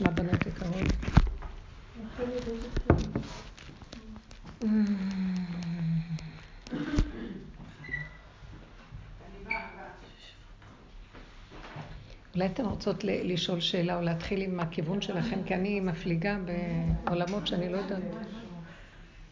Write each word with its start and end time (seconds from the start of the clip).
נשמע 0.00 0.10
בנות 0.10 0.46
יקרות? 0.46 0.76
אולי 12.34 12.46
אתן 12.46 12.64
רוצות 12.64 13.04
לשאול 13.04 13.60
שאלה 13.60 13.96
או 13.96 14.00
להתחיל 14.02 14.40
עם 14.40 14.60
הכיוון 14.60 15.02
שלכם, 15.02 15.42
כי 15.46 15.54
אני 15.54 15.80
מפליגה 15.80 16.36
בעולמות 17.04 17.46
שאני 17.46 17.68
לא 17.68 17.76
יודעת. 17.76 18.02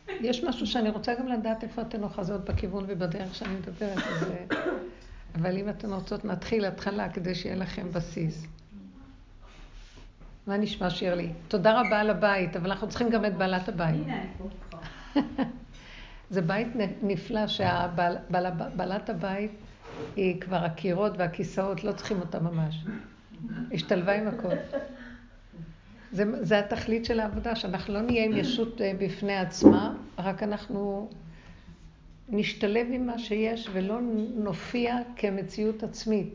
יש 0.09 0.45
משהו 0.45 0.67
שאני 0.67 0.91
רוצה 0.91 1.15
גם 1.15 1.29
לדעת 1.29 1.65
איפה 1.65 1.83
אתן 1.83 2.03
אוחזות 2.03 2.45
בכיוון 2.45 2.85
ובדרך 2.89 3.35
שאני 3.35 3.55
מדברת, 3.55 3.99
אז... 3.99 4.25
אבל 5.35 5.57
אם 5.57 5.69
אתן 5.69 5.93
רוצות, 5.93 6.25
נתחיל 6.25 6.65
התחלה 6.65 7.09
כדי 7.09 7.35
שיהיה 7.35 7.57
לכם 7.57 7.93
בסיס. 7.93 8.47
מה 10.49 10.57
נשמע 10.57 10.91
שירלי? 10.91 11.29
תודה 11.49 11.81
רבה 11.81 12.01
על 12.01 12.11
הבית, 12.11 12.57
אבל 12.57 12.71
אנחנו 12.71 12.89
צריכים 12.89 13.11
גם 13.11 13.25
את 13.25 13.37
בעלת 13.37 13.69
הבית. 13.69 14.07
זה 16.31 16.43
בית 16.43 16.69
נפלא 17.03 17.47
שבעלת 17.47 19.11
הבית 19.11 19.51
היא 20.17 20.41
כבר 20.41 20.57
הקירות 20.57 21.13
והכיסאות, 21.19 21.85
לא 21.85 21.93
צריכים 21.93 22.21
אותה 22.21 22.41
ממש. 22.41 22.85
השתלבה 23.73 24.13
עם 24.13 24.29
הכל. 24.29 24.55
זה, 26.13 26.45
זה 26.45 26.59
התכלית 26.59 27.05
של 27.05 27.21
העבודה, 27.21 27.57
שאנחנו 27.57 27.95
לא 27.95 28.01
נהיה 28.01 28.25
עם 28.25 28.37
ישות 28.37 28.81
אה, 28.81 28.93
בפני 28.99 29.37
עצמה, 29.37 29.95
רק 30.19 30.43
אנחנו 30.43 31.11
נשתלב 32.29 32.87
עם 32.91 33.07
מה 33.07 33.19
שיש 33.19 33.69
ולא 33.73 33.99
נופיע 34.37 34.97
כמציאות 35.17 35.83
עצמית. 35.83 36.35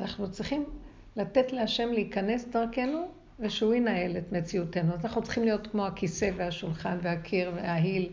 אנחנו 0.00 0.30
צריכים 0.30 0.64
לתת 1.16 1.52
להשם 1.52 1.88
להיכנס 1.92 2.48
דרכנו 2.48 3.08
ושהוא 3.40 3.74
ינהל 3.74 4.16
את 4.16 4.32
מציאותנו. 4.32 4.94
אז 4.94 5.04
אנחנו 5.04 5.22
צריכים 5.22 5.44
להיות 5.44 5.66
כמו 5.66 5.86
הכיסא 5.86 6.30
והשולחן 6.36 6.98
והקיר 7.02 7.52
וההיל. 7.54 8.08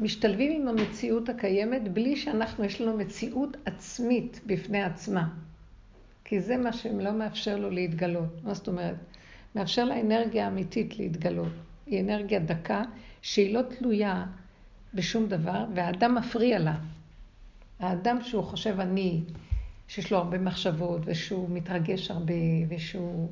משתלבים 0.00 0.62
עם 0.62 0.68
המציאות 0.68 1.28
הקיימת 1.28 1.88
בלי 1.88 2.16
שאנחנו, 2.16 2.64
יש 2.64 2.80
לנו 2.80 2.96
מציאות 2.96 3.56
עצמית 3.64 4.40
בפני 4.46 4.82
עצמה. 4.82 5.28
כי 6.24 6.40
זה 6.40 6.56
מה 6.56 6.72
שלא 6.72 7.12
מאפשר 7.12 7.56
לו 7.56 7.70
להתגלות. 7.70 8.44
מה 8.44 8.54
זאת 8.54 8.68
אומרת? 8.68 8.96
מאפשר 9.54 9.84
לאנרגיה 9.84 10.44
האמיתית 10.44 10.98
להתגלות. 10.98 11.52
היא 11.86 12.00
אנרגיה 12.00 12.38
דקה 12.38 12.82
שהיא 13.22 13.54
לא 13.54 13.62
תלויה 13.62 14.26
בשום 14.94 15.26
דבר, 15.26 15.64
והאדם 15.74 16.14
מפריע 16.14 16.58
לה. 16.58 16.74
האדם 17.80 18.18
שהוא 18.22 18.44
חושב 18.44 18.80
אני, 18.80 19.22
שיש 19.88 20.12
לו 20.12 20.18
הרבה 20.18 20.38
מחשבות, 20.38 21.00
ושהוא 21.04 21.50
מתרגש 21.50 22.10
הרבה, 22.10 22.34
ושהוא 22.68 23.28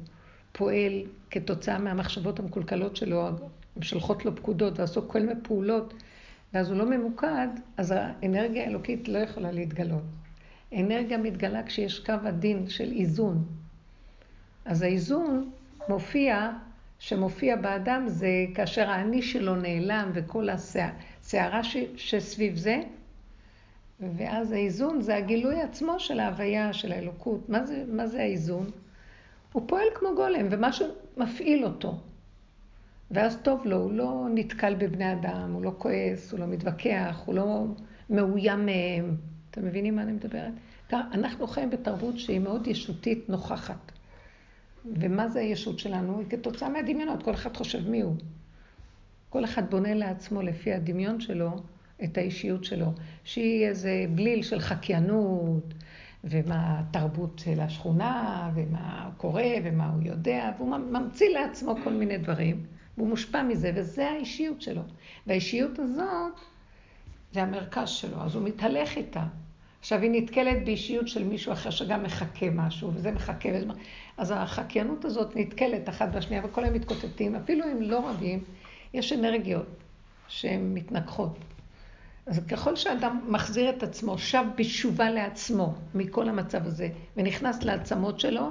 פועל 0.52 1.02
כתוצאה 1.30 1.78
מהמחשבות 1.78 2.38
המקולקלות 2.38 2.96
שלו, 2.96 3.28
שולחות 3.80 4.24
לו 4.24 4.36
פקודות 4.36 4.78
ועשו 4.78 5.08
כל 5.08 5.20
מיני 5.20 5.40
פעולות, 5.42 5.94
ואז 6.54 6.70
הוא 6.70 6.78
לא 6.78 6.90
ממוקד, 6.90 7.48
אז 7.76 7.94
האנרגיה 7.96 8.64
האלוקית 8.64 9.08
לא 9.08 9.18
יכולה 9.18 9.52
להתגלות. 9.52 10.02
אנרגיה 10.72 11.18
מתגלה 11.18 11.62
כשיש 11.62 11.98
קו 11.98 12.12
הדין 12.24 12.68
של 12.68 12.92
איזון. 12.92 13.44
אז 14.64 14.82
האיזון 14.82 15.50
מופיע, 15.88 16.50
שמופיע 16.98 17.56
באדם 17.56 18.04
זה 18.08 18.28
כאשר 18.54 18.90
האני 18.90 19.22
שלו 19.22 19.56
נעלם 19.56 20.10
וכל 20.14 20.48
הסערה 20.48 21.60
שסביב 21.96 22.56
זה, 22.56 22.80
ואז 24.00 24.52
האיזון 24.52 25.00
זה 25.00 25.16
הגילוי 25.16 25.60
עצמו 25.60 26.00
של 26.00 26.20
ההוויה, 26.20 26.72
של 26.72 26.92
האלוקות. 26.92 27.48
מה 27.48 27.66
זה, 27.66 27.84
מה 27.88 28.06
זה 28.06 28.20
האיזון? 28.20 28.70
הוא 29.52 29.62
פועל 29.66 29.86
כמו 29.94 30.08
גולם, 30.16 30.46
ומשהו 30.50 30.86
מפעיל 31.16 31.64
אותו. 31.64 31.98
ואז 33.10 33.38
טוב 33.42 33.66
לו, 33.66 33.76
הוא 33.76 33.92
לא 33.92 34.26
נתקל 34.34 34.74
בבני 34.74 35.12
אדם, 35.12 35.52
הוא 35.52 35.64
לא 35.64 35.72
כועס, 35.78 36.32
הוא 36.32 36.40
לא 36.40 36.46
מתווכח, 36.46 37.22
הוא 37.26 37.34
לא 37.34 37.64
מאוים 38.10 38.66
מהם. 38.66 39.16
אתם 39.50 39.64
מבינים 39.64 39.96
מה 39.96 40.02
אני 40.02 40.12
מדברת? 40.12 40.52
אנחנו 40.92 41.46
חיים 41.46 41.70
בתרבות 41.70 42.18
שהיא 42.18 42.40
מאוד 42.40 42.66
ישותית 42.66 43.28
נוכחת. 43.28 43.92
ומה 44.84 45.28
זה 45.28 45.40
הישות 45.40 45.78
שלנו? 45.78 46.18
היא 46.18 46.26
כתוצאה 46.30 46.68
מהדמיונות, 46.68 47.22
כל 47.22 47.34
אחד 47.34 47.56
חושב 47.56 47.88
מי 47.88 48.00
הוא. 48.00 48.14
כל 49.28 49.44
אחד 49.44 49.70
בונה 49.70 49.94
לעצמו 49.94 50.42
לפי 50.42 50.72
הדמיון 50.72 51.20
שלו 51.20 51.50
את 52.04 52.18
האישיות 52.18 52.64
שלו, 52.64 52.92
שהיא 53.24 53.66
איזה 53.66 54.04
בליל 54.14 54.42
של 54.42 54.60
חקיינות, 54.60 55.74
ומה 56.24 56.80
התרבות 56.80 57.38
של 57.38 57.60
השכונה, 57.60 58.50
ומה 58.54 59.10
קורה, 59.16 59.50
ומה 59.64 59.90
הוא 59.90 60.02
יודע, 60.02 60.52
והוא 60.56 60.76
ממציא 60.76 61.28
לעצמו 61.28 61.74
כל 61.84 61.92
מיני 61.92 62.18
דברים, 62.18 62.66
והוא 62.96 63.08
מושפע 63.08 63.42
מזה, 63.42 63.72
וזה 63.74 64.10
האישיות 64.10 64.62
שלו. 64.62 64.82
והאישיות 65.26 65.78
הזאת 65.78 66.32
זה 67.32 67.42
המרכז 67.42 67.88
שלו, 67.88 68.22
אז 68.22 68.34
הוא 68.34 68.42
מתהלך 68.44 68.96
איתה. 68.96 69.24
עכשיו 69.80 70.00
היא 70.00 70.10
נתקלת 70.10 70.64
באישיות 70.64 71.08
של 71.08 71.24
מישהו 71.24 71.52
אחר 71.52 71.70
שגם 71.70 72.02
מחכה 72.02 72.50
משהו, 72.50 72.90
וזה 72.94 73.12
מחכה, 73.12 73.48
וזה... 73.54 73.66
אז 74.16 74.30
החקיינות 74.36 75.04
הזאת 75.04 75.36
נתקלת 75.36 75.88
אחת 75.88 76.08
בשנייה, 76.08 76.44
וכל 76.44 76.64
היום 76.64 76.74
מתקוטטים, 76.74 77.34
אפילו 77.36 77.64
אם 77.72 77.82
לא 77.82 78.10
רבים, 78.10 78.44
יש 78.94 79.12
אנרגיות 79.12 79.66
שהן 80.28 80.74
מתנגחות. 80.74 81.38
אז 82.26 82.40
ככל 82.48 82.76
שאדם 82.76 83.20
מחזיר 83.28 83.70
את 83.70 83.82
עצמו, 83.82 84.18
שב 84.18 84.44
בתשובה 84.56 85.10
לעצמו 85.10 85.74
מכל 85.94 86.28
המצב 86.28 86.66
הזה, 86.66 86.88
ונכנס 87.16 87.62
לעצמות 87.62 88.20
שלו, 88.20 88.50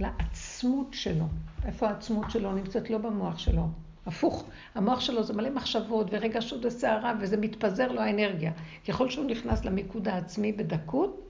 לעצמות 0.00 0.86
שלו. 0.92 1.24
איפה 1.64 1.88
העצמות 1.88 2.30
שלו 2.30 2.52
נמצאת? 2.52 2.90
לא 2.90 2.98
במוח 2.98 3.38
שלו. 3.38 3.68
הפוך, 4.06 4.44
המוח 4.74 5.00
שלו 5.00 5.22
זה 5.22 5.32
מלא 5.32 5.50
מחשבות 5.50 6.06
ורגשות 6.10 6.64
וסערה, 6.64 7.14
וזה 7.20 7.36
מתפזר 7.36 7.92
לו 7.92 8.00
האנרגיה. 8.00 8.52
ככל 8.88 9.10
שהוא 9.10 9.24
נכנס 9.24 9.64
למיקוד 9.64 10.08
העצמי 10.08 10.52
בדקות, 10.52 11.20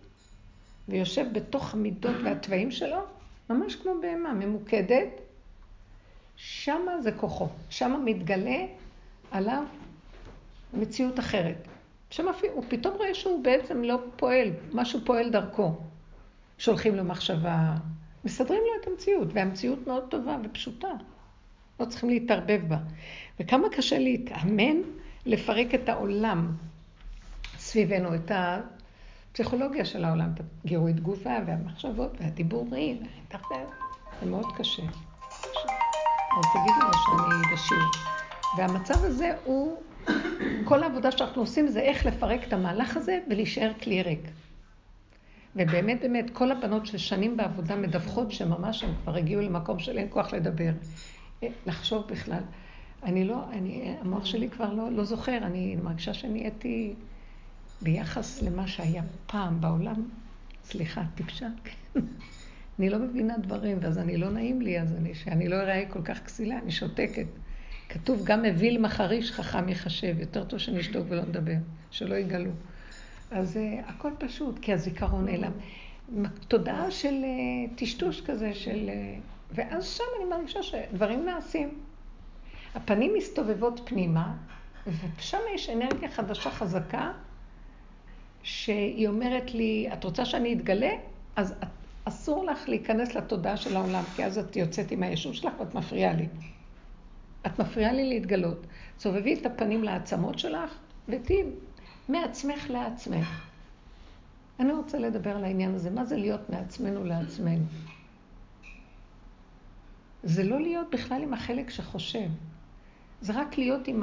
ויושב 0.88 1.26
בתוך 1.32 1.74
המידות 1.74 2.16
והתוואים 2.24 2.70
שלו, 2.70 2.98
ממש 3.50 3.76
כמו 3.76 3.92
בהמה, 4.02 4.32
ממוקדת, 4.32 5.08
שמה 6.36 7.02
זה 7.02 7.12
כוחו. 7.12 7.48
שמה 7.70 7.98
מתגלה 7.98 8.64
עליו 9.30 9.64
מציאות 10.76 11.18
אחרת. 11.18 11.68
שם 12.10 12.26
הוא 12.52 12.64
פתאום 12.68 12.94
רואה 12.94 13.14
שהוא 13.14 13.44
בעצם 13.44 13.82
לא 13.82 13.98
פועל, 14.16 14.50
משהו 14.72 15.00
פועל 15.04 15.30
דרכו. 15.30 15.74
שולחים 16.58 16.94
לו 16.94 17.04
מחשבה, 17.04 17.74
מסדרים 18.24 18.60
לו 18.60 18.82
את 18.82 18.86
המציאות, 18.88 19.28
והמציאות 19.32 19.86
מאוד 19.86 20.04
טובה 20.08 20.36
ופשוטה. 20.44 20.88
לא 21.80 21.84
צריכים 21.84 22.08
להתערבב 22.08 22.60
בה. 22.68 22.78
וכמה 23.40 23.68
קשה 23.68 23.98
להתאמן 23.98 24.76
לפרק 25.26 25.74
את 25.74 25.88
העולם 25.88 26.52
סביבנו, 27.58 28.14
את 28.14 28.30
הפסיכולוגיה 28.34 29.84
של 29.84 30.04
העולם, 30.04 30.30
את 30.34 30.40
הגירוי 30.64 30.92
תגובה 30.92 31.38
והמחשבות 31.46 32.20
והדיבורים, 32.20 33.02
זה 34.20 34.26
מאוד 34.26 34.46
קשה. 34.56 34.82
אז 36.38 36.44
תגידי 36.52 36.80
לו 36.80 36.94
שאני 36.94 37.54
בשיעור. 37.54 37.84
והמצב 38.58 39.04
הזה 39.04 39.32
הוא 39.44 39.76
כל 40.64 40.82
העבודה 40.82 41.10
שאנחנו 41.10 41.42
עושים 41.42 41.68
זה 41.68 41.80
איך 41.80 42.06
לפרק 42.06 42.44
את 42.48 42.52
המהלך 42.52 42.96
הזה 42.96 43.18
ולהישאר 43.30 43.72
כלי 43.82 44.02
ריק. 44.02 44.20
ובאמת, 45.56 46.00
באמת, 46.00 46.30
כל 46.30 46.52
הבנות 46.52 46.86
ששנים 46.86 47.36
בעבודה 47.36 47.76
מדווחות 47.76 48.32
שממש 48.32 48.84
הן 48.84 48.90
כבר 49.02 49.16
הגיעו 49.16 49.42
למקום 49.42 49.78
של 49.78 49.98
אין 49.98 50.06
כוח 50.10 50.32
לדבר. 50.32 50.70
לחשוב 51.66 52.06
בכלל. 52.08 52.42
אני 53.02 53.24
לא, 53.24 53.44
אני, 53.52 53.94
המוח 54.00 54.24
שלי 54.24 54.50
כבר 54.50 54.74
לא, 54.74 54.92
לא 54.92 55.04
זוכר, 55.04 55.36
אני 55.36 55.76
מרגישה 55.76 56.14
שנהייתי 56.14 56.94
ביחס 57.82 58.42
למה 58.42 58.66
שהיה 58.66 59.02
פעם 59.26 59.60
בעולם. 59.60 60.08
סליחה, 60.64 61.02
טיפשה. 61.14 61.48
אני 62.78 62.90
לא 62.90 62.98
מבינה 62.98 63.38
דברים, 63.38 63.78
ואז 63.80 63.98
אני 63.98 64.16
לא 64.16 64.30
נעים 64.30 64.62
לי, 64.62 64.80
אז 64.80 64.92
אני, 64.92 65.14
שאני 65.14 65.48
לא 65.48 65.56
אראה 65.56 65.84
כל 65.88 66.02
כך 66.02 66.24
כסילה, 66.24 66.58
אני 66.58 66.70
שותקת. 66.70 67.26
כתוב, 67.88 68.24
גם 68.24 68.44
אוויל 68.44 68.80
מחריש 68.80 69.32
חכם 69.32 69.68
יחשב, 69.68 70.20
יותר 70.20 70.44
טוב 70.44 70.58
שנשתוק 70.58 71.06
ולא 71.08 71.22
נדבר, 71.22 71.56
שלא 71.90 72.14
יגלו. 72.14 72.50
אז 73.30 73.56
uh, 73.56 73.90
הכל 73.90 74.10
פשוט, 74.18 74.58
כי 74.58 74.72
הזיכרון 74.72 75.24
נעלם. 75.24 75.52
תודעה 76.48 76.90
של 76.90 77.14
uh, 77.14 77.78
טשטוש 77.78 78.20
כזה, 78.20 78.54
של... 78.54 78.88
Uh, 78.88 79.20
ואז 79.50 79.88
שם 79.88 80.04
אני 80.16 80.30
מרגישה 80.30 80.62
שדברים 80.62 81.26
נעשים. 81.26 81.68
הפנים 82.74 83.14
מסתובבות 83.16 83.80
פנימה, 83.84 84.34
ושם 84.86 85.38
יש 85.54 85.70
אנרגיה 85.70 86.08
חדשה 86.08 86.50
חזקה, 86.50 87.12
שהיא 88.42 89.08
אומרת 89.08 89.54
לי, 89.54 89.88
את 89.92 90.04
רוצה 90.04 90.24
שאני 90.24 90.52
אתגלה? 90.52 90.90
אז 91.36 91.54
אסור 92.04 92.44
לך 92.44 92.68
להיכנס 92.68 93.14
לתודעה 93.14 93.56
של 93.56 93.76
העולם, 93.76 94.02
כי 94.16 94.24
אז 94.24 94.38
את 94.38 94.56
יוצאת 94.56 94.90
עם 94.90 95.02
הישוב 95.02 95.34
שלך 95.34 95.52
ואת 95.60 95.74
מפריעה 95.74 96.12
לי. 96.12 96.26
את 97.46 97.58
מפריעה 97.60 97.92
לי 97.92 98.08
להתגלות. 98.08 98.66
סובבי 98.98 99.34
את 99.34 99.46
הפנים 99.46 99.84
לעצמות 99.84 100.38
שלך 100.38 100.74
ותהיי 101.08 101.42
מעצמך 102.08 102.70
לעצמך. 102.70 103.46
אני 104.60 104.72
רוצה 104.72 104.98
לדבר 104.98 105.36
על 105.36 105.44
העניין 105.44 105.74
הזה, 105.74 105.90
מה 105.90 106.04
זה 106.04 106.16
להיות 106.16 106.50
מעצמנו 106.50 107.04
לעצמנו. 107.04 107.64
זה 110.22 110.44
לא 110.44 110.60
להיות 110.60 110.86
בכלל 110.90 111.22
עם 111.22 111.34
החלק 111.34 111.70
שחושב, 111.70 112.28
זה 113.20 113.32
רק 113.32 113.58
להיות 113.58 113.88
עם 113.88 114.02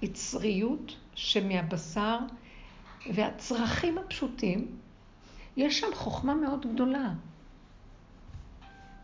היצריות 0.00 0.96
שמהבשר 1.14 2.18
והצרכים 3.14 3.98
הפשוטים, 3.98 4.76
יש 5.56 5.80
שם 5.80 5.86
חוכמה 5.94 6.34
מאוד 6.34 6.66
גדולה. 6.74 7.12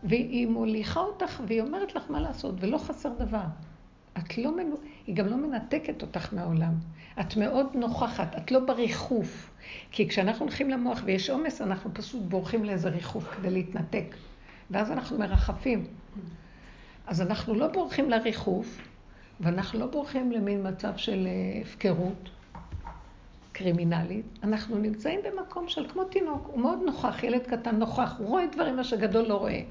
והיא 0.03 0.47
מוליכה 0.47 0.99
אותך 0.99 1.41
והיא 1.47 1.61
אומרת 1.61 1.95
לך 1.95 2.03
מה 2.09 2.21
לעשות, 2.21 2.55
ולא 2.59 2.77
חסר 2.77 3.09
דבר. 3.09 3.45
את 4.17 4.37
לא 4.37 4.57
מנו... 4.57 4.75
היא 5.07 5.15
גם 5.15 5.27
לא 5.27 5.37
מנתקת 5.37 6.01
אותך 6.01 6.33
מהעולם. 6.33 6.73
את 7.19 7.37
מאוד 7.37 7.67
נוכחת, 7.73 8.35
את 8.37 8.51
לא 8.51 8.59
בריחוף. 8.59 9.51
כי 9.91 10.09
כשאנחנו 10.09 10.45
הולכים 10.45 10.69
למוח 10.69 11.01
ויש 11.05 11.29
עומס, 11.29 11.61
אנחנו 11.61 11.89
פשוט 11.93 12.21
בורחים 12.21 12.65
לאיזה 12.65 12.89
ריחוף 12.89 13.35
כדי 13.35 13.49
להתנתק. 13.49 14.15
ואז 14.71 14.91
אנחנו 14.91 15.19
מרחפים. 15.19 15.87
אז 17.07 17.21
אנחנו 17.21 17.55
לא 17.55 17.67
בורחים 17.67 18.09
לריחוף, 18.09 18.81
ואנחנו 19.39 19.79
לא 19.79 19.85
בורחים 19.85 20.31
למין 20.31 20.67
מצב 20.67 20.97
של 20.97 21.27
אה, 21.27 21.61
הפקרות 21.61 22.29
קרימינלית. 23.51 24.25
אנחנו 24.43 24.77
נמצאים 24.77 25.19
במקום 25.23 25.67
של 25.67 25.89
כמו 25.89 26.03
תינוק, 26.03 26.47
הוא 26.47 26.59
מאוד 26.59 26.79
נוכח, 26.85 27.23
ילד 27.23 27.41
קטן 27.47 27.75
נוכח, 27.75 28.15
הוא 28.17 28.27
רואה 28.27 28.47
דברים 28.47 28.75
מה 28.75 28.83
שגדול 28.83 29.27
לא 29.27 29.37
רואה. 29.37 29.61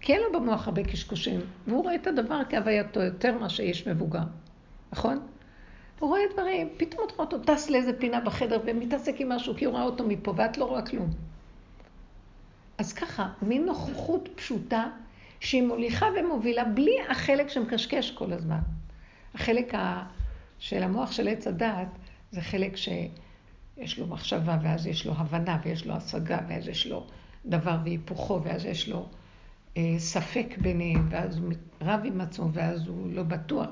כי 0.00 0.12
אין 0.12 0.22
לו 0.22 0.40
במוח 0.40 0.68
הרבה 0.68 0.84
קשקושים, 0.84 1.40
והוא 1.66 1.82
רואה 1.82 1.94
את 1.94 2.06
הדבר 2.06 2.40
כהווייתו 2.48 3.00
יותר 3.00 3.38
מאשר 3.38 3.62
איש 3.62 3.88
מבוגר, 3.88 4.22
נכון? 4.92 5.26
הוא 5.98 6.08
רואה 6.08 6.20
דברים, 6.32 6.68
פתאום 6.76 7.06
את 7.06 7.12
רואה 7.12 7.24
אותו 7.24 7.38
טס 7.38 7.70
לאיזה 7.70 7.92
פינה 7.98 8.20
בחדר 8.20 8.60
ומתעסק 8.66 9.14
עם 9.18 9.28
משהו, 9.28 9.54
כי 9.56 9.64
הוא 9.64 9.74
ראה 9.74 9.82
אותו 9.82 10.04
מפה, 10.06 10.34
ואת 10.36 10.58
לא 10.58 10.64
רואה 10.64 10.82
כלום. 10.82 11.10
אז 12.78 12.92
ככה, 12.92 13.28
מין 13.42 13.64
נוכחות 13.64 14.28
פשוטה, 14.34 14.86
שהיא 15.40 15.62
מוליכה 15.62 16.06
ומובילה 16.20 16.64
בלי 16.64 16.96
החלק 17.08 17.48
שמקשקש 17.48 18.10
כל 18.10 18.32
הזמן. 18.32 18.60
החלק 19.34 19.74
ה... 19.74 20.06
של 20.58 20.82
המוח 20.82 21.12
של 21.12 21.28
עץ 21.28 21.46
הדעת, 21.46 21.88
זה 22.30 22.40
חלק 22.40 22.76
שיש 22.76 23.98
לו 23.98 24.06
מחשבה, 24.06 24.58
ואז 24.62 24.86
יש 24.86 25.06
לו 25.06 25.12
הבנה, 25.16 25.58
ויש 25.64 25.86
לו 25.86 25.94
השגה, 25.94 26.38
ואז 26.48 26.68
יש 26.68 26.86
לו 26.86 27.06
דבר 27.46 27.76
והיפוכו, 27.84 28.40
ואז 28.42 28.64
יש 28.64 28.88
לו 28.88 29.06
ספק 29.98 30.46
ביניהם, 30.58 31.08
ואז 31.10 31.38
הוא 31.38 31.52
רב 31.80 32.00
עם 32.04 32.20
עצמו, 32.20 32.52
ואז 32.52 32.86
הוא 32.86 33.12
לא 33.12 33.22
בטוח. 33.22 33.68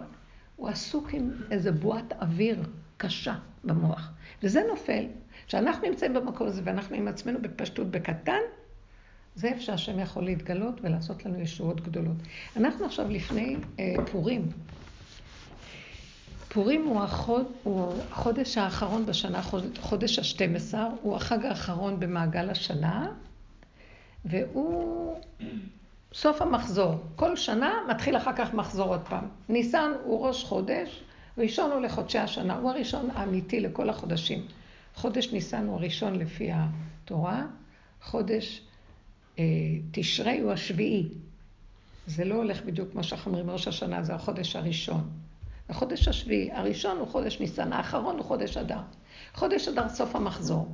הוא 0.56 0.68
עסוק 0.68 1.08
עם 1.12 1.30
איזה 1.50 1.72
בועת 1.72 2.12
אוויר 2.12 2.62
קשה 2.96 3.34
במוח. 3.64 4.12
וזה 4.42 4.62
נופל. 4.70 5.04
כשאנחנו 5.46 5.88
נמצאים 5.88 6.14
במקום 6.14 6.46
הזה 6.46 6.62
ואנחנו 6.64 6.96
עם 6.96 7.08
עצמנו 7.08 7.42
בפשטות 7.42 7.90
בקטן, 7.90 8.40
זה 9.34 9.48
איפה 9.48 9.60
שהשם 9.60 9.98
יכול 9.98 10.24
להתגלות 10.24 10.80
ולעשות 10.82 11.26
לנו 11.26 11.40
ישועות 11.40 11.80
גדולות. 11.80 12.16
אנחנו 12.56 12.84
עכשיו 12.84 13.10
לפני 13.10 13.56
אה, 13.78 13.94
פורים. 14.12 14.48
פורים 16.48 16.84
הוא, 16.84 17.00
החוד, 17.02 17.46
הוא 17.62 17.94
החודש 18.10 18.58
האחרון 18.58 19.06
בשנה, 19.06 19.42
חודש 19.80 20.18
השתים 20.18 20.56
עשר, 20.56 20.86
הוא 21.02 21.16
החג 21.16 21.46
האחרון 21.46 22.00
במעגל 22.00 22.50
השנה, 22.50 23.12
והוא 24.24 25.16
סוף 26.12 26.42
המחזור. 26.42 26.94
כל 27.16 27.36
שנה 27.36 27.74
מתחיל 27.88 28.16
אחר 28.16 28.32
כך 28.36 28.54
מחזור 28.54 28.88
עוד 28.88 29.00
פעם. 29.08 29.24
ניסן 29.48 29.90
הוא 30.04 30.26
ראש 30.26 30.44
חודש, 30.44 31.02
ראשון 31.38 31.70
הוא 31.70 31.80
לחודשי 31.80 32.18
השנה, 32.18 32.56
הוא 32.56 32.70
הראשון 32.70 33.10
האמיתי 33.14 33.60
לכל 33.60 33.90
החודשים. 33.90 34.46
חודש 34.94 35.32
ניסן 35.32 35.66
הוא 35.66 35.74
הראשון 35.74 36.14
לפי 36.14 36.50
התורה, 36.52 37.46
חודש 38.02 38.62
אה, 39.38 39.44
תשרי 39.90 40.40
הוא 40.40 40.52
השביעי. 40.52 41.08
זה 42.06 42.24
לא 42.24 42.34
הולך 42.34 42.62
בדיוק 42.62 42.92
כמו 42.92 43.04
שאנחנו 43.04 43.30
אומרים, 43.30 43.50
ראש 43.50 43.68
השנה 43.68 44.02
זה 44.02 44.14
החודש 44.14 44.56
הראשון. 44.56 45.10
החודש 45.68 46.08
השביעי, 46.08 46.52
הראשון 46.52 46.98
הוא 46.98 47.08
חודש 47.08 47.40
ניסן, 47.40 47.72
האחרון 47.72 48.16
הוא 48.16 48.24
חודש 48.24 48.56
אדר. 48.56 48.80
חודש 49.34 49.68
אדר 49.68 49.88
סוף 49.88 50.16
המחזור. 50.16 50.68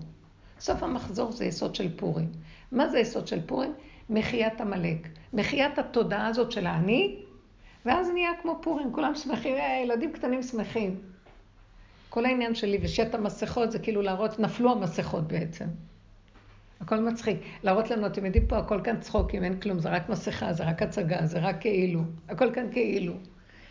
סוף 0.61 0.83
המחזור 0.83 1.33
זה 1.33 1.45
יסוד 1.45 1.75
של 1.75 1.97
פורים. 1.97 2.33
מה 2.73 2.89
זה 2.89 2.99
יסוד 2.99 3.29
של 3.29 3.47
פורים? 3.47 3.75
מחיית 4.11 4.61
עמלק. 4.61 5.09
מחיית 5.33 5.79
התודעה 5.79 6.27
הזאת 6.27 6.53
של 6.53 6.67
האני, 6.67 7.17
ואז 7.87 8.11
נהיה 8.11 8.31
כמו 8.43 8.59
פורים, 8.63 8.93
כולם 8.93 9.15
שמחים, 9.15 9.55
אה, 9.55 9.81
ילדים 9.85 10.13
קטנים 10.13 10.43
שמחים. 10.43 11.01
כל 12.09 12.25
העניין 12.25 12.55
שלי 12.55 12.79
ושט 12.83 13.15
המסכות 13.15 13.73
זה 13.73 13.79
כאילו 13.79 14.03
להראות, 14.03 14.39
נפלו 14.39 14.73
המסכות 14.73 15.29
בעצם. 15.29 15.65
הכל 16.81 17.01
מצחיק. 17.01 17.39
להראות 17.63 17.91
לנו, 17.91 18.07
אתם 18.07 18.27
יודעים 18.27 18.47
פה, 18.47 18.59
הכל 18.59 18.81
כאן 18.85 19.01
צחוקים, 19.01 19.45
אין 19.45 19.61
כלום, 19.61 19.79
זה 19.79 19.89
רק 19.89 20.09
מסכה, 20.09 20.53
זה 20.53 20.65
רק 20.65 20.83
הצגה, 20.83 21.27
זה 21.27 21.39
רק 21.39 21.61
כאילו. 21.61 22.01
הכל 22.29 22.53
כאן 22.53 22.73
כאילו. 22.73 23.15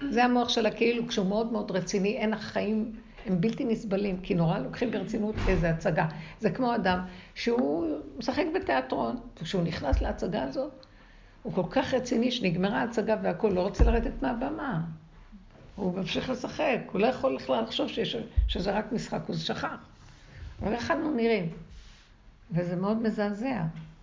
זה 0.10 0.24
המוח 0.24 0.50
של 0.50 0.66
הכאילו, 0.66 1.08
כשהוא 1.08 1.28
מאוד 1.28 1.52
מאוד 1.52 1.72
רציני, 1.72 2.18
אין 2.18 2.34
החיים, 2.34 2.92
הם 3.26 3.42
בלתי 3.42 3.66
נסבלים, 3.66 4.20
כי 4.22 4.36
נורא 4.36 4.60
לוקחים 4.60 4.92
ברצינות 4.92 5.36
איזה 5.48 5.70
הצגה. 5.70 6.08
זה 6.40 6.50
כמו 6.50 6.76
אדם 6.76 7.00
שהוא 7.36 7.98
משחק 8.18 8.46
בתיאטרון, 8.56 9.16
וכשהוא 9.42 9.64
נכנס 9.64 10.02
להצגה 10.02 10.44
הזאת, 10.44 10.72
הוא 11.44 11.54
כל 11.54 11.64
כך 11.70 11.94
רציני 11.94 12.32
שנגמרה 12.32 12.82
ההצגה 12.82 13.16
והכול, 13.24 13.54
לא 13.54 13.62
רוצה 13.62 13.84
לרדת 13.84 14.22
מהבמה. 14.22 14.82
הוא 15.76 15.98
ממשיך 15.98 16.30
לשחק, 16.30 16.80
הוא 16.92 17.02
לא 17.02 17.08
יכול 17.08 17.36
בכלל 17.36 17.64
לחשוב 17.64 17.88
שיש, 17.88 18.16
שזה 18.48 18.72
רק 18.72 18.92
משחק, 18.92 19.20
הוא 19.28 19.36
שכח. 19.36 19.76
אבל 20.62 20.74
איך 20.74 20.92
אנו 20.92 21.12
נראים? 21.12 21.50
וזה 22.52 22.76
מאוד 22.76 23.02
מזעזע. 23.02 23.62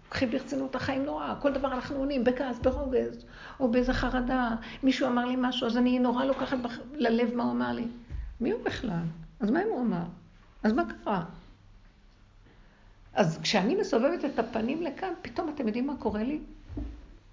קחי 0.08 0.26
ברצינות 0.26 0.74
החיים 0.74 1.04
נורא, 1.04 1.34
כל 1.40 1.52
דבר 1.52 1.72
אנחנו 1.72 1.96
עונים 1.96 2.24
בכעס, 2.24 2.58
ברוגז, 2.58 3.24
או 3.60 3.70
באיזה 3.70 3.92
חרדה. 3.92 4.50
מישהו 4.82 5.06
אמר 5.06 5.24
לי 5.24 5.34
משהו, 5.38 5.66
אז 5.66 5.76
אני 5.76 5.98
נורא 5.98 6.24
לוקחת 6.24 6.58
בח... 6.58 6.78
ללב 6.94 7.34
מה 7.34 7.42
הוא 7.42 7.52
אמר 7.52 7.72
לי. 7.72 7.84
מי 8.40 8.50
הוא 8.50 8.64
בכלל? 8.64 9.02
אז 9.40 9.50
מה 9.50 9.62
אם 9.62 9.68
הוא 9.68 9.80
אמר? 9.80 10.04
אז 10.62 10.72
מה 10.72 10.82
קרה? 10.84 11.24
אז 13.14 13.38
כשאני 13.42 13.74
מסובבת 13.74 14.24
את 14.24 14.38
הפנים 14.38 14.82
לכאן, 14.82 15.12
פתאום 15.22 15.48
אתם 15.54 15.66
יודעים 15.66 15.86
מה 15.86 15.96
קורה 15.96 16.22
לי? 16.22 16.40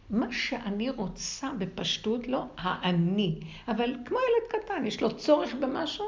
מה 0.09 0.27
שאני 0.31 0.89
רוצה 0.89 1.49
בפשטות, 1.57 2.27
לא 2.27 2.45
האני. 2.57 3.39
אבל 3.67 3.95
כמו 4.05 4.17
ילד 4.17 4.63
קטן, 4.63 4.85
יש 4.85 5.01
לו 5.01 5.17
צורך 5.17 5.53
במשהו, 5.61 6.05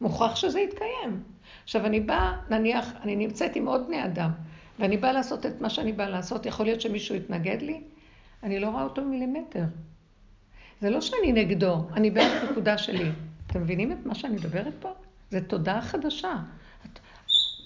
מוכרח 0.00 0.36
שזה 0.36 0.60
יתקיים. 0.60 1.22
עכשיו 1.64 1.86
אני 1.86 2.00
באה, 2.00 2.36
נניח, 2.50 2.92
אני 3.02 3.16
נמצאת 3.16 3.56
עם 3.56 3.66
עוד 3.66 3.86
בני 3.86 4.04
אדם, 4.04 4.30
ואני 4.78 4.96
באה 4.96 5.12
לעשות 5.12 5.46
את 5.46 5.60
מה 5.60 5.70
שאני 5.70 5.92
באה 5.92 6.08
לעשות, 6.08 6.46
יכול 6.46 6.66
להיות 6.66 6.80
שמישהו 6.80 7.14
יתנגד 7.14 7.62
לי? 7.62 7.80
אני 8.42 8.60
לא 8.60 8.68
רואה 8.68 8.82
אותו 8.82 9.04
מילימטר. 9.04 9.64
זה 10.80 10.90
לא 10.90 11.00
שאני 11.00 11.32
נגדו, 11.32 11.76
אני 11.92 12.10
בעד 12.10 12.32
הנקודה 12.42 12.78
שלי. 12.78 13.10
אתם 13.46 13.60
מבינים 13.60 13.92
את 13.92 14.06
מה 14.06 14.14
שאני 14.14 14.34
מדברת 14.34 14.74
פה? 14.80 14.92
זו 15.30 15.38
תודעה 15.48 15.82
חדשה. 15.82 16.32
את, 16.84 16.98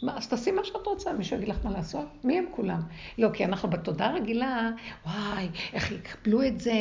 מה, 0.02 0.16
אז 0.16 0.28
תעשי 0.28 0.50
מה 0.50 0.64
שאת 0.64 0.87
רוצה, 0.87 1.12
מישהו 1.12 1.37
יגיד 1.37 1.49
לך 1.49 1.56
מה 1.64 1.70
לעשות? 1.70 2.06
מי 2.25 2.38
הם 2.38 2.44
כולם? 2.50 2.80
לא, 3.18 3.28
כי 3.32 3.44
אנחנו 3.44 3.70
בתודעה 3.70 4.12
רגילה, 4.12 4.70
וואי, 5.06 5.49
איך 5.72 5.92
יקבלו 5.92 6.42
את 6.42 6.60
זה, 6.60 6.72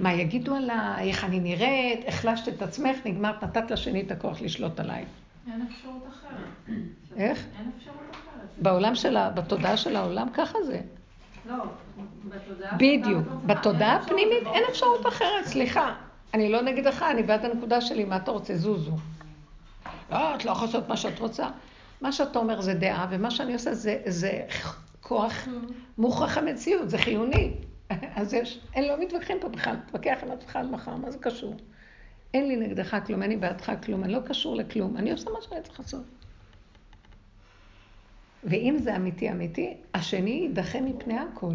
מה 0.00 0.12
יגידו 0.12 0.54
עליי, 0.54 1.08
איך 1.08 1.24
אני 1.24 1.40
נראית, 1.40 2.00
החלשת 2.08 2.48
את 2.48 2.62
עצמך, 2.62 2.96
נגמרת, 3.04 3.44
נתת 3.44 3.70
לשני 3.70 4.00
את 4.00 4.10
הכוח 4.10 4.42
לשלוט 4.42 4.80
עליי. 4.80 5.04
אין 5.52 5.66
אפשרות 5.70 6.06
אחרת. 6.08 6.76
איך? 7.16 7.46
אין 7.58 7.70
אפשרות 7.78 7.96
אחרת. 8.10 8.48
בעולם 8.62 8.94
של 8.94 9.16
ה... 9.16 9.30
בתודעה 9.30 9.76
של 9.76 9.96
העולם 9.96 10.28
ככה 10.34 10.58
זה. 10.66 10.80
לא, 11.48 11.54
בתודעה... 12.24 12.74
בדיוק. 12.76 13.28
בתודעה 13.46 13.96
הפנימית 13.96 14.46
אין 14.54 14.62
אפשרות 14.70 15.06
אחרת, 15.06 15.44
סליחה. 15.44 15.94
אני 16.36 16.48
לא 16.48 16.62
נגדך, 16.62 17.02
אני 17.10 17.22
בעד 17.22 17.44
הנקודה 17.44 17.80
שלי, 17.80 18.04
מה 18.04 18.16
אתה 18.16 18.30
רוצה? 18.30 18.56
זוזו. 18.56 18.96
לא, 20.10 20.34
את 20.34 20.44
לא 20.44 20.50
יכולה 20.50 20.66
לעשות 20.66 20.88
מה 20.88 20.96
שאת 20.96 21.18
רוצה. 21.18 21.48
מה 22.00 22.12
שאתה 22.12 22.38
אומר 22.38 22.60
זה 22.60 22.74
דעה, 22.74 23.06
ומה 23.10 23.30
שאני 23.30 23.52
עושה 23.52 23.74
זה, 23.74 24.02
זה 24.06 24.42
כוח 25.00 25.48
מוכרח 25.98 26.38
המציאות, 26.38 26.90
זה 26.90 26.98
חיוני. 26.98 27.54
אז 28.16 28.34
יש, 28.34 28.60
אין, 28.74 28.88
לא 28.88 29.00
מתווכחים 29.00 29.36
פה 29.40 29.48
בכלל, 29.48 29.76
תתווכח 29.86 30.18
עם 30.22 30.30
עצמך 30.30 30.56
עד 30.56 30.66
מחר, 30.70 30.96
מה 30.96 31.10
זה 31.10 31.18
קשור? 31.18 31.54
אין 32.34 32.48
לי 32.48 32.56
נגדך 32.56 32.96
כלום, 33.06 33.22
אין 33.22 33.30
לי 33.30 33.36
בעדך 33.36 33.72
כלום, 33.84 34.04
אני 34.04 34.12
לא 34.12 34.20
קשור 34.20 34.56
לכלום, 34.56 34.96
אני 34.96 35.12
עושה 35.12 35.30
מה 35.30 35.38
שאני 35.42 35.62
צריך 35.62 35.80
לעשות. 35.80 36.04
ואם 38.44 38.76
זה 38.78 38.96
אמיתי 38.96 39.30
אמיתי, 39.30 39.76
השני 39.94 40.30
יידחה 40.30 40.80
מפני 40.80 41.18
הכל, 41.18 41.54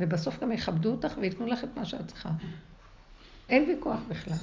ובסוף 0.00 0.40
גם 0.40 0.52
יכבדו 0.52 0.90
אותך 0.90 1.18
וייתנו 1.20 1.46
לך 1.46 1.64
את 1.64 1.76
מה 1.76 1.84
שאת 1.84 2.06
צריכה. 2.06 2.30
אין 3.48 3.64
ויכוח 3.68 4.00
בכלל. 4.08 4.36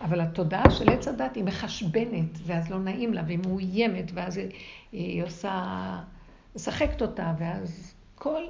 אבל 0.00 0.20
התודעה 0.20 0.70
של 0.70 0.88
עץ 0.88 1.08
הדת 1.08 1.36
היא 1.36 1.44
מחשבנת, 1.44 2.38
ואז 2.46 2.70
לא 2.70 2.78
נעים 2.78 3.14
לה, 3.14 3.22
והיא 3.26 3.38
מאוימת, 3.46 4.10
ואז 4.14 4.40
היא, 4.92 5.22
עושה, 5.24 6.02
משחקת 6.56 7.02
אותה, 7.02 7.34
ואז 7.38 7.94
כל 8.14 8.42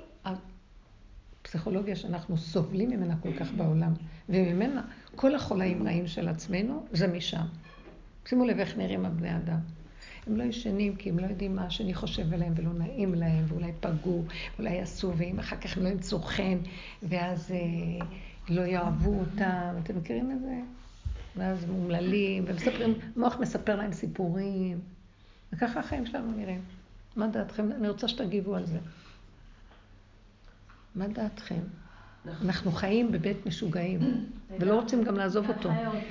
הפסיכולוגיה 1.44 1.96
שאנחנו 1.96 2.37
סובלים 2.38 2.90
ממנה 2.90 3.16
כל 3.22 3.32
כך 3.38 3.52
בעולם, 3.52 3.92
וממנה 4.28 4.82
כל 5.16 5.34
החולאים 5.34 5.87
רעים 5.87 6.06
של 6.06 6.28
עצמנו, 6.28 6.87
זה 6.92 7.08
משם. 7.08 7.46
שימו 8.28 8.44
לב 8.44 8.58
איך 8.58 8.76
נראים 8.76 9.04
הבני 9.04 9.37
אדם. 9.37 9.58
הם 10.26 10.37
לא 10.37 10.44
ישנים 10.44 10.96
כי 10.96 11.10
הם 11.10 11.18
לא 11.18 11.26
יודעים 11.26 11.56
מה 11.56 11.66
השני 11.66 11.94
חושב 11.94 12.32
עליהם 12.32 12.52
ולא 12.56 12.72
נעים 12.72 13.14
להם, 13.14 13.44
ואולי 13.49 13.72
פגעו, 13.80 14.25
אולי 14.58 14.70
יעשו, 14.70 15.12
ואם 15.16 15.38
אחר 15.38 15.56
כך 15.56 15.76
הם 15.76 15.82
לא 15.82 15.88
ימצאו 15.88 16.18
חן, 16.18 16.58
ואז 17.02 17.52
אה, 17.52 18.06
לא 18.50 18.62
יאהבו 18.62 19.21
אותם. 19.21 19.75
אתם 19.83 19.97
מכירים 19.97 20.30
את 20.30 20.40
זה? 20.40 20.61
ואז 21.37 21.64
הם 21.64 21.71
אומללים, 21.71 22.45
ומספרים, 22.47 22.95
המוח 23.16 23.37
מספר 23.40 23.76
להם 23.76 23.92
סיפורים. 23.92 24.80
וככה 25.52 25.80
החיים 25.80 26.07
שלנו 26.07 26.33
נראים. 26.37 26.61
מה 27.16 27.26
דעתכם? 27.26 27.73
אני 27.73 27.88
רוצה 27.88 28.09
שתגיבו 28.09 28.57
על 28.57 28.66
זה. 28.66 28.78
מה 30.95 31.09
דעתכם? 31.09 31.61
אנחנו 32.45 32.73
חיים 32.73 33.12
בבית 33.12 33.47
משוגעים, 33.47 34.00
ולא 34.61 34.75
רוצים 34.75 35.04
גם 35.04 35.16
לעזוב 35.16 35.49
אותו. 35.49 35.71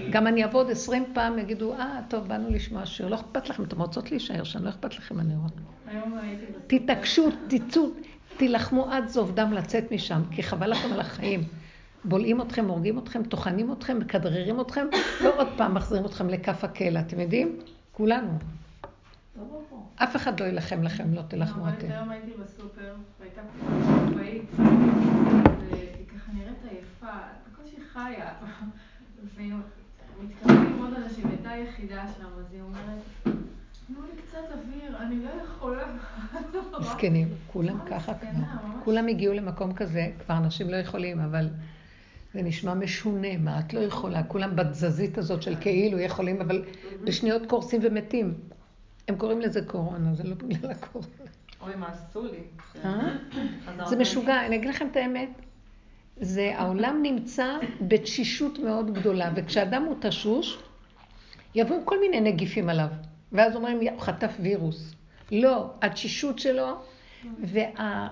גם 0.09 0.27
אני 0.27 0.43
אעבוד 0.43 0.71
עשרים 0.71 1.05
פעם, 1.13 1.39
יגידו, 1.39 1.73
אה, 1.73 1.99
טוב, 2.07 2.27
באנו 2.27 2.49
לשמוע 2.49 2.85
שיר, 2.85 3.07
לא 3.07 3.15
אכפת 3.15 3.49
לכם, 3.49 3.63
אתם 3.63 3.81
רוצות 3.81 4.11
להישאר 4.11 4.43
שם, 4.43 4.63
לא 4.63 4.69
אכפת 4.69 4.95
לכם, 4.97 5.19
אני 5.19 5.33
רואה. 5.35 5.49
תתעקשו, 6.67 7.29
תצאו, 7.47 7.89
תילחמו 8.37 8.91
עד 8.91 9.07
זוב 9.07 9.35
דם 9.35 9.53
לצאת 9.53 9.91
משם, 9.91 10.21
כי 10.31 10.43
חבל 10.43 10.69
לכם 10.69 10.93
על 10.93 10.99
החיים. 10.99 11.43
בולעים 12.05 12.41
אתכם, 12.41 12.65
הורגים 12.65 12.99
אתכם, 12.99 13.23
טוחנים 13.23 13.71
אתכם, 13.71 13.99
מכדררים 13.99 14.61
אתכם, 14.61 14.87
לא 15.23 15.39
עוד 15.39 15.47
פעם 15.57 15.73
מחזירים 15.73 16.05
אתכם 16.05 16.29
לכף 16.29 16.63
הקלע, 16.63 16.99
אתם 16.99 17.19
יודעים? 17.19 17.59
כולנו. 17.91 18.31
אף 19.95 20.15
אחד 20.15 20.39
לא 20.39 20.45
יילחם 20.45 20.83
לכם, 20.83 21.13
לא 21.13 21.21
תילחמו 21.21 21.69
אתם. 21.69 21.91
היום 21.91 22.09
הייתי 22.09 22.31
בסופר, 22.43 22.95
והייתה 23.19 23.41
קופאית, 24.09 24.43
וככה 24.53 26.31
נראית 26.33 26.57
עייפה, 26.69 27.17
בקושי 27.51 27.75
חיה. 27.93 28.33
ומתקרבים 30.19 30.79
עוד 30.81 30.93
אנשים, 30.93 31.27
הייתה 31.27 31.49
יחידה 31.49 32.03
שם, 32.17 32.25
אז 32.39 32.53
היא 32.53 32.61
אומרת, 32.61 33.01
תנו 33.87 34.01
לי 34.01 34.21
קצת 34.21 34.37
אוויר, 34.51 34.97
אני 34.97 35.23
לא 35.23 35.29
יכולה. 35.43 35.83
מסכנים, 36.79 37.27
כולם 37.47 37.79
ככה 37.89 38.13
כבר. 38.13 38.29
כולם 38.83 39.07
הגיעו 39.07 39.33
למקום 39.33 39.73
כזה, 39.73 40.11
כבר 40.25 40.37
אנשים 40.37 40.69
לא 40.69 40.75
יכולים, 40.75 41.19
אבל 41.19 41.49
זה 42.33 42.41
נשמע 42.41 42.73
משונה, 42.73 43.37
מה 43.37 43.59
את 43.59 43.73
לא 43.73 43.79
יכולה? 43.79 44.23
כולם 44.23 44.55
בתזזית 44.55 45.17
הזאת 45.17 45.41
של 45.41 45.55
כאילו 45.61 45.99
יכולים, 45.99 46.41
אבל 46.41 46.65
בשניות 47.03 47.41
קורסים 47.45 47.79
ומתים. 47.83 48.33
הם 49.07 49.15
קוראים 49.15 49.41
לזה 49.41 49.61
קורונה, 49.61 50.13
זה 50.13 50.23
לא 50.23 50.35
בגלל 50.35 50.71
הקורונה. 50.71 51.07
אוי, 51.61 51.75
מה 51.75 51.87
עשו 51.87 52.23
לי? 52.23 52.39
אה? 52.85 53.17
זה 53.85 53.95
משוגע, 53.95 54.45
אני 54.45 54.55
אגיד 54.55 54.69
לכם 54.69 54.87
את 54.91 54.95
האמת. 54.95 55.29
זה, 56.17 56.51
העולם 56.55 56.99
נמצא 57.01 57.57
בתשישות 57.81 58.59
מאוד 58.59 58.93
גדולה, 58.93 59.31
וכשאדם 59.35 59.83
הוא 59.83 59.95
תשוש, 60.01 60.59
יבואו 61.55 61.85
כל 61.85 61.99
מיני 61.99 62.21
נגיפים 62.21 62.69
עליו. 62.69 62.87
ואז 63.31 63.55
אומרים, 63.55 63.79
הוא 63.79 63.99
חטף 63.99 64.35
וירוס. 64.39 64.93
לא, 65.31 65.71
התשישות 65.81 66.39
שלו, 66.39 66.67
וה... 67.39 68.07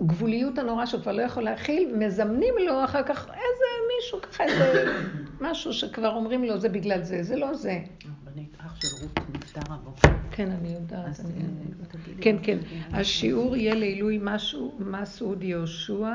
הגבוליות 0.00 0.58
הנורא 0.58 0.86
שהוא 0.86 1.00
כבר 1.00 1.12
לא 1.12 1.22
יכול 1.22 1.42
להכיל, 1.42 1.96
מזמנים 1.96 2.54
לו 2.66 2.84
אחר 2.84 3.02
כך 3.02 3.28
איזה 3.28 3.64
מישהו 3.96 4.22
ככה, 4.22 4.44
איזה 4.44 4.84
משהו 5.50 5.72
שכבר 5.72 6.14
אומרים 6.14 6.44
לו, 6.44 6.60
זה 6.60 6.68
בגלל 6.68 7.02
זה, 7.02 7.22
זה 7.22 7.36
לא 7.36 7.54
זה. 7.54 7.80
רבנית, 8.22 8.54
אח 8.58 8.76
של 8.80 8.88
רות 9.02 9.18
נפטר 9.34 9.72
הבוקר. 9.72 10.08
כן, 10.30 10.50
אני 10.50 10.68
יודעת. 10.68 11.20
אני... 11.20 11.32
אה, 11.40 12.22
כן, 12.22 12.36
כן. 12.42 12.58
השיעור 12.92 13.56
יהיה 13.56 13.74
לעילוי 13.74 14.18
משהו, 14.22 14.74
מסעוד 14.78 15.42
יהושע, 15.42 16.14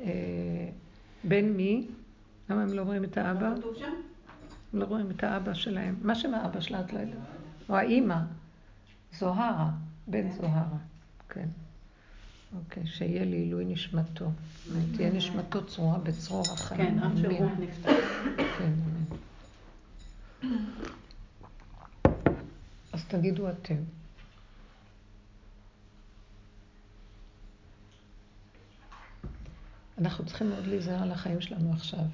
אה, 0.00 0.68
בן 1.24 1.48
מי? 1.48 1.86
למה 2.50 2.62
הם 2.62 2.72
לא 2.72 2.82
רואים 2.82 3.04
את 3.04 3.18
האבא? 3.18 3.46
הם 4.72 4.78
לא 4.78 4.84
רואים 4.84 5.10
את 5.10 5.24
האבא 5.24 5.54
שלהם. 5.54 5.94
מה 6.02 6.14
שם 6.14 6.34
האבא 6.34 6.60
שלה, 6.60 6.80
את 6.80 6.92
לא 6.92 6.98
יודעת? 6.98 7.16
או 7.68 7.76
האימא. 7.76 8.16
זוהרה, 9.12 9.70
בן 10.06 10.30
זוהרה. 10.30 10.76
כן. 11.28 11.48
אוקיי, 12.56 12.86
שיהיה 12.86 13.24
לעילוי 13.24 13.64
נשמתו. 13.64 14.30
תהיה 14.96 15.12
נשמתו 15.12 15.66
צרורה 15.66 15.98
בצרור 15.98 16.44
החיים. 16.52 16.80
כן, 16.80 16.98
אח 16.98 17.16
של 17.16 17.32
רות 17.32 17.52
נפטר. 17.58 18.00
כן, 18.58 18.72
אז 22.92 23.04
תגידו 23.08 23.50
אתם. 23.50 23.74
אנחנו 29.98 30.26
צריכים 30.26 30.48
מאוד 30.48 30.66
להיזהר 30.66 31.02
על 31.02 31.12
החיים 31.12 31.40
שלנו 31.40 31.72
עכשיו. 31.72 32.04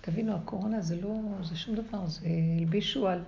תבינו, 0.00 0.36
הקורונה 0.36 0.80
זה 0.80 1.00
לא, 1.00 1.20
זה 1.42 1.56
שום 1.56 1.74
דבר, 1.74 2.06
זה 2.06 2.26
הלבישו 2.58 3.08
על... 3.08 3.22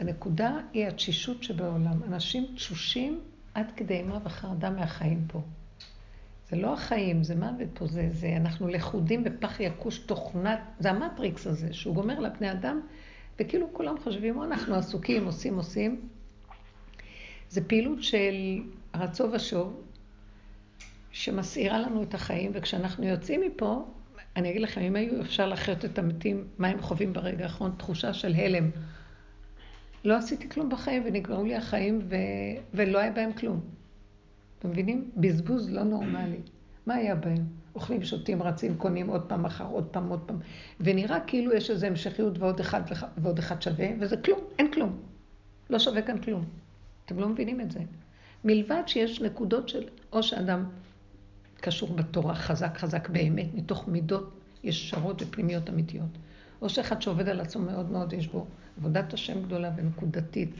הנקודה 0.00 0.58
היא 0.72 0.86
התשישות 0.86 1.42
שבעולם. 1.42 2.02
אנשים 2.02 2.46
תשושים 2.54 3.20
עד 3.54 3.72
כדי 3.76 3.94
אימה 3.94 4.18
וחרדה 4.24 4.70
מהחיים 4.70 5.24
פה. 5.28 5.40
זה 6.50 6.56
לא 6.56 6.72
החיים, 6.74 7.24
זה 7.24 7.36
מוות 7.36 7.68
פה, 7.74 7.86
זה, 7.86 8.08
זה, 8.12 8.36
אנחנו 8.36 8.68
לכודים 8.68 9.24
בפח 9.24 9.60
יקוש 9.60 9.98
תוכנת, 9.98 10.60
זה 10.78 10.90
המטריקס 10.90 11.46
הזה, 11.46 11.72
שהוא 11.72 11.94
גומר 11.94 12.20
לבני 12.20 12.52
אדם, 12.52 12.80
וכאילו 13.40 13.66
כולם 13.72 13.98
חושבים, 13.98 14.38
או 14.38 14.44
אנחנו 14.44 14.74
עסוקים, 14.74 15.24
עושים, 15.24 15.56
עושים. 15.56 16.00
זה 17.48 17.68
פעילות 17.68 18.02
של 18.02 18.34
רצו 18.94 19.24
ושוב, 19.32 19.80
שמסעירה 21.10 21.78
לנו 21.78 22.02
את 22.02 22.14
החיים, 22.14 22.50
וכשאנחנו 22.54 23.06
יוצאים 23.06 23.40
מפה, 23.40 23.84
אני 24.36 24.50
אגיד 24.50 24.62
לכם, 24.62 24.80
אם 24.80 24.96
היו 24.96 25.20
אפשר 25.20 25.46
לחיות 25.46 25.84
את 25.84 25.98
המתים, 25.98 26.44
מה 26.58 26.68
הם 26.68 26.82
חווים 26.82 27.12
ברגע 27.12 27.44
האחרון, 27.44 27.74
תחושה 27.76 28.14
של 28.14 28.34
הלם. 28.34 28.70
לא 30.04 30.16
עשיתי 30.16 30.48
כלום 30.48 30.68
בחיים 30.68 31.02
ונגמרו 31.06 31.44
לי 31.44 31.56
החיים 31.56 32.00
ו... 32.08 32.16
ולא 32.74 32.98
היה 32.98 33.10
בהם 33.10 33.32
כלום. 33.32 33.60
אתם 34.58 34.70
מבינים? 34.70 35.10
בזבוז 35.16 35.70
לא 35.70 35.82
נורמלי. 35.82 36.40
מה 36.86 36.94
היה 36.94 37.14
בהם? 37.14 37.44
אוכלים, 37.74 38.04
שותים, 38.04 38.42
רצים, 38.42 38.76
קונים 38.76 39.08
עוד 39.08 39.22
פעם 39.22 39.42
מחר, 39.42 39.66
עוד 39.66 39.86
פעם, 39.86 40.08
עוד 40.08 40.20
פעם. 40.26 40.38
ונראה 40.80 41.20
כאילו 41.20 41.52
יש 41.52 41.70
איזו 41.70 41.86
המשכיות 41.86 42.38
ועוד 42.38 42.60
אחד 42.60 42.82
ועוד 43.18 43.38
אחד 43.38 43.62
שווה, 43.62 43.86
וזה 44.00 44.16
כלום, 44.16 44.38
אין 44.58 44.72
כלום. 44.72 44.98
לא 45.70 45.78
שווה 45.78 46.02
כאן 46.02 46.18
כלום. 46.18 46.44
אתם 47.04 47.18
לא 47.18 47.28
מבינים 47.28 47.60
את 47.60 47.70
זה. 47.70 47.80
מלבד 48.44 48.82
שיש 48.86 49.20
נקודות 49.20 49.68
של, 49.68 49.88
או 50.12 50.22
שאדם 50.22 50.64
קשור 51.60 51.94
בתורה 51.94 52.34
חזק 52.34 52.78
חזק 52.78 53.08
באמת, 53.08 53.54
מתוך 53.54 53.88
מידות 53.88 54.40
ישרות 54.64 55.22
ופנימיות 55.22 55.68
אמיתיות. 55.68 56.18
או 56.62 56.68
שאחד 56.68 57.02
שעובד 57.02 57.28
על 57.28 57.40
עצמו 57.40 57.62
מאוד 57.62 57.90
מאוד, 57.90 58.12
יש 58.12 58.28
בו 58.28 58.46
עבודת 58.78 59.14
השם 59.14 59.42
גדולה 59.42 59.70
ונקודתית. 59.76 60.50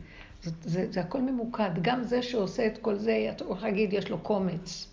זה, 0.43 0.51
זה, 0.63 0.87
זה 0.91 1.01
הכל 1.01 1.21
ממוקד. 1.21 1.71
גם 1.83 2.03
זה 2.03 2.23
שעושה 2.23 2.67
את 2.67 2.79
כל 2.79 2.97
זה, 2.97 3.29
אתה 3.37 3.45
יכול 3.45 3.57
להגיד, 3.63 3.93
יש 3.93 4.11
לו 4.11 4.19
קומץ. 4.19 4.89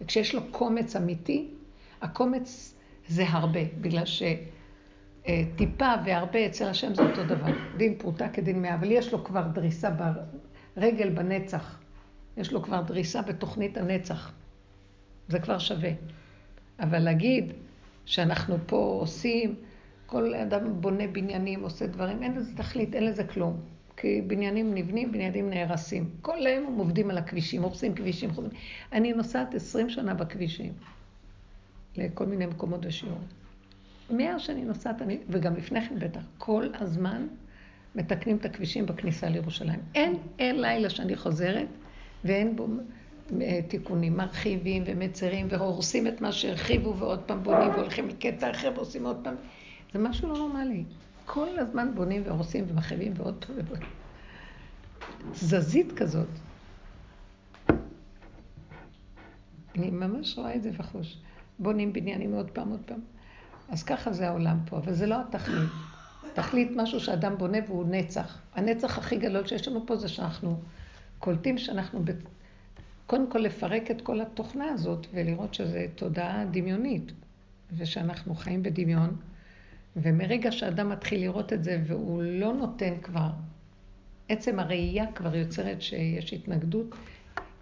וכשיש 0.00 0.34
לו 0.34 0.40
קומץ 0.50 0.96
אמיתי, 0.96 1.48
הקומץ 2.02 2.74
זה 3.08 3.24
הרבה, 3.28 3.60
בגלל 3.80 4.04
שטיפה 5.24 5.94
והרבה 6.04 6.46
אצל 6.46 6.68
השם 6.68 6.94
זה 6.94 7.02
אותו 7.02 7.24
דבר. 7.24 7.52
דין 7.76 7.94
פרוטה 7.98 8.28
כדין 8.28 8.62
מאה, 8.62 8.74
אבל 8.74 8.90
יש 8.90 9.12
לו 9.12 9.24
כבר 9.24 9.46
דריסה 9.52 9.90
ברגל 10.76 11.10
בנצח. 11.10 11.78
יש 12.36 12.52
לו 12.52 12.62
כבר 12.62 12.82
דריסה 12.82 13.22
בתוכנית 13.22 13.76
הנצח. 13.76 14.32
זה 15.28 15.40
כבר 15.40 15.58
שווה. 15.58 15.90
אבל 16.80 16.98
להגיד 16.98 17.52
שאנחנו 18.04 18.56
פה 18.66 18.98
עושים, 19.00 19.54
כל 20.06 20.34
אדם 20.34 20.80
בונה 20.80 21.06
בניינים, 21.06 21.62
עושה 21.62 21.86
דברים, 21.86 22.22
אין 22.22 22.34
לזה 22.34 22.56
תכלית, 22.56 22.94
אין 22.94 23.04
לזה 23.04 23.24
כלום. 23.24 23.60
כי 23.96 24.22
בניינים 24.26 24.74
נבנים, 24.74 25.12
בניינים 25.12 25.50
נהרסים. 25.50 26.10
כל 26.22 26.46
היום 26.46 26.66
הם 26.66 26.78
עובדים 26.78 27.10
על 27.10 27.18
הכבישים, 27.18 27.62
הורסים 27.62 27.94
כבישים, 27.94 28.30
חוזרים. 28.30 28.52
אני 28.92 29.12
נוסעת 29.12 29.54
עשרים 29.54 29.90
שנה 29.90 30.14
בכבישים, 30.14 30.72
לכל 31.96 32.26
מיני 32.26 32.46
מקומות 32.46 32.80
ושיעור. 32.86 33.18
מאז 34.10 34.40
שאני 34.40 34.64
נוסעת, 34.64 35.02
אני, 35.02 35.18
וגם 35.28 35.56
לפני 35.56 35.80
כן 35.88 35.98
בטח, 35.98 36.20
כל 36.38 36.68
הזמן 36.74 37.26
מתקנים 37.94 38.36
את 38.36 38.44
הכבישים 38.44 38.86
בכניסה 38.86 39.28
לירושלים. 39.28 39.80
אין, 39.94 40.14
אין 40.38 40.60
לילה 40.60 40.90
שאני 40.90 41.16
חוזרת 41.16 41.68
ואין 42.24 42.56
בו 42.56 42.66
תיקונים, 43.68 44.16
מרחיבים 44.16 44.82
ומצרים 44.86 45.46
והורסים 45.50 46.06
את 46.06 46.20
מה 46.20 46.32
שהרחיבו 46.32 46.96
ועוד 46.96 47.20
פעם 47.20 47.42
בונים 47.42 47.70
והולכים 47.70 48.08
לקטע 48.08 48.50
אחר 48.50 48.72
ועושים 48.76 49.06
עוד 49.06 49.16
פעם. 49.24 49.34
זה 49.92 49.98
משהו 49.98 50.28
לא 50.28 50.38
נורמלי. 50.38 50.84
כל 51.24 51.58
הזמן 51.58 51.94
בונים 51.94 52.22
והורסים 52.26 52.64
ומחייבים 52.68 53.12
ועוד 53.16 53.44
פעם. 53.44 53.80
תזזית 55.32 55.92
כזאת. 55.92 56.28
אני 59.76 59.90
ממש 59.90 60.38
רואה 60.38 60.54
את 60.54 60.62
זה 60.62 60.70
בחוש. 60.70 61.18
בונים 61.58 61.92
בניינים 61.92 62.32
עוד 62.32 62.50
פעם, 62.50 62.70
עוד 62.70 62.80
פעם. 62.86 63.00
אז 63.68 63.82
ככה 63.82 64.12
זה 64.12 64.28
העולם 64.28 64.58
פה, 64.66 64.76
אבל 64.76 64.92
זה 64.94 65.06
לא 65.06 65.20
התכלית. 65.20 65.70
תכלית 66.34 66.70
משהו 66.76 67.00
שאדם 67.00 67.38
בונה 67.38 67.58
והוא 67.66 67.84
נצח. 67.88 68.38
הנצח 68.54 68.98
הכי 68.98 69.16
גדול 69.16 69.46
שיש 69.46 69.68
לנו 69.68 69.86
פה 69.86 69.96
זה 69.96 70.08
שאנחנו 70.08 70.60
קולטים 71.18 71.58
שאנחנו, 71.58 72.00
ב... 72.04 72.10
קודם 73.06 73.30
כל 73.30 73.38
לפרק 73.38 73.90
את 73.90 74.00
כל 74.00 74.20
התוכנה 74.20 74.64
הזאת 74.64 75.06
ולראות 75.12 75.54
שזו 75.54 75.78
תודעה 75.94 76.44
דמיונית, 76.44 77.12
ושאנחנו 77.76 78.34
חיים 78.34 78.62
בדמיון. 78.62 79.16
ומרגע 79.96 80.52
שאדם 80.52 80.88
מתחיל 80.88 81.20
לראות 81.20 81.52
את 81.52 81.64
זה 81.64 81.82
והוא 81.86 82.22
לא 82.22 82.52
נותן 82.52 82.94
כבר, 83.02 83.30
עצם 84.28 84.58
הראייה 84.58 85.12
כבר 85.12 85.36
יוצרת 85.36 85.82
שיש 85.82 86.32
התנגדות, 86.32 86.94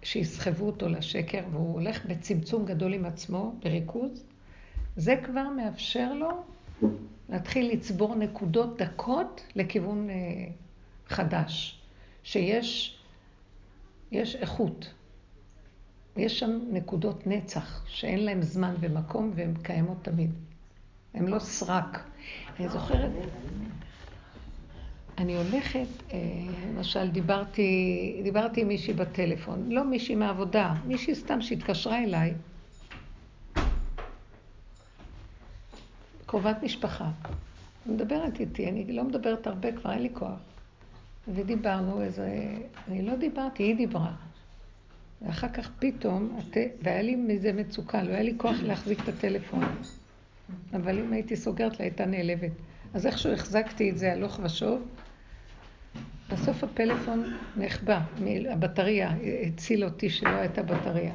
שיסחבו 0.03 0.65
אותו 0.65 0.89
לשקר, 0.89 1.41
והוא 1.51 1.73
הולך 1.73 2.05
בצמצום 2.05 2.65
גדול 2.65 2.93
עם 2.93 3.05
עצמו, 3.05 3.55
בריכוז, 3.63 4.23
זה 4.95 5.15
כבר 5.23 5.49
מאפשר 5.49 6.13
לו 6.13 6.43
להתחיל 7.29 7.71
לצבור 7.73 8.15
נקודות 8.15 8.81
דקות 8.81 9.43
לכיוון 9.55 10.09
אה, 10.09 10.15
חדש, 11.07 11.81
שיש 12.23 12.99
יש 14.11 14.35
איכות. 14.35 14.93
יש 16.17 16.39
שם 16.39 16.59
נקודות 16.71 17.27
נצח 17.27 17.83
שאין 17.87 18.25
להן 18.25 18.41
זמן 18.41 18.75
ומקום 18.79 19.31
והן 19.35 19.53
קיימות 19.63 19.97
תמיד. 20.01 20.31
הן 21.13 21.27
לא 21.27 21.39
סרק. 21.39 22.03
אני 22.59 22.69
זוכרת, 22.69 23.11
אני 25.17 25.35
הולכת, 25.35 25.87
אה, 26.13 26.19
למשל, 26.69 27.09
דיברתי, 27.09 28.21
דיברתי 28.23 28.61
עם 28.61 28.67
מישהי 28.67 28.93
בטלפון, 28.93 29.71
לא 29.71 29.83
מישהי 29.83 30.15
מהעבודה, 30.15 30.73
מישהי 30.85 31.15
סתם 31.15 31.41
שהתקשרה 31.41 32.03
אליי, 32.03 32.33
קרובת 36.25 36.63
משפחה. 36.63 37.11
מדברת 37.85 38.39
איתי, 38.39 38.69
אני 38.69 38.91
לא 38.93 39.03
מדברת 39.03 39.47
הרבה, 39.47 39.71
כבר 39.71 39.91
אין 39.91 40.01
לי 40.01 40.09
כוח. 40.13 40.39
ודיברנו 41.27 42.01
איזה, 42.01 42.55
אני 42.87 43.01
לא 43.01 43.15
דיברתי, 43.15 43.63
היא 43.63 43.75
דיברה. 43.75 44.11
ואחר 45.21 45.49
כך 45.49 45.69
פתאום, 45.79 46.39
והיה 46.83 47.01
לי 47.01 47.15
מזה 47.15 47.53
מצוקה, 47.53 48.03
לא 48.03 48.09
היה 48.09 48.23
לי 48.23 48.33
כוח 48.37 48.55
להחזיק 48.63 48.99
את 49.03 49.07
הטלפון. 49.07 49.63
אבל 50.73 50.99
אם 50.99 51.13
הייתי 51.13 51.35
סוגרת 51.35 51.79
לה, 51.79 51.85
הייתה 51.85 52.05
נעלבת. 52.05 52.51
אז 52.93 53.05
איכשהו 53.05 53.31
החזקתי 53.31 53.89
את 53.89 53.97
זה 53.97 54.13
הלוך 54.13 54.39
ושוב. 54.43 54.87
בסוף 56.31 56.63
הפלאפון 56.63 57.37
נחבא, 57.57 57.99
הבטריה 58.49 59.11
הציל 59.47 59.83
אותי 59.83 60.09
שלא 60.09 60.29
הייתה 60.29 60.63
בטריה. 60.63 61.13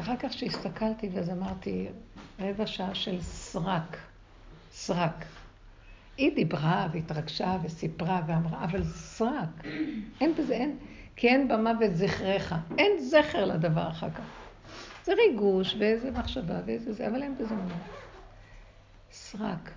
אחר 0.00 0.16
כך 0.18 0.32
שהסתכלתי 0.32 1.08
ואז 1.12 1.30
אמרתי, 1.30 1.86
רבע 2.40 2.66
שעה 2.66 2.94
של 2.94 3.20
סרק, 3.20 3.96
סרק. 4.70 5.24
היא 6.16 6.34
דיברה 6.34 6.88
והתרגשה 6.92 7.56
וסיפרה 7.62 8.20
ואמרה, 8.26 8.64
אבל 8.64 8.84
סרק, 8.84 9.66
אין 10.20 10.34
בזה, 10.38 10.54
אין, 10.54 10.76
כי 11.16 11.28
אין 11.28 11.48
במוות 11.48 11.94
זכריך, 11.94 12.54
אין 12.78 12.92
זכר 13.00 13.44
לדבר 13.44 13.88
אחר 13.88 14.10
כך. 14.10 14.37
זה 15.08 15.14
ריגוש 15.14 15.76
ואיזה 15.78 16.10
מחשבה 16.10 16.60
ואיזה 16.66 16.92
זה, 16.92 17.06
אבל 17.08 17.22
אין 17.22 17.34
בזה 17.38 17.54
ממש. 17.54 17.72
סרק. 19.12 19.70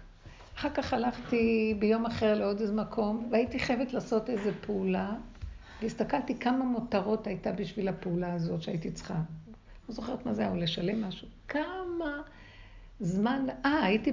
אחר 0.57 0.69
כך 0.69 0.93
הלכתי 0.93 1.75
ביום 1.79 2.05
אחר 2.05 2.33
לעוד 2.33 2.59
איזה 2.59 2.73
מקום, 2.73 3.27
והייתי 3.31 3.59
חייבת 3.59 3.93
לעשות 3.93 4.29
איזו 4.29 4.49
פעולה, 4.65 5.13
והסתכלתי 5.81 6.35
כמה 6.39 6.65
מותרות 6.65 7.27
הייתה 7.27 7.51
בשביל 7.51 7.87
הפעולה 7.87 8.33
הזאת 8.33 8.61
שהייתי 8.61 8.91
צריכה. 8.91 9.13
לא 9.89 9.95
זוכרת 9.95 10.25
מה 10.25 10.33
זה 10.33 10.41
היה, 10.41 10.51
או 10.51 10.55
לשלם 10.55 11.03
משהו. 11.03 11.27
כמה 11.47 12.21
זמן, 12.99 13.45
אה, 13.65 13.83
הייתי 13.83 14.11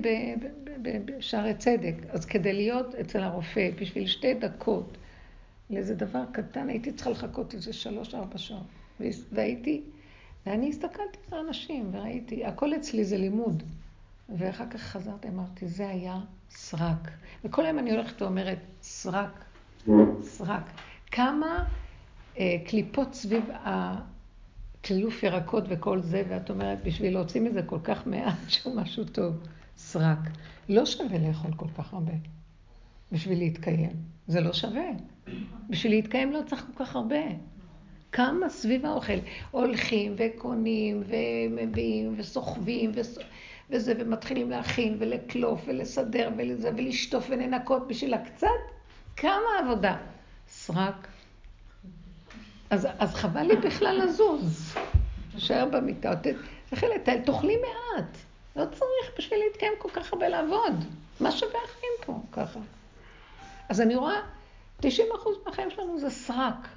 בשערי 1.05 1.55
צדק, 1.55 1.95
אז 2.09 2.25
כדי 2.25 2.53
להיות 2.53 2.95
אצל 2.95 3.23
הרופא, 3.23 3.71
בשביל 3.81 4.07
שתי 4.07 4.35
דקות, 4.35 4.97
לאיזה 5.71 5.95
דבר 5.95 6.23
קטן, 6.33 6.69
הייתי 6.69 6.93
צריכה 6.93 7.11
לחכות 7.11 7.55
איזה 7.55 7.73
שלוש-ארבע 7.73 8.39
שעות. 8.39 8.67
והייתי, 9.33 9.83
ואני 10.49 10.69
הסתכלתי 10.69 11.19
על 11.31 11.39
האנשים 11.39 11.91
וראיתי, 11.93 12.45
הכל 12.45 12.75
אצלי 12.75 13.05
זה 13.05 13.17
לימוד. 13.17 13.63
ואחר 14.29 14.65
כך 14.71 14.81
חזרתי, 14.81 15.29
אמרתי, 15.29 15.69
זה 15.69 15.89
היה 15.89 16.21
סרק. 16.51 17.11
וכל 17.45 17.67
היום 17.67 17.79
אני 17.79 17.91
הולכת 17.91 18.23
ואומרת, 18.23 18.59
סרק, 18.83 19.45
סרק. 20.23 20.71
כמה 21.11 21.65
אה, 22.39 22.57
קליפות 22.67 23.15
סביב 23.15 23.45
הקלוף 23.65 25.23
ירקות 25.23 25.65
וכל 25.69 26.01
זה, 26.01 26.23
ואת 26.29 26.51
אומרת, 26.51 26.79
בשביל 26.85 27.13
להוציא 27.13 27.41
מזה 27.41 27.63
כל 27.63 27.79
כך 27.85 28.07
מעט 28.07 28.39
שהוא 28.49 28.77
משהו 28.77 29.05
טוב, 29.05 29.35
סרק. 29.77 30.19
לא 30.69 30.87
שווה 30.87 31.19
לאכול 31.19 31.51
כל 31.57 31.69
כך 31.79 31.95
הרבה 31.95 32.13
בשביל 33.13 33.39
להתקיים. 33.39 33.93
זה 34.27 34.41
לא 34.41 34.53
שווה. 34.53 34.89
בשביל 35.71 35.93
להתקיים 35.93 36.33
לא 36.33 36.41
צריך 36.47 36.67
כל 36.67 36.85
כך 36.85 36.97
הרבה. 36.97 37.21
כמה 38.13 38.49
סביב 38.49 38.87
האוכל. 38.87 39.19
הולכים 39.51 40.15
וקונים 40.19 41.03
ומביאים 41.07 42.15
וסוחבים 42.17 42.91
וס... 42.95 43.19
וזה, 43.71 43.95
ומתחילים 43.99 44.51
להכין 44.51 44.97
ולקלוף 44.99 45.61
ולסדר 45.67 46.31
ולזה, 46.37 46.71
ולשטוף 46.77 47.27
ולנקות 47.31 47.89
בשביל 47.89 48.15
הקצת, 48.15 48.47
כמה 49.17 49.59
עבודה. 49.59 49.97
סרק. 50.49 51.09
אז, 52.71 52.89
אז 52.99 53.15
חבל 53.15 53.43
לי 53.43 53.57
בכלל 53.57 54.01
לזוז. 54.05 54.75
תשאר 55.37 55.69
במיטה, 55.73 56.13
תלכי 56.71 56.87
לטייל, 56.87 57.21
תאכלי 57.21 57.57
מעט. 57.57 58.17
לא 58.57 58.65
צריך 58.65 59.19
בשביל 59.19 59.39
להתקיים 59.39 59.73
כל 59.79 59.89
כך 59.93 60.13
הרבה 60.13 60.29
לעבוד. 60.29 60.85
מה 61.21 61.33
שווה 61.33 61.61
החיים 61.65 61.93
פה 62.07 62.21
ככה? 62.33 62.61
אז 63.69 63.81
אני 63.81 63.97
רואה, 63.97 64.21
90% 64.83 64.87
מהחיים 65.47 65.71
שלנו 65.71 65.99
זה 65.99 66.11
סרק. 66.11 66.69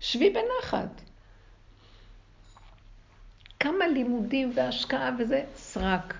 שבי 0.00 0.30
בנחת. 0.30 1.00
כמה 3.60 3.86
לימודים 3.86 4.52
והשקעה 4.54 5.10
וזה 5.18 5.44
סרק. 5.56 6.14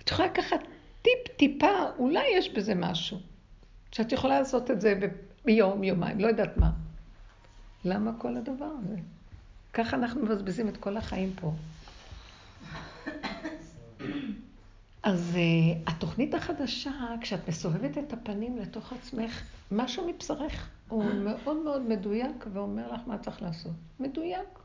את 0.00 0.10
יכולה 0.10 0.28
לקחת 0.28 0.60
טיפ-טיפה, 1.02 1.90
אולי 1.98 2.24
יש 2.36 2.50
בזה 2.50 2.74
משהו. 2.74 3.20
שאת 3.92 4.12
יכולה 4.12 4.38
לעשות 4.38 4.70
את 4.70 4.80
זה 4.80 4.94
ביום, 5.44 5.84
יומיים, 5.84 6.20
לא 6.20 6.26
יודעת 6.26 6.56
מה. 6.56 6.70
למה 7.84 8.10
כל 8.18 8.36
הדבר 8.36 8.70
הזה? 8.78 8.96
ככה 9.72 9.96
אנחנו 9.96 10.22
מבזבזים 10.22 10.68
את 10.68 10.76
כל 10.76 10.96
החיים 10.96 11.32
פה. 11.40 11.52
אז 15.02 15.34
uh, 15.34 15.90
התוכנית 15.90 16.34
החדשה, 16.34 16.90
כשאת 17.20 17.48
מסובבת 17.48 17.98
את 17.98 18.12
הפנים 18.12 18.58
לתוך 18.58 18.92
עצמך, 18.92 19.42
משהו 19.72 20.08
מבשרך 20.08 20.70
הוא 20.88 21.04
מאוד 21.14 21.56
מאוד 21.56 21.82
מדויק 21.82 22.46
ואומר 22.52 22.92
לך 22.92 23.00
מה 23.06 23.18
צריך 23.18 23.42
לעשות. 23.42 23.72
מדויק. 24.00 24.58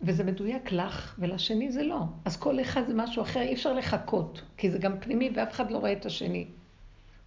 וזה 0.00 0.24
מדויק 0.24 0.72
לך, 0.72 1.14
ולשני 1.18 1.72
זה 1.72 1.82
לא. 1.82 2.00
אז 2.24 2.36
כל 2.36 2.60
אחד 2.60 2.86
זה 2.86 2.94
משהו 2.94 3.22
אחר, 3.22 3.40
אי 3.40 3.54
אפשר 3.54 3.72
לחכות, 3.72 4.42
כי 4.56 4.70
זה 4.70 4.78
גם 4.78 5.00
פנימי 5.00 5.30
ואף 5.34 5.52
אחד 5.52 5.70
לא 5.70 5.78
רואה 5.78 5.92
את 5.92 6.06
השני. 6.06 6.46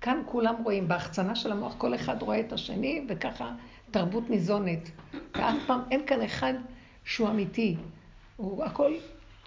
כאן 0.01 0.21
כולם 0.25 0.55
רואים, 0.63 0.87
בהחצנה 0.87 1.35
של 1.35 1.51
המוח 1.51 1.75
כל 1.77 1.95
אחד 1.95 2.21
רואה 2.21 2.39
את 2.39 2.53
השני, 2.53 3.05
וככה 3.09 3.55
תרבות 3.91 4.29
ניזונת. 4.29 4.89
ואף 5.35 5.55
פעם 5.67 5.81
אין 5.91 6.05
כאן 6.07 6.21
אחד 6.21 6.53
שהוא 7.05 7.29
אמיתי. 7.29 7.77
הוא 8.37 8.63
הכל 8.63 8.93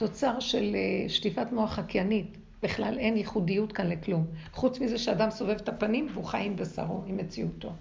תוצר 0.00 0.40
של 0.40 0.74
אה, 0.74 1.08
שטיפת 1.08 1.52
מוח 1.52 1.72
חקיינית. 1.72 2.36
בכלל 2.62 2.98
אין 2.98 3.16
ייחודיות 3.16 3.72
כאן 3.72 3.88
לכלום. 3.88 4.26
חוץ 4.52 4.80
מזה 4.80 4.98
שאדם 4.98 5.30
סובב 5.30 5.50
את 5.50 5.68
הפנים 5.68 6.08
והוא 6.12 6.24
חי 6.24 6.42
עם 6.44 6.56
בשרו, 6.56 7.02
עם 7.06 7.16
מציאותו. 7.16 7.72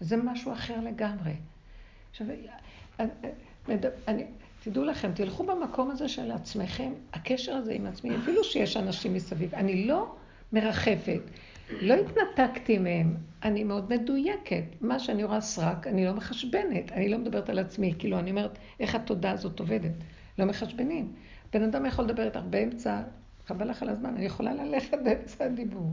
וזה 0.00 0.16
משהו 0.16 0.52
אחר 0.52 0.80
לגמרי. 0.80 1.32
עכשיו, 2.10 2.26
אני, 3.68 3.76
אני, 4.08 4.24
תדעו 4.62 4.84
לכם, 4.84 5.12
תלכו 5.14 5.44
במקום 5.44 5.90
הזה 5.90 6.08
של 6.08 6.30
עצמכם, 6.30 6.92
הקשר 7.12 7.52
הזה 7.52 7.72
עם 7.72 7.86
עצמי, 7.86 8.16
אפילו 8.16 8.44
שיש 8.44 8.76
אנשים 8.76 9.14
מסביב. 9.14 9.54
אני 9.54 9.86
לא 9.86 10.14
מרחפת, 10.52 11.20
לא 11.70 11.94
התנתקתי 11.94 12.78
מהם, 12.78 13.16
אני 13.42 13.64
מאוד 13.64 13.92
מדויקת. 13.92 14.64
מה 14.80 14.98
שאני 14.98 15.24
רואה 15.24 15.40
סרק, 15.40 15.86
אני 15.86 16.04
לא 16.04 16.14
מחשבנת, 16.14 16.92
אני 16.92 17.08
לא 17.08 17.18
מדברת 17.18 17.48
על 17.48 17.58
עצמי, 17.58 17.94
כאילו, 17.98 18.18
אני 18.18 18.30
אומרת, 18.30 18.58
איך 18.80 18.94
התודעה 18.94 19.32
הזאת 19.32 19.60
עובדת. 19.60 19.92
לא 20.38 20.44
מחשבנים. 20.44 21.12
בן 21.52 21.62
אדם 21.62 21.86
יכול 21.86 22.04
לדבר 22.04 22.24
איתך 22.24 22.40
באמצע, 22.50 23.02
חבל 23.46 23.70
לך 23.70 23.82
על 23.82 23.88
הזמן, 23.88 24.14
אני 24.16 24.24
יכולה 24.24 24.54
ללכת 24.54 24.98
באמצע 25.04 25.44
הדיבור. 25.44 25.92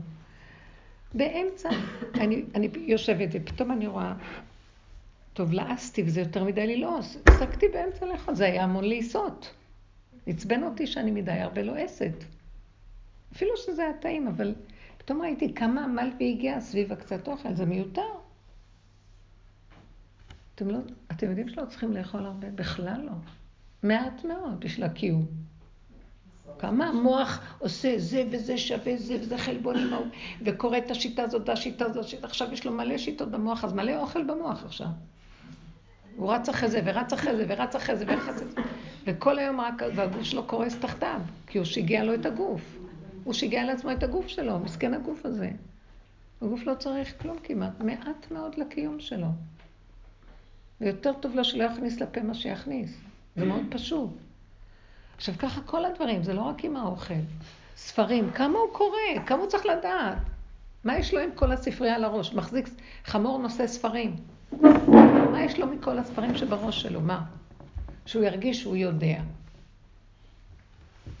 באמצע, 1.14 1.68
אני, 2.14 2.44
אני 2.54 2.68
יושבת 2.74 3.28
ופתאום 3.32 3.72
אני 3.72 3.86
רואה 3.86 4.14
טוב, 5.32 5.52
לעסתי 5.52 6.02
וזה 6.02 6.20
יותר 6.20 6.44
מדי 6.44 6.76
ללעוס. 6.76 7.16
הפסקתי 7.16 7.66
באמצע 7.68 8.06
לאכול, 8.06 8.34
זה 8.34 8.44
היה 8.44 8.64
המון 8.64 8.84
לעיסות. 8.84 9.54
עצבן 10.26 10.62
אותי 10.62 10.86
שאני 10.86 11.10
מדי 11.10 11.32
הרבה 11.32 11.62
לועסת. 11.62 12.24
אפילו 13.32 13.50
שזה 13.56 13.82
היה 13.82 13.92
טעים, 14.00 14.28
אבל 14.28 14.54
פתאום 14.98 15.22
ראיתי 15.22 15.54
כמה 15.54 15.84
עמל 15.84 16.10
והגיע 16.20 16.60
סביב 16.60 16.92
הקצת 16.92 17.28
אוכל, 17.28 17.54
זה 17.54 17.66
מיותר. 17.66 18.02
אתם, 20.54 20.70
לא, 20.70 20.78
אתם 21.10 21.28
יודעים 21.28 21.48
שלא 21.48 21.64
צריכים 21.64 21.92
לאכול 21.92 22.26
הרבה? 22.26 22.50
בכלל 22.50 23.00
לא. 23.04 23.12
מעט 23.82 24.24
מאוד 24.24 24.60
בשביל 24.60 24.84
הקיום. 24.84 25.49
כמה 26.58 26.88
המוח 26.88 27.56
עושה 27.58 27.98
זה 27.98 28.24
וזה 28.30 28.58
שווה 28.58 28.96
זה 28.96 29.16
וזה 29.20 29.38
חלבון 29.38 29.76
עם 29.76 29.92
ההוא, 29.92 30.06
וקורא 30.44 30.78
את 30.78 30.90
השיטה 30.90 31.22
הזאת 31.22 31.48
והשיטה 31.48 31.84
הזאת, 31.84 32.24
עכשיו 32.24 32.52
יש 32.52 32.66
לו 32.66 32.72
מלא 32.72 32.98
שיטות 32.98 33.30
במוח, 33.30 33.64
אז 33.64 33.72
מלא 33.72 34.00
אוכל 34.00 34.24
במוח 34.24 34.64
עכשיו. 34.64 34.86
הוא 36.16 36.32
רץ 36.32 36.48
אחרי 36.48 36.70
זה, 36.70 36.80
ורץ 36.84 37.12
אחרי 37.12 37.36
זה, 37.36 37.44
ורץ 37.48 37.76
אחרי 37.76 37.96
זה, 37.96 38.04
ורץ 38.08 38.28
אחרי 38.28 38.48
זה. 38.48 38.60
וכל 39.06 39.38
היום 39.38 39.60
רק, 39.60 39.82
והגוף 39.94 40.22
שלו 40.22 40.44
קורס 40.44 40.78
תחתיו, 40.78 41.20
כי 41.46 41.58
הוא 41.58 41.64
שיגע 41.64 42.04
לו 42.04 42.14
את 42.14 42.26
הגוף. 42.26 42.78
הוא 43.24 43.34
שיגע 43.34 43.64
לעצמו 43.64 43.92
את 43.92 44.02
הגוף 44.02 44.28
שלו, 44.28 44.58
מסכן 44.58 44.94
הגוף 44.94 45.26
הזה. 45.26 45.50
הגוף 46.42 46.66
לא 46.66 46.74
צריך 46.74 47.22
כלום 47.22 47.36
כמעט, 47.42 47.80
מעט 47.80 48.30
מאוד 48.30 48.58
לקיום 48.58 49.00
שלו. 49.00 49.28
ויותר 50.80 51.12
טוב 51.12 51.34
לו 51.34 51.44
שלא 51.44 51.64
יכניס 51.64 52.00
לפה 52.00 52.22
מה 52.22 52.34
שיכניס. 52.34 52.96
זה 53.36 53.44
מאוד 53.44 53.62
פשוט. 53.70 54.10
עכשיו 55.20 55.34
ככה 55.38 55.60
כל 55.60 55.84
הדברים, 55.84 56.22
זה 56.22 56.34
לא 56.34 56.40
רק 56.40 56.64
עם 56.64 56.76
האוכל. 56.76 57.14
ספרים, 57.76 58.30
כמה 58.30 58.58
הוא 58.58 58.72
קורא, 58.72 58.98
כמה 59.26 59.40
הוא 59.40 59.48
צריך 59.48 59.66
לדעת. 59.66 60.18
מה 60.84 60.98
יש 60.98 61.14
לו 61.14 61.20
עם 61.20 61.30
כל 61.34 61.52
הספרייה 61.52 61.94
על 61.94 62.04
הראש? 62.04 62.34
מחזיק 62.34 62.68
חמור 63.04 63.38
נושא 63.38 63.66
ספרים. 63.66 64.16
מה 65.32 65.42
יש 65.44 65.58
לו 65.58 65.66
מכל 65.66 65.98
הספרים 65.98 66.36
שבראש 66.36 66.82
שלו? 66.82 67.00
מה? 67.00 67.24
שהוא 68.06 68.24
ירגיש 68.24 68.60
שהוא 68.60 68.76
יודע. 68.76 69.20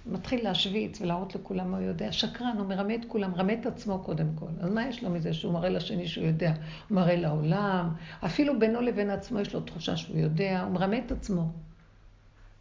מתחיל 0.06 0.44
להשוויץ 0.44 1.00
ולהראות 1.00 1.34
לכולם 1.34 1.70
מה 1.70 1.76
הוא 1.76 1.86
יודע. 1.86 2.12
שקרן, 2.12 2.56
הוא 2.58 2.66
מרמה 2.66 2.94
את 2.94 3.04
כולם, 3.08 3.30
מרמה 3.30 3.52
את 3.52 3.66
עצמו 3.66 3.98
קודם 3.98 4.26
כל. 4.34 4.50
אז 4.60 4.70
מה 4.70 4.88
יש 4.88 5.02
לו 5.02 5.10
מזה 5.10 5.32
שהוא 5.32 5.52
מראה 5.52 5.68
לשני 5.68 6.08
שהוא 6.08 6.26
יודע? 6.26 6.52
הוא 6.88 6.96
מראה 6.96 7.16
לעולם, 7.16 7.88
אפילו 8.24 8.58
בינו 8.58 8.80
לבין 8.80 9.10
עצמו 9.10 9.40
יש 9.40 9.54
לו 9.54 9.60
תחושה 9.60 9.96
שהוא 9.96 10.18
יודע, 10.18 10.62
הוא 10.62 10.72
מרמה 10.72 10.98
את 10.98 11.12
עצמו. 11.12 11.52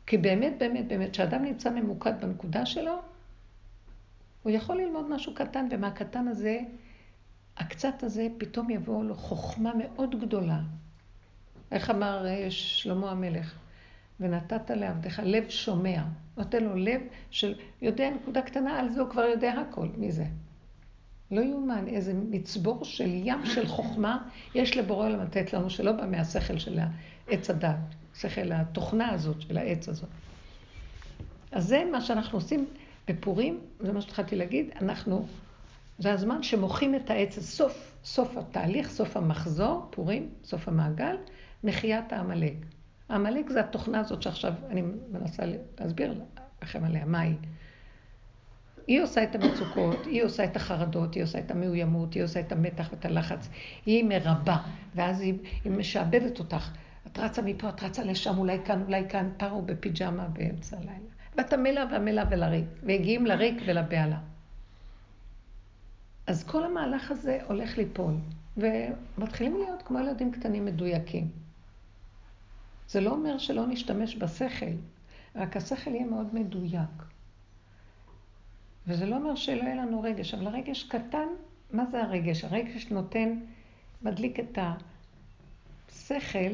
כי 0.09 0.17
באמת, 0.17 0.53
באמת, 0.57 0.87
באמת, 0.87 1.11
כשאדם 1.11 1.43
נמצא 1.43 1.69
ממוקד 1.69 2.21
בנקודה 2.21 2.65
שלו, 2.65 2.99
הוא 4.43 4.51
יכול 4.51 4.77
ללמוד 4.77 5.09
משהו 5.09 5.33
קטן, 5.33 5.67
ומהקטן 5.71 6.27
הזה, 6.27 6.59
הקצת 7.57 8.03
הזה, 8.03 8.27
פתאום 8.37 8.69
יבוא 8.69 9.03
לו 9.03 9.15
חוכמה 9.15 9.71
מאוד 9.75 10.21
גדולה. 10.21 10.59
איך 11.71 11.89
אמר 11.89 12.27
אה, 12.27 12.47
שלמה 12.49 13.11
המלך? 13.11 13.59
ונתת 14.19 14.69
לעבדך 14.69 15.19
לב 15.23 15.49
שומע. 15.49 16.03
נותן 16.37 16.63
לו 16.63 16.75
לב 16.75 17.01
של 17.29 17.55
יודע 17.81 18.09
נקודה 18.09 18.41
קטנה, 18.41 18.79
על 18.79 18.89
זה 18.89 19.01
הוא 19.01 19.09
כבר 19.09 19.23
יודע 19.23 19.53
הכל. 19.53 19.87
מי 19.97 20.11
זה? 20.11 20.25
לא 21.31 21.41
יאומן, 21.41 21.87
איזה 21.87 22.13
מצבור 22.13 22.85
של 22.85 23.09
ים 23.09 23.45
של 23.45 23.67
חוכמה 23.67 24.27
יש 24.55 24.77
לבורא 24.77 25.05
עולם 25.05 25.21
לתת 25.21 25.53
לנו, 25.53 25.69
שלא 25.69 25.91
בא 25.91 26.05
מהשכל 26.05 26.57
של 26.57 26.79
עץ 27.27 27.49
הדת, 27.49 27.75
שכל 28.15 28.51
התוכנה 28.51 29.09
הזאת 29.11 29.41
של 29.41 29.57
העץ 29.57 29.89
הזאת. 29.89 30.09
אז 31.51 31.65
זה 31.67 31.83
מה 31.91 32.01
שאנחנו 32.01 32.37
עושים 32.37 32.65
בפורים, 33.07 33.59
זה 33.79 33.93
מה 33.93 34.01
שהתחלתי 34.01 34.35
להגיד, 34.35 34.69
אנחנו, 34.81 35.25
זה 35.99 36.13
הזמן 36.13 36.43
שמוחים 36.43 36.95
את 36.95 37.09
העץ, 37.09 37.39
סוף, 37.39 37.95
סוף 38.03 38.37
התהליך, 38.37 38.89
סוף 38.89 39.17
המחזור, 39.17 39.87
פורים, 39.89 40.29
סוף 40.43 40.67
המעגל, 40.67 41.15
מחיית 41.63 42.13
העמלק. 42.13 42.55
העמלק 43.09 43.49
זה 43.49 43.59
התוכנה 43.59 43.99
הזאת 43.99 44.21
שעכשיו 44.21 44.53
אני 44.69 44.81
מנסה 45.11 45.43
להסביר 45.79 46.21
לכם 46.61 46.83
עליה, 46.83 47.05
מה 47.05 47.19
היא. 47.19 47.35
היא 48.89 49.01
עושה 49.01 49.23
את 49.23 49.35
המצוקות, 49.35 50.05
היא 50.05 50.23
עושה 50.23 50.43
את 50.43 50.55
החרדות, 50.55 51.13
היא 51.13 51.23
עושה 51.23 51.39
את 51.39 51.51
המאוימות, 51.51 52.13
היא 52.13 52.23
עושה 52.23 52.39
את 52.39 52.51
המתח 52.51 52.87
ואת 52.91 53.05
הלחץ, 53.05 53.49
היא 53.85 54.03
מרבה, 54.03 54.57
ואז 54.95 55.21
היא, 55.21 55.33
היא 55.63 55.71
משעבדת 55.71 56.39
אותך. 56.39 56.71
את 57.07 57.19
רצה 57.19 57.41
מפה, 57.41 57.69
את 57.69 57.83
רצה 57.83 58.03
לשם, 58.03 58.37
אולי 58.37 58.57
כאן, 58.65 58.81
אולי 58.81 59.09
כאן, 59.09 59.29
פרו 59.37 59.61
בפיג'מה 59.61 60.27
באמצע 60.27 60.77
הלילה. 60.77 61.09
ואת 61.37 61.53
המלה 61.53 61.85
והמלה 61.91 62.23
ולריק, 62.29 62.65
והגיעים 62.83 63.25
לריק 63.25 63.61
ולבהלה. 63.65 64.19
אז 66.27 66.43
כל 66.43 66.63
המהלך 66.63 67.11
הזה 67.11 67.39
הולך 67.47 67.77
ליפול, 67.77 68.13
ומתחילים 68.57 69.57
להיות 69.57 69.81
כמו 69.81 69.99
ילדים 69.99 70.31
קטנים 70.31 70.65
מדויקים. 70.65 71.27
זה 72.87 73.01
לא 73.01 73.11
אומר 73.11 73.37
שלא 73.37 73.67
נשתמש 73.67 74.15
בשכל, 74.15 74.75
רק 75.35 75.57
השכל 75.57 75.91
יהיה 75.91 76.05
מאוד 76.05 76.35
מדויק. 76.35 77.18
וזה 78.87 79.05
לא 79.05 79.15
אומר 79.15 79.35
שלא 79.35 79.63
יהיה 79.63 79.75
לנו 79.75 80.01
רגש, 80.01 80.33
אבל 80.33 80.47
הרגש 80.47 80.83
קטן, 80.83 81.27
מה 81.71 81.85
זה 81.85 82.03
הרגש? 82.03 82.43
הרגש 82.43 82.87
נותן, 82.91 83.39
מדליק 84.01 84.39
את 84.39 84.57
השכל, 85.89 86.51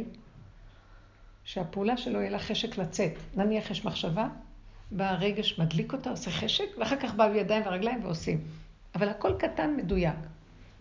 שהפעולה 1.44 1.98
שלו 1.98 2.20
יהיה 2.20 2.30
לה 2.30 2.40
חשק 2.40 2.78
לצאת. 2.78 3.12
נניח 3.36 3.72
יש 3.72 3.86
מחשבה, 3.86 4.28
בא 4.92 5.10
הרגש, 5.10 5.60
מדליק 5.60 5.94
אותה, 5.94 6.10
עושה 6.10 6.32
חשק, 6.32 6.66
ואחר 6.80 6.96
כך 6.96 7.14
באו 7.14 7.36
ידיים 7.36 7.64
ורגליים 7.66 8.04
ועושים. 8.04 8.42
אבל 8.96 9.10
הכל 9.10 9.34
קטן, 9.40 9.76
מדויק. 9.78 10.16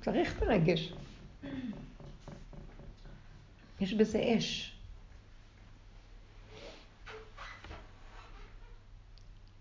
צריך 0.01 0.37
את 0.37 0.43
הרגש. 0.43 0.93
יש 3.81 3.95
בזה 3.95 4.35
אש. 4.39 4.74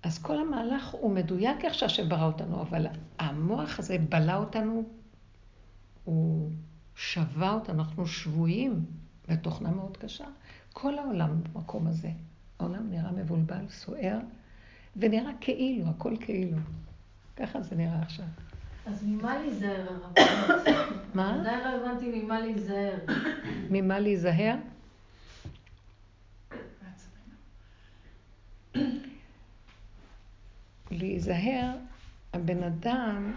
אז 0.03 0.19
כל 0.19 0.39
המהלך 0.39 0.89
הוא 0.91 1.11
מדויק 1.11 1.65
איך 1.65 1.73
שהשם 1.73 2.09
ברא 2.09 2.25
אותנו, 2.25 2.61
אבל 2.61 2.87
המוח 3.19 3.79
הזה 3.79 3.97
בלע 4.09 4.35
אותנו, 4.37 4.83
הוא 6.03 6.49
שבה 6.95 7.51
אותנו, 7.51 7.79
אנחנו 7.79 8.07
שבויים 8.07 8.85
בתוכנה 9.29 9.71
מאוד 9.71 9.97
קשה. 9.97 10.25
כל 10.73 10.99
העולם 10.99 11.43
במקום 11.43 11.87
הזה. 11.87 12.09
העולם 12.59 12.89
נראה 12.89 13.11
מבולבל, 13.11 13.65
סוער, 13.69 14.19
ונראה 14.95 15.31
כאילו, 15.41 15.85
הכל 15.89 16.13
כאילו. 16.19 16.57
ככה 17.35 17.61
זה 17.61 17.75
נראה 17.75 18.01
עכשיו. 18.01 18.25
אז 18.85 19.03
ממה 19.07 19.37
להיזהר 19.39 19.87
הרב? 19.89 20.13
מה? 21.13 21.39
עדיין 21.39 21.59
לא 21.59 21.69
הבנתי 21.69 22.21
ממה 22.23 22.39
להיזהר. 22.39 22.95
ממה 23.69 23.99
להיזהר? 23.99 24.55
להיזהר, 30.93 31.71
הבן 32.33 32.63
אדם 32.63 33.33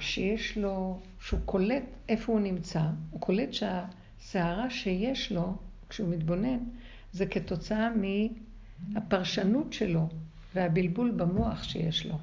שיש 0.00 0.58
לו, 0.58 1.00
שהוא 1.20 1.40
קולט 1.44 1.84
איפה 2.08 2.32
הוא 2.32 2.40
נמצא, 2.40 2.82
הוא 3.10 3.20
קולט 3.20 3.48
שהסערה 3.52 4.70
שיש 4.70 5.32
לו, 5.32 5.56
כשהוא 5.88 6.08
מתבונן, 6.08 6.58
זה 7.12 7.26
כתוצאה 7.26 7.88
מהפרשנות 8.92 9.72
שלו 9.72 10.08
והבלבול 10.54 11.10
במוח 11.10 11.62
שיש 11.62 12.06
לו. 12.06 12.14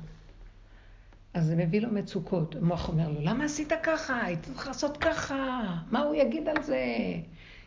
אז 1.33 1.45
זה 1.45 1.55
מביא 1.55 1.81
לו 1.81 1.91
מצוקות. 1.91 2.55
המוח 2.55 2.89
אומר 2.89 3.09
לו, 3.09 3.21
למה 3.21 3.43
עשית 3.43 3.73
ככה? 3.83 4.25
היית 4.25 4.43
צריך 4.43 4.67
לעשות 4.67 4.97
ככה. 4.97 5.61
מה 5.91 5.99
הוא 5.99 6.15
יגיד 6.15 6.49
על 6.49 6.63
זה? 6.63 6.85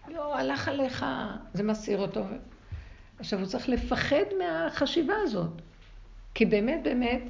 לא, 0.08 0.38
הלך 0.38 0.68
עליך. 0.68 1.06
זה 1.54 1.62
מסעיר 1.62 1.98
אותו. 1.98 2.24
עכשיו, 3.18 3.38
הוא 3.38 3.46
צריך 3.46 3.68
לפחד 3.68 4.24
מהחשיבה 4.38 5.14
הזאת. 5.22 5.62
כי 6.38 6.44
באמת, 6.44 6.82
באמת, 6.82 7.22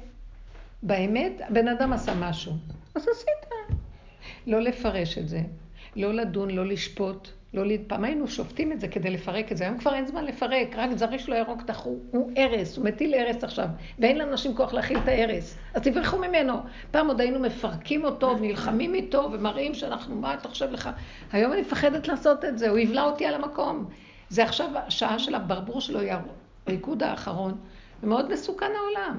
באמת, 0.83 1.31
הבן 1.49 1.67
אדם 1.67 1.93
עשה 1.93 2.13
משהו. 2.15 2.53
אז 2.95 3.07
עשית. 3.07 3.53
לא 4.47 4.59
לפרש 4.59 5.17
את 5.17 5.27
זה, 5.27 5.41
לא 5.95 6.13
לדון, 6.13 6.49
לא 6.49 6.65
לשפוט, 6.65 7.27
לא 7.53 7.65
להת... 7.65 7.79
פעם 7.87 8.03
היינו 8.03 8.27
שופטים 8.27 8.71
את 8.71 8.79
זה 8.79 8.87
כדי 8.87 9.09
לפרק 9.09 9.51
את 9.51 9.57
זה, 9.57 9.63
היום 9.63 9.77
כבר 9.77 9.93
אין 9.93 10.07
זמן 10.07 10.25
לפרק, 10.25 10.75
רק 10.75 10.89
זריש 10.95 11.29
לא 11.29 11.35
ירוק 11.35 11.61
תחו, 11.61 11.95
הוא 12.11 12.31
הרס, 12.35 12.77
הוא 12.77 12.85
מטיל 12.85 13.13
הרס 13.13 13.43
עכשיו, 13.43 13.67
ואין 13.99 14.17
לאנשים 14.17 14.55
כוח 14.55 14.73
להכיל 14.73 14.97
את 14.97 15.07
ההרס, 15.07 15.57
אז 15.73 15.81
תברחו 15.81 16.17
ממנו. 16.17 16.53
פעם 16.91 17.07
עוד 17.07 17.21
היינו 17.21 17.39
מפרקים 17.39 18.05
אותו, 18.05 18.37
נלחמים 18.37 18.93
איתו, 18.93 19.29
ומראים 19.33 19.73
שאנחנו, 19.73 20.15
מה 20.15 20.33
אתה 20.33 20.49
חושב 20.49 20.71
לך? 20.71 20.89
היום 21.31 21.53
אני 21.53 21.61
מפחדת 21.61 22.07
לעשות 22.07 22.45
את 22.45 22.57
זה, 22.57 22.69
הוא 22.69 22.77
יבלע 22.77 23.03
אותי 23.03 23.25
על 23.25 23.33
המקום. 23.33 23.85
זה 24.29 24.43
עכשיו 24.43 24.69
השעה 24.75 25.19
של 25.19 25.35
הברבור 25.35 25.81
שלו, 25.81 25.99
הריקוד 26.67 27.03
האחרון, 27.03 27.57
ומאוד 28.03 28.31
מסוכן 28.33 28.71
העולם. 28.77 29.17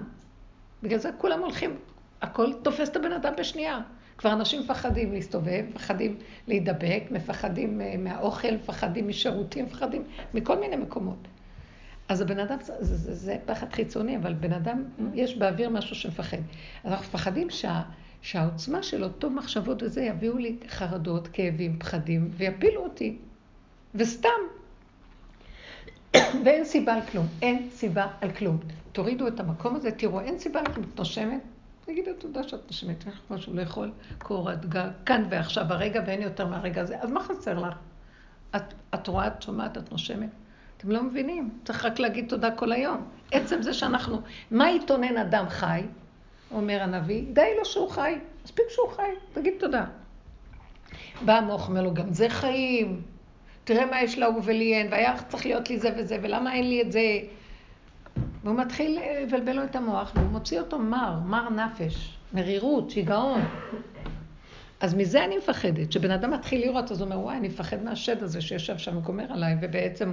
בגלל 0.82 0.98
זה 0.98 1.10
כולם 1.18 1.40
הולכים, 1.40 1.76
הכל 2.22 2.52
תופס 2.62 2.88
את 2.88 2.96
הבן 2.96 3.12
אדם 3.12 3.32
בשנייה. 3.38 3.80
כבר 4.18 4.32
אנשים 4.32 4.60
מפחדים 4.60 5.12
להסתובב, 5.12 5.64
מפחדים 5.68 6.16
להידבק, 6.48 7.02
מפחדים 7.10 7.80
אה, 7.80 7.94
מהאוכל, 7.98 8.54
מפחדים 8.54 9.08
משירותים, 9.08 9.64
מפחדים 9.64 10.04
מכל 10.34 10.58
מיני 10.58 10.76
מקומות. 10.76 11.28
אז 12.08 12.20
הבן 12.20 12.38
אדם, 12.38 12.56
זה, 12.60 12.74
זה, 12.80 13.14
זה 13.14 13.36
פחד 13.46 13.72
חיצוני, 13.72 14.16
אבל 14.16 14.32
בן 14.32 14.52
אדם, 14.52 14.84
יש 15.14 15.36
באוויר 15.36 15.68
משהו 15.68 15.96
שמפחד. 15.96 16.38
אז 16.84 16.92
אנחנו 16.92 17.04
מפחדים 17.04 17.50
שה, 17.50 17.82
שהעוצמה 18.22 18.82
של 18.82 19.04
אותו 19.04 19.30
מחשבות 19.30 19.82
וזה 19.82 20.02
יביאו 20.02 20.38
לי 20.38 20.56
חרדות, 20.68 21.28
כאבים, 21.28 21.78
פחדים, 21.78 22.30
ויפילו 22.32 22.84
אותי. 22.84 23.18
וסתם. 23.94 24.59
ואין 26.44 26.64
סיבה 26.64 26.94
על 26.94 27.00
כלום. 27.02 27.26
אין 27.42 27.68
סיבה 27.70 28.06
על 28.20 28.30
כלום. 28.30 28.58
תורידו 28.92 29.28
את 29.28 29.40
המקום 29.40 29.76
הזה, 29.76 29.90
תראו, 29.90 30.20
אין 30.20 30.38
סיבה 30.38 30.60
על 30.60 30.66
כלום. 30.66 30.86
את 30.94 30.98
נושמת, 30.98 31.40
תגידי 31.84 32.10
תודה 32.18 32.42
שאת 32.42 32.60
נושמת, 32.66 33.00
יש 33.00 33.06
לך 33.06 33.20
משהו 33.30 33.54
לאכול, 33.54 33.90
קורת 34.18 34.66
גג, 34.66 34.88
כאן 35.06 35.24
ועכשיו, 35.30 35.64
הרגע, 35.68 36.02
ואין 36.06 36.22
יותר 36.22 36.46
מהרגע 36.46 36.82
הזה. 36.82 37.00
אז 37.00 37.10
מה 37.10 37.22
חסר 37.22 37.58
לך? 37.58 37.74
את, 38.56 38.74
את 38.94 39.08
רואה, 39.08 39.26
את 39.26 39.42
שומעת, 39.42 39.78
את 39.78 39.92
נושמת? 39.92 40.28
אתם 40.76 40.90
לא 40.90 41.02
מבינים, 41.02 41.50
צריך 41.64 41.84
רק 41.84 41.98
להגיד 41.98 42.28
תודה 42.28 42.50
כל 42.50 42.72
היום. 42.72 43.08
עצם 43.32 43.62
זה 43.62 43.74
שאנחנו, 43.74 44.20
מה 44.50 44.70
יתונן 44.70 45.16
אדם 45.16 45.48
חי, 45.48 45.82
אומר 46.50 46.82
הנביא, 46.82 47.24
די 47.32 47.50
לו 47.58 47.64
שהוא 47.64 47.90
חי, 47.90 48.18
מספיק 48.44 48.64
שהוא 48.68 48.88
חי, 48.90 49.10
תגיד 49.32 49.54
תודה. 49.58 49.84
בא 51.24 51.32
המוח, 51.38 51.68
אומר 51.68 51.82
לו, 51.82 51.94
גם 51.94 52.12
זה 52.12 52.28
חיים, 52.28 53.02
תראה 53.64 53.86
מה 53.86 54.02
יש 54.02 54.18
להוא 54.18 54.40
ולי 54.44 54.74
אין, 54.74 54.88
והיה 54.90 55.16
צריך 55.28 55.46
להיות 55.46 55.70
לי 55.70 55.78
זה 55.78 55.90
וזה, 55.98 56.16
ולמה 56.22 56.54
אין 56.54 56.68
לי 56.68 56.82
את 56.82 56.92
זה? 56.92 57.00
והוא 58.44 58.56
מתחיל 58.56 59.00
לבלבל 59.22 59.52
לו 59.52 59.64
את 59.64 59.76
המוח, 59.76 60.12
והוא 60.14 60.28
מוציא 60.28 60.60
אותו 60.60 60.78
מר, 60.78 61.18
מר 61.26 61.48
נפש, 61.50 62.18
מרירות, 62.32 62.90
שיגעון. 62.90 63.40
אז 64.80 64.94
מזה 64.94 65.24
אני 65.24 65.36
מפחדת, 65.36 65.92
שבן 65.92 66.10
אדם 66.10 66.30
מתחיל 66.30 66.60
לראות, 66.60 66.90
אז 66.90 67.00
הוא 67.00 67.06
אומר, 67.06 67.20
וואי, 67.20 67.36
אני 67.36 67.48
מפחד 67.48 67.82
מהשד 67.82 68.22
הזה 68.22 68.40
שישב 68.40 68.78
שם 68.78 68.96
וגומר 68.96 69.32
עליי, 69.32 69.56
ובעצם, 69.60 70.12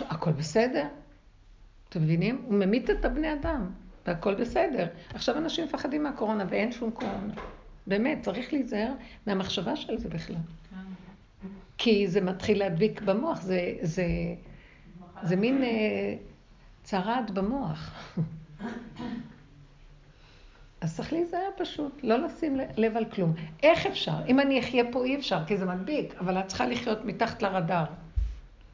הכל 0.00 0.32
בסדר. 0.32 0.86
אתם 1.88 2.02
מבינים? 2.02 2.42
הוא 2.46 2.54
ממית 2.54 2.90
את 2.90 3.04
הבני 3.04 3.32
אדם, 3.32 3.70
והכל 4.06 4.34
בסדר. 4.34 4.86
עכשיו 5.14 5.38
אנשים 5.38 5.64
מפחדים 5.64 6.02
מהקורונה, 6.02 6.44
ואין 6.48 6.72
שום 6.72 6.90
קורונה. 6.90 7.34
באמת, 7.86 8.18
צריך 8.22 8.52
להיזהר 8.52 8.92
מהמחשבה 9.26 9.76
של 9.76 9.98
זה 9.98 10.08
בכלל. 10.08 10.36
כי 11.82 12.08
זה 12.08 12.20
מתחיל 12.20 12.58
להדביק 12.58 13.02
במוח, 13.02 13.40
זה, 13.40 13.74
זה, 13.82 14.04
זה 15.22 15.36
מין 15.36 15.62
אה, 15.62 16.14
צרעת 16.82 17.30
במוח. 17.30 17.90
אז 20.80 20.96
צריך 20.96 21.12
להיזהר 21.12 21.50
פשוט, 21.56 22.00
לא 22.02 22.16
לשים 22.16 22.56
לב 22.76 22.96
על 22.96 23.04
כלום. 23.04 23.32
איך 23.62 23.86
אפשר? 23.86 24.26
אם 24.26 24.40
אני 24.40 24.60
אחיה 24.60 24.84
פה 24.92 25.04
אי 25.04 25.16
אפשר, 25.16 25.44
כי 25.46 25.56
זה 25.56 25.66
מדביק, 25.66 26.14
אבל 26.20 26.38
את 26.38 26.46
צריכה 26.46 26.66
לחיות 26.66 27.04
מתחת 27.04 27.42
לרדאר. 27.42 27.84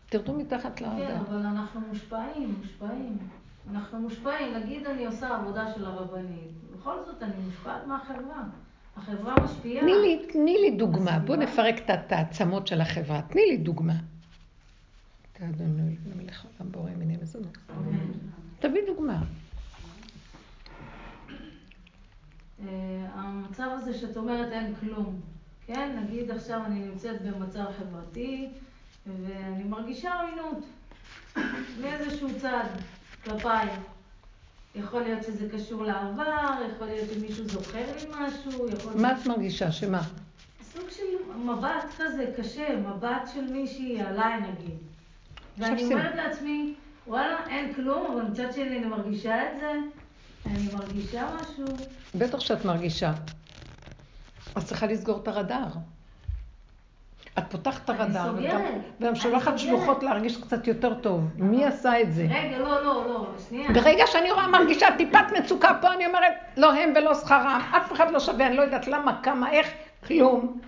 תרדו 0.08 0.32
מתחת 0.32 0.80
לרדאר. 0.80 1.06
כן, 1.06 1.16
אבל 1.16 1.46
אנחנו 1.46 1.80
מושפעים, 1.80 2.54
מושפעים. 2.60 3.18
אנחנו 3.70 4.00
מושפעים, 4.00 4.54
נגיד 4.54 4.86
אני 4.86 5.06
עושה 5.06 5.36
עבודה 5.36 5.74
של 5.74 5.84
הרבנית, 5.84 6.50
בכל 6.76 6.96
זאת 7.06 7.22
אני 7.22 7.34
מושפעת 7.44 7.86
מהחברה. 7.86 8.42
החברה 8.96 9.34
משפיעה. 9.44 9.82
תני 9.82 9.92
לי, 9.92 10.26
תני 10.32 10.58
לי 10.58 10.70
דוגמה, 10.70 11.18
בואו 11.18 11.38
נפרק 11.38 11.74
את 11.90 12.12
העצמות 12.12 12.66
של 12.66 12.80
החברה. 12.80 13.22
תני 13.22 13.42
לי 13.46 13.56
דוגמה. 13.56 13.94
מיני 16.96 17.16
מזונות. 17.22 17.58
תביא 18.58 18.80
דוגמה. 18.86 19.22
אה, 22.60 23.06
המצב 23.14 23.68
הזה 23.72 23.94
שאת 23.94 24.16
אומרת 24.16 24.52
אין 24.52 24.74
כלום, 24.80 25.20
כן? 25.66 25.98
נגיד 26.02 26.30
עכשיו 26.30 26.60
אני 26.66 26.80
נמצאת 26.80 27.22
במצב 27.22 27.64
חברתי 27.78 28.48
ואני 29.06 29.64
מרגישה 29.64 30.20
עוינות 30.20 30.64
מאיזשהו 31.80 32.28
צד 32.40 32.66
כלפיי. 33.24 33.68
יכול 34.76 35.02
להיות 35.02 35.22
שזה 35.22 35.48
קשור 35.52 35.84
לעבר, 35.84 36.50
יכול 36.74 36.86
להיות 36.86 37.08
שמישהו 37.14 37.48
זוכר 37.48 37.84
לי 37.96 38.06
משהו, 38.10 38.68
יכול 38.68 38.92
מה 39.00 39.12
את 39.12 39.26
מרגישה? 39.26 39.72
שמה? 39.72 40.02
סוג 40.62 40.90
של 40.90 41.38
מבט 41.38 41.84
כזה 41.98 42.32
קשה, 42.36 42.76
מבט 42.76 43.30
של 43.34 43.52
מישהי 43.52 44.00
עליי 44.00 44.40
נגיד. 44.40 44.78
ואני 45.58 45.84
אומרת 45.84 46.14
לעצמי, 46.14 46.74
וואלה, 47.06 47.36
אין 47.48 47.74
כלום, 47.74 48.06
אבל 48.12 48.22
מצד 48.22 48.52
שני 48.52 48.78
אני 48.78 48.86
מרגישה 48.86 49.52
את 49.52 49.60
זה, 49.60 49.72
אני 50.46 50.68
מרגישה 50.74 51.28
משהו. 51.40 51.86
בטח 52.14 52.40
שאת 52.40 52.64
מרגישה. 52.64 53.12
אז 54.54 54.66
צריכה 54.66 54.86
לסגור 54.86 55.22
את 55.22 55.28
הרדאר. 55.28 55.68
את 57.38 57.44
פותחת 57.50 57.84
את 57.84 57.90
הרדאר, 57.90 58.34
וגם 59.00 59.14
שולחת 59.14 59.58
שלוחות 59.58 60.02
להרגיש 60.02 60.36
קצת 60.36 60.66
יותר 60.66 60.94
טוב. 60.94 61.20
מי 61.36 61.64
עשה 61.64 62.00
את 62.00 62.12
זה? 62.12 62.26
רגע, 62.30 62.58
לא, 62.58 62.84
לא, 62.84 63.04
לא, 63.08 63.26
שנייה. 63.48 63.72
ברגע 63.72 64.06
שאני 64.06 64.30
רואה 64.30 64.48
מרגישה 64.48 64.86
טיפת 64.96 65.32
מצוקה 65.38 65.78
פה, 65.80 65.92
אני 65.92 66.06
אומרת, 66.06 66.32
לא 66.56 66.72
הם 66.74 66.92
ולא 66.96 67.14
שכרם, 67.14 67.60
אף 67.76 67.92
אחד 67.92 68.10
לא 68.10 68.20
שווה, 68.20 68.46
אני 68.46 68.56
לא 68.56 68.62
יודעת 68.62 68.88
למה, 68.88 69.20
כמה, 69.22 69.50
איך, 69.50 69.70
כלום. 70.06 70.60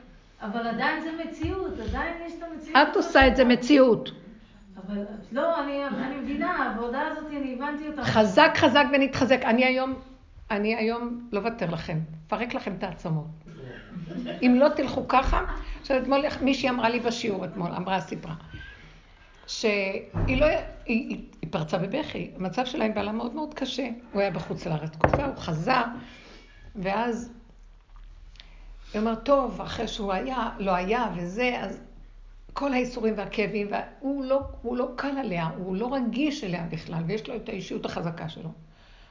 אבל 0.42 0.66
עדיין 0.66 1.00
זה 1.00 1.10
מציאות, 1.24 1.72
עדיין 1.88 2.14
יש 2.26 2.32
את 2.38 2.42
המציאות. 2.42 2.76
את 2.82 2.96
עושה 2.96 3.26
את 3.26 3.36
זה 3.36 3.44
מציאות. 3.44 4.10
אבל 4.86 5.04
לא, 5.32 5.60
אני, 5.60 5.86
אני 5.86 6.16
מבינה, 6.16 6.50
העבודה 6.50 7.00
הזאת, 7.06 7.24
אני 7.30 7.54
הבנתי 7.54 7.88
אותה. 7.88 8.04
חזק, 8.04 8.50
חזק 8.56 8.84
ונתחזק. 8.92 9.40
אני 9.44 9.64
היום, 9.64 9.94
אני 10.50 10.76
היום 10.76 11.28
לא 11.32 11.38
אוותר 11.38 11.70
לכם, 11.70 11.98
פרק 12.26 12.54
לכם 12.54 12.74
את 12.78 12.82
העצמות. 12.82 13.26
אם 14.42 14.56
לא 14.60 14.68
תלכו 14.68 15.08
ככה, 15.08 15.44
עכשיו 15.80 16.02
אתמול 16.02 16.24
מישהי 16.42 16.68
אמרה 16.68 16.88
לי 16.88 17.00
בשיעור 17.00 17.44
אתמול, 17.44 17.72
אמרה, 17.72 18.00
סיפרה, 18.00 18.34
שהיא 19.46 20.40
לא, 20.40 20.46
היא, 20.46 20.62
היא, 20.86 21.24
היא 21.42 21.50
פרצה 21.50 21.78
בבכי, 21.78 22.30
המצב 22.36 22.66
שלה 22.66 22.84
עם 22.84 22.94
בעלה 22.94 23.12
מאוד 23.12 23.34
מאוד 23.34 23.54
קשה. 23.54 23.88
הוא 24.12 24.20
היה 24.20 24.30
בחוץ 24.30 24.66
לארץ 24.66 24.90
תקופה, 24.90 25.24
הוא 25.24 25.36
חזר, 25.36 25.84
ואז 26.76 27.32
היא 28.92 29.00
אומרת, 29.00 29.24
טוב, 29.24 29.60
אחרי 29.60 29.88
שהוא 29.88 30.12
היה, 30.12 30.50
לא 30.58 30.74
היה 30.74 31.06
וזה, 31.16 31.56
אז 31.60 31.80
כל 32.52 32.72
האיסורים 32.72 33.14
והכאבים, 33.16 33.68
והוא 33.70 34.24
לא, 34.24 34.40
הוא 34.62 34.76
לא 34.76 34.88
קל 34.96 35.18
עליה, 35.18 35.48
הוא 35.56 35.76
לא 35.76 35.94
רגיש 35.94 36.44
אליה 36.44 36.66
בכלל, 36.70 37.02
ויש 37.06 37.28
לו 37.28 37.36
את 37.36 37.48
האישיות 37.48 37.84
החזקה 37.84 38.28
שלו. 38.28 38.50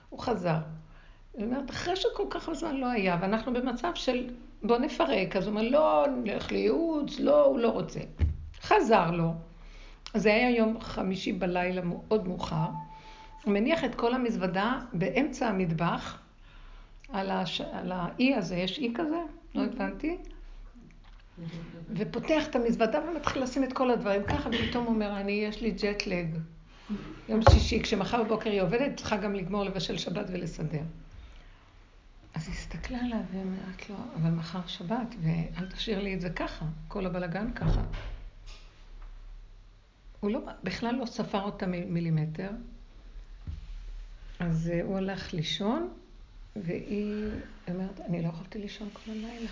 הוא 0.10 0.20
חזר. 0.20 0.58
היא 1.38 1.46
אומרת, 1.46 1.70
אחרי 1.70 1.96
שכל 1.96 2.24
כך 2.30 2.54
זמן 2.54 2.76
לא 2.76 2.86
היה, 2.86 3.18
ואנחנו 3.22 3.54
במצב 3.54 3.92
של 3.96 4.30
בוא 4.64 4.78
נפרק, 4.78 5.36
אז 5.36 5.48
הוא 5.48 5.52
אומר, 5.52 5.70
לא, 5.70 6.06
נלך 6.24 6.52
לייעוץ, 6.52 7.20
לא, 7.20 7.46
הוא 7.46 7.60
לא 7.60 7.70
רוצה. 7.70 8.00
חזר 8.62 9.12
לו. 9.12 9.34
זה 10.14 10.34
היה 10.34 10.50
יום 10.50 10.82
חמישי 10.82 11.34
בלילה 11.34 11.82
מאוד 11.82 12.28
מאוחר. 12.28 12.68
הוא 13.44 13.54
מניח 13.54 13.84
את 13.84 13.96
כל 13.96 14.14
המזוודה 14.14 14.80
באמצע 14.94 15.48
המטבח, 15.48 16.20
על, 17.10 17.32
הש... 17.32 17.62
על 17.62 17.92
האי 17.92 18.36
הזה, 18.36 18.56
יש 18.56 18.80
אי 18.80 18.92
כזה? 18.96 19.22
לא 19.56 19.64
הבנתי. 19.64 20.18
ופותח 21.90 22.48
את 22.48 22.56
המזוודה 22.56 23.00
ומתחיל 23.10 23.44
לשים 23.44 23.64
את 23.64 23.74
כל 23.74 23.92
הדברים 23.92 24.24
ככה, 24.24 24.50
ופתאום 24.50 24.86
הוא 24.86 24.94
אומר, 24.94 25.18
אני, 25.20 25.32
יש 25.32 25.62
לי 25.62 25.72
ג'טלג. 25.72 26.28
יום 27.30 27.42
שישי, 27.50 27.84
כשמחר 27.84 28.24
בבוקר 28.24 28.50
היא 28.50 28.62
עובדת, 28.62 28.98
צריכה 28.98 29.18
גם 29.18 29.36
לגמור 29.36 29.64
לבשל 29.64 29.98
שבת 29.98 30.26
ולסדר. 30.32 30.82
אז 32.38 32.48
הסתכלה 32.50 33.00
עליו 33.00 33.20
ואומרת 33.32 33.90
לו, 33.90 33.96
אבל 34.16 34.30
מחר 34.30 34.68
שבת, 34.68 35.16
ואל 35.22 35.72
תשאיר 35.72 36.00
לי 36.00 36.14
את 36.14 36.22
זה 36.22 36.30
ככה, 36.30 36.66
כל 36.88 37.06
הבלגן 37.06 37.54
ככה. 37.54 37.82
הוא 40.20 40.32
לא, 40.32 40.40
בכלל 40.64 40.96
לא 40.96 41.06
ספר 41.06 41.42
אותה 41.42 41.68
מילימטר. 41.68 42.50
אז 44.40 44.72
הוא 44.84 44.98
הלך 44.98 45.34
לישון, 45.34 45.90
והיא 46.56 47.30
אומרת, 47.68 48.00
אני 48.00 48.22
לא 48.24 48.28
יכולתי 48.28 48.60
לישון 48.60 48.90
כל 48.94 49.12
הלילה. 49.12 49.50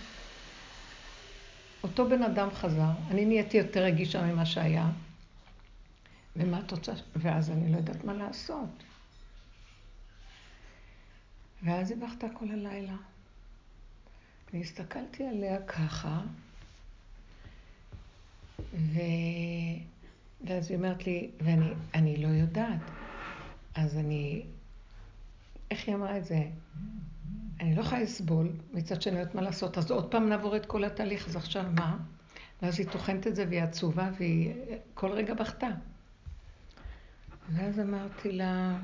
אותו 1.84 2.10
בן 2.10 2.24
אדם 2.24 2.50
חזר, 2.54 2.92
אני 3.12 3.26
נהייתי 3.26 3.58
יותר 3.58 3.84
רגישה 3.84 4.26
ממה 4.26 4.46
שהיה, 4.46 4.90
ומה 6.36 6.58
התוצאה? 6.58 6.96
ואז 7.16 7.50
אני 7.50 7.72
לא 7.72 7.78
יודעת 7.78 8.04
מה 8.04 8.14
לעשות. 8.14 8.85
ואז 11.66 11.92
היא 11.92 12.00
בכתה 12.02 12.28
כל 12.34 12.52
הלילה. 12.52 12.96
והסתכלתי 14.54 15.28
עליה 15.28 15.62
ככה, 15.62 16.22
ו... 18.74 19.00
ואז 20.48 20.72
היא 20.72 20.78
אומרת 20.78 21.08
לי, 21.08 21.32
ואני 21.42 22.18
לא 22.18 22.28
יודעת. 22.28 22.82
אז 23.76 23.98
אני, 23.98 24.46
איך 25.72 25.88
היא 25.88 25.96
אמרה 25.96 26.18
את 26.18 26.26
זה? 26.26 26.44
אני 27.60 27.76
לא 27.76 27.82
יכולה 27.82 28.02
לסבול, 28.02 28.50
מצד 28.74 29.02
שאני 29.02 29.16
לא 29.16 29.20
יודעת 29.20 29.36
מה 29.36 29.42
לעשות, 29.42 29.78
אז 29.78 29.92
עוד 29.92 30.12
פעם 30.12 30.30
נעבור 30.30 30.56
את 30.56 30.66
כל 30.66 30.84
התהליך, 30.84 31.28
אז 31.28 31.36
עכשיו 31.36 31.66
מה? 31.76 31.98
ואז 32.62 32.80
היא 32.80 32.88
טוחנת 32.90 33.28
את 33.28 33.36
זה 33.36 33.46
והיא 33.50 33.62
עצובה 33.62 34.10
והיא 34.18 34.54
כל 34.94 35.12
רגע 35.12 35.34
בכתה. 35.34 35.68
ואז 37.50 37.80
אמרתי 37.80 38.32
לה, 38.32 38.78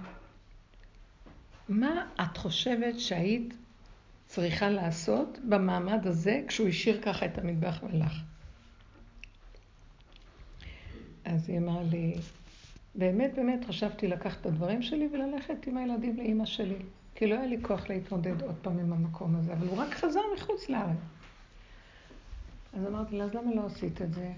מה 1.71 2.05
את 2.21 2.37
חושבת 2.37 2.99
שהיית 2.99 3.53
צריכה 4.27 4.69
לעשות 4.69 5.39
במעמד 5.49 6.07
הזה 6.07 6.41
כשהוא 6.47 6.67
השאיר 6.67 7.01
ככה 7.01 7.25
את 7.25 7.37
המטבח 7.37 7.79
והלך? 7.83 8.13
אז 11.25 11.49
היא 11.49 11.57
אמרה 11.57 11.83
לי, 11.83 12.13
באמת 12.95 13.33
באמת 13.35 13.65
חשבתי 13.65 14.07
לקחת 14.07 14.41
את 14.41 14.45
הדברים 14.45 14.81
שלי 14.81 15.09
וללכת 15.13 15.67
עם 15.67 15.77
הילדים 15.77 16.17
לאימא 16.17 16.45
שלי. 16.45 16.79
כי 17.15 17.27
לא 17.27 17.35
היה 17.35 17.45
לי 17.45 17.57
כוח 17.61 17.89
להתמודד 17.89 18.41
עוד 18.41 18.55
פעם 18.61 18.79
עם 18.79 18.93
המקום 18.93 19.35
הזה, 19.35 19.53
אבל 19.53 19.67
הוא 19.67 19.77
רק 19.77 19.93
חזר 19.93 20.19
מחוץ 20.37 20.69
לארץ. 20.69 20.97
אז 22.73 22.87
אמרתי 22.87 23.17
לה, 23.17 23.23
אז 23.23 23.33
למה 23.33 23.55
לא 23.55 23.65
עשית 23.65 24.01
את 24.01 24.13
זה? 24.13 24.31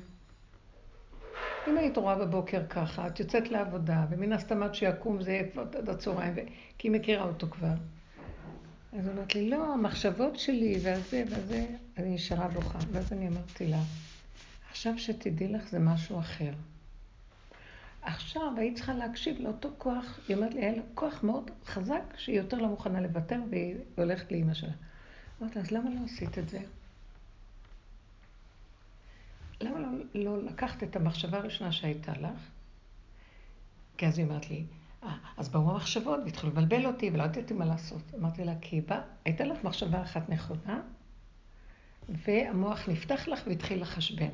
אם 1.67 1.77
היית 1.77 1.97
רואה 1.97 2.15
בבוקר 2.15 2.61
ככה, 2.69 3.07
את 3.07 3.19
יוצאת 3.19 3.49
לעבודה, 3.49 4.05
ומן 4.09 4.33
הסתם 4.33 4.63
עד 4.63 4.75
שיקום 4.75 5.21
זה 5.21 5.31
יהיה 5.31 5.49
כבר 5.51 5.65
עד 5.77 5.89
הצהריים. 5.89 6.35
כי 6.77 6.87
היא 6.87 6.91
מכירה 6.91 7.23
אותו 7.23 7.47
כבר. 7.47 7.73
אז 8.99 9.09
אמרת 9.09 9.35
לי, 9.35 9.49
לא, 9.49 9.73
המחשבות 9.73 10.39
שלי, 10.39 10.79
והזה 10.83 11.23
והזה, 11.29 11.65
אני 11.97 12.15
נשארה 12.15 12.47
בוכה. 12.47 12.79
ואז 12.91 13.13
אני 13.13 13.27
אמרתי 13.27 13.67
לה, 13.67 13.79
עכשיו 14.71 14.93
שתדעי 14.97 15.47
לך 15.47 15.69
זה 15.69 15.79
משהו 15.79 16.19
אחר. 16.19 16.51
עכשיו 18.01 18.53
היית 18.57 18.75
צריכה 18.75 18.93
להקשיב 18.93 19.39
לאותו 19.39 19.69
כוח, 19.77 20.19
היא 20.27 20.35
אומרת 20.35 20.53
לי, 20.53 20.61
היה 20.61 20.75
לה 20.75 20.81
כוח 20.93 21.23
מאוד 21.23 21.51
חזק, 21.65 22.03
שהיא 22.17 22.37
יותר 22.37 22.57
לא 22.57 22.67
מוכנה 22.67 23.01
לוותר, 23.01 23.39
והיא 23.49 23.75
הולכת 23.97 24.31
לאימא 24.31 24.53
שלה. 24.53 24.73
אמרתי 25.41 25.55
לה, 25.55 25.61
אז 25.61 25.71
למה 25.71 25.89
לא 25.89 25.99
עשית 26.05 26.37
את 26.37 26.49
זה? 26.49 26.59
למה 29.61 29.79
לא, 29.79 29.87
לא 30.13 30.43
לקחת 30.43 30.83
את 30.83 30.95
המחשבה 30.95 31.37
הראשונה 31.37 31.71
שהייתה 31.71 32.11
לך? 32.11 32.49
כי 33.97 34.07
אז 34.07 34.17
היא 34.17 34.25
אומרת 34.25 34.49
לי, 34.49 34.65
אה, 35.03 35.17
אז 35.37 35.49
באו 35.49 35.71
המחשבות 35.71 36.19
והתחילו 36.25 36.51
לבלבל 36.51 36.85
אותי 36.85 37.09
ולא 37.13 37.23
ידעתי 37.23 37.53
מה 37.53 37.65
לעשות. 37.65 38.01
אמרתי 38.19 38.43
לה, 38.43 38.53
כי 38.61 38.81
בא, 38.81 39.01
הייתה 39.25 39.45
לך 39.45 39.63
מחשבה 39.63 40.01
אחת 40.01 40.29
נכונה, 40.29 40.81
והמוח 42.09 42.89
נפתח 42.89 43.27
לך 43.27 43.43
והתחיל 43.47 43.81
לחשבן. 43.81 44.29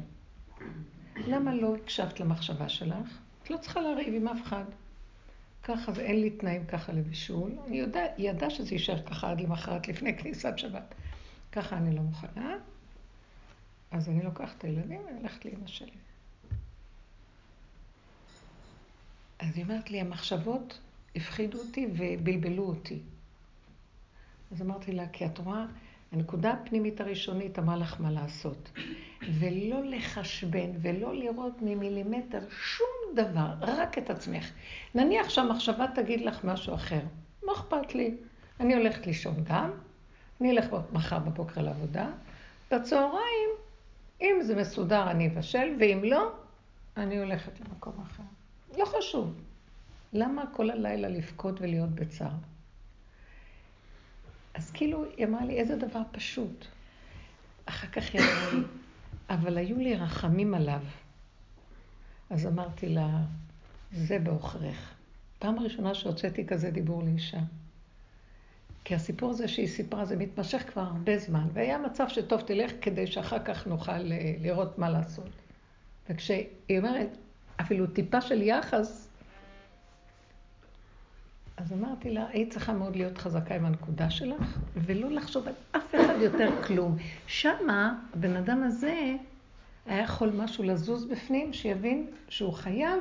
למה 1.15 1.55
לא 1.55 1.75
הקשבת 1.75 2.19
למחשבה 2.19 2.69
שלך? 2.69 3.19
את 3.43 3.49
לא 3.49 3.57
צריכה 3.57 3.81
לריב 3.81 4.13
עם 4.13 4.27
אף 4.27 4.41
אחד. 4.43 4.63
ככה, 5.63 5.91
זה 5.91 6.01
אין 6.01 6.21
לי 6.21 6.29
תנאים 6.29 6.65
ככה 6.65 6.93
לבישול. 6.93 7.51
היא 7.67 7.85
ידעה 8.17 8.49
שזה 8.49 8.75
יישאר 8.75 9.01
ככה 9.01 9.31
עד 9.31 9.41
למחרת, 9.41 9.87
לפני 9.87 10.17
כניסת 10.17 10.53
שבת. 10.57 10.95
ככה 11.51 11.77
אני 11.77 11.95
לא 11.95 12.01
מוכנה. 12.01 12.55
אז 13.91 14.09
אני 14.09 14.23
לוקחת 14.23 14.57
את 14.57 14.63
הילדים 14.63 15.01
ואני 15.05 15.19
הולכת 15.19 15.45
לאמא 15.45 15.67
שלי. 15.67 15.91
אז 19.39 19.57
היא 19.57 19.63
אומרת 19.63 19.91
לי, 19.91 20.01
המחשבות 20.01 20.79
הפחידו 21.15 21.59
אותי 21.59 21.87
ובלבלו 21.97 22.63
אותי. 22.63 22.99
אז 24.51 24.61
אמרתי 24.61 24.91
לה, 24.91 25.09
כי 25.09 25.25
את 25.25 25.37
רואה, 25.37 25.65
הנקודה 26.11 26.51
הפנימית 26.51 27.01
הראשונית 27.01 27.59
אמרה 27.59 27.75
לך 27.75 28.01
מה 28.01 28.11
לעשות. 28.11 28.71
ולא 29.39 29.83
לחשבן 29.83 30.69
ולא 30.81 31.15
לראות 31.15 31.61
ממילימטר 31.61 32.39
שום 32.49 33.15
דבר, 33.15 33.47
רק 33.61 33.97
את 33.97 34.09
עצמך. 34.09 34.51
נניח 34.95 35.29
שהמחשבה 35.29 35.85
תגיד 35.95 36.21
לך 36.21 36.43
משהו 36.43 36.73
אחר, 36.73 37.01
מה 37.43 37.53
אכפת 37.53 37.95
לי? 37.95 38.17
אני 38.59 38.75
הולכת 38.75 39.07
לישון 39.07 39.35
גם, 39.43 39.71
אני 40.41 40.51
אלך 40.51 40.65
מחר 40.91 41.19
בבוקר 41.19 41.61
לעבודה, 41.61 42.07
בצהריים, 42.71 43.49
אם 44.21 44.35
זה 44.41 44.55
מסודר 44.55 45.11
אני 45.11 45.27
אבשל, 45.27 45.75
ואם 45.79 46.01
לא, 46.03 46.31
אני 46.97 47.19
הולכת 47.19 47.59
למקום 47.59 47.93
אחר. 48.01 48.23
לא 48.77 48.85
חשוב. 48.85 49.41
למה 50.13 50.43
כל 50.53 50.69
הלילה 50.69 51.07
לבכות 51.07 51.61
ולהיות 51.61 51.89
בצער? 51.89 52.31
אז 54.53 54.71
כאילו, 54.71 55.05
היא 55.17 55.25
אמרה 55.25 55.45
לי, 55.45 55.59
איזה 55.59 55.75
דבר 55.75 56.01
פשוט. 56.11 56.65
אחר 57.65 57.87
כך 57.87 58.13
היא 58.13 58.21
אמרה 58.21 58.51
לי, 58.53 58.61
אבל 59.29 59.57
היו 59.57 59.77
לי 59.77 59.95
רחמים 59.95 60.53
עליו. 60.53 60.81
אז 62.29 62.47
אמרתי 62.47 62.89
לה, 62.89 63.07
זה 63.91 64.19
בעוכריך. 64.19 64.95
פעם 65.39 65.59
ראשונה 65.59 65.95
שהוצאתי 65.95 66.47
כזה 66.47 66.71
דיבור 66.71 67.03
לאישה. 67.03 67.39
כי 68.89 68.95
הסיפור 68.95 69.29
הזה 69.31 69.47
שהיא 69.47 69.67
סיפרה, 69.67 70.05
זה 70.05 70.15
מתמשך 70.15 70.63
כבר 70.71 70.81
הרבה 70.81 71.17
זמן, 71.17 71.47
והיה 71.53 71.77
מצב 71.77 72.07
שטוב 72.07 72.41
תלך 72.41 72.71
כדי 72.81 73.07
שאחר 73.07 73.39
כך 73.39 73.67
נוכל 73.67 73.91
אה, 73.91 74.33
לראות 74.41 74.77
מה 74.77 74.89
לעשות. 74.89 75.29
וכשהיא 76.09 76.47
אומרת, 76.77 77.17
אפילו 77.61 77.87
טיפה 77.87 78.21
של 78.21 78.41
יחס, 78.41 79.09
אז 81.57 81.73
אמרתי 81.73 82.09
לה, 82.09 82.27
היית 82.29 82.53
צריכה 82.53 82.73
מאוד 82.73 82.95
להיות 82.95 83.17
חזקה 83.17 83.55
עם 83.55 83.65
הנקודה 83.65 84.09
שלך, 84.09 84.59
ולא 84.75 85.11
לחשוב 85.11 85.47
על 85.47 85.53
אף 85.71 85.95
אחד 85.95 86.15
יותר 86.21 86.63
כלום. 86.63 86.97
שמה, 87.27 87.99
הבן 88.13 88.35
אדם 88.35 88.63
הזה 88.63 89.15
היה 89.85 90.03
יכול 90.03 90.29
משהו 90.29 90.63
לזוז 90.63 91.05
בפנים, 91.05 91.53
שיבין 91.53 92.07
שהוא 92.29 92.53
חייב 92.53 92.99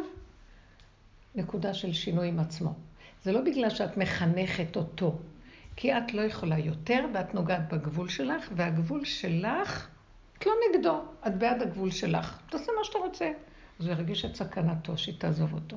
נקודה 1.34 1.74
של 1.74 1.92
שינוי 1.92 2.28
עם 2.28 2.38
עצמו. 2.40 2.74
זה 3.22 3.32
לא 3.32 3.40
בגלל 3.40 3.70
שאת 3.70 3.96
מחנכת 3.96 4.76
אותו, 4.76 5.18
כי 5.80 5.98
את 5.98 6.14
לא 6.14 6.22
יכולה 6.22 6.58
יותר, 6.58 7.06
ואת 7.14 7.34
נוגעת 7.34 7.72
בגבול 7.72 8.08
שלך, 8.08 8.48
והגבול 8.56 9.04
שלך, 9.04 9.88
את 10.38 10.46
לא 10.46 10.52
נגדו, 10.68 11.00
את 11.26 11.38
בעד 11.38 11.62
הגבול 11.62 11.90
שלך. 11.90 12.38
תעשה 12.50 12.72
מה 12.78 12.84
שאתה 12.84 12.98
רוצה. 12.98 13.32
אז 13.80 13.86
הוא 13.86 13.94
ירגיש 13.94 14.24
את 14.24 14.36
סכנתו, 14.36 14.98
שהיא 14.98 15.14
תעזוב 15.18 15.54
אותו. 15.54 15.76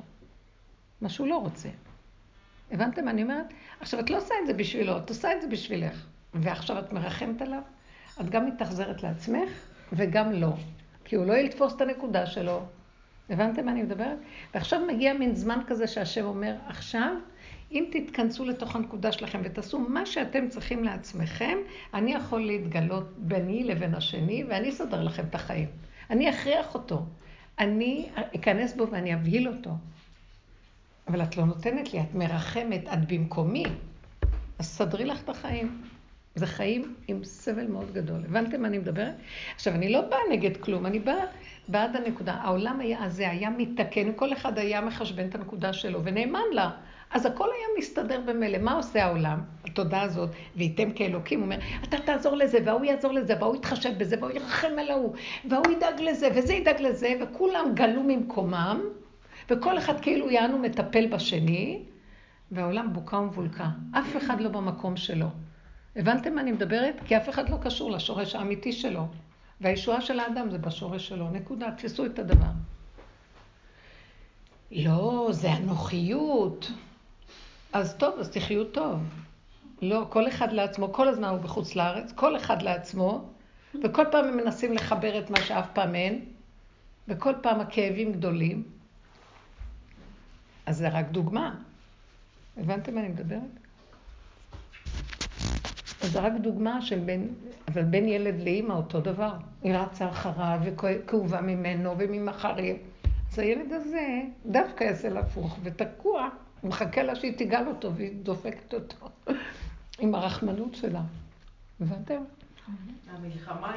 מה 1.00 1.08
שהוא 1.08 1.26
לא 1.26 1.36
רוצה. 1.36 1.68
הבנתם 2.70 3.04
מה 3.04 3.10
אני 3.10 3.22
אומרת? 3.22 3.46
עכשיו, 3.80 4.00
את 4.00 4.10
לא 4.10 4.16
עושה 4.16 4.34
את 4.42 4.46
זה 4.46 4.54
בשבילו, 4.54 4.98
את 4.98 5.08
עושה 5.08 5.32
את 5.32 5.42
זה 5.42 5.48
בשבילך. 5.48 6.06
ועכשיו 6.34 6.78
את 6.78 6.92
מרחמת 6.92 7.42
עליו, 7.42 7.62
את 8.20 8.30
גם 8.30 8.46
מתאכזרת 8.46 9.02
לעצמך, 9.02 9.50
וגם 9.92 10.32
לא. 10.32 10.52
כי 11.04 11.16
הוא 11.16 11.26
לא 11.26 11.32
יתפוס 11.32 11.74
את 11.76 11.80
הנקודה 11.80 12.26
שלו. 12.26 12.62
הבנתם 13.30 13.64
מה 13.64 13.72
אני 13.72 13.82
מדברת? 13.82 14.18
ועכשיו 14.54 14.86
מגיע 14.86 15.12
מין 15.12 15.34
זמן 15.34 15.60
כזה 15.66 15.86
שהשם 15.86 16.24
אומר, 16.24 16.54
עכשיו, 16.66 17.14
אם 17.72 17.84
תתכנסו 17.90 18.44
לתוך 18.44 18.76
הנקודה 18.76 19.12
שלכם 19.12 19.40
ותעשו 19.44 19.78
מה 19.78 20.06
שאתם 20.06 20.48
צריכים 20.48 20.84
לעצמכם, 20.84 21.58
אני 21.94 22.14
יכול 22.14 22.40
להתגלות 22.40 23.12
ביני 23.18 23.64
לבין 23.64 23.94
השני, 23.94 24.44
ואני 24.48 24.70
אסדר 24.70 25.02
לכם 25.02 25.24
את 25.30 25.34
החיים. 25.34 25.68
אני 26.10 26.30
אכריח 26.30 26.74
אותו. 26.74 27.02
אני 27.58 28.08
אכנס 28.36 28.74
בו 28.74 28.86
ואני 28.90 29.14
אבהיל 29.14 29.48
אותו. 29.48 29.70
אבל 31.08 31.22
את 31.22 31.36
לא 31.36 31.44
נותנת 31.44 31.92
לי, 31.92 32.00
את 32.00 32.14
מרחמת, 32.14 32.88
את 32.92 33.12
במקומי. 33.12 33.64
אז 34.58 34.66
סדרי 34.66 35.04
לך 35.04 35.22
את 35.22 35.28
החיים. 35.28 35.82
זה 36.34 36.46
חיים 36.46 36.94
עם 37.08 37.24
סבל 37.24 37.66
מאוד 37.66 37.92
גדול. 37.92 38.24
הבנתם 38.28 38.62
מה 38.62 38.68
אני 38.68 38.78
מדברת? 38.78 39.14
עכשיו, 39.54 39.74
אני 39.74 39.92
לא 39.92 40.00
באה 40.00 40.18
נגד 40.30 40.56
כלום, 40.56 40.86
אני 40.86 40.98
באה 40.98 41.24
בעד 41.68 41.96
הנקודה. 41.96 42.32
העולם 42.32 42.80
היה, 42.80 43.04
הזה 43.04 43.30
היה 43.30 43.50
מתקן, 43.50 44.12
כל 44.16 44.32
אחד 44.32 44.58
היה 44.58 44.80
מחשבן 44.80 45.28
את 45.28 45.34
הנקודה 45.34 45.72
שלו, 45.72 46.04
ונאמן 46.04 46.40
לה. 46.52 46.70
אז 47.12 47.26
הכל 47.26 47.44
היה 47.44 47.66
מסתדר 47.78 48.20
במילא. 48.26 48.58
מה 48.58 48.72
עושה 48.72 49.04
העולם? 49.04 49.40
התודעה 49.64 50.02
הזאת, 50.02 50.30
וייתם 50.56 50.90
כאלוקים, 50.90 51.38
הוא 51.38 51.44
אומר, 51.44 51.58
אתה 51.84 51.96
תעזור 51.98 52.36
לזה, 52.36 52.58
וההוא 52.64 52.84
יעזור 52.84 53.12
לזה, 53.12 53.34
וההוא 53.40 53.56
יתחשב 53.56 53.98
בזה, 53.98 54.16
וההוא 54.20 54.32
ירחם 54.32 54.78
על 54.78 54.90
ההוא, 54.90 55.14
וההוא 55.50 55.72
ידאג 55.72 56.00
לזה, 56.00 56.28
וזה 56.34 56.54
ידאג 56.54 56.80
לזה, 56.80 57.14
וכולם 57.22 57.64
גלו 57.74 58.02
ממקומם, 58.02 58.80
וכל 59.50 59.78
אחד 59.78 60.00
כאילו 60.00 60.30
יענו 60.30 60.58
מטפל 60.58 61.06
בשני, 61.06 61.82
והעולם 62.52 62.92
בוקה 62.92 63.16
ומבולקה. 63.16 63.68
אף 63.98 64.16
אחד 64.16 64.40
לא 64.40 64.48
במקום 64.48 64.96
שלו. 64.96 65.26
הבנתם 65.96 66.34
מה 66.34 66.40
אני 66.40 66.52
מדברת? 66.52 67.00
כי 67.04 67.16
אף 67.16 67.28
אחד 67.28 67.48
לא 67.48 67.56
קשור 67.62 67.90
לשורש 67.90 68.34
האמיתי 68.34 68.72
שלו. 68.72 69.06
והישועה 69.60 70.00
של 70.00 70.20
האדם 70.20 70.50
זה 70.50 70.58
בשורש 70.58 71.08
שלו. 71.08 71.30
נקודה, 71.30 71.70
תפסו 71.70 72.06
את 72.06 72.18
הדבר. 72.18 72.46
לא, 74.70 75.28
זה 75.30 75.50
הנוחיות. 75.50 76.70
אז 77.72 77.94
טוב, 77.94 78.18
אז 78.18 78.30
תחיו 78.30 78.64
טוב. 78.64 79.00
לא, 79.82 80.06
כל 80.08 80.28
אחד 80.28 80.52
לעצמו, 80.52 80.92
כל 80.92 81.08
הזמן 81.08 81.28
הוא 81.28 81.38
בחוץ 81.38 81.76
לארץ, 81.76 82.12
כל 82.12 82.36
אחד 82.36 82.62
לעצמו, 82.62 83.28
וכל 83.82 84.04
פעם 84.10 84.24
הם 84.24 84.36
מנסים 84.36 84.72
לחבר 84.72 85.18
את 85.18 85.30
מה 85.30 85.36
שאף 85.36 85.66
פעם 85.72 85.94
אין, 85.94 86.24
וכל 87.08 87.32
פעם 87.42 87.60
הכאבים 87.60 88.12
גדולים. 88.12 88.62
אז 90.66 90.76
זה 90.76 90.88
רק 90.88 91.06
דוגמה. 91.10 91.54
הבנתם 92.56 92.94
מה 92.94 93.00
אני 93.00 93.08
מדברת? 93.08 93.40
אז 96.02 96.12
זה 96.12 96.20
רק 96.20 96.32
דוגמה 96.40 96.82
של 96.82 96.98
בין, 96.98 97.34
אבל 97.68 97.82
בין 97.82 98.08
ילד 98.08 98.40
לאימא 98.40 98.72
אותו 98.72 99.00
דבר. 99.00 99.32
היא 99.62 99.74
רצה 99.76 100.08
אחריו 100.08 100.60
וכאובה 100.62 101.40
ממנו 101.40 101.94
וממחרים. 101.98 102.76
אז 103.32 103.38
הילד 103.38 103.72
הזה 103.72 104.22
דווקא 104.46 104.84
יעשה 104.84 105.08
לה 105.08 105.20
הפוך 105.20 105.58
ותקוע, 105.62 106.28
הוא 106.62 106.68
מחכה 106.68 107.02
לה 107.02 107.14
שהיא 107.14 107.38
תיגל 107.38 107.64
אותו 107.66 107.94
והיא 107.94 108.12
דופקת 108.22 108.74
אותו 108.74 109.08
עם 109.98 110.14
הרחמנות 110.14 110.74
שלה. 110.74 111.00
הבנתם? 111.80 112.22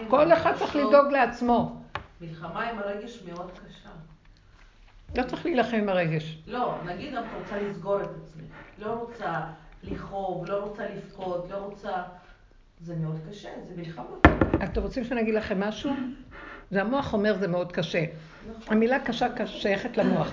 כל 0.08 0.34
אחד 0.34 0.54
צריך 0.58 0.76
לדאוג 0.76 1.12
לעצמו. 1.12 1.82
מלחמה 2.21 2.69
עם 2.69 2.80
הרגש 2.80 3.24
מאוד 3.28 3.52
קשה. 3.52 3.89
לא 5.17 5.24
צריך 5.24 5.45
להילחם 5.45 5.78
עם 5.78 5.89
הרגש. 5.89 6.38
לא, 6.48 6.76
נגיד 6.86 7.13
את 7.13 7.24
רוצה 7.41 7.62
לסגור 7.62 8.02
את 8.02 8.10
עצמך. 8.24 8.54
לא 8.80 8.93
רוצה 8.93 9.41
לכאוב, 9.84 10.50
לא 10.50 10.63
רוצה 10.63 10.84
לבכות, 10.95 11.48
לא 11.52 11.58
רוצה... 11.58 12.04
זה 12.82 12.95
מאוד 12.95 13.19
קשה, 13.30 13.50
זה 13.67 13.74
מלחמה. 13.78 14.15
אתם 14.63 14.82
רוצים 14.82 15.04
שאני 15.04 15.21
אגיד 15.21 15.34
לכם 15.36 15.60
משהו? 15.60 15.91
זה 16.71 16.82
המוח 16.82 17.13
אומר 17.13 17.38
זה 17.38 17.48
מאוד 17.48 17.71
קשה. 17.71 18.06
המילה 18.67 18.99
קשה 18.99 19.47
שייכת 19.47 19.97
למוח. 19.97 20.31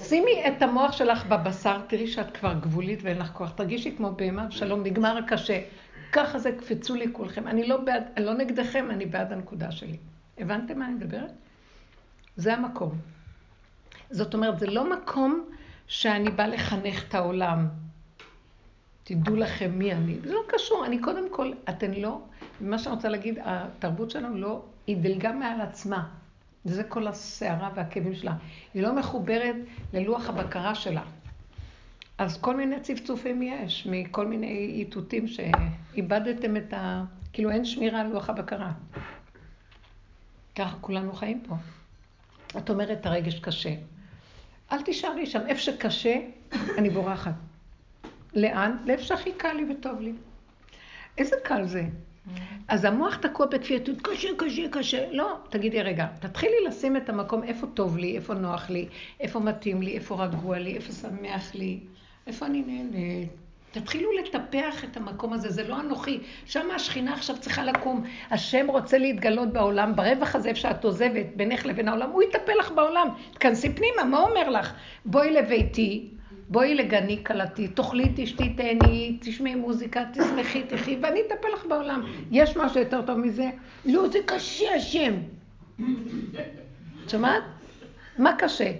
שימי 0.00 0.42
את 0.46 0.62
המוח 0.62 0.92
שלך 0.92 1.26
בבשר, 1.26 1.80
תראי 1.86 2.06
שאת 2.06 2.36
כבר 2.36 2.54
גבולית 2.60 3.00
ואין 3.02 3.18
לך 3.18 3.30
כוח. 3.32 3.50
תרגישי 3.50 3.96
כמו 3.96 4.12
בהמה, 4.12 4.50
שלום, 4.50 4.82
נגמר 4.82 5.16
הקשה. 5.16 5.60
ככה 6.12 6.38
זה, 6.38 6.52
קפצו 6.52 6.94
לי 6.94 7.06
כולכם. 7.12 7.48
אני 7.48 7.66
לא, 7.66 7.76
בעד, 7.76 8.04
אני 8.16 8.24
לא 8.24 8.34
נגדכם, 8.34 8.90
אני 8.90 9.06
בעד 9.06 9.32
הנקודה 9.32 9.70
שלי. 9.70 9.96
הבנתם 10.38 10.78
מה 10.78 10.86
אני 10.86 10.94
מדברת? 10.94 11.32
זה 12.36 12.54
המקום. 12.54 12.92
זאת 14.10 14.34
אומרת, 14.34 14.58
זה 14.58 14.66
לא 14.66 14.90
מקום 14.90 15.44
שאני 15.86 16.30
באה 16.30 16.48
לחנך 16.48 17.08
את 17.08 17.14
העולם. 17.14 17.68
תדעו 19.04 19.36
לכם 19.36 19.70
מי 19.74 19.92
אני. 19.92 20.16
זה 20.24 20.34
לא 20.34 20.40
קשור, 20.48 20.86
אני 20.86 20.98
קודם 20.98 21.30
כל, 21.30 21.52
אתן 21.68 21.90
לא, 21.90 22.20
מה 22.60 22.78
שאני 22.78 22.94
רוצה 22.94 23.08
להגיד, 23.08 23.38
התרבות 23.44 24.10
שלנו 24.10 24.36
לא, 24.36 24.62
היא 24.86 24.96
דלגה 24.96 25.32
מעל 25.32 25.60
עצמה. 25.60 26.08
וזה 26.66 26.84
כל 26.84 27.06
הסערה 27.08 27.70
והכאבים 27.74 28.14
שלה. 28.14 28.34
היא 28.74 28.82
לא 28.82 28.94
מחוברת 28.94 29.56
ללוח 29.92 30.28
הבקרה 30.28 30.74
שלה. 30.74 31.02
אז 32.18 32.40
כל 32.40 32.56
מיני 32.56 32.80
צפצופים 32.80 33.42
יש, 33.42 33.86
מכל 33.90 34.26
מיני 34.26 34.46
איתותים 34.46 35.24
שאיבדתם 35.28 36.56
את 36.56 36.72
ה... 36.72 37.04
כאילו 37.32 37.50
אין 37.50 37.64
שמירה 37.64 38.00
על 38.00 38.06
לוח 38.06 38.30
הבקרה. 38.30 38.72
ככה 40.54 40.76
כולנו 40.80 41.12
חיים 41.12 41.42
פה. 41.48 41.54
את 42.58 42.70
אומרת, 42.70 43.06
הרגש 43.06 43.38
קשה. 43.40 43.74
אל 44.72 44.82
תישארי 44.82 45.26
שם. 45.26 45.40
איפה 45.46 45.60
שקשה, 45.60 46.16
אני 46.78 46.90
בורחת. 46.90 47.34
לאן? 48.34 48.76
לאיפה 48.86 49.02
שהכי 49.02 49.32
קל 49.32 49.52
לי 49.52 49.72
וטוב 49.72 50.00
לי. 50.00 50.12
איזה 51.18 51.36
קל 51.44 51.66
זה. 51.66 51.84
אז 52.68 52.84
המוח 52.84 53.16
תקוע 53.16 53.46
בכפייתות, 53.46 53.96
קשה, 54.02 54.28
קשה, 54.38 54.62
קשה. 54.70 55.10
לא, 55.10 55.36
תגידי, 55.50 55.82
רגע, 55.82 56.06
תתחילי 56.20 56.56
לשים 56.66 56.96
את 56.96 57.08
המקום 57.08 57.42
איפה 57.42 57.66
טוב 57.66 57.96
לי, 57.96 58.16
איפה 58.16 58.34
נוח 58.34 58.70
לי, 58.70 58.88
איפה 59.20 59.40
מתאים 59.40 59.82
לי, 59.82 59.94
איפה 59.94 60.24
רגוע 60.24 60.58
לי, 60.58 60.74
איפה 60.74 60.92
שמח 60.92 61.54
לי, 61.54 61.80
איפה 62.26 62.46
אני 62.46 62.62
נהנית. 62.66 63.28
תתחילו 63.72 64.12
לטפח 64.12 64.84
את 64.84 64.96
המקום 64.96 65.32
הזה, 65.32 65.50
זה 65.50 65.68
לא 65.68 65.80
אנוכי. 65.80 66.20
שם 66.46 66.70
השכינה 66.74 67.14
עכשיו 67.14 67.36
צריכה 67.40 67.64
לקום. 67.64 68.04
השם 68.30 68.66
רוצה 68.68 68.98
להתגלות 68.98 69.52
בעולם, 69.52 69.96
ברווח 69.96 70.34
הזה 70.34 70.48
איפה 70.48 70.60
שאת 70.60 70.84
עוזבת 70.84 71.26
בינך 71.36 71.66
לבין 71.66 71.88
העולם, 71.88 72.10
הוא 72.10 72.22
יטפל 72.22 72.52
לך 72.58 72.70
בעולם. 72.70 73.08
תכנסי 73.34 73.72
פנימה, 73.72 74.04
מה 74.04 74.20
אומר 74.20 74.48
לך? 74.48 74.74
בואי 75.04 75.30
לביתי, 75.30 76.10
בואי 76.52 76.74
לגני 76.74 77.24
כלתי, 77.24 77.68
תאכלי, 77.68 78.12
תשתי, 78.16 78.48
תהני, 78.48 79.18
תשמעי 79.20 79.54
מוזיקה, 79.54 80.04
תשמחי, 80.12 80.62
תחי, 80.62 80.96
ואני 81.02 81.20
אטפל 81.20 81.48
לך 81.54 81.66
בעולם. 81.68 82.02
יש 82.30 82.56
משהו 82.56 82.80
יותר 82.80 83.02
טוב 83.02 83.18
מזה? 83.18 83.50
לא, 83.84 84.08
זה 84.08 84.18
קשה, 84.26 84.74
השם. 84.74 85.14
שמעת? 87.08 87.42
מה 88.18 88.32
קשה? 88.38 88.72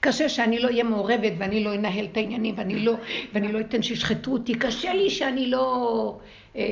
קשה 0.00 0.28
שאני 0.28 0.58
לא 0.58 0.68
אהיה 0.68 0.84
מעורבת 0.84 1.32
ואני 1.38 1.64
לא 1.64 1.74
אנהל 1.74 2.04
את 2.04 2.16
העניינים 2.16 2.54
ואני 2.58 2.84
לא, 2.84 2.94
ואני 3.32 3.52
לא 3.52 3.60
אתן 3.60 3.82
שישחטו 3.82 4.32
אותי. 4.32 4.54
קשה 4.54 4.94
לי 4.94 5.10
שאני 5.10 5.50
לא 5.50 6.18
אה, 6.56 6.62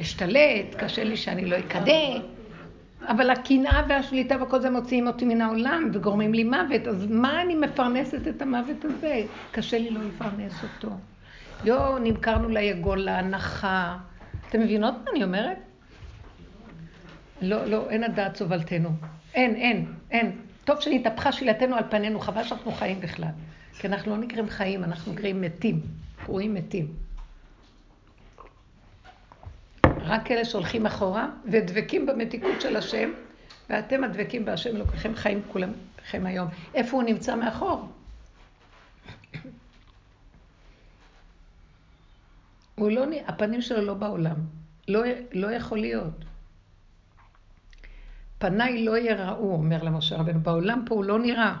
אשתלט, 0.00 0.74
קשה 0.78 1.04
לי 1.04 1.16
שאני 1.16 1.44
לא 1.44 1.58
אקדם. 1.58 2.20
אבל 3.06 3.30
הקנאה 3.30 3.82
והשליטה 3.88 4.42
וכל 4.42 4.60
זה 4.60 4.70
מוציאים 4.70 5.06
אותי 5.06 5.24
מן 5.24 5.40
העולם 5.40 5.90
וגורמים 5.92 6.34
לי 6.34 6.44
מוות, 6.44 6.86
אז 6.88 7.06
מה 7.10 7.42
אני 7.42 7.54
מפרנסת 7.54 8.28
את 8.28 8.42
המוות 8.42 8.84
הזה? 8.84 9.22
קשה 9.52 9.78
לי 9.78 9.90
לא 9.90 10.00
לפרנס 10.02 10.62
אותו. 10.62 10.90
לא 11.64 11.98
נמכרנו 12.02 12.48
ליגון, 12.48 12.98
להנחה. 12.98 13.96
אתם 14.48 14.60
מבינות 14.60 14.94
מה 15.04 15.10
אני 15.10 15.24
אומרת? 15.24 15.58
לא, 17.42 17.64
לא, 17.64 17.90
אין 17.90 18.04
הדעת 18.04 18.36
סובלתנו. 18.36 18.88
אין, 19.34 19.54
אין, 19.54 19.86
אין. 20.10 20.38
טוב 20.64 20.80
שנתהפכה 20.80 21.32
שילתנו 21.32 21.76
על 21.76 21.84
פנינו, 21.90 22.20
חבל 22.20 22.44
שאנחנו 22.44 22.72
חיים 22.72 23.00
בכלל. 23.00 23.28
כי 23.78 23.86
אנחנו 23.86 24.10
לא 24.10 24.16
נקראים 24.16 24.48
חיים, 24.48 24.84
אנחנו 24.84 25.12
נקראים 25.12 25.40
מתים. 25.40 25.80
קרואים 26.24 26.54
מתים. 26.54 27.07
רק 30.08 30.30
אלה 30.30 30.44
שהולכים 30.44 30.86
אחורה 30.86 31.28
ודבקים 31.44 32.06
במתיקות 32.06 32.60
של 32.60 32.76
השם, 32.76 33.10
ואתם 33.70 34.04
הדבקים 34.04 34.44
בהשם 34.44 34.76
אלוקיכם 34.76 35.14
חיים 35.14 35.42
כולכם 35.52 36.26
היום. 36.26 36.48
איפה 36.74 36.96
הוא 36.96 37.02
נמצא 37.02 37.36
מאחור? 37.36 37.88
הוא 42.74 42.90
לא, 42.90 43.04
הפנים 43.26 43.62
שלו 43.62 43.82
לא 43.82 43.94
בעולם. 43.94 44.36
לא, 44.88 45.02
לא 45.32 45.52
יכול 45.52 45.78
להיות. 45.78 46.24
פניי 48.38 48.84
לא 48.84 48.98
יראו, 48.98 49.52
אומר 49.52 49.82
למשה 49.82 50.16
רבנו, 50.16 50.40
בעולם 50.40 50.82
פה 50.86 50.94
הוא 50.94 51.04
לא 51.04 51.18
נראה. 51.18 51.56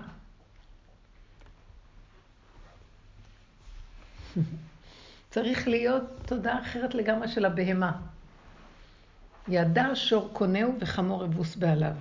צריך 5.30 5.68
להיות 5.68 6.02
תודה 6.26 6.60
אחרת 6.60 6.94
לגמרי 6.94 7.28
של 7.28 7.44
הבהמה. 7.44 7.92
ידע 9.48 9.86
שור 9.94 10.30
קונהו 10.32 10.74
וחמור 10.80 11.24
אבוס 11.24 11.56
בעליו. 11.56 11.94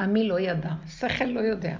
עמי 0.00 0.28
לא 0.28 0.40
ידע, 0.40 0.72
שכל 0.88 1.24
לא 1.24 1.40
יודע. 1.40 1.76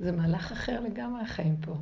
זה 0.00 0.12
מהלך 0.12 0.52
אחר 0.52 0.80
לגמרי 0.80 1.22
החיים 1.22 1.56
פה. 1.60 1.76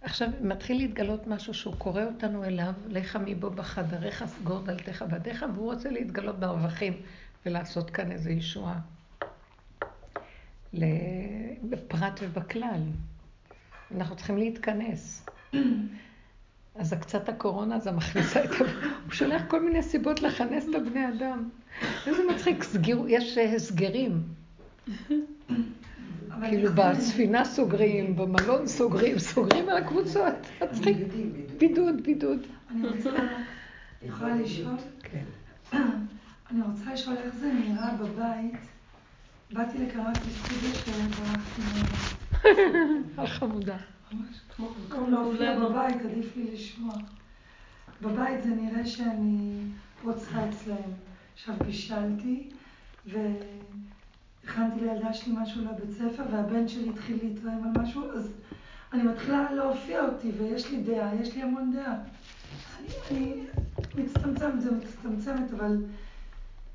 עכשיו 0.00 0.28
מתחיל 0.40 0.76
להתגלות 0.76 1.26
משהו 1.26 1.54
שהוא 1.54 1.74
קורא 1.78 2.02
אותנו 2.02 2.44
אליו, 2.44 2.72
לך 2.88 3.18
מבוא 3.26 3.50
בחדריך 3.50 4.24
סגור 4.26 4.62
דלתך 4.62 5.04
בדיך, 5.10 5.44
והוא 5.54 5.72
רוצה 5.72 5.90
להתגלות 5.90 6.40
ברווחים 6.40 7.02
ולעשות 7.46 7.90
כאן 7.90 8.12
איזו 8.12 8.30
ישועה. 8.30 8.80
בפרט 11.62 12.20
ובכלל. 12.22 12.80
אנחנו 13.96 14.16
צריכים 14.16 14.38
להתכנס. 14.38 15.26
אז 16.74 16.94
קצת 17.00 17.28
הקורונה 17.28 17.78
זה 17.78 17.90
מכניסה 17.90 18.44
את 18.44 18.50
ה... 18.50 18.64
הוא 19.04 19.12
שולח 19.12 19.42
כל 19.48 19.62
מיני 19.62 19.82
סיבות 19.82 20.22
לכנס 20.22 20.64
את 20.70 20.74
הבני 20.74 21.08
אדם. 21.08 21.48
איזה 22.06 22.22
מצחיק, 22.34 22.62
סגיר... 22.62 23.04
יש 23.08 23.38
הסגרים. 23.38 24.22
כאילו 26.48 26.72
בספינה 26.74 27.44
סוגרים, 27.44 28.16
במלון 28.16 28.66
סוגרים, 28.66 29.18
סוגרים 29.18 29.68
על 29.68 29.76
הקבוצות. 29.76 30.34
מצחיק. 30.62 30.96
בידוד, 31.58 32.02
בידוד. 32.02 32.46
אני 32.70 32.88
רוצה, 32.88 33.10
יכולה 34.02 34.36
לשאול? 34.36 34.74
כן. 35.02 35.24
אני 36.50 36.62
רוצה 36.62 36.92
לשאול 36.92 37.16
איך 37.16 37.34
זה 37.34 37.52
נראה 37.52 37.94
בבית. 37.94 38.60
באתי 39.52 39.78
פסקי 40.12 40.54
שלהם 40.74 41.10
ברחתי 41.10 41.62
ממנו. 41.62 43.26
חמודה. 43.26 43.76
ממש. 44.12 44.36
במקום 44.58 45.10
להופיע 45.10 45.58
בבית, 45.58 45.96
עדיף 46.04 46.36
לי 46.36 46.50
לשמוע. 46.52 46.94
בבית 48.02 48.42
זה 48.42 48.48
נראה 48.48 48.86
שאני 48.86 49.62
רוצה 50.04 50.48
אצלהם. 50.48 50.90
עכשיו 51.34 51.54
בישלתי, 51.64 52.50
והכנתי 53.06 54.80
לילדה 54.80 55.12
שלי 55.12 55.34
משהו 55.42 55.64
לבית 55.64 55.90
ספר, 55.90 56.22
והבן 56.32 56.68
שלי 56.68 56.88
התחיל 56.88 57.18
להתרעם 57.22 57.64
על 57.64 57.82
משהו, 57.82 58.12
אז 58.12 58.32
אני 58.92 59.02
מתחילה 59.02 59.52
להופיע 59.52 60.04
אותי, 60.04 60.30
ויש 60.38 60.70
לי 60.70 60.82
דעה, 60.82 61.14
יש 61.14 61.34
לי 61.34 61.42
המון 61.42 61.72
דעה. 61.72 61.94
אני, 62.80 62.88
אני 63.10 64.04
מצטמצמת, 64.04 64.60
זה 64.60 64.70
מצטמצמת, 64.70 65.52
אבל 65.52 65.76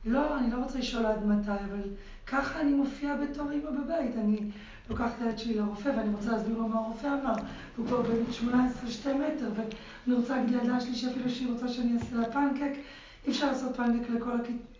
לא, 0.05 0.39
אני 0.39 0.51
לא 0.51 0.57
רוצה 0.57 0.79
לשאול 0.79 1.05
עד 1.05 1.25
מתי, 1.25 1.51
אבל 1.51 1.81
ככה 2.27 2.61
אני 2.61 2.71
מופיעה 2.71 3.15
בתור 3.17 3.51
אימא 3.51 3.69
בבית. 3.69 4.15
אני 4.17 4.39
לוקחת 4.89 5.11
את 5.17 5.21
הילד 5.21 5.37
שלי 5.37 5.53
לרופא, 5.53 5.89
ואני 5.97 6.09
רוצה 6.15 6.31
להסביר 6.31 6.57
לו 6.57 6.67
מה 6.67 6.75
הרופא 6.79 7.07
אמר. 7.07 7.33
הוא 7.77 7.87
כבר 7.87 8.01
בן 8.01 8.33
18, 8.33 8.91
2 8.91 9.21
מטר, 9.21 9.51
ואני 9.55 10.19
רוצה 10.19 10.35
להגיד 10.37 10.55
לילדה 10.55 10.79
שלי 10.79 10.95
שאפילו 10.95 11.29
שהיא 11.29 11.51
רוצה 11.53 11.67
שאני 11.67 11.93
אעשה 11.93 12.15
לה 12.15 12.31
פנקק, 12.31 12.71
אי 13.25 13.31
אפשר 13.31 13.47
לעשות 13.47 13.75
פנקק 13.75 14.09
לכל 14.09 14.31
הכיתה. 14.31 14.75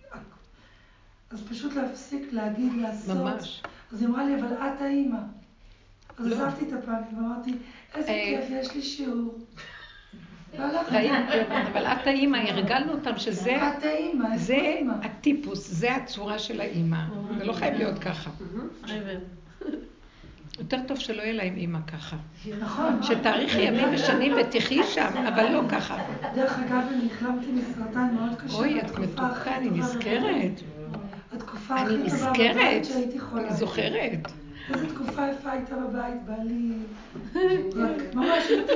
אז 1.30 1.42
פשוט 1.50 1.74
להפסיק 1.74 2.22
להגיד, 2.32 2.74
לעשות. 2.74 3.18
ממש. 3.18 3.64
אז 3.94 4.02
היא 4.02 4.10
אמרה 4.10 4.26
לי, 4.26 4.42
אבל 4.42 4.54
את 4.54 4.82
האימא. 4.82 5.18
אז 6.18 6.28
לא. 6.28 6.36
עזבתי 6.36 6.66
את 6.66 6.74
הפנקק 6.74 7.14
ואמרתי, 7.16 7.54
איזה 7.96 8.10
אה, 8.10 8.42
כיף, 8.42 8.50
יש 8.50 8.76
לי 8.76 8.82
שיעור. 8.82 9.38
אבל 11.72 11.86
את 11.86 12.08
האימא, 12.08 12.38
הרגלנו 12.38 12.92
אותם 12.92 13.18
שזה... 13.18 13.58
זה 14.36 14.80
הטיפוס, 15.02 15.68
זה 15.72 15.96
הצורה 15.96 16.40
של 16.40 16.62
האימא. 16.62 17.00
זה 17.38 17.46
לא 17.46 17.54
חייב 17.54 17.74
להיות 17.74 18.00
ככה. 18.00 18.30
יותר 20.60 20.78
טוב 20.88 20.98
שלא 20.98 21.22
יהיה 21.22 21.34
להם 21.34 21.56
אימא 21.56 21.80
ככה. 21.88 22.16
נכון. 22.60 23.04
שתאריכי 23.04 23.62
ימים 23.62 23.88
ושנים 23.94 24.34
ותחי 24.40 24.84
שם, 24.84 25.12
אבל 25.28 25.52
לא 25.52 25.62
ככה. 25.70 25.98
דרך 26.36 26.60
אגב, 26.60 26.84
אני 26.94 27.10
החלמתי 27.12 27.48
מסרטן 27.52 28.08
מאוד 28.14 28.40
קשה. 28.40 28.58
אוי, 28.58 28.82
את 28.82 29.00
מתוקה, 29.00 29.56
אני 29.58 29.70
נזכרת. 29.70 30.62
התקופה 31.34 31.76
הכי 31.76 32.10
טובה 32.10 32.32
בבית 32.32 32.86
שהייתי 32.86 33.20
חולה. 33.20 33.48
אני 33.48 33.54
זוכרת. 33.54 34.32
איזו 34.74 34.86
תקופה 34.86 35.28
יפה 35.32 35.52
הייתה 35.52 35.76
בבית, 35.76 36.24
בעלי... 36.26 36.72
ממש 38.16 38.44
הייתי... 38.50 38.74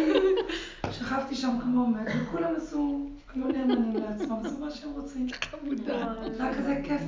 שכבתי 1.00 1.36
שם 1.36 1.60
כמו 1.62 1.88
מת, 1.88 2.08
וכולם 2.22 2.56
עשו, 2.58 3.08
היו 3.36 3.47
נאמנים 3.47 3.93
לעצמם, 3.93 4.36
עשו 4.45 4.60
מה 4.60 4.72
שהם 4.72 4.89
רוצים. 4.95 5.28
חמודה. 5.52 6.14
זה 6.38 6.43
היה 6.43 6.58
כזה 6.58 6.82
כיף, 6.84 7.02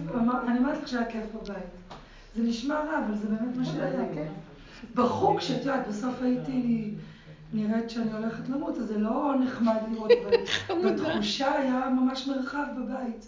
אני 0.47 0.57
אומרת 0.57 0.81
לך 0.81 0.87
שהיה 0.87 1.05
כיף 1.05 1.23
בבית. 1.33 1.97
זה 2.35 2.43
נשמע 2.43 2.75
רע, 2.75 3.05
אבל 3.05 3.15
זה 3.15 3.27
באמת 3.27 3.57
מה 3.57 3.65
שהיה. 3.65 4.05
בחוג, 4.95 5.39
שאת 5.39 5.65
יודעת, 5.65 5.87
בסוף 5.87 6.21
הייתי 6.21 6.91
נראית 7.53 7.89
שאני 7.89 8.11
הולכת 8.13 8.49
למות, 8.49 8.77
אז 8.77 8.87
זה 8.87 8.97
לא 8.97 9.33
נחמד 9.39 9.77
לראות, 9.91 10.11
אבל 10.67 10.91
בתחושה 10.91 11.51
היה 11.59 11.89
ממש 11.89 12.27
מרחב 12.27 12.65
בבית. 12.77 13.27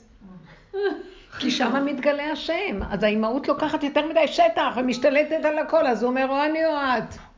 כי 1.40 1.52
שם 1.52 1.86
מתגלה 1.86 2.32
השם, 2.32 2.84
אז 2.90 3.04
האימהות 3.04 3.48
לוקחת 3.48 3.84
יותר 3.84 4.08
מדי 4.08 4.28
שטח 4.28 4.74
ומשתלטת 4.78 5.46
על 5.46 5.58
הכל, 5.60 5.88
אז 5.88 6.04
הוא 6.04 6.10
אומר, 6.10 6.30
או 6.30 6.44
אני 6.44 6.66
או 6.66 6.72
את. 6.72 7.33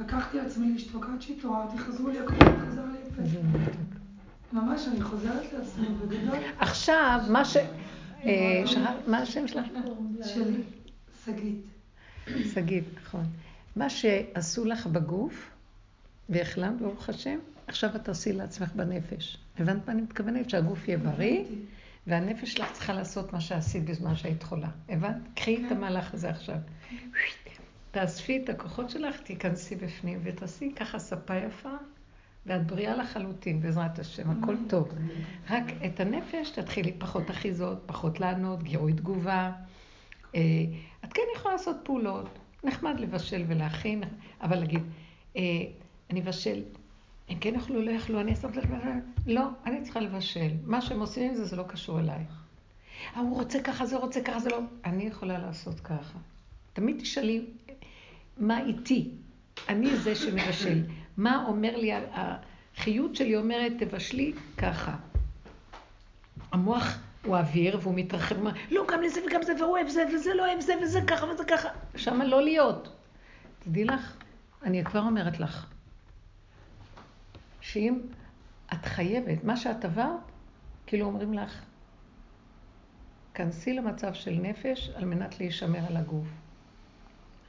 לקחתי 0.00 0.36
לעצמי 0.36 0.74
לשתוק 0.74 1.06
עד 1.14 1.22
שהתעוררתי, 1.22 1.78
חזרו 1.78 2.08
לי 2.08 2.18
הכוחות, 2.18 2.54
חזר 2.68 2.84
לי 2.84 2.98
הפה. 3.06 3.22
ממש, 4.52 4.88
אני 4.88 5.02
חוזרת 5.02 5.52
לעצמי 5.52 5.86
בגדול. 5.88 6.38
עכשיו, 6.58 7.20
מה 7.28 7.44
ש... 7.44 7.56
אה, 8.24 8.64
מה 9.06 9.18
השם 9.18 9.48
שלך? 9.48 9.66
שלי, 10.24 10.62
שגית. 11.24 11.64
שגית, 12.54 12.84
נכון. 13.02 13.24
מה 13.76 13.90
שעשו 13.90 14.64
לך 14.64 14.86
בגוף, 14.86 15.50
והחלמת, 16.28 16.80
ברוך 16.80 17.08
השם, 17.08 17.38
עכשיו 17.66 17.96
את 17.96 18.04
תעשי 18.04 18.32
לעצמך 18.32 18.72
בנפש. 18.76 19.38
הבנת 19.58 19.86
מה 19.86 19.92
אני 19.92 20.02
מתכוונת? 20.02 20.50
שהגוף 20.50 20.88
יהיה 20.88 20.98
בריא, 20.98 21.44
והנפש 22.06 22.52
שלך 22.52 22.72
צריכה 22.72 22.92
לעשות 22.92 23.32
מה 23.32 23.40
שעשית 23.40 23.84
בזמן 23.84 24.16
שהיית 24.16 24.42
חולה. 24.42 24.68
הבנת? 24.88 25.16
קחי 25.34 25.66
את 25.66 25.72
המהלך 25.72 26.14
הזה 26.14 26.30
עכשיו. 26.30 26.56
תאספי 27.90 28.40
את 28.44 28.48
הכוחות 28.48 28.90
שלך, 28.90 29.20
תיכנסי 29.20 29.76
בפנים 29.76 30.20
ותעשי 30.22 30.72
ככה 30.76 30.98
ספה 30.98 31.36
יפה, 31.36 31.74
ואת 32.46 32.66
בריאה 32.66 32.96
לחלוטין, 32.96 33.60
בעזרת 33.60 33.98
השם, 33.98 34.30
הכל 34.30 34.56
טוב. 34.68 34.88
רק 35.50 35.64
את 35.86 36.00
הנפש 36.00 36.50
תתחילי 36.50 36.92
פחות 36.98 37.30
אחיזות, 37.30 37.82
פחות 37.86 38.20
לענות, 38.20 38.62
גירוי 38.62 38.92
תגובה. 38.92 39.52
אה, 40.34 40.40
את 41.04 41.12
כן 41.12 41.22
יכולה 41.36 41.54
לעשות 41.54 41.76
פעולות, 41.82 42.38
נחמד 42.64 43.00
לבשל 43.00 43.44
ולהכין, 43.46 44.02
אבל 44.42 44.58
להגיד, 44.58 44.82
אה, 45.36 45.42
אני 46.10 46.20
אבשל, 46.20 46.62
הם 47.28 47.38
כן 47.38 47.54
יאכלו, 47.54 47.82
לא 47.82 47.90
יאכלו, 47.90 48.20
אני 48.20 48.30
אעשה 48.30 48.48
לא, 49.26 49.42
אני 49.66 49.82
צריכה 49.82 50.00
לבשל. 50.00 50.50
מה 50.64 50.80
שהם 50.80 51.00
עושים 51.00 51.30
עם 51.30 51.34
זה, 51.34 51.44
זה 51.44 51.56
לא 51.56 51.62
קשור 51.62 52.00
אליי. 52.00 52.24
ההוא 53.14 53.36
רוצה 53.36 53.62
ככה, 53.62 53.86
זה 53.86 53.96
רוצה 53.96 54.22
ככה, 54.22 54.40
זה 54.40 54.50
לא... 54.50 54.58
אני 54.84 55.02
יכולה 55.02 55.38
לעשות 55.38 55.80
ככה. 55.80 56.18
תמיד 56.72 57.00
תשאלי, 57.00 57.46
מה 58.38 58.60
איתי? 58.60 59.10
אני 59.68 59.96
זה 59.96 60.14
שמבשל. 60.14 60.82
מה 61.16 61.44
אומר 61.46 61.76
לי, 61.76 61.90
החיות 62.12 63.16
שלי 63.16 63.36
אומרת, 63.36 63.72
תבשלי 63.78 64.32
ככה. 64.58 64.96
המוח 66.52 66.98
הוא 67.24 67.36
אוויר 67.36 67.78
והוא 67.82 67.94
מתרחב, 67.94 68.36
הוא 68.36 68.50
לא, 68.70 68.86
גם 68.92 69.02
לזה 69.02 69.20
וגם 69.26 69.42
זה, 69.42 69.52
והוא 69.54 69.70
אוהב 69.70 69.88
זה, 69.88 70.04
וזה 70.14 70.34
לא 70.34 70.46
אוהב 70.46 70.60
זה, 70.60 70.74
וזה 70.82 71.00
ככה 71.06 71.26
וזה 71.26 71.44
ככה. 71.44 71.68
שמה 71.96 72.24
לא 72.24 72.42
להיות. 72.42 72.96
תדעי 73.58 73.84
לך, 73.84 74.16
אני 74.62 74.84
כבר 74.84 75.00
אומרת 75.00 75.40
לך, 75.40 75.66
שאם 77.60 78.00
את 78.72 78.84
חייבת, 78.84 79.44
מה 79.44 79.56
שאת 79.56 79.84
עברת, 79.84 80.20
כאילו 80.86 81.06
אומרים 81.06 81.34
לך, 81.34 81.62
כנסי 83.34 83.72
למצב 83.72 84.14
של 84.14 84.38
נפש 84.42 84.90
על 84.94 85.04
מנת 85.04 85.40
להישמר 85.40 85.86
על 85.86 85.96
הגוף. 85.96 86.26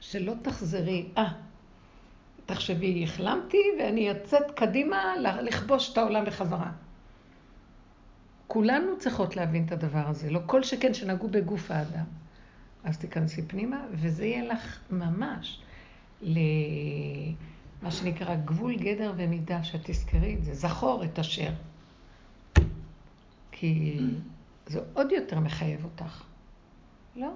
שלא 0.00 0.34
תחזרי, 0.42 1.08
אה, 1.18 1.32
תחשבי, 2.46 3.04
החלמתי 3.04 3.62
ואני 3.78 4.00
יוצאת 4.00 4.50
קדימה 4.50 5.16
לכבוש 5.42 5.92
את 5.92 5.98
העולם 5.98 6.24
בחזרה. 6.24 6.72
כולנו 8.46 8.98
צריכות 8.98 9.36
להבין 9.36 9.64
את 9.66 9.72
הדבר 9.72 10.08
הזה, 10.08 10.30
לא 10.30 10.40
כל 10.46 10.62
שכן 10.62 10.94
שנגעו 10.94 11.28
בגוף 11.28 11.70
האדם. 11.70 12.04
אז 12.84 12.98
תיכנסי 12.98 13.42
פנימה, 13.42 13.84
וזה 13.92 14.26
יהיה 14.26 14.44
לך 14.44 14.78
ממש 14.90 15.62
למה 16.22 17.90
שנקרא 17.90 18.34
גבול 18.34 18.76
גדר 18.76 19.12
ומידה, 19.16 19.64
שתזכרי 19.64 20.34
את 20.34 20.44
זה, 20.44 20.54
זכור 20.54 21.04
את 21.04 21.18
אשר. 21.18 21.50
כי 23.52 23.98
זה 24.66 24.80
עוד 24.92 25.12
יותר 25.12 25.40
מחייב 25.40 25.84
אותך. 25.84 26.24
לא? 27.16 27.30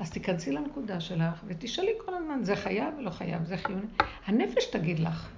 אז 0.00 0.10
תיכנסי 0.10 0.52
לנקודה 0.52 1.00
שלך 1.00 1.44
ותשאלי 1.46 1.92
כל 2.04 2.14
הזמן, 2.14 2.44
זה 2.44 2.56
חייב 2.56 2.94
לא 2.98 3.10
חייב, 3.10 3.44
זה 3.44 3.56
חיוני. 3.56 3.86
הנפש 4.26 4.66
תגיד 4.66 4.98
לך. 4.98 5.28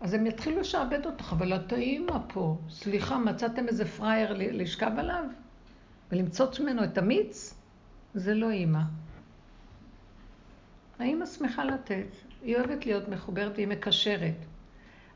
אז 0.00 0.14
הם 0.14 0.26
יתחילו 0.26 0.60
לשעבד 0.60 1.06
אותך, 1.06 1.32
אבל 1.32 1.56
את 1.56 1.72
האימא 1.72 2.18
פה. 2.28 2.58
סליחה, 2.68 3.18
מצאתם 3.18 3.68
איזה 3.68 3.84
פראייר 3.84 4.32
לשכב 4.36 4.90
עליו? 4.98 5.24
ולמצוץ 6.12 6.60
ממנו 6.60 6.84
את 6.84 6.98
המיץ? 6.98 7.54
זה 8.14 8.34
לא 8.34 8.50
אימא. 8.50 8.80
האימא 10.98 11.26
שמחה 11.26 11.64
לתת. 11.64 12.16
היא 12.42 12.56
אוהבת 12.56 12.86
להיות 12.86 13.08
מחוברת 13.08 13.52
והיא 13.54 13.68
מקשרת. 13.68 14.36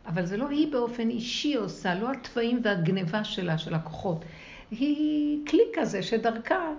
אבל 0.07 0.26
זה 0.26 0.37
לא 0.37 0.49
היא 0.49 0.72
באופן 0.72 1.11
אישי 1.11 1.55
עושה, 1.55 1.95
לא 1.95 2.12
התוואים 2.12 2.61
והגניבה 2.64 3.24
שלה, 3.24 3.59
של 3.59 3.74
הכוחות. 3.74 4.24
היא 4.70 5.47
כלי 5.47 5.62
כזה 5.74 6.03
שדרכה 6.03 6.72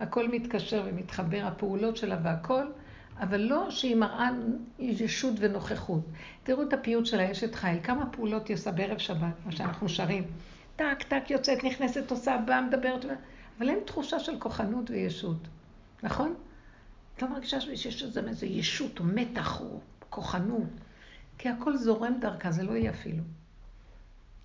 הכל 0.00 0.28
מתקשר 0.28 0.82
ומתחבר, 0.86 1.40
הפעולות 1.44 1.96
שלה 1.96 2.16
והכל, 2.22 2.66
אבל 3.20 3.40
לא 3.40 3.70
שהיא 3.70 3.96
מראה 3.96 4.28
ישות 4.78 5.34
ונוכחות. 5.38 6.04
תראו 6.42 6.62
את 6.62 6.72
הפיוט 6.72 7.06
של 7.06 7.20
האשת 7.20 7.54
חיל, 7.54 7.78
כמה 7.82 8.10
פעולות 8.10 8.48
היא 8.48 8.54
עושה 8.54 8.72
בערב 8.72 8.98
שבת, 8.98 9.34
מה 9.46 9.52
שאנחנו 9.52 9.88
שרים. 9.88 10.24
טק, 10.76 11.02
טק, 11.08 11.30
יוצאת, 11.30 11.64
נכנסת, 11.64 12.10
עושה, 12.10 12.36
באה, 12.46 12.62
מדברת, 12.62 13.04
אבל 13.58 13.68
אין 13.68 13.78
תחושה 13.86 14.18
של 14.18 14.40
כוחנות 14.40 14.90
וישות, 14.90 15.48
נכון? 16.02 16.34
לא 17.22 17.28
מרגישה 17.28 17.60
שיש 17.60 18.02
איזה 18.02 18.46
ישות 18.46 18.98
או 18.98 19.04
מתח 19.04 19.60
או 19.60 19.80
כוחנות, 20.10 20.68
כי 21.38 21.48
הכל 21.48 21.76
זורם 21.76 22.14
דרכה, 22.20 22.50
זה 22.50 22.62
לא 22.62 22.72
יהיה 22.72 22.90
אפילו. 22.90 23.22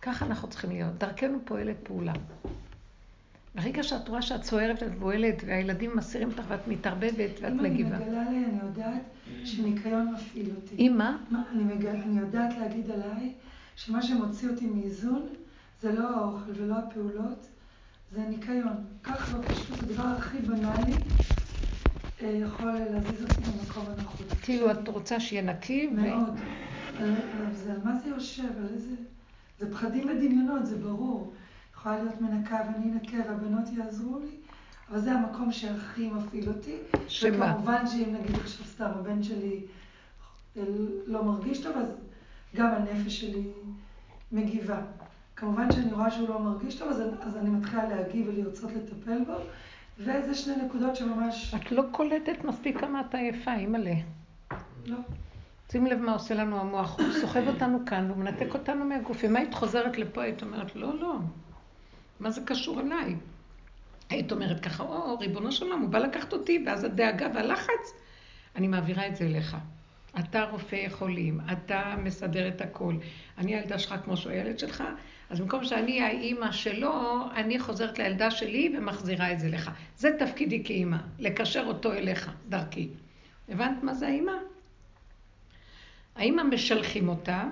ככה 0.01 0.25
אנחנו 0.25 0.49
צריכים 0.49 0.69
להיות, 0.69 0.97
דרכנו 0.97 1.39
פועלת 1.45 1.77
פעולה. 1.83 2.13
ברגע 3.55 3.83
שאת 3.83 4.09
רואה 4.09 4.21
שאת 4.21 4.43
סוערת 4.43 4.81
ואת 4.83 4.99
בועלת, 4.99 5.43
והילדים 5.45 5.97
מסירים 5.97 6.29
אותך 6.29 6.43
ואת 6.47 6.67
מתערבבת 6.67 7.39
ואת 7.41 7.53
מגיבה. 7.53 7.97
אם 7.97 8.03
אני 8.03 8.05
מגלה 8.05 8.29
לי, 8.29 8.45
אני 8.45 8.59
יודעת 8.63 9.01
שניקיון 9.45 10.13
מפעיל 10.13 10.49
אותי. 10.55 10.75
עם 10.77 10.97
מה? 10.97 11.17
אני, 11.51 11.63
מגלה, 11.63 11.91
אני 11.91 12.19
יודעת 12.19 12.57
להגיד 12.57 12.91
עליי, 12.91 13.33
שמה 13.75 14.01
שמוציא 14.01 14.49
אותי 14.49 14.65
מאיזון, 14.65 15.27
זה 15.81 15.91
לא 15.91 16.09
האוכל 16.09 16.51
ולא 16.55 16.75
הפעולות, 16.75 17.47
זה 18.11 18.21
ניקיון. 18.29 18.83
כך 19.03 19.33
בפשוט 19.33 19.83
הדבר 19.83 20.03
הכי 20.03 20.37
בנאלי 20.37 20.93
אה, 22.21 22.27
יכול 22.29 22.71
להזיז 22.91 23.21
אותי 23.21 23.41
ממקום 23.41 23.85
הנחות. 23.97 24.27
כאילו 24.41 24.71
את 24.71 24.87
רוצה 24.87 25.19
שיהיה 25.19 25.41
נקי? 25.41 25.87
מאוד. 25.87 26.35
על, 26.99 27.15
על 27.69 27.77
מה 27.83 27.99
זה 28.03 28.09
יושב? 28.09 28.43
על 28.43 28.67
איזה... 28.73 28.95
זה 29.59 29.71
פחדים 29.71 30.07
ודמיונות, 30.07 30.65
זה 30.65 30.77
ברור. 30.77 31.33
יכולה 31.83 32.03
להיות 32.03 32.21
מנקה 32.21 32.59
ואני 32.65 32.91
אנקה 32.91 33.17
והבנות 33.29 33.69
יעזרו 33.77 34.19
לי, 34.19 34.35
אבל 34.89 34.99
זה 34.99 35.11
המקום 35.11 35.51
שהכי 35.51 36.09
מפעיל 36.09 36.49
אותי. 36.49 36.75
שמה? 37.07 37.45
וכמובן 37.45 37.87
שאם 37.87 38.15
נגיד 38.19 38.35
עכשיו 38.35 38.65
סתם 38.65 38.89
הבן 38.99 39.23
שלי 39.23 39.59
לא 41.07 41.23
מרגיש 41.23 41.63
טוב, 41.63 41.77
אז 41.77 41.87
גם 42.55 42.67
הנפש 42.67 43.21
שלי 43.21 43.43
מגיבה. 44.31 44.81
כמובן 45.35 45.71
שאני 45.71 45.93
רואה 45.93 46.11
שהוא 46.11 46.29
לא 46.29 46.39
מרגיש 46.39 46.75
טוב, 46.75 46.89
אז, 46.89 47.01
אז 47.21 47.37
אני 47.37 47.49
מתחילה 47.49 47.89
להגיב 47.89 48.27
ולרצות 48.27 48.71
לטפל 48.71 49.23
בו, 49.23 49.33
וזה 49.99 50.33
שני 50.33 50.65
נקודות 50.65 50.95
שממש... 50.95 51.55
את 51.55 51.71
לא 51.71 51.83
קולטת 51.91 52.43
מספיק 52.43 52.79
כמה 52.79 53.01
את 53.01 53.15
עייפה, 53.15 53.53
אימא'לה. 53.53 53.95
לא. 54.85 54.97
שים 55.71 55.85
לב 55.85 55.99
מה 55.99 56.13
עושה 56.13 56.33
לנו 56.33 56.59
המוח, 56.59 56.99
הוא 56.99 57.07
סוחב 57.21 57.47
אותנו 57.47 57.79
כאן, 57.85 58.09
הוא 58.09 58.17
מנתק 58.17 58.53
אותנו 58.53 58.85
מהגוף. 58.85 59.25
אם 59.25 59.35
היית 59.35 59.53
חוזרת 59.53 59.97
לפה, 59.97 60.23
היית 60.23 60.43
אומרת, 60.43 60.75
לא, 60.75 60.99
לא, 60.99 61.15
מה 62.23 62.31
זה 62.31 62.41
קשור 62.45 62.79
אליי? 62.79 63.15
היית 64.09 64.31
אומרת 64.31 64.59
ככה, 64.59 64.83
או, 64.83 65.19
ריבונו 65.19 65.51
של 65.51 65.65
עולם, 65.65 65.81
הוא 65.81 65.89
בא 65.89 65.99
לקחת 65.99 66.33
אותי, 66.33 66.63
ואז 66.65 66.83
הדאגה 66.83 67.27
והלחץ, 67.35 67.93
אני 68.55 68.67
מעבירה 68.67 69.07
את 69.07 69.15
זה 69.15 69.25
אליך. 69.25 69.57
אתה 70.19 70.43
רופא 70.43 70.89
חולים, 70.89 71.39
אתה 71.51 71.95
מסדר 72.03 72.47
את 72.47 72.61
הכל. 72.61 72.95
אני 73.37 73.55
הילדה 73.55 73.79
שלך 73.79 73.95
כמו 74.03 74.17
שהוא 74.17 74.31
הילד 74.31 74.59
שלך, 74.59 74.83
אז 75.29 75.41
במקום 75.41 75.63
שאני 75.63 76.01
האימא 76.01 76.51
שלו, 76.51 77.23
אני 77.35 77.59
חוזרת 77.59 77.99
לילדה 77.99 78.31
שלי 78.31 78.73
ומחזירה 78.77 79.31
את 79.31 79.39
זה 79.39 79.49
לך. 79.49 79.71
זה 79.97 80.09
תפקידי 80.19 80.63
כאימא, 80.63 80.97
לקשר 81.19 81.63
אותו 81.67 81.93
אליך, 81.93 82.31
דרכי. 82.49 82.89
הבנת 83.49 83.83
מה 83.83 83.93
זה 83.93 84.07
האימא? 84.07 84.33
האימא 86.15 86.43
משלחים 86.43 87.09
אותה, 87.09 87.43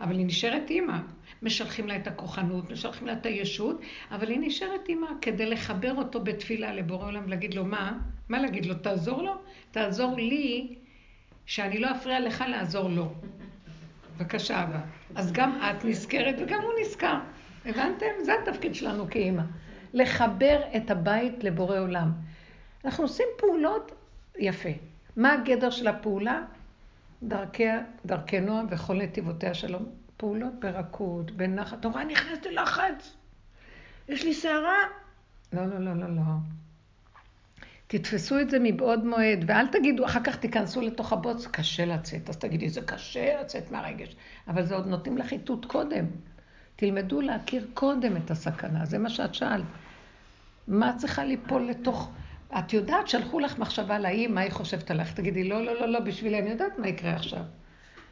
אבל 0.00 0.18
היא 0.18 0.26
נשארת 0.26 0.70
אימא. 0.70 0.98
משלחים 1.42 1.88
לה 1.88 1.96
את 1.96 2.06
הכוחנות, 2.06 2.70
משלחים 2.70 3.06
לה 3.06 3.12
את 3.12 3.26
הישות, 3.26 3.80
אבל 4.10 4.30
היא 4.30 4.38
נשארת 4.40 4.88
אימא 4.88 5.06
כדי 5.20 5.46
לחבר 5.46 5.94
אותו 5.94 6.20
בתפילה 6.24 6.72
לבורא 6.72 7.06
עולם 7.06 7.22
ולהגיד 7.26 7.54
לו 7.54 7.64
מה? 7.64 7.98
מה 8.28 8.40
להגיד 8.40 8.66
לו? 8.66 8.74
תעזור 8.74 9.22
לו? 9.22 9.34
תעזור 9.70 10.16
לי 10.16 10.74
שאני 11.46 11.78
לא 11.78 11.90
אפריע 11.90 12.20
לך 12.20 12.44
לעזור 12.48 12.88
לו. 12.88 13.12
בבקשה, 14.16 14.62
אבא. 14.62 14.80
אז 15.14 15.32
גם 15.32 15.58
את 15.60 15.84
נזכרת 15.84 16.34
וגם 16.38 16.62
הוא 16.62 16.72
נזכר. 16.80 17.18
הבנתם? 17.66 18.06
זה 18.22 18.32
התפקיד 18.42 18.74
שלנו 18.74 19.10
כאימא. 19.10 19.42
לחבר 19.94 20.60
את 20.76 20.90
הבית 20.90 21.44
לבורא 21.44 21.78
עולם. 21.78 22.12
אנחנו 22.84 23.04
עושים 23.04 23.26
פעולות 23.38 23.92
יפה. 24.38 24.68
מה 25.16 25.32
הגדר 25.32 25.70
של 25.70 25.88
הפעולה? 25.88 26.42
דרכיה, 27.22 27.80
דרכי 28.06 28.40
נועם 28.40 28.66
וכל 28.70 28.94
נתיבותיה 28.94 29.54
שלום. 29.54 29.84
פעולות 30.16 30.60
ברכות, 30.60 31.30
בנחת. 31.30 31.80
אתה 31.80 31.88
רואה, 31.88 32.04
נכנסתי 32.04 32.50
לחץ. 32.50 33.16
יש 34.08 34.24
לי 34.24 34.34
שערה. 34.34 34.78
לא, 35.52 35.66
לא, 35.66 35.78
לא, 35.78 35.94
לא, 35.94 36.16
לא. 36.16 36.22
תתפסו 37.86 38.40
את 38.40 38.50
זה 38.50 38.58
מבעוד 38.62 39.04
מועד, 39.04 39.44
ואל 39.46 39.66
תגידו, 39.66 40.06
אחר 40.06 40.20
כך 40.24 40.36
תיכנסו 40.36 40.80
לתוך 40.80 41.12
הבוץ, 41.12 41.46
קשה 41.46 41.84
לצאת. 41.84 42.28
אז 42.28 42.36
תגידי, 42.36 42.68
זה 42.68 42.80
קשה 42.80 43.40
לצאת 43.40 43.70
מהרגש. 43.70 44.16
אבל 44.48 44.62
זה 44.62 44.74
עוד 44.74 44.86
נותנים 44.86 45.18
לך 45.18 45.32
איתות 45.32 45.64
קודם. 45.64 46.06
תלמדו 46.76 47.20
להכיר 47.20 47.66
קודם 47.74 48.16
את 48.16 48.30
הסכנה, 48.30 48.84
זה 48.84 48.98
מה 48.98 49.10
שאת 49.10 49.34
שאלת. 49.34 49.64
מה 50.68 50.92
צריכה 50.96 51.24
ליפול 51.24 51.70
לתוך... 51.70 52.12
את 52.58 52.72
יודעת, 52.72 53.08
שלחו 53.08 53.40
לך 53.40 53.58
מחשבה 53.58 53.98
לאי, 53.98 54.26
מה 54.26 54.40
היא 54.40 54.52
חושבת 54.52 54.90
עליך. 54.90 55.12
תגידי, 55.12 55.44
לא, 55.48 55.64
לא, 55.64 55.80
לא, 55.80 55.88
לא, 55.88 56.00
בשבילי, 56.00 56.38
אני 56.38 56.50
יודעת 56.50 56.78
מה 56.78 56.88
יקרה 56.88 57.12
עכשיו. 57.12 57.42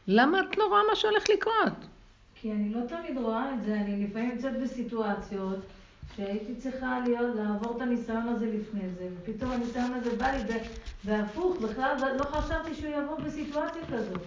למה 0.07 0.41
את 0.41 0.57
לא 0.57 0.65
רואה 0.65 0.81
מה 0.91 0.97
שהולך 0.97 1.25
לקרות? 1.31 1.87
כי 2.35 2.53
אני 2.53 2.75
לא 2.75 2.81
תמיד 2.89 3.19
רואה 3.19 3.55
את 3.55 3.63
זה, 3.65 3.75
אני 3.75 4.07
לפעמים 4.07 4.31
נמצאת 4.31 4.61
בסיטואציות 4.63 5.59
שהייתי 6.17 6.55
צריכה 6.55 6.99
להיות, 7.07 7.37
לעבור 7.37 7.77
את 7.77 7.83
הניסיון 7.83 8.29
הזה 8.29 8.47
לפני 8.47 8.89
זה, 8.99 9.09
ופתאום 9.23 9.51
הניסיון 9.51 9.93
הזה 9.95 10.17
בא 10.17 10.27
לי, 10.27 10.39
והפוך, 11.05 11.57
בכלל 11.61 11.97
לא 12.19 12.25
חשבתי 12.25 12.75
שהוא 12.75 12.93
יבוא 13.03 13.19
בסיטואציה 13.19 13.83
כזאת. 13.93 14.21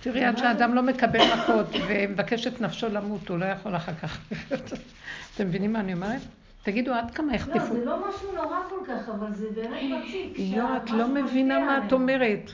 תראי, 0.00 0.24
עד 0.24 0.38
שאדם 0.38 0.74
לא 0.74 0.82
מקבל 0.82 1.20
מכות 1.34 1.66
ומבקש 1.88 2.46
את 2.46 2.60
נפשו 2.60 2.88
למות, 2.88 3.28
הוא 3.28 3.38
לא 3.38 3.44
יכול 3.44 3.76
אחר 3.76 3.94
כך. 3.94 4.20
אתם 5.34 5.46
מבינים 5.46 5.72
מה 5.72 5.80
אני 5.80 5.94
אומרת? 5.94 6.20
תגידו, 6.64 6.92
עד 6.92 7.10
כמה 7.10 7.34
יחטיפו? 7.34 7.58
לא, 7.58 7.80
זה 7.80 7.84
לא 7.84 8.08
משהו 8.08 8.32
נורא 8.34 8.58
כל 8.70 8.78
כך, 8.86 9.08
אבל 9.08 9.34
זה 9.34 9.46
באמת 9.54 10.04
מציק. 10.04 10.56
לא, 10.56 10.76
את 10.76 10.90
לא 10.90 11.08
מבינה 11.08 11.58
מה 11.58 11.86
את 11.86 11.92
אומרת. 11.92 12.50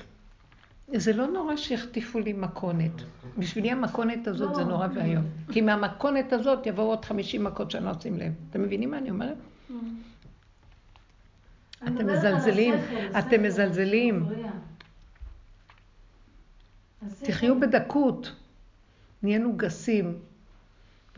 זה 0.95 1.13
לא 1.13 1.27
נורא 1.27 1.57
שיחטיפו 1.57 2.19
לי 2.19 2.33
מכונת. 2.33 2.93
בשבילי 3.39 3.71
המכונת 3.71 4.27
הזאת 4.27 4.55
זה 4.55 4.61
לא. 4.61 4.69
נורא 4.69 4.87
ואיום. 4.95 5.25
כי 5.53 5.61
מהמכונת 5.61 6.33
הזאת 6.33 6.67
יבואו 6.67 6.87
עוד 6.87 7.05
50 7.05 7.45
מכות 7.45 7.71
שאני 7.71 7.85
לא 7.85 7.91
אשים 7.91 8.19
לב. 8.19 8.33
אתם 8.51 8.63
מבינים 8.63 8.91
מה 8.91 8.99
אני 8.99 9.11
אומרת? 9.11 9.37
אתם 11.85 12.07
מזלזלים, 12.07 12.75
אתם 13.19 13.43
מזלזלים. 13.43 14.27
תחיו 17.23 17.61
בדקות. 17.61 18.33
נהיינו 19.23 19.53
גסים. 19.57 20.19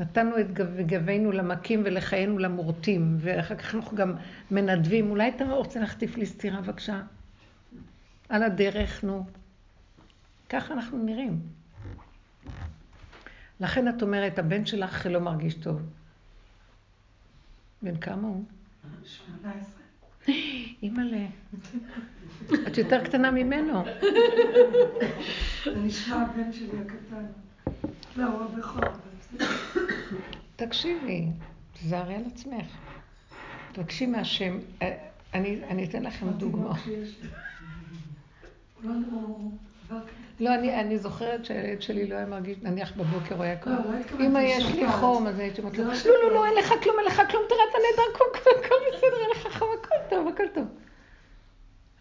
נתנו 0.00 0.40
את 0.40 0.50
גבינו 0.86 1.32
למכים 1.32 1.82
ולחיינו 1.84 2.38
למורטים, 2.38 3.16
ואחר 3.20 3.54
כך 3.54 3.74
אנחנו 3.74 3.96
גם 3.96 4.14
מנדבים. 4.50 5.10
אולי 5.10 5.28
אתה 5.28 5.44
רוצה 5.44 5.80
להחטיף 5.80 6.16
לי 6.16 6.26
סטירה 6.26 6.60
בבקשה? 6.60 7.02
על 8.28 8.42
הדרך, 8.42 9.04
נו. 9.04 9.24
ככה 10.48 10.74
אנחנו 10.74 11.04
נראים. 11.04 11.40
לכן 13.60 13.88
את 13.88 14.02
אומרת, 14.02 14.38
הבן 14.38 14.66
שלך 14.66 15.06
לא 15.06 15.20
מרגיש 15.20 15.54
טוב. 15.54 15.82
בן 17.82 17.96
כמה 17.96 18.28
הוא? 18.28 18.44
18. 19.04 19.82
אימא'לה. 20.82 21.26
את 22.66 22.78
יותר 22.78 23.04
קטנה 23.04 23.30
ממנו. 23.30 23.84
זה 25.64 25.74
נשמע 25.76 26.16
הבן 26.16 26.52
שלי 26.52 26.78
הקטן. 26.80 27.26
לא, 28.16 28.24
הוא 28.24 28.42
הבכור, 28.44 28.84
תקשיבי, 30.56 31.26
תזהרי 31.72 32.14
על 32.14 32.22
עצמך. 32.34 32.66
תבקשי 33.72 34.06
מהשם. 34.06 34.58
אה, 34.82 34.96
אני 35.34 35.84
אתן 35.84 36.02
לכם 36.02 36.28
דוגמא. 36.30 36.72
לא, 38.82 38.90
לא, 39.90 39.98
לא, 40.40 40.54
אני, 40.54 40.80
אני 40.80 40.98
זוכרת 40.98 41.44
שהילד 41.44 41.82
שלי 41.82 42.06
לא 42.06 42.14
היה 42.14 42.26
מרגיש, 42.26 42.56
נניח 42.62 42.92
בבוקר 42.96 43.34
הוא 43.34 43.42
היה 43.42 43.56
קורא, 43.56 43.74
לא, 44.18 44.26
אמא 44.26 44.38
יש 44.38 44.64
לי 44.74 44.88
חום, 44.92 45.26
אז 45.26 45.38
הייתי 45.38 45.60
אומרת 45.60 45.78
לו, 45.78 45.84
לא, 45.84 45.94
לא, 46.04 46.34
לא, 46.34 46.46
אין 46.46 46.54
לך 46.54 46.74
כלום, 46.82 46.96
אין 46.98 47.06
לך 47.06 47.22
כלום, 47.30 47.42
תראה, 47.48 47.60
אתה 47.70 47.78
נהדר, 47.78 48.02
הכל 48.14 48.74
בסדר, 48.96 49.16
אין 49.22 49.30
לך 49.30 49.58
חום, 49.58 49.68
הכל 49.80 49.94
טוב, 50.10 50.28
הכל 50.28 50.48
טוב. 50.54 50.64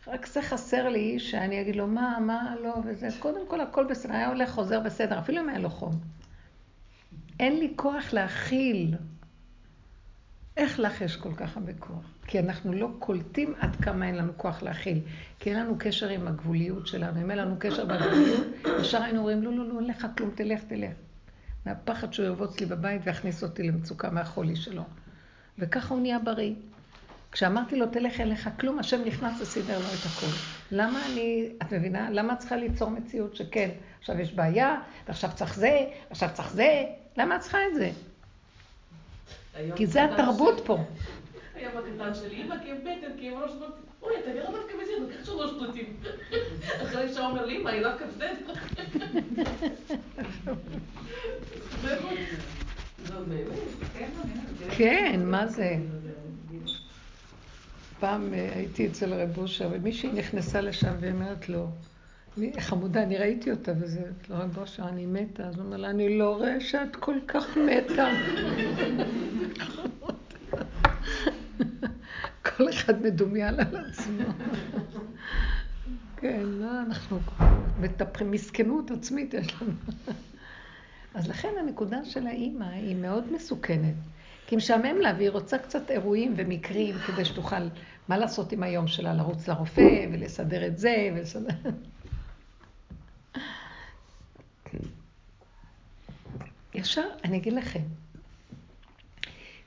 רק 0.08 0.26
זה 0.26 0.42
חסר 0.42 0.90
לי 0.90 1.20
שאני 1.20 1.62
אגיד 1.62 1.76
לו, 1.76 1.88
מה, 1.88 2.18
מה, 2.22 2.56
לא, 2.64 2.74
וזה, 2.86 3.08
קודם 3.20 3.48
כל 3.48 3.62
הכל 3.62 3.84
בסדר, 3.84 4.14
היה 4.14 4.28
הולך, 4.28 4.50
חוזר 4.50 4.80
בסדר, 4.80 5.20
אפילו 5.20 5.42
אם 5.42 5.50
היה 5.50 5.60
לו 5.60 5.70
חום. 5.70 5.92
אין 7.42 7.60
לי 7.60 7.74
כוח 7.76 8.14
להכיל. 8.14 8.96
איך 10.58 10.80
לך 10.80 11.02
יש 11.02 11.16
כל 11.16 11.34
כך 11.36 11.58
הרבה 11.58 11.74
כוח? 11.80 12.06
כי 12.28 12.40
אנחנו 12.40 12.74
לא 12.74 12.90
קולטים 13.00 13.54
עד 13.60 13.76
כמה 13.76 14.08
אין 14.08 14.16
לנו 14.16 14.34
כוח 14.38 14.64
להכיל. 14.64 15.00
כי 15.40 15.50
אין 15.50 15.60
לנו 15.60 15.76
קשר 15.80 16.10
עם 16.10 16.28
הגבוליות 16.28 16.88
שלנו. 16.88 17.22
אם 17.22 17.32
אין 17.32 17.38
לנו 17.38 17.56
קשר 17.60 17.86
בגבוליות, 17.86 18.48
ישר 18.82 19.04
היינו 19.04 19.20
אומרים, 19.20 19.44
לא, 19.44 19.54
לא, 19.54 19.68
לא, 19.68 19.80
אין 19.80 19.88
לך 19.88 20.08
כלום, 20.18 20.30
תלך, 20.36 20.64
תלך. 20.64 20.92
מהפחד 21.66 22.14
שהוא 22.14 22.26
ירבוץ 22.26 22.60
לי 22.60 22.66
בבית 22.66 23.02
ויכניס 23.06 23.44
אותי 23.44 23.64
למצוקה 23.64 24.10
מהחולי 24.10 24.56
שלו. 24.56 24.84
וככה 25.60 25.94
הוא 25.94 26.02
נהיה 26.02 26.20
בריא. 26.20 26.54
כשאמרתי 27.32 27.76
לו, 27.76 27.86
תלך, 27.88 28.20
אין 28.20 28.30
לך 28.30 28.50
כלום, 28.60 28.80
השם 28.80 29.02
נכנס 29.06 29.42
וסידר 29.42 29.80
לו 29.80 29.86
את 29.86 30.06
הכול. 30.06 30.30
למה 30.72 31.00
אני, 31.12 31.50
את 31.62 31.74
מבינה? 31.74 32.10
למה 32.10 32.34
את 32.34 32.40
צריכה 32.40 32.56
ליצור 32.56 32.90
מציאות 32.90 33.36
שכן, 33.36 33.70
עכשיו 34.00 34.20
יש 34.20 34.34
בעיה, 34.34 34.80
ועכשיו 35.08 35.30
צריך 35.36 35.56
זה, 35.56 35.86
ועכשיו 36.10 36.30
צריך 36.34 36.54
זה? 36.54 36.86
למה 37.18 37.36
את 37.36 37.42
צריכה 37.42 37.58
את 37.68 37.76
זה? 37.76 37.92
כי 39.76 39.88
זה 39.88 40.04
התרבות 40.04 40.62
פה. 40.66 40.78
היה 41.56 41.70
בקטן 41.70 42.14
שלי, 42.16 42.44
אמא 42.44 42.56
כאב 42.66 42.78
בטן, 42.82 43.22
כאב 43.22 43.34
ראש, 43.34 43.52
אמרתי, 43.52 43.82
אוי, 44.02 44.14
אתה 44.20 44.32
גרה 44.32 44.52
דווקא 44.52 44.74
בסדר, 44.82 45.18
קח 45.18 45.26
שלוש 45.26 45.52
פלטים. 45.60 45.98
אחרי 46.84 47.04
אישה 47.04 47.26
אומר 47.26 47.46
לי, 47.46 47.58
אמא, 47.58 47.70
היא 47.70 47.84
דווקא 47.84 48.06
בסדר. 48.06 48.54
כן, 54.78 55.22
מה 55.26 55.48
זה? 55.48 55.76
פעם 58.00 58.34
אה, 58.34 58.50
הייתי 58.56 58.88
אצל 58.88 59.14
רב 59.14 59.38
אושר, 59.38 59.70
ומישהי 59.72 60.12
נכנסה 60.12 60.62
לשם 60.62 60.94
והיא 61.00 61.14
אומרת 61.14 61.50
לו, 61.50 61.68
חמודה, 62.60 63.04
אני 63.04 63.18
ראיתי 63.18 63.52
אותה, 63.52 63.72
וזה, 63.80 64.02
לא 64.30 64.36
רב 64.36 64.58
אושר, 64.58 64.84
אני 64.84 65.06
מתה. 65.06 65.44
אז 65.44 65.56
הוא 65.56 65.66
אומר 65.66 65.78
לה, 65.78 65.90
אני 65.90 66.18
לא 66.18 66.36
רואה 66.36 66.60
שאת 66.60 66.96
כל 66.96 67.16
כך 67.28 67.58
מתה. 67.58 68.10
כל 72.58 72.70
אחד 72.70 73.02
מדומיין 73.02 73.60
על 73.60 73.76
עצמו. 73.76 74.30
כן, 76.18 76.42
לא, 76.44 76.82
אנחנו 76.82 77.20
מטפחים, 77.80 78.32
מסכנות 78.32 78.92
עצמית 78.92 79.34
יש 79.34 79.62
לנו. 79.62 79.72
אז 81.14 81.28
לכן 81.28 81.50
הנקודה 81.60 82.06
של 82.06 82.28
האימא 82.28 82.64
היא 82.64 82.96
מאוד 82.96 83.34
מסוכנת. 83.34 83.96
כי 84.48 84.56
משעמם 84.56 84.98
לה, 85.02 85.14
והיא 85.18 85.30
רוצה 85.30 85.58
קצת 85.58 85.92
אירועים 85.92 86.34
ומקרים 86.38 86.96
כדי 87.08 87.26
שתוכל, 87.26 87.68
מה 88.08 88.18
לעשות 88.18 88.52
עם 88.52 88.64
היום 88.64 88.88
שלה? 88.88 89.14
לרוץ 89.14 89.48
לרופא 89.48 90.06
ולסדר 90.12 90.68
את 90.68 90.78
זה 90.78 91.10
ולסדר... 91.16 91.50
ישר, 96.74 97.08
אני 97.24 97.38
אגיד 97.38 97.54
לכם, 97.54 97.80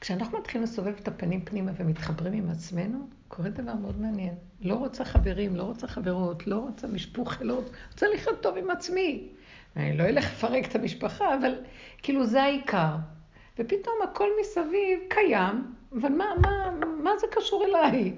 כשאנחנו 0.01 0.39
מתחילים 0.39 0.63
לסובב 0.63 0.95
את 1.01 1.09
הפנים 1.09 1.45
פנימה 1.45 1.73
ומתחברים 1.77 2.33
עם 2.33 2.51
עצמנו, 2.51 3.09
קורה 3.29 3.49
דבר 3.49 3.75
מאוד 3.75 4.01
מעניין. 4.01 4.35
לא 4.61 4.75
רוצה 4.75 5.05
חברים, 5.05 5.57
לא 5.57 5.63
רוצה 5.63 5.87
חברות, 5.87 6.47
לא 6.47 6.57
רוצה 6.57 6.87
משפוך, 6.87 7.35
לא 7.41 7.61
רוצה, 7.89 8.07
לחיות 8.15 8.43
טוב 8.43 8.57
עם 8.57 8.71
עצמי. 8.71 9.29
אני 9.77 9.97
לא 9.97 10.05
אלך 10.05 10.25
לפרק 10.25 10.67
את 10.67 10.75
המשפחה, 10.75 11.35
אבל 11.35 11.55
כאילו 12.03 12.27
זה 12.27 12.43
העיקר. 12.43 12.97
ופתאום 13.59 13.95
הכל 14.05 14.29
מסביב 14.41 14.99
קיים, 15.09 15.75
אבל 15.93 16.09
מה, 16.09 16.25
מה, 16.43 16.71
מה 17.03 17.11
זה 17.21 17.27
קשור 17.31 17.65
אליי? 17.65 18.13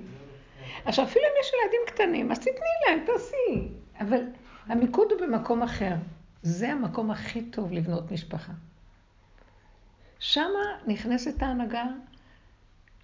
עכשיו, 0.84 1.04
אפילו 1.04 1.24
אם 1.24 1.40
יש 1.40 1.52
ילדים 1.52 1.80
קטנים, 1.86 2.32
אז 2.32 2.38
תתני 2.38 2.52
להם, 2.88 2.98
תעשי. 3.06 3.68
אבל 4.00 4.20
המיקוד 4.66 5.12
הוא 5.12 5.20
במקום 5.20 5.62
אחר. 5.62 5.94
זה 6.42 6.72
המקום 6.72 7.10
הכי 7.10 7.42
טוב 7.42 7.72
לבנות 7.72 8.12
משפחה. 8.12 8.52
שמה 10.18 10.60
נכנסת 10.86 11.42
ההנהגה, 11.42 11.84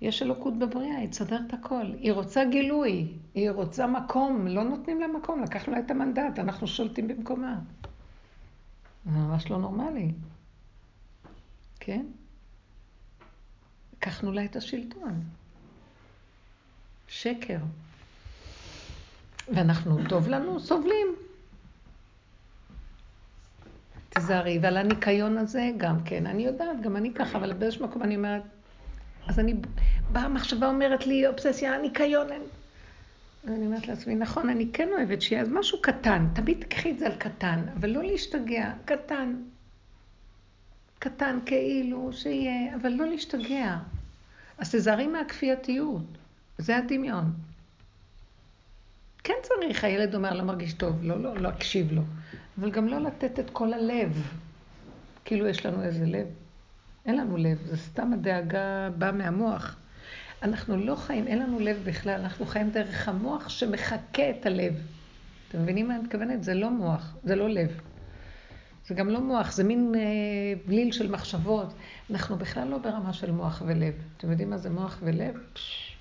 יש 0.00 0.22
אלוקות 0.22 0.58
בבריאה, 0.58 0.96
היא 0.96 1.08
תסדר 1.08 1.40
את 1.46 1.54
הכל. 1.54 1.92
היא 1.98 2.12
רוצה 2.12 2.44
גילוי, 2.44 3.08
היא 3.34 3.50
רוצה 3.50 3.86
מקום, 3.86 4.46
לא 4.46 4.64
נותנים 4.64 5.00
לה 5.00 5.06
מקום, 5.06 5.42
לקחנו 5.42 5.72
לה 5.72 5.78
את 5.78 5.90
המנדט, 5.90 6.38
אנחנו 6.38 6.66
שולטים 6.66 7.08
במקומה. 7.08 7.58
זה 9.04 9.10
ממש 9.10 9.50
לא 9.50 9.58
נורמלי. 9.58 10.12
כן? 11.80 12.06
לקחנו 13.96 14.32
לה 14.32 14.44
את 14.44 14.56
השלטון. 14.56 15.22
שקר. 17.08 17.58
ואנחנו, 19.48 19.98
טוב 20.08 20.28
לנו, 20.28 20.60
סובלים. 20.60 21.06
תיזהרי, 24.14 24.58
ועל 24.62 24.76
הניקיון 24.76 25.38
הזה 25.38 25.70
גם 25.76 25.96
כן. 26.04 26.26
אני 26.26 26.42
יודעת, 26.42 26.80
גם 26.80 26.96
אני 26.96 27.14
ככה, 27.14 27.38
אבל 27.38 27.52
באיזשהו 27.52 27.84
מקום 27.84 28.02
אני 28.02 28.16
אומרת, 28.16 28.42
אז 29.28 29.38
אני, 29.38 29.54
באה 30.12 30.22
המחשבה 30.22 30.66
אומרת 30.66 31.06
לי, 31.06 31.26
אובססיה, 31.26 31.74
הניקיון. 31.74 32.26
ואני 33.44 33.66
אומרת 33.66 33.88
לעצמי, 33.88 34.14
נכון, 34.14 34.48
אני 34.48 34.68
כן 34.72 34.88
אוהבת 34.92 35.22
שיהיה, 35.22 35.42
אז 35.42 35.48
משהו 35.52 35.82
קטן, 35.82 36.26
תמיד 36.34 36.60
תקחי 36.60 36.90
את 36.90 36.98
זה 36.98 37.06
על 37.06 37.14
קטן, 37.14 37.60
אבל 37.78 37.90
לא 37.90 38.02
להשתגע, 38.02 38.72
קטן. 38.84 39.36
קטן 40.98 41.38
כאילו 41.46 42.12
שיהיה, 42.12 42.74
אבל 42.74 42.92
לא 42.92 43.06
להשתגע. 43.06 43.76
אז 44.58 44.74
תזהרי 44.74 45.06
מהכפייתיות, 45.06 46.04
זה 46.58 46.76
הדמיון. 46.76 47.32
כן 49.24 49.34
צריך, 49.42 49.84
הילד 49.84 50.14
אומר, 50.14 50.34
לא 50.34 50.42
מרגיש 50.42 50.72
טוב, 50.72 50.96
לא, 51.02 51.22
לא, 51.22 51.36
לא 51.36 51.48
אקשיב 51.48 51.92
לו. 51.92 52.02
אבל 52.60 52.70
גם 52.70 52.88
לא 52.88 52.98
לתת 52.98 53.38
את 53.38 53.50
כל 53.50 53.72
הלב. 53.72 54.26
כאילו 55.24 55.46
יש 55.46 55.66
לנו 55.66 55.82
איזה 55.82 56.06
לב. 56.06 56.26
אין 57.06 57.16
לנו 57.16 57.36
לב, 57.36 57.58
זה 57.64 57.76
סתם 57.76 58.12
הדאגה 58.12 58.90
באה 58.98 59.12
מהמוח. 59.12 59.76
אנחנו 60.42 60.76
לא 60.76 60.94
חיים, 60.94 61.26
אין 61.26 61.38
לנו 61.38 61.58
לב 61.58 61.82
בכלל, 61.84 62.20
אנחנו 62.20 62.46
חיים 62.46 62.70
דרך 62.70 63.08
המוח 63.08 63.48
שמחקה 63.48 64.30
את 64.30 64.46
הלב. 64.46 64.74
אתם 65.48 65.62
מבינים 65.62 65.88
מה 65.88 65.94
אני 65.94 66.02
מתכוונת? 66.02 66.42
זה 66.44 66.54
לא 66.54 66.70
מוח, 66.70 67.16
זה 67.24 67.36
לא 67.36 67.50
לב. 67.50 67.80
זה 68.86 68.94
גם 68.94 69.08
לא 69.08 69.20
מוח, 69.20 69.52
זה 69.52 69.64
מין 69.64 69.92
אה, 69.94 70.00
בליל 70.66 70.92
של 70.92 71.10
מחשבות. 71.10 71.74
אנחנו 72.10 72.36
בכלל 72.36 72.68
לא 72.68 72.78
ברמה 72.78 73.12
של 73.12 73.30
מוח 73.30 73.62
ולב. 73.66 73.94
אתם 74.16 74.30
יודעים 74.30 74.50
מה 74.50 74.58
זה 74.58 74.70
מוח 74.70 74.98
ולב? 75.02 75.34
פש. 75.52 75.91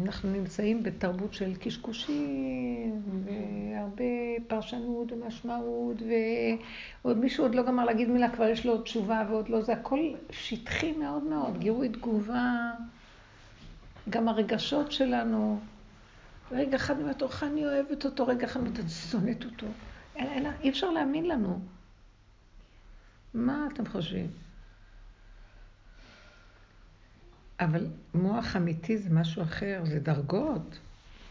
אנחנו 0.00 0.30
נמצאים 0.30 0.82
בתרבות 0.82 1.34
של 1.34 1.56
קשקושים, 1.56 3.02
והרבה 3.24 4.04
פרשנות 4.46 5.12
ומשמעות, 5.12 5.96
ועוד 7.02 7.18
מישהו 7.18 7.44
עוד 7.44 7.54
לא 7.54 7.62
גמר 7.62 7.84
להגיד 7.84 8.08
מילה, 8.08 8.30
כבר 8.30 8.48
יש 8.48 8.66
לו 8.66 8.72
עוד 8.72 8.82
תשובה 8.82 9.24
ועוד 9.30 9.48
לא, 9.48 9.62
זה 9.62 9.72
הכל 9.72 10.00
שטחי 10.30 10.92
מאוד 10.92 11.22
מאוד, 11.22 11.58
גירוי 11.58 11.88
תגובה, 11.88 12.70
גם 14.10 14.28
הרגשות 14.28 14.92
שלנו. 14.92 15.60
רגע 16.52 16.76
אחד 16.76 17.00
אומרת, 17.00 17.22
איך 17.22 17.42
אני 17.42 17.66
אוהבת 17.66 18.04
אותו, 18.04 18.26
רגע 18.26 18.46
אחד 18.46 18.60
אני 18.60 18.88
שונאת 18.88 19.44
אותו. 19.44 19.66
אי 20.62 20.68
אפשר 20.68 20.90
להאמין 20.90 21.28
לנו. 21.28 21.58
מה 23.34 23.68
אתם 23.72 23.86
חושבים? 23.86 24.26
אבל 27.64 27.86
מוח 28.14 28.56
אמיתי 28.56 28.98
זה 28.98 29.10
משהו 29.10 29.42
אחר, 29.42 29.82
זה 29.84 30.00
דרגות. 30.00 30.78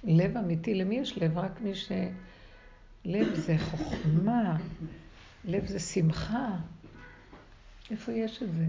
לב 0.03 0.37
אמיתי, 0.37 0.75
למי 0.75 0.95
יש 0.95 1.17
לב? 1.17 1.37
רק 1.37 1.61
מי 1.61 1.75
ש... 1.75 1.91
לב 3.05 3.35
זה 3.35 3.55
חוכמה, 3.59 4.57
לב 5.45 5.67
זה 5.67 5.79
שמחה. 5.79 6.49
איפה 7.91 8.11
יש 8.11 8.43
את 8.43 8.53
זה? 8.53 8.65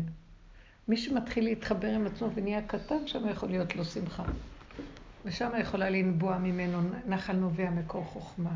מי 0.88 0.96
שמתחיל 0.96 1.44
להתחבר 1.44 1.88
עם 1.88 2.06
עצמו 2.06 2.28
ונהיה 2.34 2.62
קטן, 2.62 3.06
שם 3.06 3.28
יכול 3.28 3.48
להיות 3.48 3.76
לו 3.76 3.84
שמחה. 3.84 4.24
ושם 5.24 5.50
יכולה 5.60 5.90
לנבוע 5.90 6.38
ממנו 6.38 6.78
נחל 7.08 7.36
נובע 7.36 7.70
מקור 7.70 8.04
חוכמה. 8.04 8.54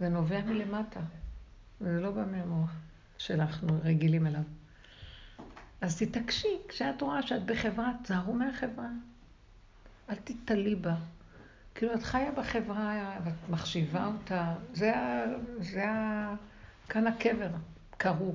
זה 0.00 0.08
נובע 0.08 0.44
מלמטה, 0.44 1.00
זה 1.80 2.00
לא 2.00 2.10
בא 2.10 2.24
מהמוח 2.32 2.70
שאנחנו 3.18 3.68
רגילים 3.84 4.26
אליו. 4.26 4.42
אז 5.84 5.98
תתעקשי, 5.98 6.58
כשאת 6.68 7.02
רואה 7.02 7.22
שאת 7.22 7.46
בחברה, 7.46 7.92
תזהרו 8.02 8.32
מהחברה. 8.32 8.88
אל 10.10 10.14
תתעלי 10.14 10.74
בה. 10.74 10.94
כאילו, 11.74 11.94
את 11.94 12.02
חיה 12.02 12.32
בחברה, 12.32 13.18
ואת 13.24 13.50
מחשיבה 13.50 14.06
אותה. 14.06 14.54
זה 14.72 14.96
ה... 14.96 15.24
זה 15.60 15.90
ה... 15.90 16.34
כאן 16.88 17.06
הקבר, 17.06 17.48
קרו. 17.96 18.34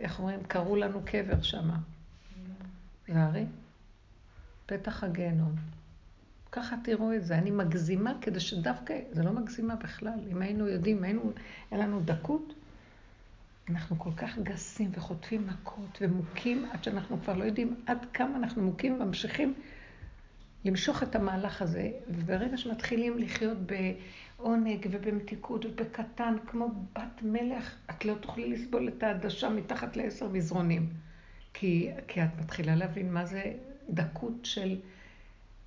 איך 0.00 0.18
אומרים? 0.18 0.42
קרו 0.42 0.76
לנו 0.76 1.00
קבר 1.04 1.42
שמה. 1.42 1.76
זהרי. 3.08 3.46
פתח 4.66 5.04
הגיהנום. 5.04 5.52
ככה 6.52 6.76
תראו 6.84 7.14
את 7.14 7.24
זה. 7.24 7.38
אני 7.38 7.50
מגזימה 7.50 8.12
כדי 8.20 8.40
שדווקא, 8.40 8.94
זה 9.12 9.22
לא 9.22 9.32
מגזימה 9.32 9.76
בכלל. 9.76 10.18
אם 10.30 10.42
היינו 10.42 10.68
יודעים, 10.68 11.04
היינו, 11.04 11.32
אין 11.72 11.80
לנו 11.80 12.00
דקות, 12.00 12.53
אנחנו 13.68 13.98
כל 13.98 14.10
כך 14.16 14.38
גסים 14.38 14.90
וחוטפים 14.94 15.46
מכות 15.46 15.98
ומוכים 16.00 16.64
עד 16.72 16.84
שאנחנו 16.84 17.22
כבר 17.22 17.36
לא 17.36 17.44
יודעים 17.44 17.76
עד 17.86 18.06
כמה 18.12 18.36
אנחנו 18.36 18.62
מוכים 18.62 19.00
וממשיכים 19.00 19.54
למשוך 20.64 21.02
את 21.02 21.16
המהלך 21.16 21.62
הזה. 21.62 21.90
וברגע 22.08 22.56
שמתחילים 22.56 23.18
לחיות 23.18 23.58
בעונג 24.38 24.86
ובמתיקות 24.90 25.64
ובקטן, 25.64 26.34
כמו 26.46 26.68
בת 26.92 27.22
מלך, 27.22 27.76
את 27.90 28.04
לא 28.04 28.14
תוכלי 28.14 28.50
לסבול 28.50 28.88
את 28.88 29.02
העדשה 29.02 29.48
מתחת 29.48 29.96
לעשר 29.96 30.28
מזרונים. 30.28 30.88
כי, 31.54 31.90
כי 32.08 32.22
את 32.22 32.28
מתחילה 32.40 32.76
להבין 32.76 33.12
מה 33.12 33.24
זה 33.24 33.52
דקות 33.90 34.44
של 34.44 34.80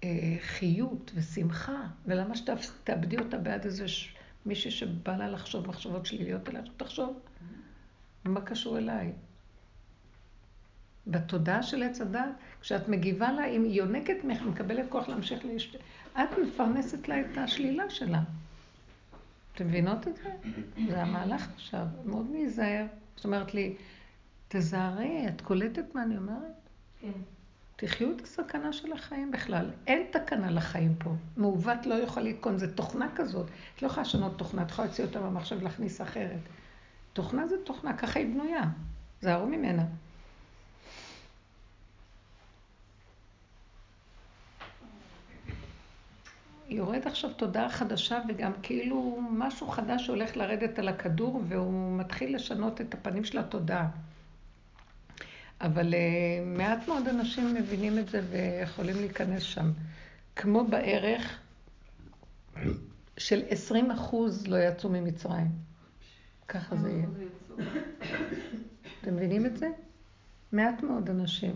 אה, 0.03 0.35
חיות 0.39 1.11
ושמחה, 1.15 1.87
ולמה 2.05 2.35
שתאבדי 2.35 3.17
אותה 3.17 3.37
בעד 3.37 3.65
איזה 3.65 3.85
מישהי 4.45 4.71
שבא 4.71 5.17
לה 5.17 5.29
לחשוב 5.29 5.67
מחשבות 5.67 6.05
שליליות 6.05 6.49
אליה, 6.49 6.61
תחשוב. 6.77 7.19
מה 8.27 8.41
קשור 8.41 8.77
אליי? 8.77 9.11
בתודעה 11.07 11.63
של 11.63 11.83
עץ 11.83 12.01
הדת, 12.01 12.29
כשאת 12.61 12.89
מגיבה 12.89 13.31
לה, 13.31 13.45
אם 13.45 13.63
היא 13.63 13.73
יונקת 13.73 14.23
ממך, 14.23 14.41
מקבלת 14.41 14.85
כוח 14.89 15.09
להמשיך 15.09 15.45
להשת... 15.45 15.79
את 16.13 16.29
מפרנסת 16.47 17.07
לה 17.07 17.21
את 17.21 17.37
השלילה 17.37 17.89
שלה. 17.89 18.21
אתם 19.55 19.67
מבינות 19.67 20.07
את 20.07 20.15
זה? 20.15 20.29
זה 20.87 21.01
המהלך 21.01 21.47
עכשיו, 21.55 21.85
מאוד 22.05 22.27
להיזהר. 22.31 22.85
זאת 23.15 23.25
אומרת 23.25 23.53
לי, 23.53 23.75
תזהרי, 24.47 25.27
את 25.27 25.41
קולטת 25.41 25.95
מה 25.95 26.03
אני 26.03 26.17
אומרת? 26.17 26.69
כן. 27.01 27.11
תחיו 27.75 28.11
את 28.11 28.21
הסכנה 28.21 28.73
של 28.73 28.93
החיים 28.93 29.31
בכלל. 29.31 29.71
אין 29.87 30.07
תקנה 30.11 30.51
לחיים 30.51 30.95
פה. 30.97 31.15
מעוות 31.37 31.85
לא 31.85 31.93
יכול 31.93 32.23
לתקון, 32.23 32.57
זה 32.57 32.75
תוכנה 32.75 33.07
כזאת. 33.15 33.45
את 33.75 33.81
לא 33.81 33.87
יכולה 33.87 34.01
לשנות 34.01 34.37
תוכנה, 34.37 34.61
את 34.61 34.69
יכולה 34.69 34.87
להוציא 34.87 35.05
אותה 35.05 35.21
במחשב 35.21 35.57
ולהכניס 35.59 36.01
אחרת. 36.01 36.39
תוכנה 37.17 37.47
זה 37.47 37.55
תוכנה, 37.63 37.97
ככה 37.97 38.19
היא 38.19 38.27
בנויה. 38.33 38.63
זהרו 39.21 39.47
ממנה. 39.47 39.85
יורד 46.69 47.07
עכשיו 47.07 47.33
תודעה 47.33 47.69
חדשה 47.69 48.19
וגם 48.29 48.51
כאילו 48.63 49.19
משהו 49.31 49.67
חדש 49.67 50.07
הולך 50.07 50.37
לרדת 50.37 50.79
על 50.79 50.87
הכדור 50.87 51.41
והוא 51.47 51.99
מתחיל 51.99 52.35
לשנות 52.35 52.81
את 52.81 52.93
הפנים 52.93 53.23
של 53.23 53.37
התודעה. 53.37 53.87
אבל 55.61 55.93
uh, 55.93 55.97
מעט 56.45 56.87
מאוד 56.87 57.07
אנשים 57.07 57.53
מבינים 57.53 57.99
את 57.99 58.09
זה 58.09 58.21
ויכולים 58.29 58.95
להיכנס 58.95 59.43
שם. 59.43 59.71
כמו 60.35 60.65
בערך 60.67 61.39
של 63.17 63.41
20 63.49 63.91
אחוז 63.91 64.47
לא 64.47 64.57
יצאו 64.57 64.89
ממצרים. 64.89 65.66
ככה 66.47 66.75
זה 66.75 66.89
יהיה. 66.89 67.05
אתם 69.01 69.15
מבינים 69.15 69.45
את 69.45 69.57
זה? 69.57 69.69
מעט 70.51 70.83
מאוד 70.83 71.09
אנשים. 71.09 71.55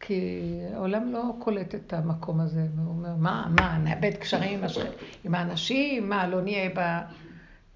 כי 0.00 0.50
העולם 0.74 1.12
לא 1.12 1.34
קולט 1.38 1.74
את 1.74 1.92
המקום 1.92 2.40
הזה, 2.40 2.66
והוא 2.76 2.88
אומר, 2.88 3.16
מה, 3.16 3.52
מה, 3.60 3.78
נאבד 3.78 4.14
קשרים 4.20 4.60
עם 5.24 5.34
האנשים, 5.34 6.08
מה, 6.08 6.28
לא 6.28 6.42
נהיה 6.42 6.70
ב... 6.76 6.80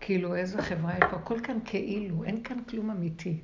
כאילו, 0.00 0.34
איזה 0.34 0.62
חברה 0.62 0.92
יש 0.92 1.04
פה? 1.10 1.16
הכל 1.16 1.40
כאן 1.42 1.58
כאילו, 1.64 2.24
אין 2.24 2.42
כאן 2.42 2.64
כלום 2.68 2.90
אמיתי. 2.90 3.40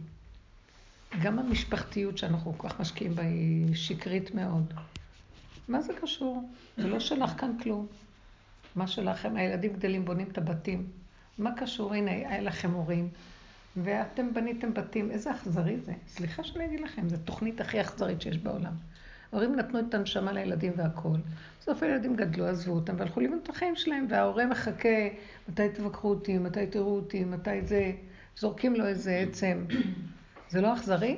גם 1.23 1.39
המשפחתיות 1.39 2.19
שאנחנו 2.19 2.59
כל 2.59 2.69
כך 2.69 2.81
משקיעים 2.81 3.15
בה 3.15 3.23
היא 3.23 3.75
שקרית 3.75 4.35
מאוד. 4.35 4.75
מה 5.69 5.83
זה 5.83 5.93
קשור? 6.01 6.51
זה 6.77 6.89
לא 6.89 7.01
שלך 7.01 7.31
כאן 7.41 7.59
כלום. 7.63 7.87
מה 8.77 8.87
שלכם, 8.87 9.37
הילדים 9.37 9.73
גדלים, 9.73 10.05
בונים 10.05 10.29
את 10.33 10.39
הבתים. 10.39 10.87
מה 11.39 11.51
קשור? 11.57 11.95
הנה, 11.95 12.11
היה 12.11 12.41
לכם 12.41 12.71
הורים, 12.71 13.09
ואתם 13.77 14.35
בניתם 14.35 14.75
בתים. 14.75 15.11
איזה 15.11 15.31
אכזרי 15.31 15.77
זה. 15.81 15.93
סליחה 16.09 16.45
שאני 16.45 16.65
אגיד 16.65 16.81
לכם, 16.81 17.09
זו 17.09 17.17
תוכנית 17.25 17.61
הכי 17.61 17.81
אכזרית 17.81 18.23
שיש 18.23 18.39
בעולם. 18.39 18.73
ההורים 19.33 19.57
נתנו 19.57 19.81
את 19.81 19.95
הנשמה 19.95 20.33
לילדים 20.33 20.73
והכול. 20.77 21.21
בסוף 21.61 21.83
הילדים 21.83 22.17
גדלו, 22.17 22.47
עזבו 22.47 22.73
אותם, 22.73 22.95
והלכו 22.99 23.21
לבנות 23.21 23.43
את 23.43 23.49
החיים 23.49 23.77
שלהם, 23.77 24.07
וההורה 24.09 24.47
מחכה, 24.47 25.09
מתי 25.49 25.69
תבקרו 25.69 26.11
אותי, 26.11 26.39
מתי 26.39 26.67
תראו 26.67 26.97
אותי, 26.97 27.25
מתי 27.25 27.63
זה... 27.63 27.93
זורקים 28.39 28.77
לו 28.77 28.87
איזה 28.87 29.17
עצם. 29.17 29.65
זה 30.51 30.61
לא 30.61 30.75
אכזרי? 30.75 31.17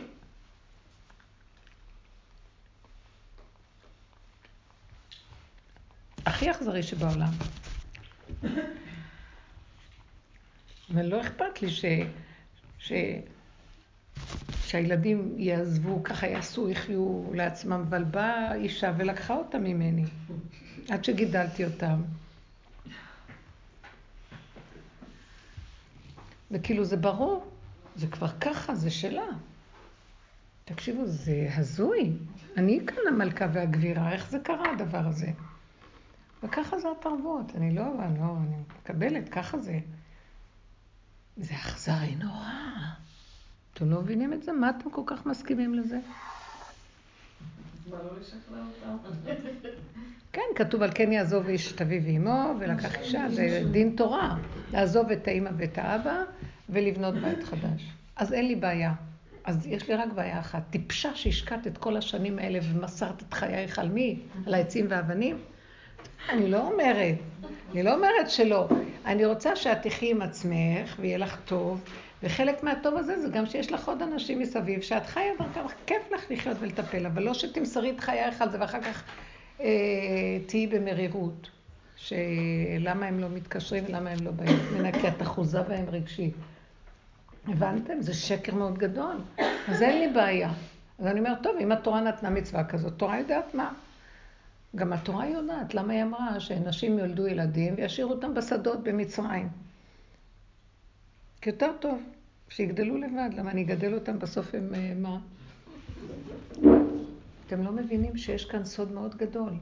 הכי 6.26 6.50
אכזרי 6.50 6.82
שבעולם. 6.82 7.30
ולא 10.92 11.20
אכפת 11.20 11.62
לי 11.62 11.70
ש... 11.70 11.84
ש... 12.78 12.92
שהילדים 14.64 15.34
יעזבו, 15.38 16.02
ככה 16.04 16.26
יעשו, 16.26 16.68
יחיו 16.68 17.24
לעצמם, 17.34 17.84
אבל 17.88 18.04
באה 18.04 18.54
אישה 18.54 18.92
ולקחה 18.96 19.34
אותם 19.34 19.62
ממני, 19.62 20.04
עד 20.88 21.04
שגידלתי 21.04 21.64
אותם. 21.64 22.02
וכאילו 26.50 26.84
זה 26.84 26.96
ברור, 26.96 27.50
זה 27.96 28.06
כבר 28.06 28.28
ככה, 28.28 28.74
זה 28.74 28.90
שלה. 28.90 29.26
תקשיבו, 30.64 31.06
זה 31.06 31.48
הזוי. 31.56 32.12
אני 32.56 32.80
כאן 32.86 33.02
המלכה 33.08 33.46
והגבירה, 33.52 34.12
איך 34.12 34.30
זה 34.30 34.38
קרה 34.38 34.72
הדבר 34.72 35.06
הזה? 35.06 35.30
וככה 36.42 36.78
זה 36.78 36.88
התרבות, 36.98 37.56
אני 37.56 37.74
לא, 37.74 37.84
לא, 38.18 38.36
אני 38.36 38.56
מקבלת, 38.82 39.28
ככה 39.28 39.58
זה. 39.58 39.78
זה 41.36 41.54
אכזרי 41.54 42.14
נורא. 42.14 42.50
אתם 43.74 43.90
לא 43.90 44.00
מבינים 44.00 44.32
את 44.32 44.42
זה? 44.42 44.52
מה 44.52 44.70
אתם 44.70 44.90
כל 44.90 45.02
כך 45.06 45.26
מסכימים 45.26 45.74
לזה? 45.74 45.98
מה 47.90 47.96
לא? 48.02 48.92
כן, 50.32 50.42
כתוב 50.56 50.82
על 50.82 50.90
כן 50.94 51.12
יעזוב 51.12 51.48
איש 51.48 51.72
את 51.72 51.82
אביו 51.82 52.02
ואמו, 52.04 52.54
ולקח 52.60 52.98
אישה, 52.98 53.28
זה 53.28 53.62
דין 53.70 53.96
תורה. 53.96 54.36
לעזוב 54.72 55.10
את 55.10 55.28
האימא 55.28 55.50
ואת 55.56 55.78
האבא, 55.78 56.22
ולבנות 56.68 57.14
בית 57.14 57.42
חדש. 57.44 57.92
אז 58.16 58.32
אין 58.32 58.46
לי 58.46 58.54
בעיה. 58.54 58.92
אז 59.44 59.66
יש 59.66 59.88
לי 59.88 59.94
רק 59.94 60.12
בעיה 60.12 60.40
אחת. 60.40 60.62
טיפשה 60.70 61.14
שהשקעת 61.14 61.66
את 61.66 61.78
כל 61.78 61.96
השנים 61.96 62.38
האלה 62.38 62.58
ומסרת 62.62 63.22
את 63.22 63.34
חייך 63.34 63.78
על 63.78 63.88
מי? 63.88 64.20
על 64.46 64.54
העצים 64.54 64.86
והאבנים? 64.88 65.38
אני 66.28 66.50
לא 66.50 66.68
אומרת, 66.68 67.14
אני 67.72 67.82
לא 67.82 67.94
אומרת 67.94 68.30
שלא. 68.30 68.68
אני 69.06 69.24
רוצה 69.24 69.56
שאת 69.56 69.82
תחי 69.82 70.10
עם 70.10 70.22
עצמך 70.22 70.96
ויהיה 70.98 71.18
לך 71.18 71.36
טוב, 71.44 71.80
וחלק 72.22 72.62
מהטוב 72.62 72.96
הזה 72.96 73.20
זה 73.20 73.28
גם 73.28 73.46
שיש 73.46 73.72
לך 73.72 73.88
עוד 73.88 74.02
אנשים 74.02 74.38
מסביב, 74.38 74.80
שאת 74.80 75.06
חיה 75.06 75.32
דרכם, 75.38 75.60
כיף 75.86 76.12
לך 76.14 76.24
לחיות 76.30 76.56
ולטפל, 76.60 77.06
אבל 77.06 77.22
לא 77.22 77.34
שתמסרי 77.34 77.90
את 77.90 78.00
חייך 78.00 78.42
על 78.42 78.50
זה 78.50 78.60
ואחר 78.60 78.80
כך 78.82 79.02
אה, 79.60 79.66
תהיי 80.46 80.66
במרירות. 80.66 81.50
שלמה 81.96 83.06
הם 83.06 83.20
לא 83.20 83.28
מתקשרים 83.28 83.84
ולמה 83.88 84.10
הם 84.10 84.18
לא 84.22 84.30
באים 84.30 84.56
ממנה, 84.72 84.92
כי 84.92 85.08
את 85.08 85.22
אחוזה 85.22 85.62
בהם 85.62 85.84
רגשית. 85.90 86.34
הבנתם? 87.48 88.00
זה 88.00 88.14
שקר 88.14 88.54
מאוד 88.54 88.78
גדול. 88.78 89.16
אז 89.68 89.82
אין 89.82 89.98
לי 89.98 90.14
בעיה. 90.14 90.50
אז 90.98 91.06
אני 91.06 91.18
אומרת, 91.18 91.42
טוב, 91.42 91.56
אם 91.60 91.72
התורה 91.72 92.00
נתנה 92.00 92.30
מצווה 92.30 92.64
כזאת, 92.64 92.92
תורה 92.96 93.18
יודעת 93.18 93.54
מה. 93.54 93.72
גם 94.76 94.92
התורה 94.92 95.28
יודעת, 95.28 95.74
למה 95.74 95.92
היא 95.92 96.02
אמרה 96.02 96.40
שנשים 96.40 96.98
יולדו 96.98 97.26
ילדים 97.26 97.74
וישאירו 97.76 98.10
אותם 98.10 98.34
בשדות 98.34 98.82
במצרים. 98.82 99.48
כי 101.40 101.50
יותר 101.50 101.72
טוב, 101.80 102.02
שיגדלו 102.48 102.96
לבד, 102.96 103.30
למה 103.36 103.50
אני 103.50 103.62
אגדל 103.62 103.94
אותם 103.94 104.18
בסוף 104.18 104.54
הם 104.54 104.74
אה, 104.74 104.92
מה? 104.96 105.18
אתם 107.46 107.62
לא 107.62 107.72
מבינים 107.72 108.16
שיש 108.16 108.44
כאן 108.44 108.64
סוד 108.64 108.92
מאוד 108.92 109.16
גדול. 109.16 109.52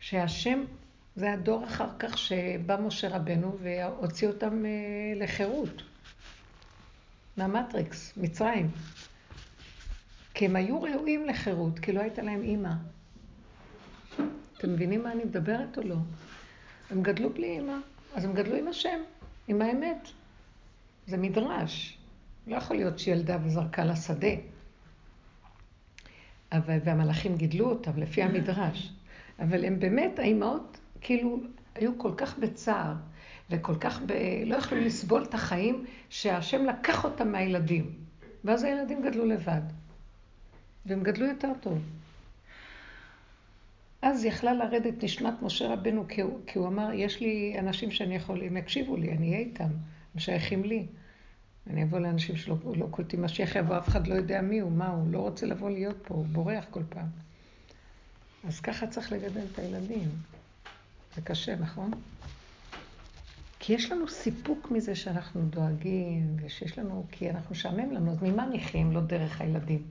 שהשם, 0.00 0.64
זה 1.16 1.32
הדור 1.32 1.64
אחר 1.64 1.88
כך 1.98 2.18
שבא 2.18 2.76
משה 2.80 3.16
רבנו 3.16 3.56
והוציא 3.62 4.28
אותם 4.28 4.64
אה, 4.64 4.70
לחירות. 5.16 5.82
מהמטריקס, 7.36 8.12
מצרים. 8.16 8.70
כי 10.34 10.46
הם 10.46 10.56
היו 10.56 10.82
ראויים 10.82 11.26
לחירות, 11.26 11.78
כי 11.78 11.92
לא 11.92 12.00
הייתה 12.00 12.22
להם 12.22 12.42
אימא. 12.42 12.72
אתם 14.58 14.72
מבינים 14.72 15.02
מה 15.02 15.12
אני 15.12 15.24
מדברת 15.24 15.78
או 15.78 15.82
לא? 15.82 15.96
הם 16.90 17.02
גדלו 17.02 17.30
בלי 17.30 17.46
אימא, 17.46 17.76
אז 18.14 18.24
הם 18.24 18.32
גדלו 18.34 18.56
עם 18.56 18.68
השם, 18.68 18.98
עם 19.48 19.62
האמת. 19.62 20.08
זה 21.06 21.16
מדרש. 21.16 21.98
לא 22.46 22.56
יכול 22.56 22.76
להיות 22.76 22.98
שילדה 22.98 23.38
וזרקה 23.44 23.84
לשדה. 23.84 24.28
אבל, 26.52 26.78
והמלאכים 26.84 27.36
גידלו 27.36 27.70
אותם 27.70 27.92
לפי 27.96 28.22
המדרש. 28.22 28.92
אבל 29.38 29.64
הם 29.64 29.80
באמת, 29.80 30.18
האימהות, 30.18 30.78
כאילו, 31.00 31.40
היו 31.74 31.98
כל 31.98 32.12
כך 32.16 32.38
בצער, 32.38 32.94
וכל 33.50 33.74
כך 33.74 34.00
ב... 34.06 34.12
לא 34.46 34.56
יכלו 34.56 34.80
לסבול 34.80 35.22
את 35.22 35.34
החיים, 35.34 35.84
שהשם 36.10 36.64
לקח 36.64 37.04
אותם 37.04 37.32
מהילדים. 37.32 37.90
ואז 38.44 38.62
הילדים 38.62 39.02
גדלו 39.02 39.26
לבד. 39.26 39.60
והם 40.86 41.02
גדלו 41.02 41.26
יותר 41.26 41.52
טוב. 41.60 41.78
אז 44.04 44.24
יכלה 44.24 44.52
לרדת 44.52 45.04
נשמת 45.04 45.42
משה 45.42 45.72
רבנו, 45.72 46.04
כי 46.08 46.20
הוא, 46.20 46.40
כי 46.46 46.58
הוא 46.58 46.68
אמר, 46.68 46.92
יש 46.92 47.20
לי 47.20 47.56
אנשים 47.58 47.90
שאני 47.90 48.16
יכול, 48.16 48.42
הם 48.42 48.56
יקשיבו 48.56 48.96
לי, 48.96 49.12
אני 49.12 49.28
אהיה 49.28 49.38
איתם, 49.38 49.64
הם 50.14 50.20
שייכים 50.20 50.64
לי. 50.64 50.86
אני 51.70 51.82
אבוא 51.82 51.98
לאנשים 51.98 52.36
שלא 52.36 52.56
לא 52.76 52.86
קולטים 52.90 53.22
משיח 53.22 53.56
יבוא, 53.56 53.78
אף 53.78 53.88
אחד 53.88 54.06
לא 54.06 54.14
יודע 54.14 54.40
מי 54.40 54.58
הוא, 54.58 54.72
מה 54.72 54.88
הוא, 54.88 55.12
לא 55.12 55.18
רוצה 55.18 55.46
לבוא 55.46 55.70
להיות 55.70 55.96
פה, 56.02 56.14
הוא 56.14 56.26
בורח 56.26 56.64
כל 56.70 56.82
פעם. 56.88 57.06
אז 58.48 58.60
ככה 58.60 58.86
צריך 58.86 59.12
לגדל 59.12 59.44
את 59.52 59.58
הילדים. 59.58 60.08
זה 61.14 61.20
קשה, 61.20 61.56
נכון? 61.56 61.90
כי 63.58 63.72
יש 63.72 63.92
לנו 63.92 64.08
סיפוק 64.08 64.70
מזה 64.70 64.94
שאנחנו 64.94 65.42
דואגים, 65.42 66.36
ושיש 66.42 66.78
לנו, 66.78 67.06
כי 67.10 67.30
אנחנו 67.30 67.50
משעמם 67.50 67.92
לנו, 67.92 68.12
אז 68.12 68.22
ממה 68.22 68.46
נחיים? 68.46 68.92
לא 68.92 69.00
דרך 69.00 69.40
הילדים. 69.40 69.82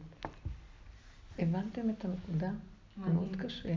הבנתם 1.40 1.90
את 1.90 2.06
הנקודה? 2.06 2.50
זה 2.98 3.14
מאוד 3.14 3.36
קשה. 3.40 3.74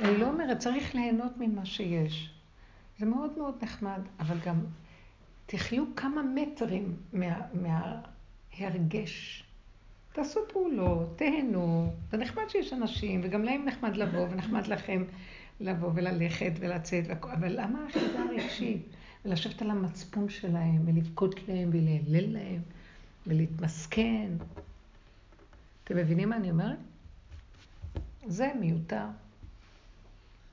אני 0.00 0.16
לא 0.16 0.28
אומרת, 0.28 0.58
צריך 0.58 0.94
ליהנות 0.94 1.32
ממה 1.36 1.64
שיש. 1.64 2.30
זה 2.98 3.06
מאוד 3.06 3.38
מאוד 3.38 3.54
נחמד, 3.62 4.00
אבל 4.20 4.36
גם 4.46 4.60
תחיו 5.46 5.84
כמה 5.96 6.22
מטרים 6.22 6.96
מה, 7.12 7.40
מההרגש. 8.58 9.44
תעשו 10.12 10.40
פעולות, 10.52 11.18
תהנו. 11.18 11.92
זה 12.10 12.16
נחמד 12.16 12.42
שיש 12.48 12.72
אנשים, 12.72 13.20
וגם 13.24 13.42
להם 13.42 13.64
נחמד 13.64 13.96
לבוא, 13.96 14.26
ונחמד 14.30 14.66
לכם 14.66 15.04
לבוא 15.60 15.90
וללכת 15.94 16.52
ולצאת, 16.60 17.10
אבל 17.10 17.60
למה 17.60 17.84
האחיזה 17.84 18.20
הרגשית? 18.20 18.82
ולשבת 19.24 19.62
על 19.62 19.70
המצפון 19.70 20.28
שלהם, 20.28 20.82
ולבכות 20.84 21.48
להם, 21.48 21.70
ולהלל 21.72 22.32
להם, 22.32 22.60
ולהתמסכן. 23.26 24.30
אתם 25.84 25.96
מבינים 25.96 26.28
מה 26.28 26.36
אני 26.36 26.50
אומרת? 26.50 26.78
זה 28.26 28.50
מיותר. 28.60 29.04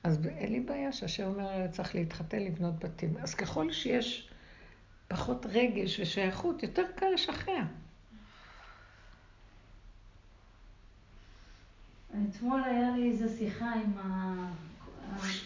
אז 0.04 0.26
אין 0.26 0.52
לי 0.52 0.60
בעיה 0.60 0.92
שהשם 0.92 1.26
אומר, 1.26 1.66
צריך 1.70 1.94
להתחתן, 1.94 2.38
לבנות 2.38 2.84
בתים. 2.84 3.16
אז 3.22 3.34
ככל 3.34 3.72
שיש 3.72 4.28
פחות 5.08 5.46
רגש 5.46 6.00
ושייכות, 6.00 6.62
יותר 6.62 6.84
קל 6.96 7.06
לשחרר. 7.14 7.62
אתמול 12.30 12.64
היה 12.64 12.90
לי 12.96 13.10
איזו 13.10 13.38
שיחה 13.38 13.72
עם 13.74 13.92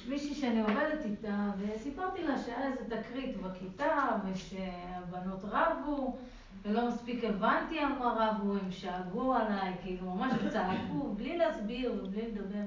מישהי 0.09 0.35
שאני 0.35 0.61
עובדת 0.61 1.05
איתה, 1.05 1.51
וסיפרתי 1.59 2.23
לה 2.23 2.39
שהיה 2.39 2.67
איזה 2.67 2.97
תקרית 2.97 3.37
בכיתה, 3.37 4.09
ושהבנות 4.25 5.41
רבו, 5.45 6.17
ולא 6.63 6.89
מספיק 6.89 7.25
הבנתי 7.25 7.79
על 7.79 7.93
מה 7.93 8.15
רבו, 8.19 8.53
הם 8.53 8.71
שאגו 8.71 9.35
עליי, 9.35 9.75
כאילו 9.83 10.15
ממש 10.15 10.33
צעקו, 10.53 11.15
בלי 11.17 11.39
להסביר 11.39 11.93
ובלי 11.93 12.23
לדבר. 12.23 12.65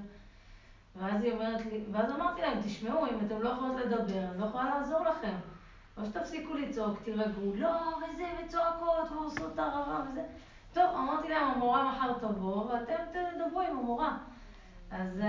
ואז 0.97 1.23
היא 1.23 1.33
אומרת 1.33 1.65
לי, 1.65 1.83
ואז 1.91 2.11
אמרתי 2.11 2.41
להם, 2.41 2.61
תשמעו, 2.61 3.05
אם 3.05 3.17
אתם 3.25 3.41
לא 3.41 3.49
יכולות 3.49 3.75
לדבר, 3.75 4.19
אני 4.31 4.39
לא 4.39 4.45
יכולה 4.45 4.69
לעזור 4.69 4.99
לכם. 4.99 5.35
או 5.97 6.05
שתפסיקו 6.05 6.53
לצעוק, 6.53 6.99
תירגעו, 7.03 7.53
לא, 7.55 7.73
וזה, 7.97 8.23
וצועקות, 8.45 9.11
ועושות 9.11 9.53
את 9.53 9.59
הרמה 9.59 10.05
וזה. 10.09 10.21
טוב, 10.73 10.83
אמרתי 10.95 11.29
להם, 11.29 11.47
המורה 11.47 11.91
מחר 11.91 12.13
תבוא, 12.13 12.65
ואתם 12.65 12.95
תדברו 13.11 13.61
עם 13.61 13.77
המורה. 13.77 14.17
אז, 14.91 15.21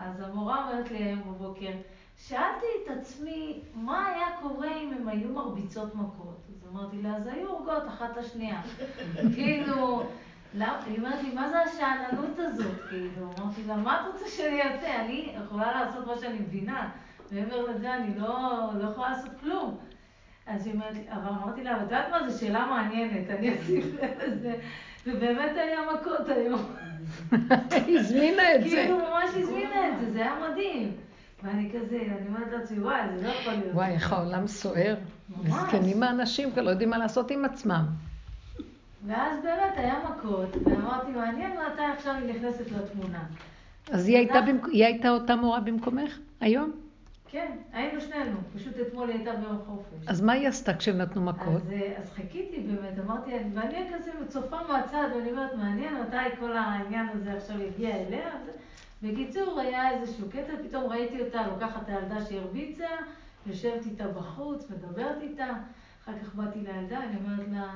אז 0.00 0.20
המורה 0.20 0.64
אומרת 0.64 0.90
לי 0.90 0.98
היום 0.98 1.20
בבוקר, 1.20 1.70
שאלתי 2.16 2.66
את 2.84 2.90
עצמי, 2.90 3.60
מה 3.74 4.06
היה 4.06 4.26
קורה 4.42 4.76
אם 4.76 4.92
הם 4.92 5.08
היו 5.08 5.28
מרביצות 5.28 5.94
מכות? 5.94 6.40
אז 6.54 6.68
אמרתי 6.68 7.02
לה, 7.02 7.16
אז 7.16 7.26
היו 7.26 7.48
הורגות 7.48 7.88
אחת 7.88 8.10
את 8.12 8.16
השנייה. 8.16 8.62
כאילו, 9.34 10.02
היא 10.60 10.98
אומרת 10.98 11.22
לי, 11.22 11.34
מה 11.34 11.48
זה 11.50 11.60
השאננות 11.60 12.38
הזאת? 12.38 12.80
כאילו, 12.88 13.30
אמרתי 13.38 13.62
לה, 13.66 13.76
מה 13.76 14.00
את 14.00 14.12
רוצה 14.12 14.30
שאני 14.30 14.62
אעשה? 14.62 15.00
אני 15.00 15.32
יכולה 15.44 15.80
לעשות 15.80 16.06
מה 16.06 16.12
שאני 16.20 16.38
מבינה. 16.38 16.88
מעבר 17.32 17.70
לזה 17.70 17.94
אני 17.94 18.18
לא, 18.18 18.60
לא 18.80 18.90
יכולה 18.90 19.10
לעשות 19.10 19.30
כלום. 19.40 19.78
אז 20.46 20.66
היא 20.66 20.74
אומרת 20.74 20.94
לי, 20.94 21.04
אבל 21.10 21.28
אמרתי 21.28 21.64
לה, 21.64 21.76
את 21.76 21.80
יודעת 21.80 22.10
מה, 22.10 22.30
זו 22.30 22.38
שאלה 22.40 22.66
מעניינת, 22.66 23.30
אני 23.30 23.54
אשים 23.54 23.96
לב 24.02 24.10
לזה. 24.26 24.54
ובאמת 25.06 25.56
היה 25.56 25.80
מכות 25.94 26.28
היום. 26.28 26.62
היא 27.70 27.98
הזמינה 27.98 28.54
את 28.54 28.62
זה. 28.62 28.70
כאילו 28.70 28.98
ממש 28.98 29.30
הזמינה 29.36 29.88
את 29.88 30.00
זה, 30.00 30.12
זה 30.12 30.18
היה 30.20 30.34
מדהים. 30.50 30.92
ואני 31.42 31.70
כזה, 31.74 31.96
אני 31.96 32.28
אומרת 32.28 32.52
לעצמי, 32.52 32.78
וואי, 32.78 33.00
זה 33.16 33.26
לא 33.26 33.32
יכול 33.32 33.52
להיות. 33.52 33.74
וואי, 33.74 33.92
איך 33.92 34.12
העולם 34.12 34.46
סוער. 34.46 34.94
מסכנים 35.44 36.02
האנשים 36.02 36.52
כבר 36.52 36.62
לא 36.62 36.70
יודעים 36.70 36.90
מה 36.90 36.98
לעשות 36.98 37.30
עם 37.30 37.44
עצמם. 37.44 37.84
ואז 39.06 39.42
באמת 39.42 39.72
היה 39.76 39.98
מכות, 40.10 40.56
ואמרתי, 40.64 41.12
מעניין 41.12 41.52
מתי 41.52 41.82
עכשיו 41.96 42.14
היא 42.14 42.34
נכנסת 42.34 42.70
לתמונה. 42.70 43.24
אז 43.90 44.08
היא 44.08 44.84
הייתה 44.84 45.10
אותה 45.10 45.36
מורה 45.36 45.60
במקומך 45.60 46.18
היום? 46.40 46.72
כן, 47.28 47.52
היינו 47.72 48.00
שנינו, 48.00 48.38
פשוט 48.54 48.74
אתמול 48.80 49.08
היא 49.08 49.16
הייתה 49.16 49.32
ביום 49.32 49.58
חופש. 49.66 50.08
אז 50.08 50.20
מה 50.20 50.32
היא 50.32 50.48
עשתה 50.48 50.74
כשהם 50.74 50.98
נתנו 50.98 51.22
מכות? 51.22 51.62
אז, 51.62 51.72
אה, 51.72 51.92
אז 51.98 52.10
חיכיתי 52.12 52.60
באמת, 52.60 52.98
אמרתי, 53.04 53.30
ואני 53.54 53.90
כזה 53.94 54.10
צופה 54.28 54.56
מהצד, 54.68 55.08
ואני 55.16 55.30
אומרת, 55.30 55.54
מעניין 55.54 55.94
מתי 56.02 56.36
כל 56.40 56.56
העניין 56.56 57.06
הזה 57.08 57.32
עכשיו 57.32 57.62
יגיע 57.62 57.96
אליה. 57.96 58.30
בקיצור, 59.02 59.60
היה 59.60 59.90
איזשהו 59.90 60.28
קטע, 60.30 60.52
פתאום 60.68 60.84
ראיתי 60.84 61.22
אותה 61.22 61.46
לוקחת 61.46 61.82
את 61.82 61.88
הילדה 61.88 62.24
שהרביצה, 62.24 62.88
יושבת 63.46 63.86
איתה 63.86 64.08
בחוץ, 64.08 64.70
מדברת 64.70 65.22
איתה, 65.22 65.46
אחר 66.04 66.12
כך 66.22 66.34
באתי 66.34 66.58
לילדה, 66.58 66.98
אני 66.98 67.16
אומרת 67.16 67.48
לה, 67.52 67.66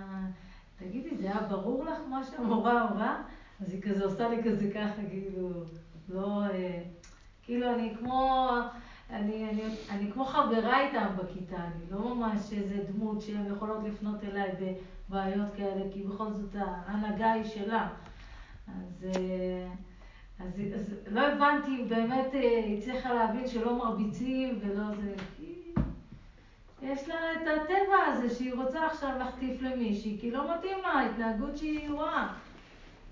תגידי, 0.78 1.16
זה 1.16 1.30
היה 1.30 1.40
ברור 1.40 1.84
לך 1.84 1.98
מה 2.10 2.24
שהמורה 2.24 2.88
אמרה? 2.88 3.22
אז 3.60 3.72
היא 3.72 3.82
כזה 3.82 4.04
עושה 4.04 4.28
לי 4.28 4.42
כזה 4.42 4.70
ככה, 4.74 5.02
כאילו, 5.10 5.50
לא, 6.08 6.42
אה, 6.42 6.82
כאילו 7.42 7.74
אני 7.74 7.94
כמו... 7.98 8.48
אני, 9.10 9.50
אני, 9.50 9.62
אני 9.90 10.12
כמו 10.12 10.24
חברה 10.24 10.80
איתם 10.80 11.06
בכיתה, 11.16 11.56
אני 11.56 11.90
לא 11.90 12.14
ממש 12.14 12.52
איזה 12.52 12.84
דמות 12.92 13.22
שהן 13.22 13.46
יכולות 13.46 13.84
לפנות 13.84 14.24
אליי 14.24 14.50
בבעיות 15.08 15.54
כאלה, 15.56 15.82
כי 15.92 16.02
בכל 16.02 16.32
זאת 16.32 16.54
ההנהגה 16.54 17.32
היא 17.32 17.44
שלה. 17.44 17.88
אז, 18.68 19.04
אה, 19.04 19.68
אז, 20.38 20.60
אז 20.74 20.94
לא 21.06 21.20
הבנתי 21.20 21.70
אם 21.70 21.88
באמת 21.88 22.34
אה, 22.34 22.64
היא 22.64 22.82
צריכה 22.82 23.14
להבין 23.14 23.46
שלא 23.46 23.78
מרביצים 23.78 24.58
ולא 24.60 24.94
זה, 24.94 25.14
יש 26.82 27.08
לה 27.08 27.14
את 27.32 27.46
הטבע 27.46 27.96
הזה 28.06 28.34
שהיא 28.34 28.54
רוצה 28.54 28.86
עכשיו 28.86 29.10
להחטיף 29.18 29.62
למישהי, 29.62 30.16
כי 30.20 30.30
לא 30.30 30.54
מתאים 30.54 30.78
לה 30.82 30.88
ההתנהגות 30.88 31.56
שהיא 31.56 31.90
רואה. 31.90 32.28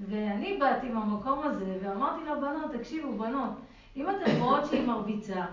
ואני 0.00 0.56
באתי 0.60 0.88
מהמקום 0.88 1.42
הזה 1.42 1.78
ואמרתי 1.82 2.24
לבנות, 2.24 2.72
תקשיבו 2.72 3.12
בנות, 3.12 3.52
אם 3.96 4.10
אתן 4.10 4.40
רואות 4.40 4.66
שהיא 4.66 4.86
מרביצה, 4.86 5.44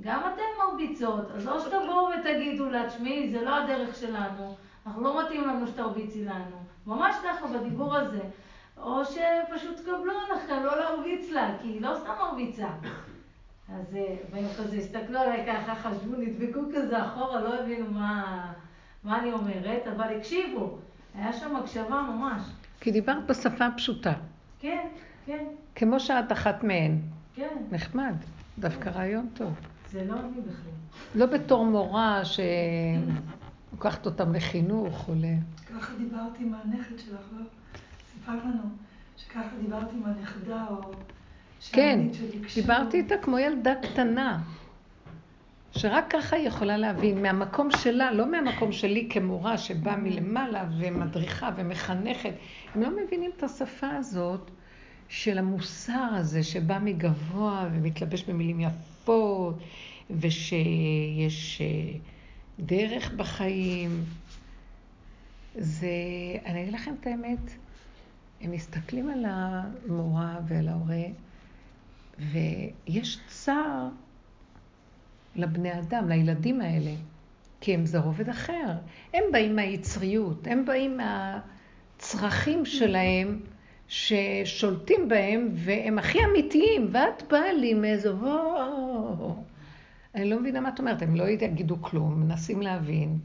גם 0.00 0.20
אתן 0.20 0.42
מרביצות, 0.58 1.30
אז 1.30 1.48
או 1.48 1.60
שתבואו 1.60 2.08
ותגידו 2.20 2.70
לה, 2.70 2.88
תשמעי, 2.88 3.30
זה 3.30 3.44
לא 3.44 3.56
הדרך 3.56 3.96
שלנו, 3.96 4.54
אנחנו 4.86 5.02
לא 5.02 5.22
מתאים 5.22 5.48
לנו 5.48 5.66
שתרביצי 5.66 6.24
לנו. 6.24 6.56
ממש 6.86 7.16
ככה 7.24 7.46
בדיבור 7.46 7.96
הזה. 7.96 8.20
או 8.82 9.04
שפשוט 9.04 9.76
תקבלו 9.76 10.12
עליכם 10.30 10.62
לא 10.64 10.78
להרביץ 10.78 11.30
לה, 11.30 11.54
כי 11.62 11.68
היא 11.68 11.82
לא 11.82 11.94
סתם 11.94 12.12
מרביצה. 12.20 12.68
אז 13.68 13.96
אה, 13.96 14.16
והם 14.30 14.44
כזה 14.58 14.76
הסתכלו 14.76 15.18
עליי 15.18 15.46
ככה, 15.46 15.74
חשבו, 15.74 16.16
נדבקו 16.16 16.60
כזה 16.74 17.06
אחורה, 17.06 17.40
לא 17.40 17.60
הבינו 17.60 17.90
מה, 17.90 18.52
מה 19.04 19.18
אני 19.18 19.32
אומרת, 19.32 19.86
אבל 19.96 20.16
הקשיבו. 20.16 20.78
היה 21.14 21.32
שם 21.32 21.56
הקשבה 21.56 22.02
ממש. 22.10 22.42
כי 22.80 22.90
דיברת 22.90 23.26
בשפה 23.26 23.64
פשוטה. 23.76 24.12
כן, 24.58 24.88
כן. 25.26 25.44
כמו 25.74 26.00
שאת 26.00 26.32
אחת 26.32 26.64
מהן. 26.64 26.98
כן. 27.34 27.56
נחמד, 27.70 28.14
דווקא 28.58 28.88
רעיון 28.88 29.28
טוב. 29.34 29.52
זה 29.90 30.04
לא 30.04 30.14
אני 30.14 30.40
בכלל. 30.40 30.72
לא 31.14 31.26
בתור 31.26 31.64
מורה 31.64 32.22
שלוקחת 33.70 34.06
אותם 34.06 34.34
לחינוך 34.34 35.08
או 35.08 35.14
ל... 35.14 35.24
ככה 35.70 35.94
דיברתי 35.98 36.42
עם 36.44 36.54
הנכד 36.54 36.98
שלך, 36.98 37.20
לא? 37.38 37.44
סיפרת 38.12 38.44
לנו 38.44 38.62
שככה 39.16 39.56
דיברתי 39.60 39.96
עם 39.96 40.02
הנכדה, 40.04 40.66
או... 40.70 40.92
כן, 41.72 42.00
דיברתי 42.54 42.96
איתה 42.96 43.14
כמו 43.22 43.38
ילדה 43.38 43.74
קטנה, 43.82 44.42
שרק 45.72 46.04
ככה 46.10 46.36
היא 46.36 46.48
יכולה 46.48 46.76
להבין, 46.76 47.22
מהמקום 47.22 47.70
שלה, 47.70 48.12
לא 48.12 48.30
מהמקום 48.30 48.72
שלי 48.72 49.08
כמורה 49.10 49.58
שבאה 49.58 49.96
מלמעלה 49.96 50.64
ומדריכה 50.78 51.50
ומחנכת. 51.56 52.32
הם 52.74 52.82
לא 52.82 52.88
מבינים 53.04 53.30
את 53.36 53.42
השפה 53.42 53.90
הזאת 53.90 54.50
של 55.08 55.38
המוסר 55.38 56.08
הזה 56.12 56.42
שבא 56.42 56.78
מגבוה 56.82 57.68
ומתלבש 57.72 58.22
במילים 58.22 58.60
יפות, 58.60 59.58
ושיש 60.10 61.60
אה, 61.60 61.98
דרך 62.58 63.12
בחיים. 63.12 64.04
זה, 65.58 65.88
אני 66.46 66.62
אגיד 66.62 66.74
לכם 66.74 66.94
את 67.00 67.06
האמת, 67.06 67.50
הם 68.40 68.50
מסתכלים 68.50 69.10
על 69.10 69.24
המורה 69.28 70.38
ועל 70.48 70.68
ההורה, 70.68 71.04
ויש 72.18 73.18
צער 73.28 73.88
לבני 75.36 75.78
אדם, 75.78 76.08
לילדים 76.08 76.60
האלה, 76.60 76.90
כי 77.60 77.74
הם 77.74 77.86
זה 77.86 77.98
רובד 77.98 78.28
אחר. 78.28 78.72
הם 79.14 79.24
באים 79.32 79.56
מהיצריות, 79.56 80.46
הם 80.46 80.64
באים 80.64 80.98
מהצרכים 81.96 82.64
שלהם 82.64 83.40
ששולטים 83.88 85.08
בהם, 85.08 85.48
והם 85.54 85.98
הכי 85.98 86.18
אמיתיים, 86.24 86.88
ואת 86.92 87.22
באה 87.30 87.52
לי 87.52 87.74
מאיזה... 87.74 88.10
אני 90.14 90.30
לא 90.30 90.40
מבינה 90.40 90.60
מה 90.60 90.68
את 90.68 90.78
אומרת, 90.78 91.02
הם 91.02 91.16
לא 91.16 91.28
יגידו 91.28 91.82
כלום, 91.82 92.20
מנסים 92.20 92.62
להבין. 92.62 93.18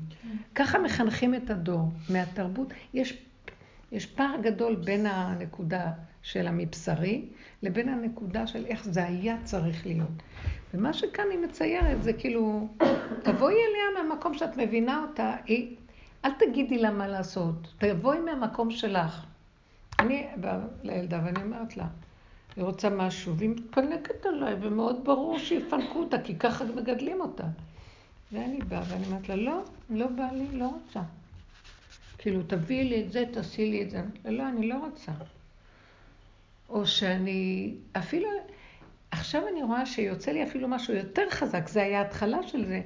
ככה 0.56 0.80
מחנכים 0.80 1.36
את 1.36 1.50
הדור. 1.50 1.90
מהתרבות, 2.10 2.74
יש, 2.94 3.24
יש 3.92 4.06
פער 4.06 4.36
גדול 4.42 4.76
בין 4.76 5.06
הנקודה 5.06 5.92
של 6.22 6.48
המבשרי 6.48 7.26
לבין 7.64 7.90
הנקודה 7.90 8.48
של 8.48 8.66
איך 8.66 8.86
זה 8.86 9.06
היה 9.06 9.38
צריך 9.44 9.86
להיות. 9.86 10.24
ומה 10.74 10.94
שכאן 10.94 11.26
היא 11.32 11.40
מציירת 11.40 12.04
זה 12.04 12.14
כאילו, 12.14 12.68
תבואי 13.24 13.54
אליה 13.54 14.04
מהמקום 14.04 14.34
שאת 14.34 14.58
מבינה 14.58 15.06
אותה, 15.10 15.36
היא, 15.46 15.76
אל 16.26 16.32
תגידי 16.32 16.78
לה 16.78 16.92
מה 16.92 17.08
לעשות, 17.08 17.74
תבואי 17.78 18.20
מהמקום 18.20 18.72
שלך. 18.72 19.26
אני 20.00 20.28
באה 20.36 20.60
לילדה 20.84 21.22
ואני 21.26 21.44
אומרת 21.44 21.78
לה, 21.78 21.88
היא 22.56 22.64
רוצה 22.64 22.90
משהו, 22.90 23.36
והיא 23.36 23.50
מתפנקת 23.50 24.26
עליי, 24.26 24.56
ומאוד 24.62 25.04
ברור 25.04 25.40
שיפנקו 25.40 26.00
אותה, 26.00 26.22
כי 26.22 26.36
ככה 26.36 26.66
מגדלים 26.66 27.22
אותה. 27.22 27.44
ואני 28.32 28.60
באה 28.60 28.82
ואני 28.88 29.06
אומרת 29.06 29.30
לה, 29.30 29.36
לא, 29.36 29.62
לא 29.90 30.08
בא 30.08 30.28
לי, 30.34 30.48
לא 30.52 30.66
רוצה. 30.66 31.00
כאילו, 32.18 32.42
תביאי 32.48 32.90
לי 32.90 33.04
את 33.04 33.12
זה, 33.12 33.24
תעשי 33.34 33.72
לי 33.72 33.82
את 33.84 33.90
זה. 33.90 34.02
לא, 34.26 34.50
אני 34.50 34.68
לא 34.68 34.76
רוצה. 34.76 35.12
או 36.72 36.86
שאני, 36.86 37.76
אפילו, 37.98 38.30
עכשיו 39.12 39.48
אני 39.48 39.64
רואה 39.64 39.86
שיוצא 39.86 40.32
לי 40.32 40.44
אפילו 40.44 40.68
משהו 40.68 40.94
יותר 40.94 41.30
חזק, 41.30 41.68
זה 41.68 41.84
היה 41.84 42.00
ההתחלה 42.00 42.44
של 42.44 42.66
זה, 42.66 42.82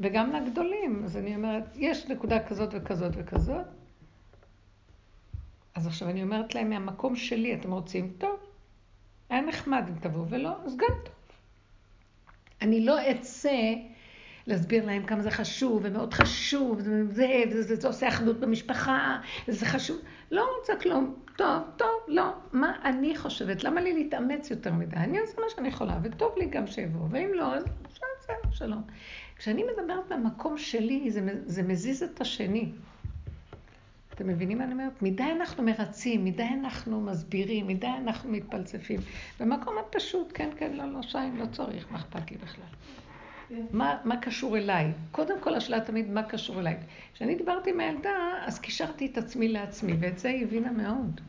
וגם 0.00 0.32
לגדולים. 0.32 1.02
אז 1.04 1.16
אני 1.16 1.36
אומרת, 1.36 1.64
יש 1.76 2.06
נקודה 2.06 2.46
כזאת 2.46 2.68
וכזאת 2.72 3.12
וכזאת. 3.16 3.66
אז 5.74 5.86
עכשיו 5.86 6.08
אני 6.08 6.22
אומרת 6.22 6.54
להם, 6.54 6.70
מהמקום 6.70 7.16
שלי, 7.16 7.54
אתם 7.54 7.72
רוצים? 7.72 8.12
טוב. 8.18 8.40
היה 9.30 9.40
נחמד 9.40 9.84
אם 9.88 9.94
תבואו, 10.00 10.28
ולא, 10.28 10.50
אז 10.64 10.76
גם 10.76 10.94
טוב. 11.04 11.14
אני 12.62 12.84
לא 12.84 13.10
אצא 13.10 13.74
להסביר 14.48 14.86
להם 14.86 15.02
כמה 15.02 15.22
זה 15.22 15.30
חשוב, 15.30 15.80
ומאוד 15.84 16.14
חשוב, 16.14 16.78
וזה, 16.78 17.04
וזה, 17.08 17.42
וזה, 17.50 17.74
וזה 17.74 17.88
עושה 17.88 18.08
אחדות 18.08 18.40
במשפחה, 18.40 19.18
וזה 19.48 19.66
חשוב. 19.66 19.98
לא 20.30 20.48
רוצה 20.58 20.72
כלום. 20.76 21.14
טוב, 21.36 21.62
טוב, 21.76 21.88
לא. 22.08 22.32
מה 22.52 22.72
אני 22.84 23.16
חושבת? 23.16 23.64
למה 23.64 23.80
לי 23.80 23.92
להתאמץ 23.92 24.50
יותר 24.50 24.72
מדי? 24.72 24.96
אני 24.96 25.18
עושה 25.18 25.40
מה 25.40 25.46
שאני 25.48 25.68
יכולה, 25.68 25.98
וטוב 26.02 26.34
לי 26.36 26.46
גם 26.46 26.66
שיבואו, 26.66 27.10
ואם 27.10 27.30
לא, 27.34 27.54
אז 27.54 27.64
בסדר, 27.84 28.50
שלום. 28.52 28.82
כשאני 29.36 29.64
מדברת 29.64 30.08
במקום 30.08 30.58
שלי, 30.58 31.10
זה, 31.10 31.20
זה 31.46 31.62
מזיז 31.62 32.02
את 32.02 32.20
השני. 32.20 32.72
אתם 34.14 34.26
מבינים 34.26 34.58
מה 34.58 34.64
אני 34.64 34.72
אומרת? 34.72 35.02
מדי 35.02 35.22
אנחנו 35.22 35.62
מרצים, 35.62 36.24
מדי 36.24 36.48
אנחנו 36.62 37.00
מסבירים, 37.00 37.66
מדי 37.66 37.86
אנחנו 37.86 38.30
מתפלצפים. 38.30 39.00
במקום 39.40 39.74
הפשוט, 39.78 40.30
כן, 40.34 40.50
כן, 40.56 40.72
לא, 40.72 40.92
לא, 40.92 41.02
שיים, 41.02 41.36
לא 41.36 41.46
צריך, 41.52 41.86
מה 41.90 41.98
אכפת 41.98 42.30
לי 42.30 42.36
בכלל? 42.36 42.64
מה, 43.70 43.96
מה 44.04 44.16
קשור 44.16 44.56
אליי? 44.56 44.92
קודם 45.10 45.40
כל 45.40 45.54
השאלה 45.54 45.80
תמיד 45.80 46.10
מה 46.10 46.22
קשור 46.22 46.60
אליי. 46.60 46.76
כשאני 47.14 47.34
דיברתי 47.34 47.70
עם 47.70 47.80
הילדה, 47.80 48.10
אז 48.46 48.58
קישרתי 48.58 49.06
את 49.06 49.18
עצמי 49.18 49.48
לעצמי, 49.48 49.92
ואת 50.00 50.18
זה 50.18 50.28
היא 50.28 50.44
הבינה 50.44 50.70
מאוד. 50.70 51.20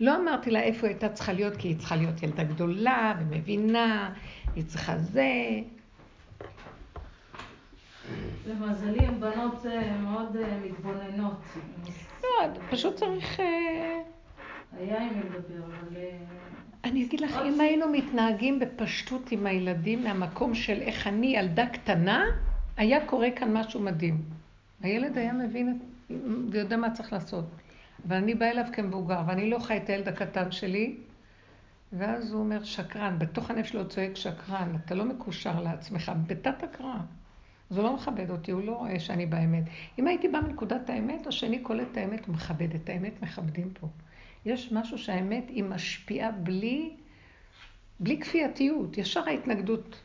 לא 0.00 0.16
אמרתי 0.16 0.50
לה 0.50 0.60
איפה 0.60 0.86
הייתה 0.86 1.08
צריכה 1.08 1.32
להיות, 1.32 1.56
כי 1.56 1.68
היא 1.68 1.78
צריכה 1.78 1.96
להיות 1.96 2.22
ילדה 2.22 2.44
גדולה 2.44 3.14
ומבינה, 3.20 4.14
היא 4.56 4.64
צריכה 4.64 4.98
זה. 4.98 5.30
למזלי, 8.46 9.06
הן 9.06 9.20
בנות 9.20 9.66
אה, 9.66 9.96
מאוד 9.96 10.36
אה, 10.36 10.58
מתבוננות. 10.64 11.40
לא, 12.22 12.28
פשוט 12.70 12.94
צריך... 12.94 13.40
אה, 13.40 14.02
היה 14.72 15.02
עם 15.02 15.20
לדבר, 15.20 15.64
אבל... 15.64 15.96
אני 16.84 17.04
אגיד 17.04 17.20
לך, 17.20 17.40
אם 17.48 17.60
היינו 17.60 17.86
מתנהגים 17.88 18.58
בפשטות 18.58 19.32
עם 19.32 19.46
הילדים 19.46 20.04
מהמקום 20.04 20.54
של 20.54 20.80
איך 20.80 21.06
אני 21.06 21.26
ילדה 21.26 21.66
קטנה, 21.66 22.24
היה 22.76 23.06
קורה 23.06 23.30
כאן 23.30 23.56
משהו 23.56 23.80
מדהים. 23.80 24.22
הילד 24.82 25.18
היה 25.18 25.32
מבין 25.32 25.78
ויודע 26.50 26.76
מה 26.76 26.90
צריך 26.90 27.12
לעשות. 27.12 27.44
אבל 28.08 28.16
אני 28.16 28.34
באה 28.34 28.50
אליו 28.50 28.64
כמבוגר, 28.72 29.20
ואני 29.26 29.50
לא 29.50 29.58
חי 29.58 29.76
את 29.76 29.88
הילד 29.88 30.08
הקטן 30.08 30.52
שלי, 30.52 30.96
ואז 31.92 32.32
הוא 32.32 32.40
אומר 32.40 32.64
שקרן, 32.64 33.18
בתוך 33.18 33.50
הנפש 33.50 33.68
שלו 33.68 33.88
צועק 33.88 34.16
שקרן, 34.16 34.76
אתה 34.84 34.94
לא 34.94 35.04
מקושר 35.04 35.62
לעצמך, 35.62 36.12
בתת. 36.26 36.64
אז 37.70 37.76
הוא 37.76 37.84
לא 37.84 37.94
מכבד 37.94 38.30
אותי, 38.30 38.50
הוא 38.50 38.64
לא 38.64 38.72
רואה 38.72 39.00
שאני 39.00 39.26
באמת. 39.26 39.64
אם 39.98 40.06
הייתי 40.06 40.28
באה 40.28 40.40
מנקודת 40.40 40.90
האמת, 40.90 41.26
השני 41.26 41.58
קולט 41.58 41.86
את 41.92 41.96
האמת 41.96 42.28
ומכבד 42.28 42.74
את 42.74 42.88
האמת, 42.88 43.22
מכבדים 43.22 43.70
פה. 43.80 43.88
יש 44.44 44.72
משהו 44.72 44.98
שהאמת 44.98 45.44
היא 45.48 45.64
משפיעה 45.64 46.30
בלי, 46.30 46.96
בלי 48.00 48.20
כפייתיות. 48.20 48.98
ישר 48.98 49.28
ההתנגדות 49.28 49.96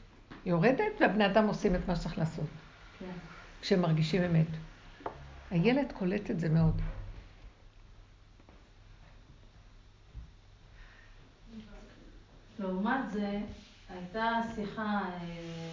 יורדת 0.45 0.93
והבני 0.99 1.25
אדם 1.25 1.47
עושים 1.47 1.75
את 1.75 1.87
מה 1.87 1.95
שצריך 1.95 2.17
לעשות. 2.17 2.49
כן. 2.99 3.05
כשהם 3.61 3.81
מרגישים 3.81 4.23
אמת. 4.23 4.47
הילד 5.51 5.91
קולט 5.91 6.31
את 6.31 6.39
זה 6.39 6.49
מאוד. 6.49 6.81
לעומת 12.59 13.11
זה, 13.11 13.41
הייתה 13.89 14.31
שיחה, 14.55 15.01
אה, 15.21 15.71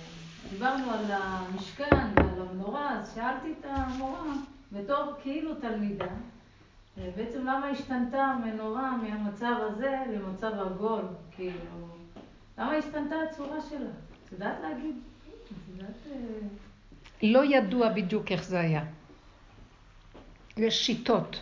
דיברנו 0.51 0.91
על 0.91 1.05
המשכן 1.09 2.07
ועל 2.17 2.49
המנורה, 2.49 3.01
אז 3.01 3.15
שאלתי 3.15 3.55
את 3.61 3.65
המורה, 3.69 4.23
בתור 4.73 5.13
כאילו 5.23 5.55
תלמידה, 5.55 6.15
בעצם 6.97 7.41
למה 7.41 7.67
השתנתה 7.67 8.25
המנורה 8.25 8.97
מהמצב 8.97 9.55
הזה 9.61 9.97
למצב 10.15 10.53
עגול, 10.53 11.03
כאילו, 11.31 11.89
למה 12.59 12.73
השתנתה 12.73 13.17
הצורה 13.31 13.61
שלה? 13.71 13.91
את 14.25 14.33
יודעת 14.33 14.57
להגיד? 14.63 14.97
את 15.29 15.53
יודעת... 15.69 15.97
אה, 16.13 16.47
לא 17.23 17.45
ידוע 17.45 17.93
בדיוק 17.93 18.33
איך 18.33 18.45
זה 18.45 18.61
היה. 18.61 18.85
יש 20.57 20.87
שיטות. 20.87 21.41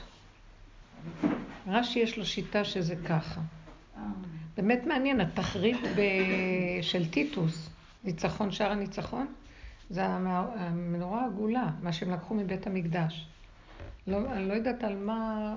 רש"י 1.66 1.98
יש 1.98 2.18
לו 2.18 2.26
שיטה 2.26 2.64
שזה 2.64 2.96
ככה. 2.96 3.40
אה. 3.96 4.02
באמת 4.56 4.86
מעניין, 4.86 5.20
התחריט 5.20 5.80
של 6.82 7.10
טיטוס, 7.10 7.70
ניצחון, 8.04 8.50
שער 8.50 8.72
הניצחון, 8.72 9.26
זה 9.90 10.06
המנורה 10.06 11.22
העגולה, 11.22 11.70
מה 11.82 11.92
שהם 11.92 12.10
לקחו 12.10 12.34
מבית 12.34 12.66
המקדש. 12.66 13.28
לא, 14.06 14.18
אני 14.32 14.48
לא 14.48 14.54
יודעת 14.54 14.84
על 14.84 14.96
מה 14.96 15.54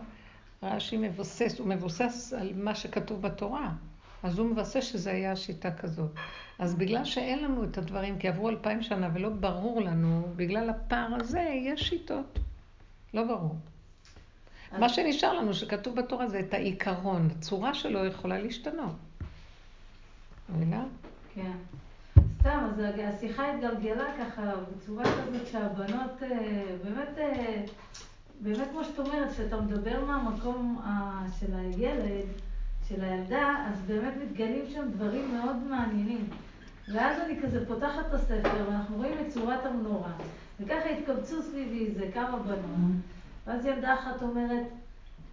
רש"י 0.64 0.98
מבוסס, 0.98 1.60
הוא 1.60 1.68
מבוסס 1.68 2.34
על 2.34 2.52
מה 2.56 2.76
שכתוב 2.76 3.22
בתורה. 3.22 3.72
אז 4.24 4.40
הוא 4.40 4.48
מבסס 4.52 4.84
שזה 4.84 5.12
היה 5.12 5.32
השיטה 5.32 5.72
כזאת. 5.72 6.12
אז 6.60 6.76
בגלל 6.76 7.06
שאין 7.06 7.44
לנו 7.44 7.64
את 7.64 7.78
הדברים, 7.78 8.20
כי 8.20 8.28
עברו 8.28 8.50
אלפיים 8.50 8.82
שנה 8.82 9.10
ולא 9.14 9.30
ברור 9.30 9.82
לנו, 9.82 10.28
בגלל 10.36 10.70
הפער 10.70 11.16
הזה 11.20 11.40
יש 11.40 11.82
שיטות. 11.82 12.40
לא 13.14 13.24
ברור. 13.24 13.56
מה 14.80 14.90
שנשאר 14.90 15.34
לנו, 15.34 15.54
שכתוב 15.54 15.96
בתורה, 15.96 16.28
זה 16.28 16.40
את 16.40 16.54
העיקרון. 16.54 17.28
הצורה 17.38 17.74
שלו 17.74 18.06
יכולה 18.06 18.40
להשתנות. 18.40 18.96
מבינה? 20.50 20.86
כן. 21.36 21.52
סתם, 22.40 22.70
אז 22.70 22.82
השיחה 23.00 23.54
התגלגלה 23.54 24.06
ככה 24.20 24.42
בצורה 24.76 25.04
כזאת 25.04 25.48
שהבנות 25.48 26.24
אה, 26.24 26.64
באמת, 26.84 27.18
אה, 27.18 27.64
באמת 28.40 28.68
כמו 28.72 28.84
שאת 28.84 29.00
אומרת, 29.00 29.32
כשאתה 29.32 29.62
מדבר 29.62 30.06
מהמקום 30.06 30.82
אה, 30.86 31.22
של 31.40 31.56
הילד, 31.56 32.26
של 32.90 33.04
הילדה, 33.04 33.56
אז 33.68 33.82
באמת 33.82 34.14
מתגלים 34.24 34.66
שם 34.74 34.92
דברים 34.92 35.36
מאוד 35.36 35.56
מעניינים. 35.70 36.30
ואז 36.94 37.20
אני 37.20 37.42
כזה 37.42 37.68
פותחת 37.68 38.06
את 38.08 38.14
הספר, 38.14 38.66
ואנחנו 38.68 38.98
רואים 38.98 39.14
את 39.22 39.30
צורת 39.30 39.66
המנורה, 39.66 40.12
וככה 40.60 40.90
התקבצו 40.90 41.42
סביבי 41.42 41.86
איזה 41.86 42.10
כמה 42.14 42.40
בנות, 42.40 42.96
ואז 43.48 43.66
ילדה 43.66 43.94
אחת 43.94 44.22
אומרת, 44.22 44.64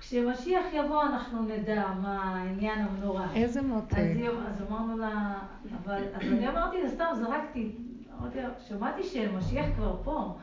כשמשיח 0.01 0.65
יבוא 0.73 1.03
אנחנו 1.03 1.43
נדע 1.43 1.85
מה 2.03 2.23
העניין 2.23 2.79
המנורה. 2.79 3.27
איזה 3.35 3.63
מותק. 3.63 3.97
אז, 3.97 4.35
אז 4.47 4.63
אמרנו 4.71 4.99
לה, 4.99 5.39
אבל, 5.85 6.03
אז 6.15 6.23
אני 6.23 6.49
אמרתי 6.49 6.83
לה, 6.83 6.89
סתם 6.89 7.05
זרקתי, 7.19 7.73
אמרתי 8.19 8.43
לה, 8.43 8.49
שמעתי 8.69 9.03
שמשיח 9.03 9.67
כבר 9.77 9.97
פה. 10.05 10.35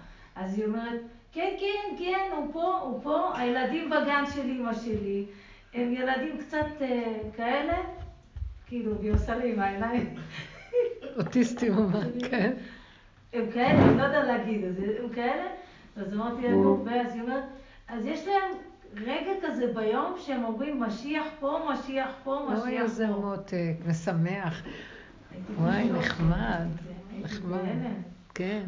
אז 0.44 0.58
היא 0.58 0.66
אומרת, 0.66 1.02
כן, 1.32 1.50
כן, 1.60 1.96
כן, 2.00 2.30
הוא 2.36 2.54
פה, 2.54 2.80
הוא 2.84 3.04
פה, 3.04 3.38
הילדים 3.38 3.90
בגן 3.90 4.24
של 4.34 4.50
אמא 4.50 4.74
שלי, 4.74 5.26
הם 5.74 5.94
ילדים 5.94 6.38
קצת 6.38 6.82
אה, 6.82 7.18
כאלה, 7.36 7.78
כאילו, 8.68 9.00
והיא 9.00 9.12
עושה 9.12 9.36
לי 9.36 9.54
עם 9.54 9.60
העיניים. 9.60 10.16
אוטיסטים, 11.18 11.74
כן. 12.30 12.54
הם 13.34 13.52
כאלה, 13.54 13.86
אני 13.86 13.98
לא 13.98 14.04
יודעת 14.04 14.28
להגיד, 14.28 14.64
אז 14.66 14.80
הם 14.80 15.10
כאלה, 15.10 15.48
אז 15.98 16.14
אמרתי 16.14 16.42
לה, 16.42 16.52
נו, 16.52 16.86
ואז 16.86 17.14
היא 17.14 17.22
אומרת, 17.22 17.44
אז 17.88 18.06
יש 18.06 18.28
להם 18.28 18.58
רגע 18.96 19.32
כזה 19.42 19.72
ביום 19.74 20.16
שהם 20.20 20.44
אומרים, 20.44 20.80
משיח 20.80 21.26
פה, 21.40 21.60
משיח 21.74 22.10
פה, 22.24 22.46
משיח 22.46 22.60
פה. 22.60 22.68
אוי, 22.68 22.82
איזה 22.82 23.08
מותק, 23.08 23.74
משמח. 23.88 24.62
וואי, 25.58 25.90
נחמד, 25.90 26.68
נחמד. 27.22 27.60
כן. 28.34 28.64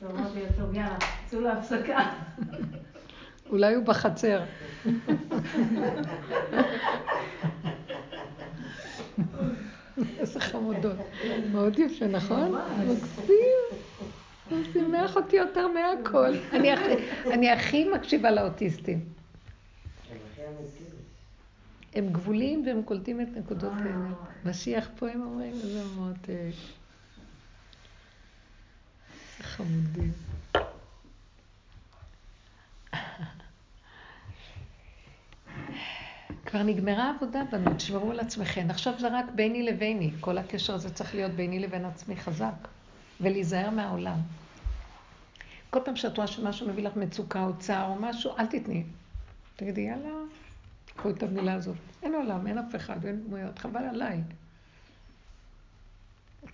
טוב, 0.00 0.10
אמרתי 0.10 0.40
לה, 0.42 0.52
טוב, 0.58 0.74
יאללה, 0.74 0.96
צאו 1.26 1.40
להפסקה. 1.40 2.10
אולי 3.50 3.74
הוא 3.74 3.84
בחצר. 3.84 4.42
איזה 10.18 10.40
חמודות. 10.40 10.96
מאוד 11.52 11.78
יפה, 11.78 12.06
נכון? 12.06 12.54
מקסים. 12.78 13.78
הוא 14.50 14.58
שימח 14.72 15.16
אותי 15.16 15.36
יותר 15.36 15.68
מהכל. 15.68 16.34
אני 17.32 17.50
הכי 17.50 17.88
מקשיבה 17.88 18.30
לאוטיסטים. 18.30 19.00
הם 21.94 22.08
גבולים 22.12 22.66
והם 22.66 22.82
קולטים 22.82 23.20
את 23.20 23.28
נקודות 23.36 23.72
האמת. 23.72 24.16
משיח 24.44 24.88
פה 24.98 25.10
הם 25.10 25.22
אומרים, 25.22 25.52
איזה 25.52 25.82
מותק. 25.96 26.30
חמודים. 29.44 30.12
כבר 36.46 36.62
נגמרה 36.62 37.04
העבודה 37.04 37.42
בנו, 37.52 37.74
תשמרו 37.74 38.10
על 38.10 38.20
עצמכם. 38.20 38.66
עכשיו 38.70 38.92
זה 38.98 39.08
רק 39.18 39.26
ביני 39.34 39.62
לביני. 39.62 40.10
כל 40.20 40.38
הקשר 40.38 40.74
הזה 40.74 40.94
צריך 40.94 41.14
להיות 41.14 41.32
ביני 41.32 41.58
לבין 41.58 41.84
עצמי 41.84 42.16
חזק. 42.16 42.68
ולהיזהר 43.20 43.70
מהעולם. 43.70 44.18
כל 45.70 45.80
פעם 45.84 45.96
שאת 45.96 46.16
רואה 46.16 46.26
שמשהו 46.26 46.68
מביא 46.68 46.82
לך 46.82 46.96
מצוקה 46.96 47.44
או 47.44 47.58
צער 47.58 47.88
או 47.88 47.94
משהו, 47.94 48.36
אל 48.38 48.46
תתני. 48.46 48.84
תגידי, 49.56 49.80
יאללה, 49.80 50.10
קחו 50.96 51.10
את 51.10 51.22
המילה 51.22 51.54
הזאת. 51.54 51.76
אין 52.02 52.14
עולם, 52.14 52.46
אין 52.46 52.58
אף 52.58 52.76
אחד, 52.76 53.06
אין 53.06 53.24
דמויות, 53.26 53.58
חבל 53.58 53.82
עליי. 53.82 54.20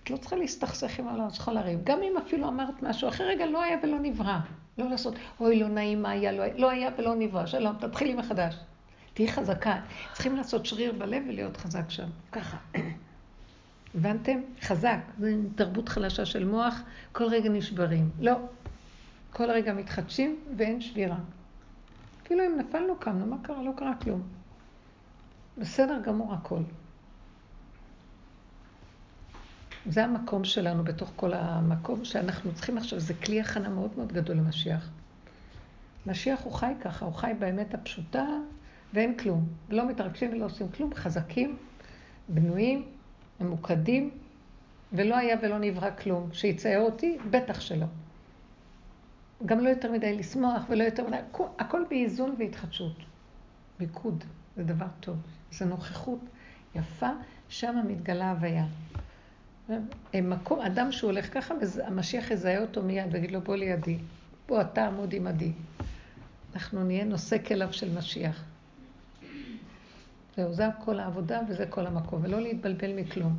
את 0.03 0.09
לא 0.09 0.17
צריכה 0.17 0.35
להסתכסך 0.35 0.99
עם 0.99 1.07
העולם, 1.07 1.27
את 1.27 1.31
צריכה 1.31 1.53
לריב. 1.53 1.79
גם 1.83 1.99
אם 2.03 2.17
אפילו 2.17 2.47
אמרת 2.47 2.83
משהו, 2.83 3.09
אחרי 3.09 3.27
רגע 3.27 3.45
לא 3.45 3.63
היה 3.63 3.77
ולא 3.83 3.99
נברא. 3.99 4.39
לא 4.77 4.89
לעשות, 4.89 5.15
אוי, 5.39 5.59
לא 5.59 5.67
נעים, 5.67 6.01
מה 6.01 6.15
לא 6.15 6.21
היה, 6.21 6.57
לא 6.57 6.69
היה 6.69 6.89
ולא 6.97 7.15
נברא. 7.15 7.45
שלום, 7.45 7.75
תתחילי 7.79 8.15
מחדש. 8.15 8.55
תהיי 9.13 9.31
חזקה. 9.31 9.79
צריכים 10.13 10.35
לעשות 10.35 10.65
שריר 10.65 10.91
בלב 10.97 11.23
ולהיות 11.27 11.57
חזק 11.57 11.89
שם. 11.89 12.07
ככה. 12.31 12.57
הבנתם? 13.95 14.39
חזק. 14.61 14.99
זו 15.19 15.27
תרבות 15.55 15.89
חלשה 15.89 16.25
של 16.25 16.45
מוח, 16.45 16.81
כל 17.11 17.25
רגע 17.25 17.49
נשברים. 17.49 18.09
לא. 18.19 18.35
כל 19.33 19.51
רגע 19.51 19.73
מתחדשים 19.73 20.39
ואין 20.57 20.81
שבירה. 20.81 21.17
כאילו 22.23 22.45
אם 22.45 22.57
נפלנו 22.57 22.95
קמנו, 22.99 23.25
מה 23.25 23.37
קרה? 23.43 23.63
לא 23.63 23.71
קרה 23.75 23.93
כלום. 23.95 24.21
בסדר 25.57 25.99
גמור 26.03 26.33
הכל. 26.33 26.61
זה 29.85 30.03
המקום 30.03 30.43
שלנו 30.43 30.83
בתוך 30.83 31.11
כל 31.15 31.33
המקום 31.33 32.05
שאנחנו 32.05 32.53
צריכים 32.53 32.77
עכשיו, 32.77 32.99
זה 32.99 33.13
כלי 33.13 33.41
הכנה 33.41 33.69
מאוד 33.69 33.91
מאוד 33.97 34.13
גדול 34.13 34.37
למשיח. 34.37 34.89
משיח 36.05 36.41
הוא 36.43 36.53
חי 36.53 36.73
ככה, 36.81 37.05
הוא 37.05 37.13
חי 37.13 37.31
באמת 37.39 37.73
הפשוטה 37.73 38.25
ואין 38.93 39.17
כלום. 39.17 39.47
לא 39.69 39.89
מתרגשים 39.89 40.31
ולא 40.31 40.45
עושים 40.45 40.69
כלום, 40.69 40.93
חזקים, 40.93 41.57
בנויים, 42.29 42.87
ממוקדים, 43.39 44.09
ולא 44.93 45.17
היה 45.17 45.37
ולא 45.41 45.57
נברא 45.59 45.89
כלום. 45.91 46.29
שיצייר 46.33 46.79
אותי, 46.79 47.17
בטח 47.29 47.61
שלא. 47.61 47.85
גם 49.45 49.59
לא 49.59 49.69
יותר 49.69 49.91
מדי 49.91 50.17
לשמוח 50.17 50.63
ולא 50.69 50.83
יותר 50.83 51.07
מדי, 51.07 51.17
הכל 51.59 51.83
באיזון 51.89 52.35
והתחדשות. 52.39 52.95
מיקוד, 53.79 54.23
זה 54.57 54.63
דבר 54.63 54.85
טוב. 54.99 55.17
זו 55.51 55.65
נוכחות 55.65 56.19
יפה, 56.75 57.09
שם 57.49 57.75
מתגלה 57.87 58.31
הוויה. 58.31 58.65
מקום, 60.13 60.61
אדם 60.61 60.91
שהוא 60.91 61.11
הולך 61.11 61.33
ככה, 61.33 61.53
המשיח 61.83 62.31
יזהה 62.31 62.61
אותו 62.61 62.83
מיד 62.83 63.05
ויגיד 63.11 63.31
לו, 63.31 63.41
בוא 63.41 63.55
לידי, 63.55 63.97
בוא 64.47 64.61
אתה 64.61 64.87
עמוד 64.87 65.13
עמדי. 65.15 65.51
אנחנו 66.55 66.83
נהיה 66.83 67.05
נושא 67.05 67.37
כליו 67.47 67.73
של 67.73 67.97
משיח. 67.97 68.43
זהו, 70.35 70.53
זה 70.53 70.65
כל 70.85 70.99
העבודה 70.99 71.39
וזה 71.49 71.65
כל 71.65 71.87
המקום, 71.87 72.19
ולא 72.23 72.41
להתבלבל 72.41 72.93
מכלום. 72.93 73.35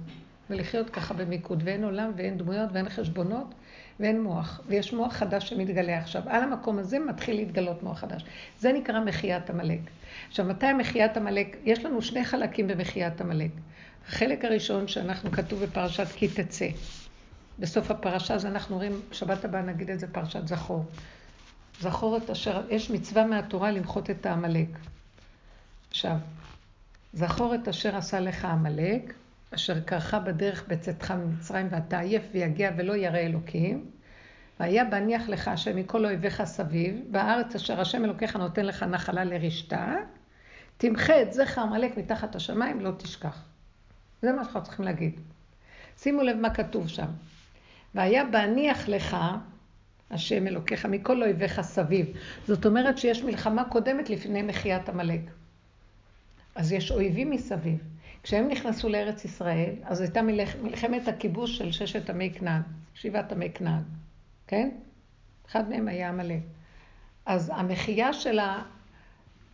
ולחיות 0.50 0.90
ככה 0.90 1.14
במיקוד, 1.14 1.62
ואין 1.64 1.84
עולם 1.84 2.12
ואין 2.16 2.38
דמויות 2.38 2.70
ואין 2.72 2.88
חשבונות 2.88 3.54
ואין 4.00 4.22
מוח. 4.22 4.60
ויש 4.66 4.92
מוח 4.92 5.12
חדש 5.12 5.48
שמתגלה 5.48 5.98
עכשיו. 5.98 6.22
על 6.26 6.42
המקום 6.42 6.78
הזה 6.78 6.98
מתחיל 6.98 7.36
להתגלות 7.36 7.82
מוח 7.82 7.98
חדש. 7.98 8.24
זה 8.58 8.72
נקרא 8.72 9.00
מחיית 9.00 9.50
עמלק. 9.50 9.80
עכשיו, 10.28 10.46
מתי 10.46 10.72
מחיית 10.72 11.16
עמלק? 11.16 11.56
יש 11.64 11.84
לנו 11.84 12.02
שני 12.02 12.24
חלקים 12.24 12.68
במחיית 12.68 13.20
עמלק. 13.20 13.50
החלק 14.08 14.44
הראשון 14.44 14.88
שאנחנו 14.88 15.30
כתוב 15.32 15.64
בפרשת 15.64 16.06
כי 16.16 16.28
תצא. 16.28 16.68
בסוף 17.58 17.90
הפרשה 17.90 18.34
אז 18.34 18.46
אנחנו 18.46 18.76
רואים, 18.76 19.00
שבת 19.12 19.44
הבאה 19.44 19.62
נגיד 19.62 19.90
את 19.90 20.00
זה 20.00 20.12
פרשת 20.12 20.46
זכור. 20.48 20.84
זכור 21.80 22.16
את 22.16 22.30
אשר, 22.30 22.62
יש 22.70 22.90
מצווה 22.90 23.26
מהתורה 23.26 23.70
למחות 23.70 24.10
את 24.10 24.26
העמלק. 24.26 24.68
עכשיו, 25.90 26.16
זכור 27.12 27.54
את 27.54 27.68
אשר 27.68 27.96
עשה 27.96 28.20
לך 28.20 28.44
עמלק, 28.44 29.14
אשר 29.54 29.80
קרחה 29.80 30.18
בדרך 30.18 30.64
בצאתך 30.68 31.10
ממצרים 31.10 31.68
ואתה 31.70 31.98
עייף 31.98 32.22
ויגע 32.32 32.70
ולא 32.76 32.96
ירא 32.96 33.18
אלוקים. 33.18 33.90
והיה 34.60 34.84
בהניח 34.84 35.28
לך 35.28 35.48
השם 35.48 35.76
מכל 35.76 36.04
אויביך 36.04 36.44
סביב, 36.44 37.00
בארץ 37.10 37.54
אשר 37.54 37.80
השם 37.80 38.04
אלוקיך 38.04 38.36
נותן 38.36 38.66
לך 38.66 38.82
נחלה 38.82 39.24
לרשתה, 39.24 39.94
תמחה 40.76 41.22
את 41.22 41.32
זכר 41.32 41.60
עמלק 41.60 41.96
מתחת 41.96 42.36
השמיים, 42.36 42.80
לא 42.80 42.90
תשכח. 42.96 43.51
זה 44.22 44.32
מה 44.32 44.44
שאנחנו 44.44 44.62
צריכים 44.62 44.84
להגיד. 44.84 45.20
שימו 45.98 46.22
לב 46.22 46.36
מה 46.36 46.54
כתוב 46.54 46.88
שם. 46.88 47.06
והיה 47.94 48.24
בהניח 48.24 48.88
לך 48.88 49.16
השם 50.10 50.46
אלוקיך 50.46 50.86
מכל 50.86 51.22
אויביך 51.22 51.60
סביב. 51.60 52.06
זאת 52.46 52.66
אומרת 52.66 52.98
שיש 52.98 53.22
מלחמה 53.22 53.64
קודמת 53.64 54.10
לפני 54.10 54.42
מחיית 54.42 54.88
עמלק. 54.88 55.20
אז 56.54 56.72
יש 56.72 56.90
אויבים 56.90 57.30
מסביב. 57.30 57.78
כשהם 58.22 58.48
נכנסו 58.48 58.88
לארץ 58.88 59.24
ישראל, 59.24 59.74
אז 59.84 60.00
הייתה 60.00 60.22
מלחמת 60.62 61.08
הכיבוש 61.08 61.58
של 61.58 61.72
ששת 61.72 62.10
עמי 62.10 62.30
כנען, 62.38 62.62
שבעת 62.94 63.32
עמי 63.32 63.50
כנען, 63.54 63.82
כן? 64.46 64.70
אחד 65.48 65.68
מהם 65.70 65.88
היה 65.88 66.08
עמלק. 66.08 66.40
אז 67.26 67.52
המחייה 67.54 68.12
של 68.12 68.38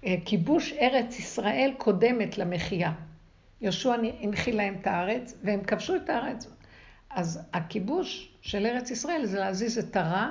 הכיבוש 0.03 0.73
ארץ 0.73 1.19
ישראל 1.19 1.71
קודמת 1.79 2.39
למחייה. 2.39 2.93
יהושע 3.61 3.95
הנחיל 4.21 4.57
להם 4.57 4.77
את 4.81 4.87
הארץ, 4.87 5.35
והם 5.43 5.65
כבשו 5.65 5.97
את 5.97 6.11
הארץ. 6.11 6.47
אז 7.11 7.41
הכיבוש 7.53 8.33
של 8.43 8.67
ארץ 8.67 8.91
ישראל 8.91 9.27
זה 9.27 9.39
להזיז 9.41 9.79
את 9.79 9.97
הרע, 9.97 10.31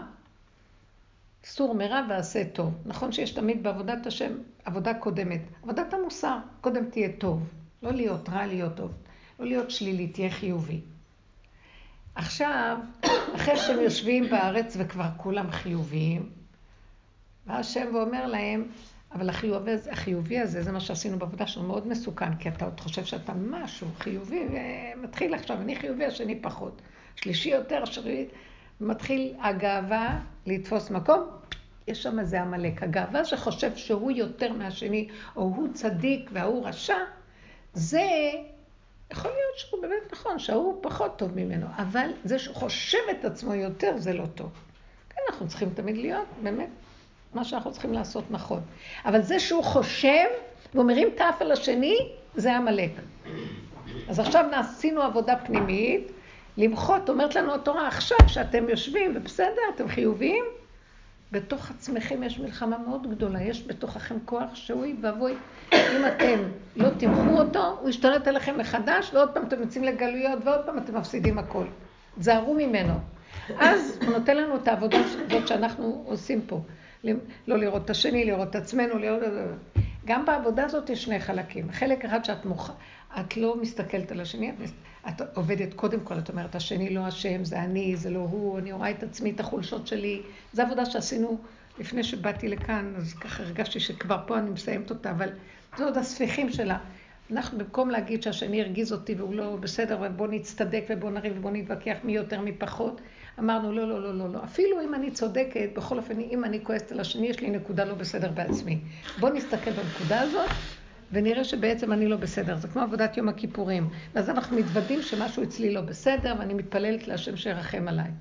סור 1.44 1.76
מרע 1.76 2.02
ועשה 2.10 2.44
טוב. 2.46 2.74
נכון 2.86 3.12
שיש 3.12 3.32
תמיד 3.32 3.64
בעבודת 3.64 4.08
השם 4.08 4.32
עבודה 4.66 4.94
קודמת. 4.94 5.42
עבודת 5.64 5.94
המוסר, 5.94 6.38
קודם 6.62 6.90
תהיה 6.90 7.10
טוב. 7.18 7.50
לא 7.84 7.92
להיות 7.92 8.30
רע, 8.30 8.46
להיות 8.46 8.76
טוב. 8.76 8.92
לא 9.40 9.46
להיות 9.46 9.72
שלילי, 9.72 10.08
תהיה 10.08 10.32
חיובי. 10.32 10.82
עכשיו, 12.16 12.78
אחרי 13.36 13.58
שהם 13.58 13.80
יושבים 13.80 14.30
בארץ 14.30 14.76
וכבר 14.80 15.08
כולם 15.18 15.52
חיוביים, 15.52 16.30
בא 17.46 17.54
השם 17.54 17.96
ואומר 17.96 18.28
להם, 18.28 18.68
אבל 19.12 19.30
החיובי, 19.30 19.72
החיובי 19.92 20.40
הזה, 20.40 20.64
זה 20.64 20.72
מה 20.72 20.80
שעשינו 20.80 21.20
בעבודה 21.20 21.48
שלנו, 21.48 21.68
מאוד 21.68 21.88
מסוכן, 21.88 22.36
כי 22.36 22.50
אתה 22.50 22.66
עוד 22.66 22.80
חושב 22.80 23.06
שאתה 23.06 23.34
משהו 23.34 23.88
חיובי, 24.00 24.48
ומתחיל 24.52 25.34
עכשיו, 25.34 25.58
אני 25.62 25.76
חיובי, 25.76 26.06
השני 26.06 26.42
פחות. 26.42 26.82
שלישי 27.16 27.50
יותר, 27.50 27.86
שרית, 27.86 28.30
מתחיל 28.82 29.34
הגאווה 29.40 30.20
לתפוס 30.46 30.92
מקום, 30.92 31.30
יש 31.88 32.04
שם 32.04 32.20
איזה 32.20 32.42
עמלק. 32.42 32.84
הגאווה 32.84 33.26
שחושב 33.26 33.76
שהוא 33.76 34.12
יותר 34.12 34.54
מהשני, 34.54 35.08
או 35.36 35.42
הוא 35.42 35.68
צדיק 35.74 36.30
וההוא 36.34 36.68
רשע, 36.68 36.98
זה 37.74 38.10
יכול 39.12 39.32
להיות 39.32 39.58
שהוא 39.58 39.82
באמת 39.82 40.12
נכון, 40.12 40.40
שההוא 40.40 40.80
פחות 40.82 41.18
טוב 41.18 41.32
ממנו, 41.36 41.68
אבל 41.78 42.10
זה 42.24 42.40
שהוא 42.40 42.56
חושב 42.56 42.98
את 43.12 43.26
עצמו 43.26 43.54
יותר, 43.54 43.98
זה 43.98 44.14
לא 44.14 44.26
טוב. 44.26 44.52
כן, 45.10 45.22
אנחנו 45.30 45.48
צריכים 45.48 45.70
תמיד 45.70 45.98
להיות, 45.98 46.28
באמת, 46.44 46.70
מה 47.38 47.44
שאנחנו 47.44 47.72
צריכים 47.72 47.94
לעשות 47.94 48.24
נכון. 48.30 48.62
אבל 49.06 49.22
זה 49.22 49.40
שהוא 49.40 49.64
חושב 49.64 50.26
ומרים 50.76 51.08
האף 51.20 51.42
על 51.42 51.52
השני, 51.52 51.98
זה 52.36 52.56
עמלק. 52.56 52.92
אז 54.10 54.20
עכשיו 54.20 54.46
עשינו 54.54 55.02
עבודה 55.02 55.36
פנימית, 55.36 56.12
למחות, 56.58 57.10
אומרת 57.10 57.36
לנו 57.36 57.56
התורה, 57.56 57.88
עכשיו 57.88 58.18
שאתם 58.28 58.70
יושבים 58.70 59.14
ובסדר, 59.16 59.62
אתם 59.76 59.88
חיוביים, 59.88 60.46
בתוך 61.32 61.72
עצמכם 61.72 62.24
יש 62.24 62.40
מלחמה 62.40 62.78
מאוד 62.78 63.10
גדולה, 63.10 63.42
יש 63.42 63.68
בתוככם 63.68 64.16
כוח 64.26 64.56
שאוי 64.56 64.96
ואבוי, 65.02 65.34
אם 65.74 66.06
אתם 66.08 66.40
לא 66.76 66.90
תמכו 66.90 67.40
אותו, 67.40 67.78
הוא 67.82 67.90
ישתלט 67.90 68.28
עליכם 68.28 68.58
מחדש, 68.58 69.14
ועוד 69.14 69.30
פעם 69.34 69.44
אתם 69.44 69.62
יוצאים 69.62 69.84
לגלויות, 69.84 70.40
ועוד 70.44 70.66
פעם 70.66 70.78
אתם 70.78 70.98
מפסידים 70.98 71.40
הכל. 71.40 71.66
תזהרו 72.20 72.54
ממנו. 72.54 72.94
אז 73.60 74.00
הוא 74.02 74.18
נותן 74.18 74.38
לנו 74.38 74.56
את 74.56 74.68
העבודה 74.68 74.98
הזאת 75.00 75.48
שאנחנו 75.48 76.04
עושים 76.06 76.42
פה. 76.42 76.62
לא 77.48 77.58
לראות 77.58 77.86
את 77.86 77.90
השני, 77.90 78.26
לראות 78.26 78.50
את 78.50 78.56
עצמנו, 78.56 78.98
לראות... 78.98 79.24
גם 80.06 80.26
בעבודה 80.26 80.66
הזאת 80.66 80.90
יש 80.90 81.04
שני 81.04 81.20
חלקים. 81.20 81.72
חלק 81.72 82.06
אחד 82.06 82.26
שאת 82.26 82.46
מוכ... 82.46 82.72
את 83.20 83.38
לא 83.38 83.56
מסתכלת 83.62 84.12
על 84.12 84.22
השני, 84.22 84.52
את 85.10 85.22
עובדת 85.34 85.74
קודם 85.74 86.00
כל, 86.00 86.20
את 86.20 86.30
אומרת, 86.30 86.56
השני 86.56 86.90
לא 86.90 87.08
אשם, 87.08 87.44
זה 87.44 87.60
אני, 87.60 87.96
זה 87.96 88.10
לא 88.10 88.20
הוא, 88.20 88.60
אני 88.60 88.72
רואה 88.72 88.92
את 88.92 89.04
עצמי, 89.04 89.32
את 89.32 89.40
החולשות 89.40 89.88
שלי. 89.88 90.22
זו 90.54 90.62
עבודה 90.62 90.86
שעשינו 90.86 91.38
לפני 91.80 92.04
שבאתי 92.04 92.48
לכאן, 92.48 92.94
אז 92.98 93.14
ככה 93.14 93.44
הרגשתי 93.44 93.80
שכבר 93.80 94.18
פה 94.28 94.38
אני 94.38 94.50
מסיימת 94.50 94.90
אותה, 94.90 95.12
אבל 95.12 95.30
זה 95.78 95.86
עוד 95.86 95.98
הספיחים 95.98 96.50
שלה. 96.50 96.78
אנחנו 97.32 97.58
במקום 97.58 97.90
להגיד 97.90 98.24
שהשני 98.24 98.62
הרגיז 98.62 98.94
אותי 98.94 99.16
והוא 99.16 99.36
לא 99.36 99.56
בסדר, 99.56 99.98
ובוא 100.02 100.28
נצטדק 100.28 100.84
ובוא 100.90 101.10
נריב 101.10 101.34
ובוא 101.38 101.52
נתווכח 101.52 101.98
מי 102.04 102.16
יותר 102.16 102.42
מי 102.42 102.52
פחות, 102.52 103.02
אמרנו 103.40 103.72
לא, 103.72 103.88
לא, 103.88 104.02
לא, 104.04 104.18
לא, 104.18 104.30
לא. 104.30 104.44
אפילו 104.44 104.82
אם 104.82 104.94
אני 104.96 105.12
צודקת, 105.12 105.70
בכל 105.76 105.98
אופן, 105.98 106.20
אם 106.20 106.46
אני 106.46 106.64
כועסת 106.64 106.92
על 106.92 107.00
השני, 107.00 107.28
יש 107.28 107.40
לי 107.40 107.50
נקודה 107.50 107.86
לא 107.86 107.94
בסדר 107.94 108.32
בעצמי. 108.32 108.80
בוא 109.20 109.30
נסתכל 109.30 109.72
בנקודה 109.72 110.22
הזאת, 110.22 110.50
ונראה 111.12 111.44
שבעצם 111.44 111.94
אני 111.94 112.08
לא 112.08 112.18
בסדר. 112.18 112.58
זה 112.58 112.68
כמו 112.68 112.82
עבודת 112.82 113.18
יום 113.18 113.30
הכיפורים. 113.30 113.90
ואז 114.14 114.30
אנחנו 114.30 114.58
מתוודים 114.58 115.02
שמשהו 115.02 115.44
אצלי 115.44 115.74
לא 115.74 115.82
בסדר, 115.82 116.36
ואני 116.40 116.54
מתפללת 116.54 117.08
להשם 117.08 117.38
שירחם 117.38 117.88
עליי. 117.88 118.12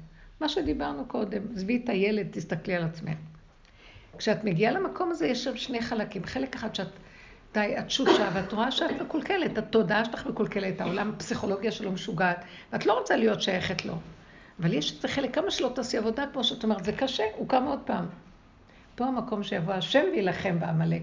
מה 0.41 0.49
שדיברנו 0.49 1.05
קודם, 1.07 1.43
עזבי 1.55 1.81
את 1.85 1.89
הילד, 1.89 2.27
תסתכלי 2.31 2.75
על 2.75 2.83
עצמך. 2.83 3.19
כשאת 4.19 4.45
מגיעה 4.45 4.73
למקום 4.73 5.11
הזה, 5.11 5.27
יש 5.27 5.45
שם 5.45 5.57
שני 5.57 5.83
חלקים. 5.83 6.25
חלק 6.25 6.55
אחד 6.55 6.75
שאת 6.75 6.89
די, 7.55 7.75
את 7.79 7.91
שושה, 7.91 8.31
ואת 8.35 8.53
רואה 8.53 8.71
שאת 8.71 9.03
מקולקלת, 9.03 9.59
התודעה 9.59 10.05
שלך 10.05 10.27
מקולקלת, 10.27 10.81
העולם 10.81 11.13
הפסיכולוגיה 11.15 11.73
שלו 11.73 11.93
משוגעת, 11.93 12.45
ואת 12.73 12.87
לא 12.87 12.99
רוצה 12.99 13.17
להיות 13.17 13.43
שייכת 13.43 13.85
לו. 13.85 13.95
אבל 14.61 14.75
יש 14.75 14.99
את 14.99 15.05
החלק, 15.05 15.35
כמה 15.35 15.51
שלא 15.51 15.71
תעשי 15.75 15.99
עבודה, 15.99 16.25
כמו 16.33 16.45
שאת 16.45 16.65
אומרת, 16.65 16.85
זה 16.85 16.93
קשה, 16.93 17.25
הוא 17.37 17.49
קם 17.49 17.65
עוד 17.65 17.81
פעם. 17.85 18.07
פה 18.95 19.05
המקום 19.05 19.43
שיבוא 19.43 19.75
השם 19.75 20.05
וילחם 20.13 20.61
בעמלק. 20.61 21.03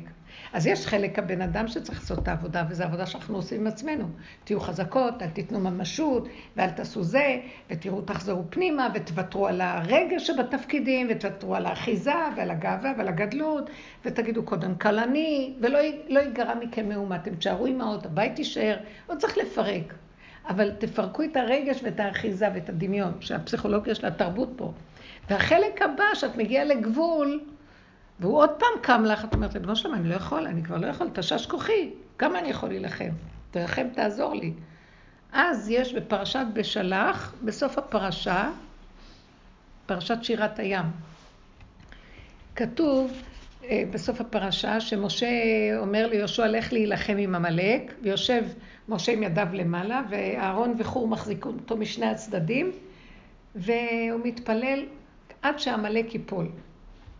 אז 0.54 0.68
יש 0.68 0.88
חלק 0.88 1.20
הבן 1.20 1.42
אדם 1.42 1.68
שצריך 1.68 2.00
לעשות 2.00 2.20
את 2.20 2.28
העבודה, 2.28 2.64
וזו 2.70 2.84
עבודה 2.84 3.06
שאנחנו 3.06 3.36
עושים 3.36 3.62
עם 3.62 3.68
עצמנו. 3.68 4.06
תהיו 4.44 4.60
חזקות, 4.60 5.22
אל 5.22 5.30
תיתנו 5.30 5.60
ממשות, 5.60 6.28
ואל 6.58 6.70
תעשו 6.70 7.04
זה, 7.04 7.38
ותראו, 7.70 8.02
תחזרו 8.02 8.44
פנימה, 8.50 8.88
ותוותרו 8.94 9.48
על 9.48 9.62
הרגש 9.62 10.28
שבתפקידים, 10.28 11.08
ותוותרו 11.10 11.56
על 11.56 11.66
האחיזה, 11.66 12.14
ועל 12.38 12.52
הגאווה, 12.52 12.94
ועל 12.98 13.08
הגדלות, 13.08 13.70
ותגידו 14.06 14.44
קודם 14.44 14.76
כל 14.76 15.00
אני, 15.00 15.54
ולא 15.62 15.80
לא 16.08 16.20
ייגרע 16.20 16.56
מכם 16.56 16.90
מהומה. 16.90 17.16
אתם 17.16 17.36
תשארו 17.36 17.66
אימהות, 17.66 18.06
הבית 18.06 18.40
יישאר, 18.40 18.78
לא 19.10 19.16
צריך 19.16 19.38
לפרק. 19.38 19.94
אבל 20.50 20.72
תפרקו 20.72 21.24
את 21.24 21.36
הרגש 21.36 21.80
ואת 21.84 22.00
האחיזה 22.00 22.48
ואת 22.56 22.70
הדמיון, 22.70 23.14
שהפסיכולוגיה 23.20 23.96
של 23.96 24.08
התרבות 24.08 24.50
פה. 24.56 24.74
והחלק 25.30 25.82
הבא, 25.82 26.04
שאת 26.14 26.36
מגיעה 26.36 26.64
לגבול, 26.64 27.42
והוא 28.20 28.38
עוד 28.38 28.50
פעם 28.50 28.82
קם 28.82 29.04
לך, 29.06 29.26
את 29.26 29.34
אומרת, 29.34 29.56
לבנו 29.56 29.76
שלמה, 29.76 29.98
אני 29.98 30.10
לא 30.10 30.16
יכול, 30.16 30.48
אני 30.48 30.64
כבר 30.64 30.78
לא 30.78 30.88
יכול, 30.88 31.08
תשש 31.14 31.46
כוחי, 31.46 31.90
כמה 32.18 32.40
אני 32.40 32.50
יכול 32.50 32.70
להילחם? 32.70 33.10
תרחם, 33.52 33.88
תעזור 33.94 34.34
לי. 34.34 34.54
אז 35.34 35.70
יש 35.70 35.94
בפרשת 35.94 36.46
בשלח, 36.54 37.36
בסוף 37.44 37.78
הפרשה, 37.78 38.52
פרשת 39.86 40.18
שירת 40.22 40.60
הים, 40.60 40.86
כתוב 42.56 43.12
אה, 43.64 43.84
בסוף 43.92 44.22
הפרשה 44.22 44.80
שמשה 44.80 45.28
אומר 45.78 46.08
ליהושע, 46.08 46.48
לך 46.48 46.74
להילחם 46.74 47.18
עם 47.18 47.36
עמלק, 47.36 47.94
ויושב 48.02 48.44
משה 48.90 49.12
עם 49.12 49.24
ידיו 49.24 49.48
למעלה, 49.54 50.02
ואהרון 50.10 50.76
וחור 50.78 51.08
מחזיקו 51.08 51.50
אותו 51.50 51.78
משני 51.78 52.06
הצדדים, 52.06 52.72
והוא 53.56 54.22
מתפלל 54.24 54.86
עד 55.42 55.60
שעמלק 55.60 56.14
ייפול. 56.14 56.50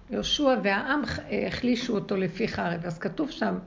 יהושע 0.10 0.56
והעם 0.64 1.02
החלישו 1.48 1.96
אותו 1.96 2.18
לפי 2.18 2.48
חרב. 2.48 2.86
אז 2.86 3.00
כתוב 3.00 3.32
שם 3.32 3.58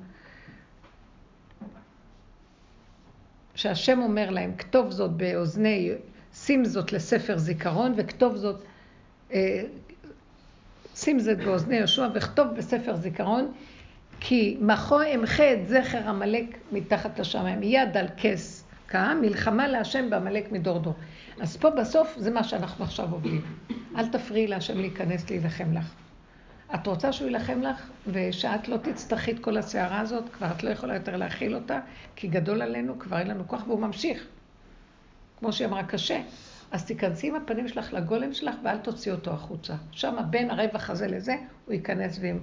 שהשם 3.54 4.02
אומר 4.02 4.30
להם, 4.30 4.56
כתוב 4.56 4.90
זאת 4.90 5.10
באוזני, 5.10 5.92
שים 6.34 6.64
זאת 6.64 6.92
לספר 6.92 7.38
זיכרון, 7.38 7.92
וכתוב 7.96 8.36
זאת, 8.36 8.62
אה, 9.32 9.62
שים 10.94 11.18
זאת 11.18 11.38
באוזני 11.38 11.76
יהושע, 11.76 12.08
וכתוב 12.14 12.48
בספר 12.56 12.96
זיכרון, 12.96 13.52
כי 14.20 14.56
מחו 14.60 14.98
אמחה 15.14 15.52
את 15.52 15.68
זכר 15.68 16.08
עמלק 16.08 16.58
מתחת 16.72 17.18
לשמיים, 17.18 17.62
יד 17.62 17.96
על 17.96 18.06
כס 18.16 18.64
קם, 18.86 19.18
מלחמה 19.20 19.68
להשם 19.68 20.10
בעמלק 20.10 20.52
מדור 20.52 20.78
דור. 20.78 20.94
אז 21.40 21.56
פה 21.56 21.70
בסוף 21.70 22.14
זה 22.16 22.30
מה 22.30 22.44
שאנחנו 22.44 22.84
עכשיו 22.84 23.12
עובדים. 23.12 23.42
אל 23.96 24.06
תפריעי 24.08 24.46
להשם 24.46 24.78
להיכנס 24.78 25.30
להילחם 25.30 25.72
לך. 25.72 25.94
את 26.74 26.86
רוצה 26.86 27.12
שהוא 27.12 27.26
יילחם 27.26 27.62
לך, 27.62 27.90
ושאת 28.06 28.68
לא 28.68 28.76
תצטרכי 28.76 29.30
את 29.30 29.38
כל 29.38 29.56
הסערה 29.56 30.00
הזאת, 30.00 30.28
כבר 30.28 30.46
את 30.56 30.62
לא 30.62 30.70
יכולה 30.70 30.94
יותר 30.94 31.16
להכיל 31.16 31.54
אותה, 31.54 31.80
כי 32.16 32.28
גדול 32.28 32.62
עלינו, 32.62 32.98
כבר 32.98 33.18
אין 33.18 33.26
לנו 33.26 33.48
כוח, 33.48 33.66
והוא 33.66 33.80
ממשיך. 33.80 34.26
כמו 35.38 35.52
שהיא 35.52 35.68
אמרה, 35.68 35.82
קשה. 35.82 36.20
אז 36.70 36.84
תיכנסי 36.84 37.28
עם 37.28 37.34
הפנים 37.34 37.68
שלך 37.68 37.92
לגולם 37.92 38.32
שלך 38.32 38.54
ואל 38.64 38.78
תוציא 38.78 39.12
אותו 39.12 39.30
החוצה. 39.30 39.74
שם 39.90 40.16
בין 40.30 40.50
הרווח 40.50 40.90
הזה 40.90 41.06
לזה, 41.06 41.34
הוא 41.66 41.74
ייכנס 41.74 42.18
ועם, 42.22 42.38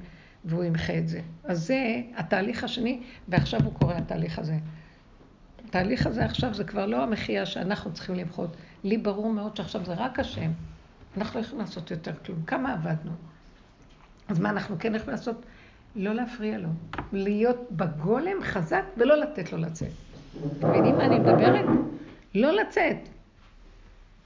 והוא 0.45 0.63
ימחה 0.63 0.97
את 0.97 1.07
זה. 1.07 1.21
אז 1.43 1.67
זה 1.67 2.01
התהליך 2.15 2.63
השני, 2.63 3.01
ועכשיו 3.27 3.63
הוא 3.63 3.73
קורא 3.73 3.93
התהליך 3.93 4.39
הזה. 4.39 4.57
התהליך 5.65 6.07
הזה 6.07 6.25
עכשיו 6.25 6.53
זה 6.53 6.63
כבר 6.63 6.85
לא 6.85 7.03
המחיה 7.03 7.45
שאנחנו 7.45 7.93
צריכים 7.93 8.15
למחות. 8.15 8.55
לי 8.83 8.97
ברור 8.97 9.33
מאוד 9.33 9.57
שעכשיו 9.57 9.85
זה 9.85 9.93
רק 9.93 10.19
השם. 10.19 10.51
אנחנו 11.17 11.39
לא 11.39 11.45
יכולים 11.45 11.65
לעשות 11.65 11.91
יותר 11.91 12.13
כלום. 12.25 12.43
כמה 12.47 12.73
עבדנו? 12.73 13.11
אז 14.27 14.39
מה 14.39 14.49
אנחנו 14.49 14.75
כן 14.79 14.95
יכולים 14.95 15.11
לעשות? 15.11 15.45
לא 15.95 16.13
להפריע 16.13 16.57
לו. 16.57 16.69
להיות 17.13 17.71
בגולם 17.71 18.37
חזק 18.41 18.83
ולא 18.97 19.17
לתת 19.17 19.51
לו 19.51 19.57
לצאת. 19.57 19.91
מבינים 20.63 20.95
מה 20.95 21.05
אני 21.05 21.19
מדברת? 21.19 21.65
לא 22.35 22.51
לצאת. 22.51 22.97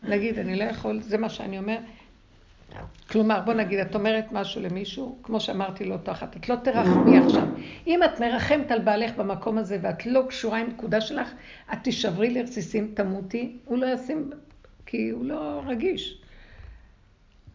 להגיד, 0.04 0.40
אני 0.40 0.56
לא 0.56 0.64
יכול, 0.64 1.02
זה 1.02 1.18
מה 1.18 1.30
שאני 1.30 1.58
אומר. 1.58 1.78
כלומר, 3.10 3.42
בוא 3.46 3.54
נגיד, 3.54 3.80
את 3.80 3.96
אומרת 3.96 4.32
משהו 4.32 4.62
למישהו, 4.62 5.20
כמו 5.24 5.40
שאמרתי 5.40 5.86
לאותו 5.86 6.12
אחת, 6.12 6.38
את 6.38 6.50
לא 6.50 6.56
תרחמי 6.56 7.18
עכשיו. 7.18 7.48
אם 7.88 8.04
את 8.04 8.20
מרחמת 8.20 8.72
על 8.72 8.80
בעלך 8.80 9.16
במקום 9.16 9.58
הזה 9.58 9.78
ואת 9.82 10.06
לא 10.06 10.24
קשורה 10.30 10.60
עם 10.60 10.68
נקודה 10.68 11.02
שלך, 11.02 11.32
את 11.74 11.78
תישברי 11.84 12.30
לרסיסים, 12.30 12.92
תמותי, 12.94 13.58
הוא 13.66 13.78
לא 13.78 13.86
ישים, 13.86 14.30
כי 14.86 15.10
הוא 15.10 15.26
לא 15.26 15.62
רגיש. 15.66 16.22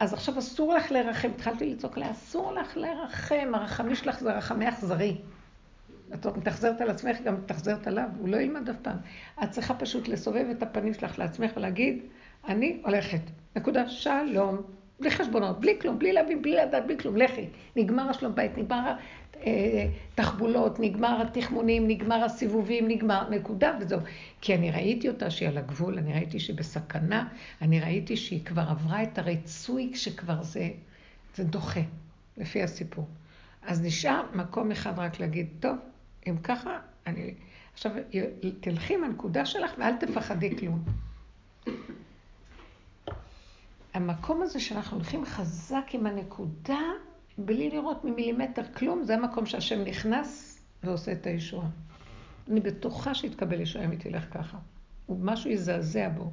אז 0.01 0.13
עכשיו 0.13 0.39
אסור 0.39 0.75
לך 0.75 0.93
לרחם. 0.93 1.29
התחלתי 1.35 1.71
לצעוק 1.71 1.99
לה, 1.99 2.11
אסור 2.11 2.53
לך 2.53 2.77
לרחם, 2.77 3.53
הרחמי 3.55 3.97
שלך 3.97 4.21
זה 4.21 4.33
רחמי 4.33 4.69
אכזרי. 4.69 5.17
את 6.15 6.27
מתאכזרת 6.27 6.81
על 6.81 6.91
עצמך, 6.91 7.21
גם 7.21 7.35
מתאכזרת 7.35 7.87
עליו, 7.87 8.09
הוא 8.19 8.29
לא 8.29 8.37
ילמד 8.37 8.69
אף 8.69 8.77
פעם. 8.83 8.97
את 9.43 9.51
צריכה 9.51 9.75
פשוט 9.75 10.09
לסובב 10.09 10.47
את 10.51 10.63
הפנים 10.63 10.95
שלך 10.95 11.19
לעצמך 11.19 11.51
ולהגיד, 11.57 12.03
אני 12.49 12.81
הולכת. 12.85 13.21
נקודה, 13.57 13.89
שלום. 13.89 14.63
בלי 15.03 15.11
חשבונות, 15.11 15.61
בלי 15.61 15.79
כלום, 15.81 15.99
בלי 15.99 16.13
להבין, 16.13 16.43
בלי 16.43 16.57
לדעת, 16.57 16.87
בלי 16.87 16.99
כלום, 16.99 17.17
לכי. 17.17 17.47
נגמר 17.77 18.11
השלום 18.11 18.35
בית, 18.35 18.59
נגמר 18.59 18.95
אה, 19.47 19.87
תחבולות, 20.15 20.81
נגמר 20.81 21.23
התחמונים, 21.23 21.89
נגמר 21.89 22.25
הסיבובים, 22.25 22.89
נגמר, 22.89 23.31
נקודה 23.31 23.79
וזהו. 23.81 24.01
כי 24.41 24.55
אני 24.55 24.71
ראיתי 24.71 25.09
אותה 25.09 25.31
שהיא 25.31 25.49
על 25.49 25.59
הגבול, 25.59 25.99
אני 25.99 26.13
ראיתי 26.13 26.41
שהיא 26.41 26.57
בסכנה, 26.57 27.29
אני 27.63 27.81
ראיתי 27.81 28.17
שהיא 28.17 28.45
כבר 28.45 28.65
עברה 28.69 29.03
את 29.03 29.19
הרצוי 29.19 29.91
שכבר 29.95 30.43
זה, 30.43 30.71
זה 31.35 31.45
דוחה, 31.45 31.81
לפי 32.37 32.63
הסיפור. 32.63 33.07
אז 33.63 33.83
נשאר 33.83 34.23
מקום 34.35 34.71
אחד 34.71 34.99
רק 34.99 35.21
להגיד, 35.21 35.47
טוב, 35.61 35.77
אם 36.29 36.37
ככה, 36.43 36.79
אני... 37.07 37.35
עכשיו, 37.75 37.93
תלכי 38.61 38.97
מהנקודה 38.97 39.47
שלך 39.47 39.73
ואל 39.79 39.97
תפחדי 39.97 40.57
כלום. 40.59 40.85
המקום 43.95 44.43
הזה 44.43 44.61
שאנחנו 44.61 44.97
הולכים 44.97 45.25
חזק 45.25 45.85
עם 45.93 46.07
הנקודה, 46.07 46.81
בלי 47.39 47.71
לראות 47.71 48.05
ממילימטר 48.05 48.63
כלום, 48.75 49.03
זה 49.05 49.15
המקום 49.15 49.47
שהשם 49.47 49.85
נכנס 49.85 50.61
ועושה 50.85 51.13
את 51.13 51.27
הישועה. 51.27 51.69
אני 52.51 52.61
בטוחה 52.61 53.15
שיתקבל 53.15 53.61
ישועה 53.61 53.85
אם 53.85 53.91
היא 53.91 53.99
תלך 53.99 54.35
ככה. 54.35 54.59
ומשהו 55.09 55.51
יזעזע 55.51 56.09
בו. 56.09 56.31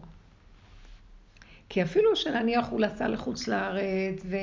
כי 1.70 1.84
אפילו 1.84 2.16
שנניח 2.16 2.68
הוא 2.70 2.80
נסע 2.80 3.08
לחוץ 3.08 3.48
לארץ, 3.48 4.22
ו... 4.26 4.36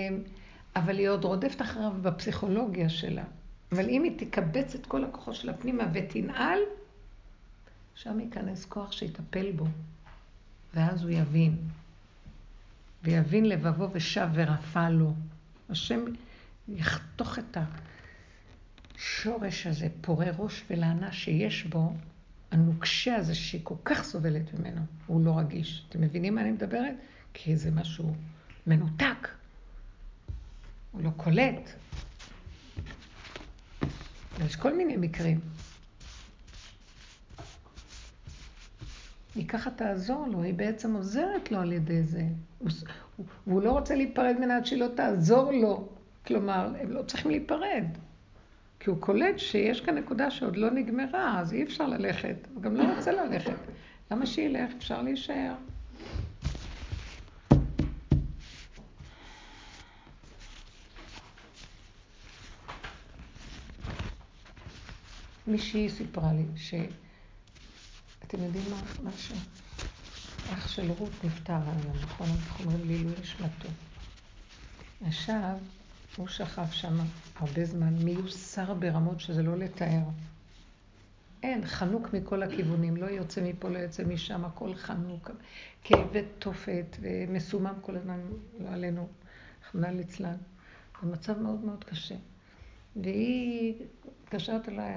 אבל 0.77 0.99
היא 0.99 1.09
עוד 1.09 1.25
רודפת 1.25 1.63
אחריו 1.63 1.93
בפסיכולוגיה 2.03 2.89
שלה. 2.89 3.25
אבל 3.73 3.89
אם 3.89 4.03
היא 4.03 4.19
תקבץ 4.19 4.75
את 4.75 4.87
כל 4.87 5.05
הכוחות 5.05 5.35
שלה 5.35 5.53
פנימה 5.53 5.85
ותנעל, 5.93 6.59
שם 7.95 8.21
ייכנס 8.21 8.65
כוח 8.65 8.93
שיטפל 8.93 9.53
בו. 9.53 9.65
ואז 10.75 11.03
הוא 11.03 11.11
יבין. 11.11 11.57
ויבין 13.03 13.49
לבבו 13.49 13.89
ושב 13.93 14.29
ורפא 14.35 14.89
לו. 14.89 15.15
השם 15.71 16.01
יחתוך 16.69 17.39
את 17.39 17.57
השורש 18.95 19.67
הזה, 19.67 19.89
פורה 20.01 20.27
ראש 20.39 20.65
ולענה 20.71 21.13
שיש 21.13 21.65
בו, 21.65 21.93
הנוקשה 22.51 23.17
הזה 23.17 23.35
שהיא 23.35 23.61
כל 23.65 23.75
כך 23.85 24.05
סובלת 24.05 24.55
ממנו, 24.55 24.81
הוא 25.07 25.25
לא 25.25 25.39
רגיש. 25.39 25.85
אתם 25.89 26.01
מבינים 26.01 26.35
מה 26.35 26.41
אני 26.41 26.53
מדברת? 26.53 26.95
כי 27.35 27.57
זה 27.57 27.71
משהו 27.71 28.15
מנותק. 28.67 29.29
הוא 30.93 31.03
לא 31.03 31.11
קולט. 31.17 31.71
יש 34.47 34.57
כל 34.57 34.77
מיני 34.77 34.97
מקרים. 34.97 35.41
היא 39.37 39.49
ככה 39.49 39.71
תעזור 39.71 40.27
לו, 40.29 40.43
היא 40.43 40.55
בעצם 40.55 40.95
עוזרת 40.95 41.53
לו 41.53 41.59
על 41.59 41.73
ידי 41.73 42.03
זה. 42.03 42.23
והוא 43.47 43.63
לא 43.63 43.71
רוצה 43.71 43.95
להיפרד 43.95 44.35
ממנה 44.39 44.57
עד 44.57 44.67
שהיא 44.67 44.81
לא 44.81 44.87
תעזור 44.95 45.53
לו. 45.53 45.89
כלומר, 46.27 46.73
הם 46.81 46.93
לא 46.93 47.03
צריכים 47.03 47.31
להיפרד. 47.31 47.85
כי 48.81 48.91
הוא 48.91 49.01
קולט 49.01 49.39
שיש 49.39 49.81
כאן 49.81 49.99
נקודה 49.99 50.31
שעוד 50.31 50.57
לא 50.57 50.71
נגמרה, 50.71 51.41
אז 51.41 51.53
אי 51.53 51.63
אפשר 51.63 51.87
ללכת. 51.87 52.37
הוא 52.55 52.63
גם 52.63 52.77
לא 52.77 52.85
רוצה 52.97 53.13
ללכת. 53.13 53.57
למה 54.11 54.27
שילך? 54.27 54.71
אפשר 54.77 55.03
להישאר. 55.03 55.55
מישהי 65.47 65.89
סיפרה 65.89 66.33
לי 66.33 66.45
ש... 66.57 66.75
אתם 68.27 68.43
יודעים 68.43 68.65
מה? 68.71 69.11
משהו? 69.11 69.37
אח 70.55 70.69
של 70.69 70.91
רות 70.99 71.25
נפטר 71.25 71.53
היום, 71.53 71.97
נכון? 72.03 72.27
אנחנו 72.29 72.65
אומרים 72.65 72.87
לעילוי 72.87 73.15
נשמתו. 73.21 73.69
עכשיו, 75.07 75.57
הוא 76.17 76.29
שכב 76.29 76.71
שם 76.71 76.97
הרבה 77.37 77.65
זמן, 77.65 77.95
מיוסר 78.05 78.75
ברמות 78.75 79.21
שזה 79.21 79.43
לא 79.43 79.57
לתאר. 79.59 80.03
אין, 81.43 81.67
חנוק 81.67 82.13
מכל 82.13 82.43
הכיוונים, 82.43 82.97
לא 82.97 83.07
יוצא 83.07 83.41
מפה, 83.45 83.69
לא 83.69 83.79
יוצא 83.79 84.05
משם, 84.05 84.45
הכל 84.45 84.75
חנוק. 84.75 85.31
כאבי 85.85 86.23
תופת 86.39 86.97
ומסומם 87.01 87.75
כל 87.81 87.97
הזמן, 87.97 88.21
לא 88.61 88.69
עלינו, 88.69 89.09
רחמנא 89.69 89.87
ליצלן. 89.87 90.37
במצב 91.03 91.39
מאוד 91.39 91.65
מאוד 91.65 91.85
קשה. 91.85 92.15
והיא 93.03 93.75
מתקשרת 94.23 94.69
אליי 94.69 94.95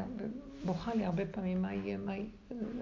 ובוכה 0.63 0.95
לי 0.95 1.05
הרבה 1.05 1.25
פעמים, 1.25 1.61
מה 1.61 1.73
יהיה, 1.73 1.97
מה 1.97 2.15
יהיה, 2.15 2.25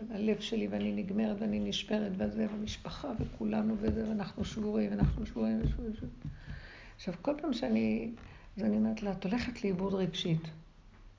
הלב 0.10 0.40
שלי 0.40 0.68
ואני 0.68 0.92
נגמרת 0.92 1.38
ואני 1.40 1.60
נשברת 1.60 2.12
וזה, 2.18 2.48
ומשפחה 2.54 3.12
וכולנו 3.20 3.76
וזה, 3.80 4.10
ואנחנו 4.10 4.46
שבורים, 4.46 4.92
ואנחנו 4.92 5.26
שבורים 5.26 5.60
ושבורים. 5.64 5.92
עכשיו, 6.96 7.14
כל 7.22 7.34
פעם 7.42 7.54
שאני, 7.54 8.12
אז 8.58 8.64
אני 8.64 8.78
אומרת 8.78 9.04
לה, 9.04 9.12
את 9.12 9.26
הולכת 9.26 9.64
לאיבוד 9.64 9.94
רגשית. 9.94 10.42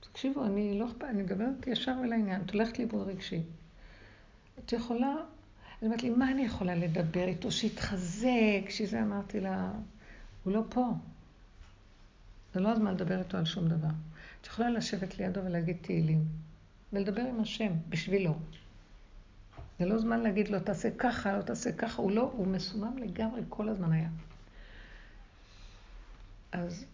תקשיבו, 0.01 0.45
אני 0.45 0.79
לא 0.79 0.87
אכפת, 0.87 1.05
אני 1.05 1.23
מדברת 1.23 1.67
ישר 1.67 1.95
ולעניין, 2.03 2.41
את 2.41 2.51
הולכת 2.51 2.79
לאיבוד 2.79 3.09
רגשית. 3.09 3.47
את 4.59 4.73
יכולה, 4.73 5.15
היא 5.81 5.87
אומרת 5.87 6.03
לי, 6.03 6.11
מה 6.11 6.31
אני 6.31 6.43
יכולה 6.43 6.75
לדבר 6.75 7.25
איתו, 7.25 7.51
שיתחזק, 7.51 8.69
שזה 8.69 9.03
אמרתי 9.03 9.41
לה, 9.41 9.73
הוא 10.45 10.53
לא 10.53 10.63
פה. 10.69 10.93
זה 12.59 12.65
לא 12.65 12.69
הזמן 12.69 12.95
לדבר 12.95 13.19
איתו 13.19 13.39
על 13.39 13.45
שום 13.45 13.69
דבר. 13.69 13.89
את 14.41 14.47
יכולה 14.47 14.71
לשבת 14.71 15.19
לידו 15.19 15.45
ולהגיד 15.45 15.77
תהילים, 15.81 16.25
ולדבר 16.93 17.23
עם 17.23 17.41
השם, 17.41 17.73
בשבילו. 17.89 18.35
זה 19.79 19.87
לא 19.87 19.99
זמן 19.99 20.21
להגיד 20.21 20.49
לו, 20.49 20.61
תעשה 20.61 20.89
ככה, 20.99 21.37
לא 21.37 21.43
תעשה 21.43 21.73
ככה, 21.73 22.03
הוא 22.03 22.11
לא, 22.11 22.31
הוא 22.37 22.47
מסומם 22.47 22.99
לגמרי, 22.99 23.41
כל 23.49 23.69
הזמן 23.69 23.93
היה. 23.93 24.09
אז, 26.53 26.85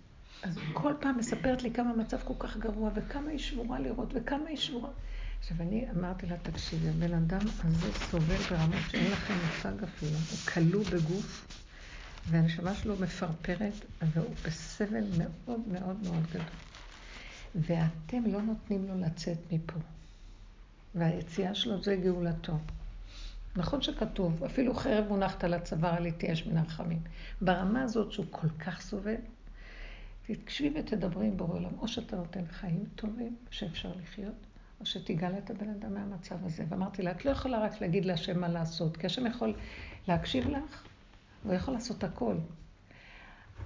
אז 0.42 0.58
כל 0.72 0.92
פעם 1.00 1.18
מספרת 1.18 1.62
לי 1.62 1.70
כמה 1.70 1.90
המצב 1.90 2.18
כל 2.24 2.34
כך 2.38 2.56
גרוע, 2.56 2.90
וכמה 2.94 3.30
היא 3.30 3.38
שבורה 3.38 3.78
לראות, 3.78 4.08
וכמה 4.14 4.48
היא 4.48 4.56
שבורה. 4.56 4.90
עכשיו, 5.38 5.56
אני 5.60 5.86
אמרתי 5.90 6.26
לה, 6.26 6.36
תקשיבי, 6.42 6.88
הבן 6.88 7.14
אדם 7.14 7.46
הזה 7.64 7.92
סובל 7.92 8.36
ברמות 8.50 8.90
שאין 8.90 9.12
לכם 9.12 9.34
מושג 9.34 9.84
אפילו. 9.84 10.12
הוא 10.12 10.38
כלוא 10.54 10.84
בגוף, 10.84 11.63
והנשמה 12.28 12.74
שלו 12.74 12.96
מפרפרת, 13.00 13.72
והוא 14.02 14.34
בסבל 14.46 15.04
מאוד 15.18 15.60
מאוד 15.68 15.96
מאוד 16.02 16.26
גדול. 16.30 16.46
ואתם 17.54 18.22
לא 18.26 18.42
נותנים 18.42 18.88
לו 18.88 19.00
לצאת 19.00 19.38
מפה. 19.52 19.78
והיציאה 20.94 21.54
שלו 21.54 21.82
זה 21.82 21.96
גאולתו. 21.96 22.58
נכון 23.56 23.82
שכתוב, 23.82 24.44
אפילו 24.44 24.74
חרב 24.74 25.04
מונחת 25.08 25.44
על 25.44 25.54
הצוואר, 25.54 25.94
עליתי 25.94 26.32
אש 26.32 26.46
מן 26.46 26.56
הרחמים. 26.56 27.00
ברמה 27.40 27.82
הזאת 27.82 28.12
שהוא 28.12 28.26
כל 28.30 28.48
כך 28.58 28.80
סובל, 28.80 29.14
תקשיבי 30.26 30.80
ותדברי 30.80 31.26
עם 31.26 31.36
בורא 31.36 31.54
עולם. 31.54 31.78
או 31.78 31.88
שאתה 31.88 32.16
נותן 32.16 32.46
חיים 32.50 32.84
טובים 32.96 33.36
שאפשר 33.50 33.92
לחיות, 34.02 34.34
או 34.80 34.86
שתגאל 34.86 35.32
את 35.38 35.50
הבן 35.50 35.68
אדם 35.68 35.94
מהמצב 35.94 36.46
הזה. 36.46 36.64
ואמרתי 36.68 37.02
לה, 37.02 37.10
את 37.10 37.24
לא 37.24 37.30
יכולה 37.30 37.64
רק 37.64 37.80
להגיד 37.80 38.04
להשם 38.04 38.40
מה 38.40 38.48
לעשות, 38.48 38.96
כי 38.96 39.06
השם 39.06 39.26
יכול 39.26 39.54
להקשיב 40.08 40.48
לך, 40.48 40.84
הוא 41.44 41.54
יכול 41.54 41.74
לעשות 41.74 42.04
הכל. 42.04 42.34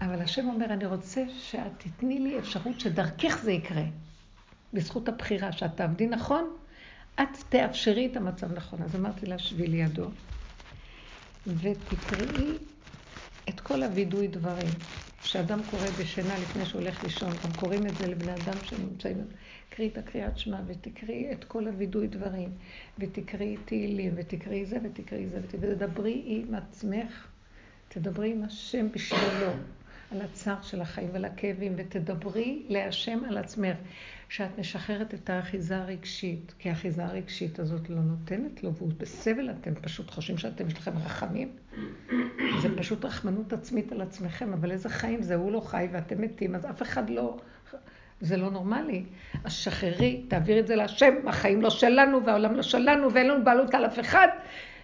אבל 0.00 0.22
השם 0.22 0.48
אומר, 0.48 0.66
אני 0.66 0.86
רוצה 0.86 1.24
שאת 1.38 1.72
תתני 1.78 2.18
לי 2.18 2.38
אפשרות 2.38 2.80
שדרכך 2.80 3.38
זה 3.42 3.52
יקרה. 3.52 3.84
בזכות 4.72 5.08
הבחירה, 5.08 5.52
שאת 5.52 5.76
תעבדי 5.76 6.06
נכון, 6.06 6.56
את 7.14 7.28
תאפשרי 7.48 8.08
את 8.12 8.16
המצב 8.16 8.52
נכון. 8.52 8.82
אז 8.82 8.96
אמרתי 8.96 9.26
לה, 9.26 9.38
שבי 9.38 9.66
לידו, 9.66 10.08
ותקראי 11.46 12.58
את 13.48 13.60
כל 13.60 13.82
הווידוי 13.82 14.28
דברים 14.28 14.68
שאדם 15.22 15.60
קורא 15.70 15.86
בשינה 16.00 16.38
לפני 16.38 16.66
שהוא 16.66 16.80
הולך 16.80 17.02
לישון. 17.02 17.30
גם 17.44 17.52
קוראים 17.60 17.86
את 17.86 17.92
זה 17.98 18.06
לבני 18.06 18.34
אדם 18.34 18.56
שנמצאים. 18.64 19.24
תקראי 19.70 19.88
את 19.88 19.98
הקריאת 19.98 20.38
שמע, 20.38 20.60
ותקראי 20.66 21.32
את 21.32 21.44
כל 21.44 21.68
הווידוי 21.68 22.06
דברים, 22.06 22.50
ותקראי 22.98 23.56
תהילים, 23.64 24.12
ותקראי 24.16 24.66
זה, 24.66 24.78
ותקראי 24.82 25.26
זה, 25.26 25.40
ותדברי 25.42 26.22
עם 26.26 26.54
עצמך, 26.54 27.28
תדברי 27.88 28.30
עם 28.30 28.44
השם 28.44 28.92
בשבילו. 28.92 29.52
על 30.12 30.20
הצער 30.22 30.62
של 30.62 30.80
החיים 30.80 31.08
ועל 31.12 31.24
הכאבים, 31.24 31.72
ותדברי 31.76 32.62
להשם 32.68 33.18
על 33.28 33.38
עצמך, 33.38 33.76
שאת 34.28 34.58
משחררת 34.58 35.14
את 35.14 35.30
האחיזה 35.30 35.76
הרגשית, 35.76 36.54
כי 36.58 36.68
האחיזה 36.68 37.04
הרגשית 37.04 37.58
הזאת 37.58 37.90
לא 37.90 38.00
נותנת 38.00 38.64
לו, 38.64 38.74
והוא 38.74 38.90
בסבל, 38.98 39.50
אתם 39.50 39.74
פשוט 39.74 40.10
חושבים 40.10 40.38
שאתם, 40.38 40.66
יש 40.66 40.74
לכם 40.74 40.98
רחמים. 41.04 41.52
זה 42.62 42.68
פשוט 42.76 43.04
רחמנות 43.04 43.52
עצמית 43.52 43.92
על 43.92 44.00
עצמכם, 44.00 44.52
אבל 44.52 44.70
איזה 44.70 44.88
חיים 44.88 45.22
זה, 45.22 45.34
הוא 45.34 45.52
לא 45.52 45.60
חי 45.60 45.88
ואתם 45.92 46.20
מתים, 46.20 46.54
אז 46.54 46.66
אף 46.66 46.82
אחד 46.82 47.10
לא... 47.10 47.36
זה 48.20 48.36
לא 48.36 48.50
נורמלי. 48.50 49.04
אז 49.44 49.52
שחררי, 49.52 50.24
תעבירי 50.28 50.60
את 50.60 50.66
זה 50.66 50.76
להשם, 50.76 51.14
החיים 51.28 51.62
לא 51.62 51.70
שלנו 51.70 52.24
והעולם 52.24 52.54
לא 52.54 52.62
שלנו 52.62 53.12
ואין 53.12 53.28
לנו 53.28 53.44
בעלות 53.44 53.74
על 53.74 53.86
אף 53.86 54.00
אחד. 54.00 54.28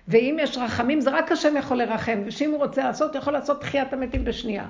ואם 0.09 0.36
יש 0.40 0.59
רחמים, 0.59 1.01
זה 1.01 1.10
רק 1.10 1.32
השם 1.32 1.55
יכול 1.59 1.76
לרחם, 1.76 2.22
ושאם 2.26 2.51
הוא 2.51 2.59
רוצה 2.59 2.85
לעשות, 2.85 3.14
יכול 3.14 3.32
לעשות 3.32 3.60
תחיית 3.60 3.93
המתים 3.93 4.24
בשנייה. 4.24 4.68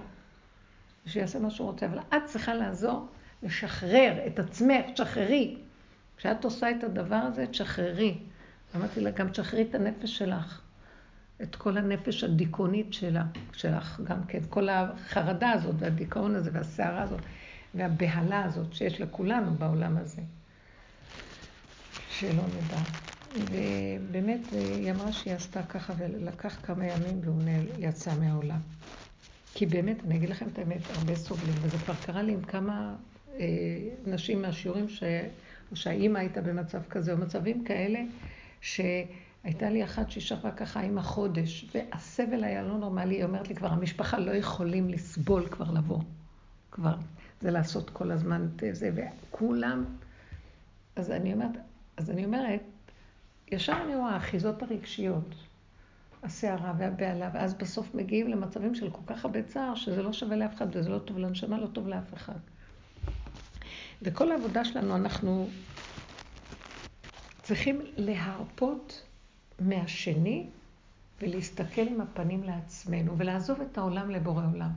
שיעשה 1.07 1.39
מה 1.39 1.51
שהוא 1.51 1.67
רוצה, 1.67 1.87
אבל 1.87 1.99
את 1.99 2.25
צריכה 2.27 2.55
לעזור 2.55 3.07
לשחרר 3.43 4.13
את 4.27 4.39
עצמך, 4.39 4.85
תשחררי. 4.95 5.57
כשאת 6.17 6.45
עושה 6.45 6.71
את 6.71 6.85
הדבר 6.85 7.17
הזה, 7.17 7.47
תשחררי. 7.47 8.19
אמרתי 8.77 9.01
לה, 9.01 9.11
גם 9.11 9.29
תשחררי 9.29 9.63
את 9.63 9.75
הנפש 9.75 10.19
שלך. 10.19 10.61
את 11.43 11.57
כל 11.57 11.79
הנפש 11.79 12.25
הדיכאונית 12.25 12.93
שלה, 12.93 13.25
שלך 13.53 14.01
גם 14.05 14.25
כן, 14.29 14.41
כל 14.51 14.69
החרדה 14.69 15.51
הזאת 15.51 15.75
והדיכאון 15.79 16.35
הזה 16.35 16.51
והסערה 16.53 17.03
הזאת. 17.03 17.21
והבהלה 17.75 18.45
הזאת 18.45 18.75
שיש 18.75 19.01
לכולנו 19.01 19.55
בעולם 19.55 19.97
הזה. 19.97 20.23
שלא 22.11 22.43
נדע. 22.43 23.14
ובאמת, 23.35 24.41
היא 24.53 24.91
אמרה 24.91 25.13
שהיא 25.13 25.35
עשתה 25.35 25.63
ככה 25.63 25.93
ולקח 25.99 26.59
כמה 26.63 26.87
ימים 26.87 27.21
והוא 27.25 27.43
יצא 27.79 28.11
מהעולם. 28.21 28.61
כי 29.55 29.67
באמת, 29.67 29.97
אני 30.05 30.17
אגיד 30.17 30.29
לכם 30.29 30.47
את 30.53 30.59
האמת, 30.59 30.81
הרבה 30.91 31.17
סובלים, 31.17 31.55
וזה 31.63 31.77
כבר 31.85 31.95
קרה 32.07 32.23
לי 32.23 32.33
עם 32.33 32.43
כמה 32.43 32.97
אה, 33.41 33.47
נשים 34.07 34.43
מהשיעורים, 34.43 34.89
ש... 34.89 35.03
שהאימא 35.75 36.19
הייתה 36.19 36.41
במצב 36.41 36.83
כזה, 36.91 37.13
או 37.13 37.19
מצבים 37.19 37.65
כאלה, 37.65 38.01
שהייתה 38.61 39.71
לי 39.71 39.85
אחת 39.85 40.11
ששכבה 40.11 40.51
ככה 40.51 40.81
עם 40.81 40.99
החודש, 40.99 41.67
והסבל 41.75 42.45
היה 42.45 42.63
לא 42.63 42.79
נורמלי, 42.79 43.15
היא 43.15 43.25
אומרת 43.25 43.49
לי 43.49 43.55
כבר, 43.55 43.69
המשפחה 43.69 44.19
לא 44.19 44.31
יכולים 44.31 44.89
לסבול 44.89 45.49
כבר 45.49 45.71
לבוא, 45.71 46.01
כבר, 46.71 46.95
זה 47.41 47.51
לעשות 47.51 47.91
כל 47.91 48.11
הזמן 48.11 48.49
את 48.57 48.75
זה, 48.75 48.91
וכולם, 48.95 49.85
אז 50.97 51.11
אני 51.11 51.33
אומרת, 51.33 51.57
אז 51.97 52.11
אני 52.11 52.25
אומרת, 52.25 52.61
ישר 53.55 53.77
אני 53.85 53.97
רואה 53.97 54.11
האחיזות 54.11 54.63
הרגשיות, 54.63 55.35
הסערה 56.23 56.73
והבהלה, 56.79 57.31
ואז 57.35 57.55
בסוף 57.55 57.95
מגיעים 57.95 58.29
למצבים 58.29 58.75
של 58.75 58.91
כל 58.91 59.01
כך 59.07 59.25
הרבה 59.25 59.43
צער, 59.43 59.75
שזה 59.75 60.03
לא 60.03 60.13
שווה 60.13 60.37
לאף 60.37 60.55
אחד 60.55 60.77
וזה 60.77 60.89
לא 60.89 60.99
טוב 60.99 61.19
לנשמה, 61.19 61.59
לא 61.59 61.67
טוב 61.67 61.89
לאף 61.89 62.15
אחד. 62.15 62.39
וכל 64.03 64.33
העבודה 64.33 64.65
שלנו, 64.65 64.97
אנחנו 64.97 65.49
צריכים 67.43 67.81
להרפות 67.97 69.03
מהשני 69.61 70.47
ולהסתכל 71.23 71.89
עם 71.89 72.01
הפנים 72.01 72.43
לעצמנו 72.43 73.19
ולעזוב 73.19 73.61
את 73.61 73.79
העולם 73.79 74.11
לבורא 74.11 74.45
עולם. 74.53 74.71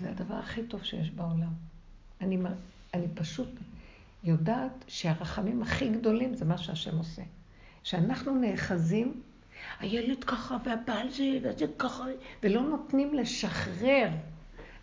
זה 0.00 0.10
הדבר 0.10 0.34
הכי 0.34 0.62
טוב 0.62 0.82
שיש 0.82 1.10
בעולם. 1.10 1.52
אני, 2.20 2.38
אני 2.94 3.06
פשוט 3.14 3.48
יודעת 4.24 4.84
שהרחמים 4.88 5.62
הכי 5.62 5.88
גדולים 5.88 6.34
זה 6.34 6.44
מה 6.44 6.58
שהשם 6.58 6.98
עושה. 6.98 7.22
שאנחנו 7.82 8.34
נאחזים, 8.34 9.22
הילד 9.80 10.24
ככה 10.24 10.56
והבעל 10.64 11.10
זה 11.10 11.24
וזה 11.42 11.66
ככה, 11.78 12.04
ולא 12.42 12.62
נותנים 12.62 13.14
לשחרר. 13.14 14.08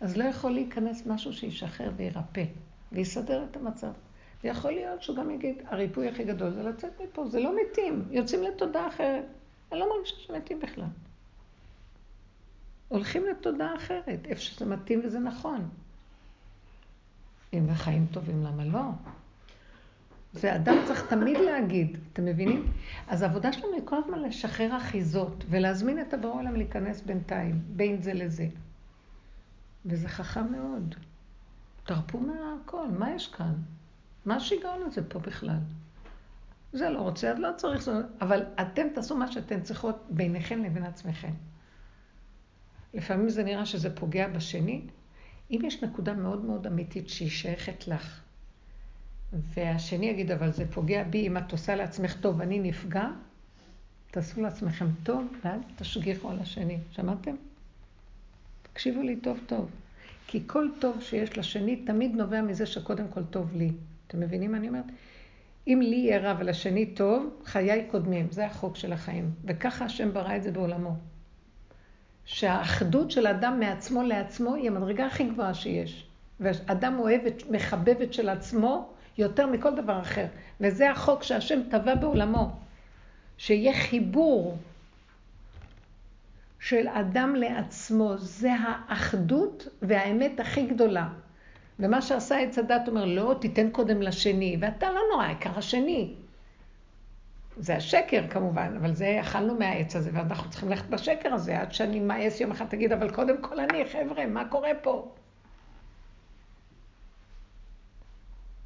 אז 0.00 0.16
לא 0.16 0.24
יכול 0.24 0.50
להיכנס 0.50 1.06
משהו 1.06 1.32
שישחרר 1.32 1.92
וירפא, 1.96 2.44
ויסדר 2.92 3.44
את 3.50 3.56
המצב. 3.56 3.92
ויכול 4.44 4.70
להיות 4.72 5.02
שהוא 5.02 5.16
גם 5.16 5.30
יגיד, 5.30 5.56
הריפוי 5.66 6.08
הכי 6.08 6.24
גדול 6.24 6.50
זה 6.50 6.62
לצאת 6.62 7.00
מפה, 7.00 7.28
זה 7.28 7.40
לא 7.40 7.52
מתים, 7.56 8.04
יוצאים 8.10 8.42
לתודעה 8.42 8.88
אחרת. 8.88 9.24
אני 9.72 9.80
לא 9.80 9.96
מרגישה 9.96 10.16
שמתים 10.26 10.60
בכלל. 10.60 10.84
הולכים 12.88 13.26
לתודעה 13.26 13.76
אחרת, 13.76 14.26
איפה 14.26 14.40
שזה 14.40 14.66
מתאים 14.66 15.00
וזה 15.04 15.18
נכון. 15.18 15.68
אם 17.52 17.70
החיים 17.70 18.06
טובים, 18.12 18.42
למה 18.44 18.64
לא? 18.64 18.80
זה 20.32 20.54
אדם 20.54 20.76
צריך 20.86 21.06
תמיד 21.06 21.38
להגיד, 21.38 21.96
אתם 22.12 22.24
מבינים? 22.24 22.72
אז 23.08 23.22
העבודה 23.22 23.52
שלנו 23.52 23.74
היא 23.74 23.82
כל 23.84 23.96
הזמן 23.96 24.22
לשחרר 24.22 24.76
אחיזות 24.76 25.44
ולהזמין 25.48 26.00
את 26.00 26.14
הבורא 26.14 26.34
עולם 26.34 26.56
להיכנס 26.56 27.00
בינתיים, 27.00 27.62
בין 27.68 28.02
זה 28.02 28.14
לזה. 28.14 28.46
וזה 29.86 30.08
חכם 30.08 30.52
מאוד. 30.52 30.94
תרפו 31.84 32.20
מהכל, 32.20 32.88
מה 32.98 33.14
יש 33.14 33.28
כאן? 33.28 33.54
מה 34.26 34.36
השיגעון 34.36 34.82
הזה 34.82 35.08
פה 35.08 35.18
בכלל? 35.18 35.58
זה 36.72 36.90
לא 36.90 36.98
רוצה, 36.98 37.30
אז 37.30 37.38
לא 37.38 37.48
צריך, 37.56 37.88
אבל 38.20 38.44
אתם 38.60 38.86
תעשו 38.94 39.16
מה 39.16 39.32
שאתן 39.32 39.62
צריכות 39.62 40.06
ביניכם 40.10 40.62
לבין 40.62 40.84
עצמכם. 40.84 41.32
לפעמים 42.94 43.28
זה 43.28 43.44
נראה 43.44 43.66
שזה 43.66 43.96
פוגע 43.96 44.28
בשני. 44.28 44.82
אם 45.50 45.60
יש 45.64 45.82
נקודה 45.82 46.12
מאוד 46.12 46.44
מאוד 46.44 46.66
אמיתית 46.66 47.08
שהיא 47.08 47.30
שייכת 47.30 47.88
לך, 47.88 48.20
והשני 49.32 50.06
יגיד, 50.06 50.30
אבל 50.30 50.52
זה 50.52 50.64
פוגע 50.72 51.04
בי, 51.04 51.26
אם 51.26 51.36
את 51.36 51.52
עושה 51.52 51.74
לעצמך 51.74 52.16
טוב, 52.20 52.40
אני 52.40 52.58
נפגע, 52.58 53.08
תעשו 54.10 54.42
לעצמכם 54.42 54.86
טוב, 55.02 55.32
ואל 55.44 55.58
תשגיחו 55.76 56.30
על 56.30 56.38
השני. 56.40 56.78
שמעתם? 56.90 57.34
תקשיבו 58.62 59.02
לי 59.02 59.16
טוב 59.16 59.38
טוב. 59.46 59.70
כי 60.26 60.42
כל 60.46 60.68
טוב 60.80 61.00
שיש 61.00 61.38
לשני 61.38 61.76
תמיד 61.76 62.14
נובע 62.14 62.42
מזה 62.42 62.66
שקודם 62.66 63.08
כל 63.08 63.24
טוב 63.24 63.52
לי. 63.56 63.70
אתם 64.06 64.20
מבינים 64.20 64.52
מה 64.52 64.58
אני 64.58 64.68
אומרת? 64.68 64.84
אם 65.66 65.80
לי 65.82 65.96
יהיה 65.96 66.18
רע 66.18 66.34
ולשני 66.38 66.86
טוב, 66.86 67.40
חיי 67.44 67.86
קודמים. 67.90 68.26
זה 68.30 68.46
החוק 68.46 68.76
של 68.76 68.92
החיים. 68.92 69.30
וככה 69.44 69.84
השם 69.84 70.12
ברא 70.12 70.36
את 70.36 70.42
זה 70.42 70.50
בעולמו. 70.50 70.94
שהאחדות 72.24 73.10
של 73.10 73.26
אדם 73.26 73.60
מעצמו 73.60 74.02
לעצמו 74.02 74.54
היא 74.54 74.70
המדרגה 74.70 75.06
הכי 75.06 75.24
גבוהה 75.24 75.54
שיש. 75.54 76.06
ואדם 76.40 76.98
אוהב, 76.98 77.20
מחבב 77.50 78.00
את 78.02 78.12
של 78.12 78.28
עצמו 78.28 78.91
יותר 79.18 79.46
מכל 79.46 79.74
דבר 79.74 80.00
אחר. 80.00 80.26
וזה 80.60 80.90
החוק 80.90 81.22
שהשם 81.22 81.60
טבע 81.70 81.94
בעולמו. 81.94 82.50
שיהיה 83.38 83.74
חיבור 83.74 84.56
של 86.60 86.88
אדם 86.88 87.34
לעצמו. 87.34 88.18
זה 88.18 88.50
האחדות 88.52 89.68
והאמת 89.82 90.40
הכי 90.40 90.66
גדולה. 90.66 91.08
ומה 91.80 92.02
שעשה 92.02 92.38
עץ 92.38 92.58
הדת 92.58 92.88
אומר, 92.88 93.04
לא, 93.04 93.34
תיתן 93.40 93.70
קודם 93.70 94.02
לשני, 94.02 94.56
ואתה 94.60 94.90
לא 94.90 95.00
נורא, 95.12 95.24
העיקר 95.24 95.58
השני. 95.58 96.14
זה 97.56 97.76
השקר 97.76 98.24
כמובן, 98.30 98.74
אבל 98.80 98.94
זה 98.94 99.18
אכלנו 99.20 99.54
מהעץ 99.54 99.96
הזה, 99.96 100.10
ואנחנו 100.14 100.50
צריכים 100.50 100.68
ללכת 100.68 100.88
בשקר 100.88 101.34
הזה, 101.34 101.60
עד 101.60 101.72
שאני 101.72 102.00
מאס 102.00 102.40
יום 102.40 102.50
אחד 102.50 102.66
תגיד, 102.66 102.92
אבל 102.92 103.10
קודם 103.10 103.42
כל 103.42 103.60
אני, 103.60 103.84
חבר'ה, 103.92 104.26
מה 104.26 104.48
קורה 104.48 104.70
פה? 104.82 105.12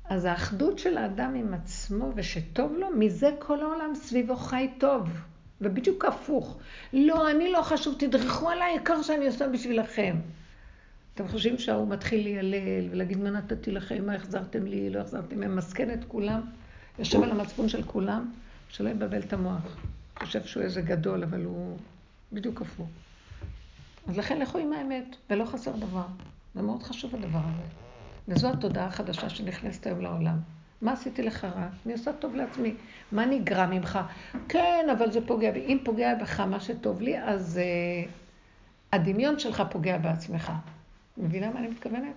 אז 0.08 0.24
האחדות 0.24 0.78
של 0.78 0.98
האדם 0.98 1.34
עם 1.34 1.54
עצמו 1.54 2.12
ושטוב 2.14 2.72
לו, 2.78 2.90
מזה 2.90 3.30
כל 3.38 3.60
העולם 3.60 3.94
סביבו 3.94 4.36
חי 4.36 4.68
טוב. 4.78 5.08
ובדיוק 5.60 6.04
הפוך. 6.04 6.58
לא, 6.92 7.30
אני 7.30 7.52
לא 7.52 7.62
חשוב, 7.62 7.94
תדרכו 7.98 8.50
עליי, 8.50 8.70
העיקר 8.70 9.02
שאני 9.02 9.26
עושה 9.26 9.48
בשבילכם. 9.48 10.16
אתם 11.14 11.28
חושבים 11.28 11.58
שההוא 11.58 11.88
מתחיל 11.88 12.22
להיעלל 12.22 12.88
ולהגיד 12.90 13.18
מה 13.18 13.30
נתתי 13.30 13.72
לכם, 13.72 14.06
מה 14.06 14.14
החזרתם 14.14 14.66
לי, 14.66 14.90
לא 14.90 15.00
החזרתם, 15.00 15.40
ממסכן 15.40 15.90
את 15.90 16.04
כולם, 16.08 16.40
יושב 16.98 17.22
על 17.22 17.30
המצפון 17.30 17.68
של 17.68 17.82
כולם, 17.82 18.32
שלא 18.68 18.88
יבלבל 18.88 19.20
את 19.20 19.32
המוח. 19.32 19.76
חושב 20.18 20.44
שהוא 20.44 20.62
איזה 20.62 20.80
גדול, 20.80 21.22
אבל 21.22 21.44
הוא 21.44 21.78
בדיוק 22.32 22.62
הפוך. 22.62 22.88
אז 24.08 24.18
לכן 24.18 24.38
לכו 24.38 24.58
עם 24.58 24.72
האמת, 24.72 25.16
ולא 25.30 25.44
חסר 25.44 25.76
דבר. 25.76 26.06
זה 26.54 26.62
מאוד 26.62 26.82
חשוב 26.82 27.14
הדבר 27.14 27.38
הזה. 27.38 27.85
וזו 28.28 28.50
התודעה 28.50 28.86
החדשה 28.86 29.28
שנכנסת 29.28 29.86
היום 29.86 30.00
לעולם. 30.00 30.36
מה 30.82 30.92
עשיתי 30.92 31.22
לך 31.22 31.44
רע? 31.44 31.68
אני 31.86 31.92
עושה 31.92 32.12
טוב 32.12 32.34
לעצמי. 32.34 32.74
מה 33.12 33.26
נגרע 33.26 33.66
ממך? 33.66 33.98
כן, 34.48 34.86
אבל 34.92 35.10
זה 35.10 35.26
פוגע 35.26 35.52
בי. 35.52 35.60
אם 35.60 35.78
פוגע 35.84 36.14
בך 36.14 36.40
מה 36.40 36.60
שטוב 36.60 37.00
לי, 37.00 37.22
אז 37.22 37.60
uh, 37.60 38.08
הדמיון 38.92 39.38
שלך 39.38 39.62
פוגע 39.70 39.98
בעצמך. 39.98 40.52
מבינה 41.18 41.50
מה 41.50 41.58
אני 41.58 41.68
מתכוונת? 41.68 42.14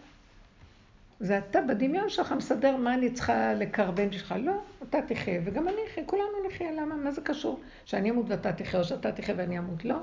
זה 1.20 1.38
אתה 1.38 1.62
בדמיון 1.62 2.10
שלך 2.10 2.32
מסדר 2.32 2.78
מה 2.78 2.94
אני 2.94 3.12
צריכה 3.12 3.54
לקרבן 3.54 4.12
שלך. 4.12 4.36
לא, 4.40 4.62
אתה 4.84 4.98
תחיה 5.08 5.42
וגם 5.46 5.68
אני 5.68 5.78
אחיה, 5.92 6.04
כולנו 6.06 6.48
נחיה. 6.48 6.72
למה? 6.72 6.96
מה 6.96 7.12
זה 7.12 7.22
קשור? 7.22 7.60
שאני 7.86 8.10
אמות 8.10 8.26
ואתה 8.30 8.54
תחיה, 8.54 8.80
או 8.80 8.86
שאתה 8.86 9.12
תחיה 9.12 9.36
ואני 9.38 9.60
אמות? 9.60 9.86
לא. 9.86 10.00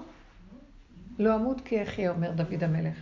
לא 1.18 1.34
אמות 1.34 1.60
כי 1.60 1.82
אחיה, 1.82 2.10
אומר 2.10 2.30
דוד 2.30 2.64
המלך. 2.64 2.94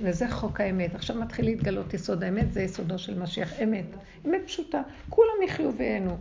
וזה 0.00 0.30
חוק 0.30 0.60
האמת. 0.60 0.94
עכשיו 0.94 1.16
מתחיל 1.16 1.44
להתגלות 1.44 1.94
יסוד 1.94 2.24
האמת, 2.24 2.52
זה 2.52 2.62
יסודו 2.62 2.98
של 2.98 3.18
משיח 3.18 3.52
אמת. 3.62 3.86
אמת 4.26 4.40
פשוטה. 4.46 4.82
כולם 5.10 5.42
יחיו 5.44 5.70
ויהנו. 5.76 6.18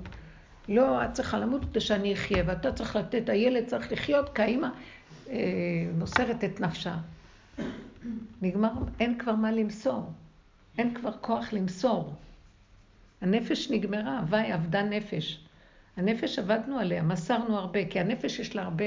לא, 0.70 1.06
את 1.06 1.14
צריכה 1.14 1.40
למות 1.40 1.66
כדי 1.66 1.80
שאני 1.80 2.14
אחיה, 2.14 2.44
ואתה 2.46 2.72
צריך 2.72 2.96
לתת, 2.96 3.30
הילד 3.30 3.66
צריך 3.66 3.92
לחיות, 3.92 4.36
כי 4.36 4.42
האמא 4.42 4.68
אה, 5.30 5.36
מוסרת 5.98 6.44
את 6.44 6.60
נפשה. 6.60 6.96
נגמר, 8.42 8.72
אין 9.00 9.18
כבר 9.18 9.36
מה 9.36 9.52
למסור. 9.52 10.12
אין 10.78 10.94
כבר 10.94 11.12
כוח 11.22 11.54
למסור. 11.54 12.14
הנפש 13.22 13.72
נגמרה, 13.72 14.20
הוואי 14.20 14.54
אבדה 14.54 14.84
נפש. 14.84 15.40
הנפש 15.98 16.40
עבדנו 16.40 16.80
עליה, 16.80 17.04
מסרנו 17.04 17.58
הרבה, 17.58 17.86
כי 17.86 18.00
הנפש 18.00 18.40
יש 18.40 18.56
לה 18.56 18.62
הרבה 18.62 18.86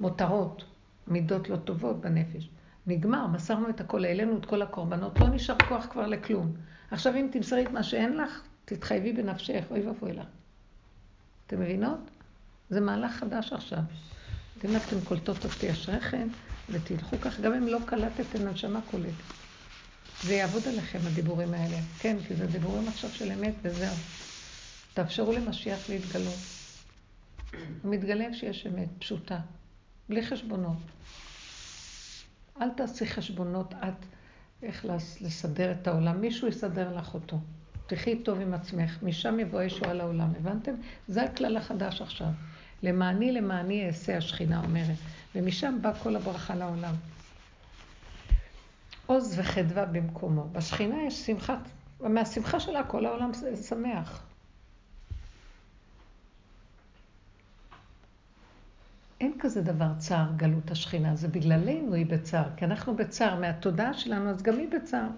מותרות, 0.00 0.64
מידות 1.08 1.48
לא 1.48 1.56
טובות 1.56 2.00
בנפש. 2.00 2.48
נגמר, 2.90 3.26
מסרנו 3.26 3.68
את 3.70 3.80
הכל, 3.80 4.04
העלינו 4.04 4.38
את 4.38 4.46
כל 4.46 4.62
הקורבנות, 4.62 5.20
לא 5.20 5.28
נשאר 5.28 5.56
כוח 5.68 5.86
כבר 5.90 6.06
לכלום. 6.06 6.52
עכשיו 6.90 7.14
אם 7.16 7.28
תמסרי 7.32 7.66
את 7.66 7.70
מה 7.70 7.82
שאין 7.82 8.16
לך, 8.16 8.42
תתחייבי 8.64 9.12
בנפשך, 9.12 9.64
אוי 9.70 9.86
ואבוי 9.86 10.12
לך. 10.12 10.26
אתם 11.46 11.60
מבינות? 11.60 12.10
זה 12.70 12.80
מהלך 12.80 13.12
חדש 13.12 13.52
עכשיו. 13.52 13.78
אתם 14.58 14.76
אתם 14.76 14.96
קולטות 15.04 15.44
אותי 15.44 15.70
אשריכם, 15.70 16.28
ותלכו 16.70 17.16
כך, 17.20 17.40
גם 17.40 17.54
אם 17.54 17.68
לא 17.68 17.78
קלטתם, 17.86 18.46
הנשמה 18.46 18.80
קולטת. 18.90 19.12
זה 20.24 20.34
יעבוד 20.34 20.62
עליכם, 20.68 20.98
הדיבורים 21.02 21.54
האלה. 21.54 21.76
כן, 21.98 22.16
כי 22.28 22.34
זה 22.34 22.46
דיבורים 22.46 22.88
עכשיו 22.88 23.10
של 23.10 23.32
אמת 23.32 23.54
וזהו. 23.62 23.94
תאפשרו 24.94 25.32
למשיח 25.32 25.88
להתגלות. 25.88 26.38
הוא 27.82 27.90
מתגלה 27.94 28.34
שיש 28.34 28.66
אמת, 28.66 28.88
פשוטה, 28.98 29.38
בלי 30.08 30.26
חשבונות. 30.26 30.76
אל 32.60 32.70
תעשי 32.70 33.06
חשבונות 33.06 33.74
את. 33.74 34.06
איך 34.62 34.84
לס- 34.84 35.20
לסדר 35.20 35.72
את 35.72 35.86
העולם. 35.88 36.20
מישהו 36.20 36.48
יסדר 36.48 36.96
לך 36.96 37.14
אותו. 37.14 37.38
תחי 37.86 38.16
טוב 38.22 38.40
עם 38.40 38.54
עצמך, 38.54 38.98
משם 39.02 39.40
יבוא 39.40 39.62
ישועה 39.62 39.92
לעולם. 39.92 40.32
הבנתם? 40.40 40.72
זה 41.08 41.22
הכלל 41.22 41.56
החדש 41.56 42.02
עכשיו. 42.02 42.28
למעני 42.82 43.32
למעני 43.32 43.86
אעשה 43.86 44.16
השכינה 44.16 44.60
אומרת. 44.64 44.96
ומשם 45.34 45.78
בא 45.82 45.92
כל 46.02 46.16
הברכה 46.16 46.54
לעולם. 46.54 46.94
עוז 49.06 49.34
וחדווה 49.38 49.86
במקומו. 49.86 50.44
בשכינה 50.52 51.02
יש 51.06 51.26
שמחת, 51.26 51.58
ומהשמחה 52.00 52.60
שלה 52.60 52.84
כל 52.84 53.06
העולם 53.06 53.30
שמח. 53.68 54.22
אין 59.20 59.32
כזה 59.38 59.62
דבר 59.62 59.92
צער 59.98 60.26
גלות 60.36 60.70
השכינה, 60.70 61.16
זה 61.16 61.28
בגללנו 61.28 61.94
היא 61.94 62.06
בצער, 62.06 62.44
כי 62.56 62.64
אנחנו 62.64 62.96
בצער 62.96 63.40
מהתודעה 63.40 63.94
שלנו, 63.94 64.30
אז 64.30 64.42
גם 64.42 64.58
היא 64.58 64.68
בצער. 64.68 65.08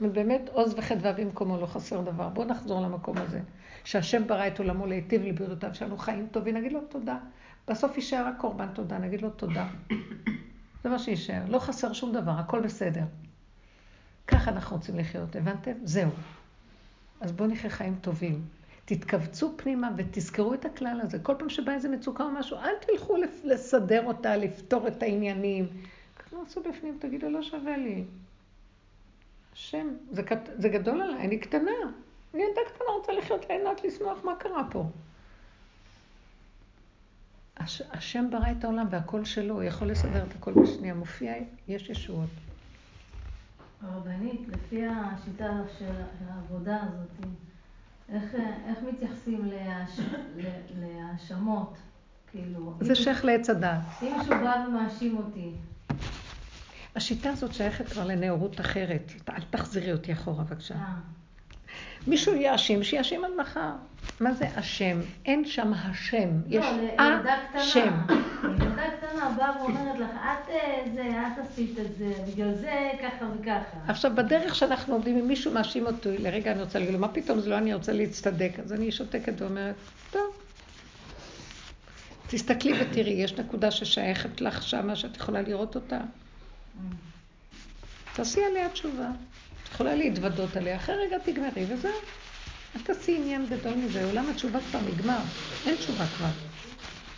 ובאמת 0.00 0.48
עוז 0.52 0.74
וחדווה 0.76 1.12
במקומו 1.12 1.60
לא 1.60 1.66
חסר 1.66 2.00
דבר. 2.00 2.28
בואו 2.28 2.48
נחזור 2.48 2.80
למקום 2.80 3.18
הזה. 3.18 3.40
שהשם 3.84 4.26
ברא 4.26 4.46
את 4.46 4.58
עולמו 4.58 4.86
להיטיב 4.86 5.22
לבריאותיו, 5.22 5.74
שאנו 5.74 5.98
חיים 5.98 6.26
טובים, 6.30 6.56
נגיד 6.56 6.72
לו 6.72 6.80
תודה. 6.80 7.18
בסוף 7.68 7.96
יישאר 7.96 8.26
רק 8.26 8.34
קורבן 8.38 8.68
תודה, 8.74 8.98
נגיד 8.98 9.22
לו 9.22 9.30
תודה. 9.30 9.68
זה 10.82 10.88
מה 10.88 10.98
שיישאר. 10.98 11.42
לא 11.48 11.58
חסר 11.58 11.92
שום 11.92 12.12
דבר, 12.12 12.30
הכל 12.30 12.60
בסדר. 12.60 13.04
ככה 14.26 14.50
אנחנו 14.50 14.76
רוצים 14.76 14.98
לחיות, 14.98 15.36
הבנתם? 15.36 15.72
זהו. 15.84 16.10
אז 17.20 17.32
בואו 17.32 17.48
נחיה 17.48 17.70
חיים 17.70 17.94
טובים. 18.00 18.44
תתכווצו 18.86 19.54
פנימה 19.56 19.90
ותזכרו 19.96 20.54
את 20.54 20.64
הכלל 20.64 21.00
הזה. 21.02 21.18
כל 21.18 21.34
פעם 21.38 21.48
שבא 21.48 21.72
איזה 21.72 21.88
מצוקה 21.88 22.24
או 22.24 22.30
משהו, 22.30 22.56
אל 22.56 22.74
תלכו 22.80 23.16
לסדר 23.44 24.06
אותה, 24.06 24.36
לפתור 24.36 24.88
את 24.88 25.02
העניינים. 25.02 25.68
תכנסו 26.18 26.62
בפנים, 26.62 26.98
תגידו, 27.00 27.30
לא 27.30 27.42
שווה 27.42 27.76
לי. 27.76 28.04
השם, 29.52 29.88
זה, 30.10 30.22
קט... 30.22 30.50
זה 30.58 30.68
גדול 30.68 31.02
עליי, 31.02 31.26
אני 31.26 31.38
קטנה. 31.38 31.70
אני 32.34 32.42
ילדה 32.42 32.60
קטנה 32.66 32.86
רוצה 32.98 33.12
לחיות, 33.12 33.48
ליהנות, 33.48 33.84
לשמוח, 33.84 34.24
מה 34.24 34.36
קרה 34.36 34.62
פה? 34.70 34.84
הש... 37.56 37.82
השם 37.90 38.30
ברא 38.30 38.50
את 38.58 38.64
העולם 38.64 38.86
והכל 38.90 39.24
שלו, 39.24 39.54
הוא 39.54 39.62
יכול 39.62 39.88
לסדר 39.88 40.24
את 40.24 40.34
הכל 40.34 40.52
בשנייה. 40.52 40.94
מופיע, 40.94 41.34
יש 41.68 41.90
ישועות. 41.90 42.30
הרבנית, 43.80 44.40
לפי 44.48 44.86
השיטה 44.86 45.62
של 45.78 45.92
העבודה 46.28 46.78
הזאת, 46.82 47.26
איך, 48.12 48.34
איך 48.66 48.78
מתייחסים 48.92 49.50
להאשמות? 50.80 51.78
כאילו, 52.30 52.74
זה 52.80 52.94
שייך 52.94 53.24
לעץ 53.24 53.50
הדעת. 53.50 53.80
אם 54.02 54.18
מישהו 54.18 54.34
בא 54.34 54.64
ומאשים 54.68 55.16
אותי, 55.16 55.52
השיטה 56.96 57.30
הזאת 57.30 57.54
שייכת 57.54 57.88
כבר 57.88 58.04
לנאורות 58.04 58.60
אחרת. 58.60 59.12
אל 59.28 59.42
תחזירי 59.50 59.92
אותי 59.92 60.12
אחורה, 60.12 60.44
בבקשה. 60.44 60.74
אה, 60.74 60.94
מישהו 62.06 62.34
יאשים, 62.34 62.82
שיאשים 62.82 63.24
עד 63.24 63.30
מחר. 63.40 63.72
מה 64.20 64.32
זה 64.32 64.46
השם? 64.56 65.00
אין 65.26 65.44
שם 65.44 65.72
השם. 65.74 66.28
יש 66.48 66.64
לא, 66.64 66.72
לילדה 66.76 67.36
השם. 67.54 67.94
ילדה 68.44 68.82
קטנה 68.90 69.34
באה 69.36 69.62
ואומרת 69.62 69.98
לך, 69.98 70.10
את 70.10 70.48
אה, 70.48 70.84
זה, 70.94 71.02
את 71.02 71.44
עשית 71.46 71.78
את 71.78 71.96
זה, 71.98 72.12
בגלל 72.32 72.54
זה 72.54 72.90
ככה 73.02 73.26
וככה. 73.40 73.78
עכשיו, 73.88 74.12
בדרך 74.14 74.54
שאנחנו 74.54 74.94
עומדים, 74.94 75.18
אם 75.18 75.28
מישהו 75.28 75.52
מאשים 75.52 75.86
אותי, 75.86 76.18
לרגע 76.18 76.52
אני 76.52 76.60
רוצה 76.60 76.78
להגיד 76.78 76.94
לו, 76.94 77.00
מה 77.00 77.08
פתאום 77.08 77.40
זה 77.40 77.50
לא 77.50 77.58
אני 77.58 77.74
רוצה 77.74 77.92
להצטדק? 77.92 78.52
אז 78.64 78.72
אני 78.72 78.92
שותקת 78.92 79.42
ואומרת, 79.42 79.74
טוב. 80.10 80.36
תסתכלי 82.26 82.72
ותראי, 82.82 83.12
יש 83.12 83.32
נקודה 83.32 83.70
ששייכת 83.70 84.40
לך 84.40 84.62
שמה 84.62 84.96
שאת 84.96 85.16
יכולה 85.16 85.42
לראות 85.42 85.74
אותה. 85.74 86.00
תעשי 88.14 88.44
עליה 88.44 88.68
תשובה. 88.68 89.08
את 89.62 89.68
יכולה 89.68 89.94
להתוודות 89.94 90.56
עליה, 90.56 90.76
אחרי 90.76 90.94
רגע 91.06 91.18
תגמרי 91.18 91.64
וזהו. 91.68 91.92
אל 92.76 92.80
תעשי 92.80 93.16
עניין 93.16 93.46
גדול 93.46 93.74
מזה, 93.74 94.04
עולם 94.04 94.28
התשובה 94.30 94.58
כבר 94.70 94.80
נגמר, 94.80 95.18
אין 95.66 95.76
תשובה 95.76 96.04
כבר. 96.06 96.26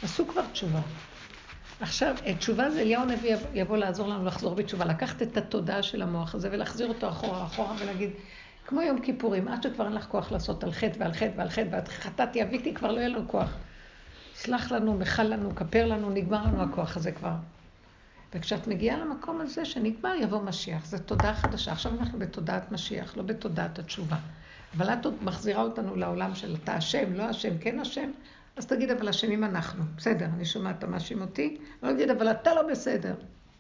עשו 0.03 0.27
כבר 0.29 0.43
תשובה. 0.53 0.81
עכשיו, 1.81 2.15
אה, 2.27 2.35
תשובה 2.35 2.71
זה 2.71 2.81
אליהו 2.81 3.03
הנביא 3.03 3.35
יבוא- 3.35 3.49
יבוא 3.55 3.77
לעזור 3.77 4.09
לנו 4.09 4.25
לחזור 4.25 4.55
בתשובה, 4.55 4.85
לקחת 4.85 5.23
את 5.23 5.37
התודעה 5.37 5.83
של 5.83 6.03
המוח 6.03 6.35
הזה 6.35 6.49
ולהחזיר 6.53 6.89
אותו 6.89 7.09
אחורה 7.09 7.45
אחורה 7.47 7.75
ולהגיד, 7.79 8.11
כמו 8.67 8.83
יום 8.83 9.01
כיפורים, 9.01 9.49
עד 9.49 9.63
שכבר 9.63 9.85
אין 9.87 9.93
לך 9.93 10.07
כוח 10.07 10.33
לעשות 10.33 10.65
על 10.65 10.73
חטא 10.73 10.97
ועל 10.99 11.13
חטא 11.13 11.31
ועל 11.37 11.49
חטא 11.51 11.69
ואת 11.71 11.89
חטאתי, 11.89 12.43
אביתי, 12.43 12.75
כבר 12.75 12.93
לא 12.93 12.99
יהיה 12.99 13.09
לנו 13.09 13.29
כוח. 13.29 13.51
סלח 14.35 14.73
לנו, 14.73 14.95
מחל 14.95 15.23
לנו, 15.23 15.55
כפר 15.55 15.87
לנו, 15.87 16.11
נגמר 16.11 16.43
לנו 16.45 16.63
הכוח 16.63 16.97
הזה 16.97 17.13
כבר. 17.13 17.35
וכשאת 18.35 18.67
מגיעה 18.67 18.99
למקום 18.99 19.41
הזה 19.41 19.65
שנגמר, 19.65 20.15
יבוא 20.21 20.43
משיח. 20.43 20.87
זו 20.87 20.99
תודעה 21.07 21.35
חדשה. 21.35 21.73
עכשיו 21.73 21.93
אנחנו 22.01 22.19
בתודעת 22.19 22.73
משיח, 22.73 23.17
לא 23.17 23.23
בתודעת 23.23 23.79
התשובה. 23.79 24.17
אבל 24.77 24.93
את 24.93 25.05
עוד 25.05 25.15
מחזירה 25.23 25.63
אותנו 25.63 25.97
לעולם 25.97 26.35
של 26.35 26.57
אתה 26.63 26.79
אשם, 26.79 27.13
לא 27.13 27.31
אשם, 27.31 27.59
כן 27.59 27.81
אשם, 27.81 28.11
אז 28.57 28.67
תגיד, 28.67 28.91
אבל 28.91 29.09
אשמים 29.09 29.45
אנחנו. 29.45 29.85
בסדר, 29.97 30.25
אני 30.25 30.45
שומעת, 30.45 30.79
אתה 30.79 30.87
מאשים 30.87 31.21
אותי, 31.21 31.57
לא 31.83 31.93
תגיד, 31.93 32.11
אבל 32.11 32.31
אתה 32.31 32.55
לא 32.55 32.63
בסדר. 32.63 33.15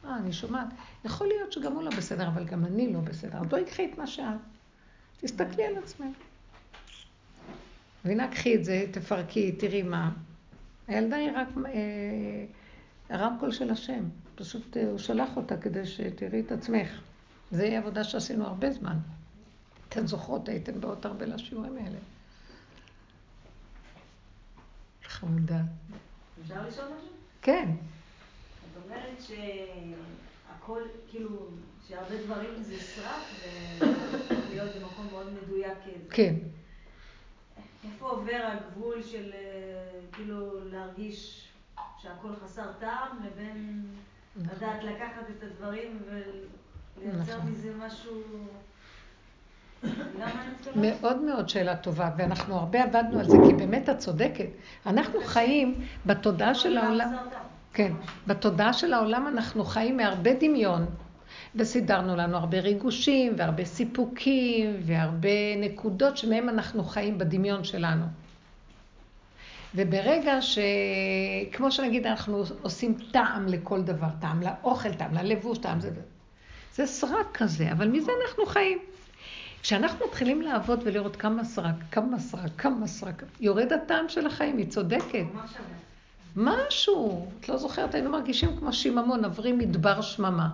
אה, 0.05 0.17
אני 0.17 0.33
שומעת. 0.33 0.67
יכול 1.05 1.27
להיות 1.27 1.53
שגם 1.53 1.73
הוא 1.73 1.83
לא 1.83 1.91
בסדר, 1.91 2.29
אבל 2.29 2.45
גם 2.45 2.65
אני 2.65 2.93
לא 2.93 3.01
בסדר. 3.01 3.39
אז 3.39 3.47
בואי 3.47 3.65
קחי 3.65 3.91
את 3.93 3.99
מה 3.99 4.07
שאת. 4.07 4.25
תסתכלי 5.21 5.65
על 5.65 5.79
עצמך. 5.79 6.17
מבינה, 8.05 8.29
קחי 8.29 8.55
את 8.55 8.65
זה, 8.65 8.85
תפרקי, 8.91 9.53
תראי 9.53 9.83
מה. 9.83 10.11
הילדה 10.89 11.17
היא 11.17 11.31
רק 11.35 11.49
אה, 11.67 12.45
הרמקול 13.11 13.53
של 13.53 13.71
השם. 13.71 14.05
פשוט 14.35 14.77
אה, 14.77 14.91
הוא 14.91 14.99
שלח 14.99 15.37
אותה 15.37 15.57
כדי 15.57 15.87
שתראי 15.87 16.41
את 16.41 16.53
עצמך. 16.53 17.01
זו 17.51 17.65
עבודה 17.65 18.05
שעשינו 18.05 18.47
הרבה 18.47 18.71
זמן. 18.71 18.97
אתן 19.89 20.07
זוכרות, 20.07 20.49
הייתן 20.49 20.81
באות 20.81 21.05
הרבה 21.05 21.27
לשיעורים 21.27 21.77
האלה. 21.77 21.99
חמודה. 25.05 25.61
אפשר 26.43 26.67
לשאול 26.69 26.87
משהו? 26.87 27.09
כן, 27.43 27.71
את 28.61 28.83
אומרת 28.85 29.19
שהכל, 29.21 30.83
כאילו, 31.11 31.49
שהרבה 31.89 32.23
דברים 32.25 32.63
זה 32.63 32.77
סרק 32.81 33.23
ולהיות 34.31 34.77
במקום 34.77 35.07
מאוד 35.13 35.33
מדויק. 35.33 35.79
כן. 36.11 36.35
איפה 37.85 38.11
עובר 38.11 38.49
הגבול 38.53 39.03
של 39.03 39.33
אה, 39.35 40.01
כאילו 40.13 40.65
להרגיש 40.65 41.49
שהכל 41.99 42.37
חסר 42.45 42.73
טעם 42.81 43.19
לבין 43.25 43.87
נכון. 44.37 44.57
לדעת 44.57 44.85
לקחת 44.85 45.31
את 45.39 45.43
הדברים 45.43 45.99
ולייצר 46.07 47.37
נכון. 47.39 47.51
מזה 47.51 47.73
משהו... 47.79 48.23
מאוד 50.77 51.21
מאוד 51.23 51.49
שאלה 51.49 51.77
טובה, 51.77 52.11
ואנחנו 52.17 52.55
הרבה 52.55 52.83
עבדנו 52.83 53.19
על 53.19 53.29
זה, 53.29 53.37
כי 53.47 53.55
באמת 53.55 53.89
את 53.89 53.99
צודקת. 53.99 54.47
אנחנו 54.87 55.21
חיים 55.25 55.75
בתודעה 56.07 56.55
של 56.55 56.77
העולם. 56.77 57.17
כן, 57.73 57.93
בתודעה 58.27 58.73
של 58.73 58.93
העולם 58.93 59.27
אנחנו 59.29 59.65
חיים 59.65 59.97
מהרבה 59.97 60.31
דמיון, 60.41 60.87
וסידרנו 61.55 62.17
לנו 62.17 62.37
הרבה 62.37 62.61
ריגושים, 62.61 63.35
והרבה 63.37 63.65
סיפוקים, 63.65 64.77
והרבה 64.83 65.57
נקודות 65.61 66.17
שמהם 66.17 66.49
אנחנו 66.49 66.85
חיים 66.85 67.19
בדמיון 67.19 67.65
שלנו. 67.65 68.05
וברגע 69.75 70.43
ש... 70.43 70.59
כמו 71.53 71.71
שנגיד, 71.71 72.07
אנחנו 72.07 72.45
עושים 72.63 72.97
טעם 73.13 73.47
לכל 73.49 73.83
דבר, 73.83 74.09
טעם 74.21 74.43
לאוכל, 74.43 74.95
טעם 74.95 75.15
ללבוש, 75.15 75.59
טעם 75.59 75.81
זה... 75.81 75.91
זה 76.75 76.87
סרק 76.87 77.27
כזה, 77.35 77.73
אבל 77.73 77.89
מזה 77.89 78.13
אנחנו 78.23 78.47
חיים. 78.47 78.79
כשאנחנו 79.63 80.07
מתחילים 80.07 80.43
לעבוד 80.43 80.81
ולראות 80.85 81.17
כמה 81.17 81.45
סרק, 81.45 81.75
כמה 81.91 82.19
סרק, 82.19 82.51
כמה 82.59 82.87
סרק, 82.87 83.23
יורד 83.41 83.73
הטעם 83.73 84.09
של 84.09 84.27
החיים, 84.27 84.57
היא 84.57 84.69
צודקת. 84.69 85.25
משהו, 86.37 87.31
את 87.41 87.49
לא 87.49 87.57
זוכרת, 87.57 87.95
היינו 87.95 88.11
מרגישים 88.11 88.57
כמו 88.57 88.73
שיממון, 88.73 89.25
עוברים 89.25 89.59
מדבר 89.59 90.01
שממה. 90.01 90.49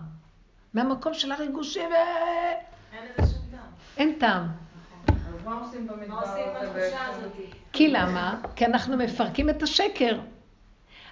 מהמקום 0.74 1.14
של 1.14 1.32
הריגושים, 1.32 1.90
ו... 1.90 1.94
אין 2.97 3.05
לזה 3.18 3.32
שום 3.32 3.43
טעם. 3.51 3.60
אין 3.97 4.16
טעם. 4.18 4.47
אז 5.09 5.44
מה 5.44 5.60
עושים 5.60 5.86
בתחושה? 5.86 7.06
הזאת? 7.06 7.32
כי 7.72 7.89
למה? 7.89 8.40
כי 8.56 8.66
אנחנו 8.66 8.97
מפרקים 8.97 9.51
את 9.51 9.62
השקר. 9.62 10.18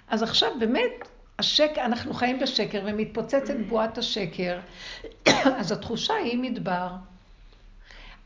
אז 0.07 0.23
עכשיו 0.23 0.49
באמת, 0.59 0.91
השקר, 1.39 1.81
אנחנו 1.81 2.13
חיים 2.13 2.39
בשקר 2.39 2.81
ומתפוצצת 2.85 3.55
בועת 3.67 3.97
השקר, 3.97 4.59
אז 5.59 5.71
התחושה 5.71 6.13
היא 6.13 6.39
מדבר. 6.39 6.87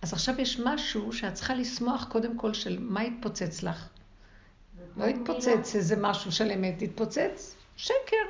אז 0.01 0.13
עכשיו 0.13 0.41
יש 0.41 0.59
משהו 0.59 1.13
שאת 1.13 1.33
צריכה 1.33 1.55
לשמוח 1.55 2.05
קודם 2.09 2.37
כל 2.37 2.53
של 2.53 2.77
מה 2.79 3.01
התפוצץ 3.01 3.63
לך. 3.63 3.89
לא 4.97 5.05
התפוצץ 5.05 5.75
איזה 5.75 5.95
משהו 6.01 6.31
של 6.31 6.51
אמת, 6.51 6.81
התפוצץ 6.81 7.55
שקר. 7.75 8.27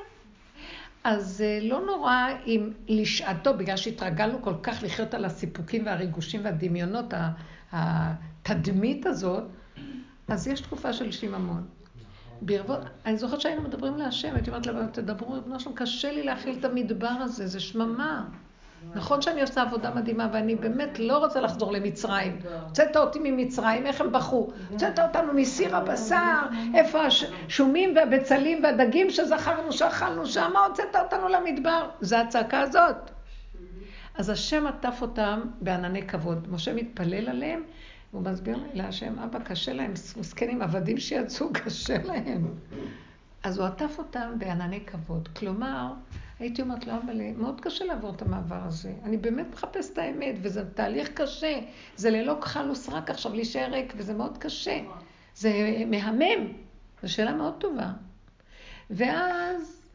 אז 1.03 1.41
אה, 1.41 1.59
לא 1.61 1.85
נורא 1.85 2.15
אם 2.45 2.69
לשעתו, 2.87 3.53
בגלל 3.57 3.77
שהתרגלנו 3.77 4.41
כל 4.41 4.53
כך 4.63 4.83
לחיות 4.83 5.13
על 5.13 5.25
הסיפוקים 5.25 5.85
והריגושים 5.85 6.45
והדמיונות, 6.45 7.13
התדמית 7.71 9.05
הזאת, 9.05 9.43
אז 10.27 10.47
יש 10.47 10.61
תקופה 10.61 10.93
של 10.93 11.11
שיממון. 11.11 11.67
ברבות, 12.41 12.79
אני 13.05 13.17
זוכרת 13.17 13.41
שהיינו 13.41 13.61
מדברים 13.61 13.97
להשם, 13.97 14.35
הייתי 14.35 14.49
אומרת 14.49 14.65
לבנות, 14.65 14.93
תדברו, 14.93 15.33
ריבונו 15.33 15.59
שלום, 15.59 15.75
קשה 15.75 16.11
לי 16.11 16.23
להכיל 16.23 16.59
את 16.59 16.65
המדבר 16.65 17.07
הזה, 17.07 17.47
זה 17.47 17.59
שממה. 17.59 18.25
נכון 18.95 19.21
שאני 19.21 19.41
עושה 19.41 19.61
עבודה 19.61 19.93
מדהימה, 19.95 20.29
ואני 20.33 20.55
באמת 20.55 20.99
לא 20.99 21.17
רוצה 21.17 21.41
לחזור 21.41 21.71
למצרים. 21.71 22.39
הוצאת 22.63 22.97
אותי 22.97 23.19
ממצרים, 23.23 23.85
איך 23.85 24.01
הם 24.01 24.11
בכו? 24.11 24.49
הוצאת 24.69 24.99
אותנו 24.99 25.33
מסיר 25.33 25.75
הבשר, 25.75 26.41
איפה 26.73 26.99
השומים 27.47 27.95
והבצלים 27.95 28.63
והדגים 28.63 29.09
שזכרנו, 29.09 29.71
שאכלנו 29.71 30.25
שם, 30.25 30.51
הוצאת 30.69 30.95
אותנו 30.95 31.27
למדבר. 31.27 31.89
זה 32.01 32.21
הצעקה 32.21 32.59
הזאת. 32.59 32.95
אז 34.15 34.29
השם 34.29 34.67
עטף 34.67 34.97
אותם 35.01 35.41
בענני 35.61 36.07
כבוד. 36.07 36.47
משה 36.51 36.73
מתפלל 36.73 37.29
עליהם, 37.29 37.63
והוא 38.13 38.23
מסביר 38.23 38.57
להשם, 38.73 39.19
אבא, 39.19 39.39
קשה 39.39 39.73
להם, 39.73 39.93
מסכנים, 40.19 40.61
עבדים 40.61 40.97
שיצאו, 40.97 41.53
קשה 41.53 42.03
להם. 42.03 42.47
אז 43.43 43.57
הוא 43.57 43.67
עטף 43.67 43.95
אותם 43.97 44.31
בענני 44.37 44.79
כבוד. 44.85 45.27
כלומר, 45.27 45.93
הייתי 46.39 46.61
אומרת 46.61 46.87
לו, 46.87 46.93
אבל 46.93 47.21
מאוד 47.37 47.61
קשה 47.61 47.85
לעבור 47.85 48.09
את 48.15 48.21
המעבר 48.21 48.63
הזה. 48.63 48.93
אני 49.03 49.17
באמת 49.17 49.45
מחפש 49.53 49.91
את 49.91 49.97
האמת, 49.97 50.35
וזה 50.41 50.69
תהליך 50.73 51.09
קשה. 51.13 51.59
זה 51.95 52.09
ללא 52.09 52.37
כחל 52.41 52.71
וסרק 52.71 53.09
עכשיו 53.09 53.33
להישאר 53.33 53.71
ריק, 53.71 53.93
וזה 53.97 54.13
מאוד 54.13 54.37
קשה. 54.37 54.79
זה 55.35 55.51
מהמם. 55.87 56.53
זו 57.03 57.13
שאלה 57.13 57.33
מאוד 57.33 57.53
טובה. 57.57 57.91
ואז 58.89 59.89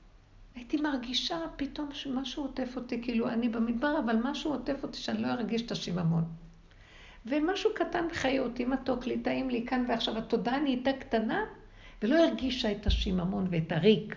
הייתי 0.54 0.76
מרגישה 0.76 1.38
פתאום 1.56 1.88
שמשהו 1.92 2.42
עוטף 2.42 2.76
אותי, 2.76 3.02
כאילו 3.02 3.28
אני 3.28 3.48
במדבר, 3.48 3.98
אבל 4.04 4.16
משהו 4.22 4.52
עוטף 4.52 4.82
אותי 4.82 4.98
שאני 4.98 5.22
לא 5.22 5.28
ארגיש 5.28 5.62
את 5.62 5.70
השיממון. 5.70 6.24
ומשהו 7.26 7.70
קטן 7.74 8.08
בחיי 8.08 8.38
אותי, 8.38 8.64
מתוק 8.64 9.06
לי, 9.06 9.18
טעים 9.18 9.50
לי 9.50 9.66
כאן 9.66 9.84
ועכשיו. 9.88 10.18
התודעה 10.18 10.60
נהייתה 10.60 10.92
קטנה, 10.92 11.44
ולא 12.02 12.16
הרגישה 12.16 12.72
את 12.72 12.86
השיממון 12.86 13.46
ואת 13.50 13.72
הריק. 13.72 14.16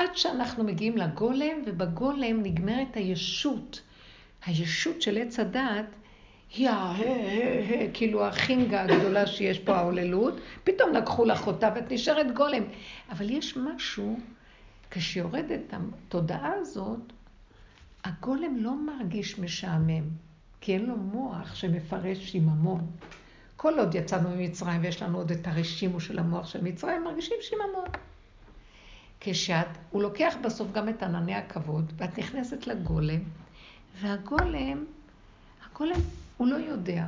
עד 0.00 0.16
שאנחנו 0.16 0.64
מגיעים 0.64 0.96
לגולם, 0.96 1.62
ובגולם 1.66 2.42
נגמרת 2.42 2.96
הישות. 2.96 3.80
הישות 4.46 5.02
של 5.02 5.18
עץ 5.18 5.38
הדעת 5.38 5.86
היא 6.56 6.68
ה... 6.68 6.94
כאילו 7.94 8.26
החינגה 8.26 8.82
הגדולה 8.82 9.26
שיש 9.26 9.58
פה, 9.58 9.76
ההוללות. 9.76 10.40
פתאום 10.64 10.92
לקחו 10.92 11.24
לך 11.24 11.46
אותה 11.46 11.72
ואת 11.74 11.92
נשארת 11.92 12.34
גולם. 12.34 12.62
אבל 13.10 13.30
יש 13.30 13.56
משהו, 13.56 14.18
כשיורדת 14.90 15.72
התודעה 15.72 16.52
הזאת, 16.60 17.12
הגולם 18.04 18.56
לא 18.56 18.72
מרגיש 18.74 19.38
משעמם, 19.38 20.04
כי 20.60 20.74
אין 20.74 20.86
לו 20.86 20.96
מוח 20.96 21.54
שמפרש 21.54 22.18
שיממון. 22.18 22.86
כל 23.56 23.78
עוד 23.78 23.94
יצאנו 23.94 24.30
ממצרים 24.30 24.80
ויש 24.82 25.02
לנו 25.02 25.18
עוד 25.18 25.30
את 25.30 25.46
הרשימו 25.46 26.00
של 26.00 26.18
המוח 26.18 26.46
של 26.46 26.64
מצרים, 26.64 27.04
מרגישים 27.04 27.36
שיממון. 27.40 28.09
כשאת, 29.20 29.66
הוא 29.90 30.02
לוקח 30.02 30.34
בסוף 30.42 30.72
גם 30.72 30.88
את 30.88 31.02
ענני 31.02 31.34
הכבוד, 31.34 31.92
ואת 31.96 32.18
נכנסת 32.18 32.66
לגולם, 32.66 33.20
והגולם, 34.00 34.84
הגולם, 35.66 36.00
הוא 36.36 36.48
לא 36.48 36.56
יודע. 36.56 37.04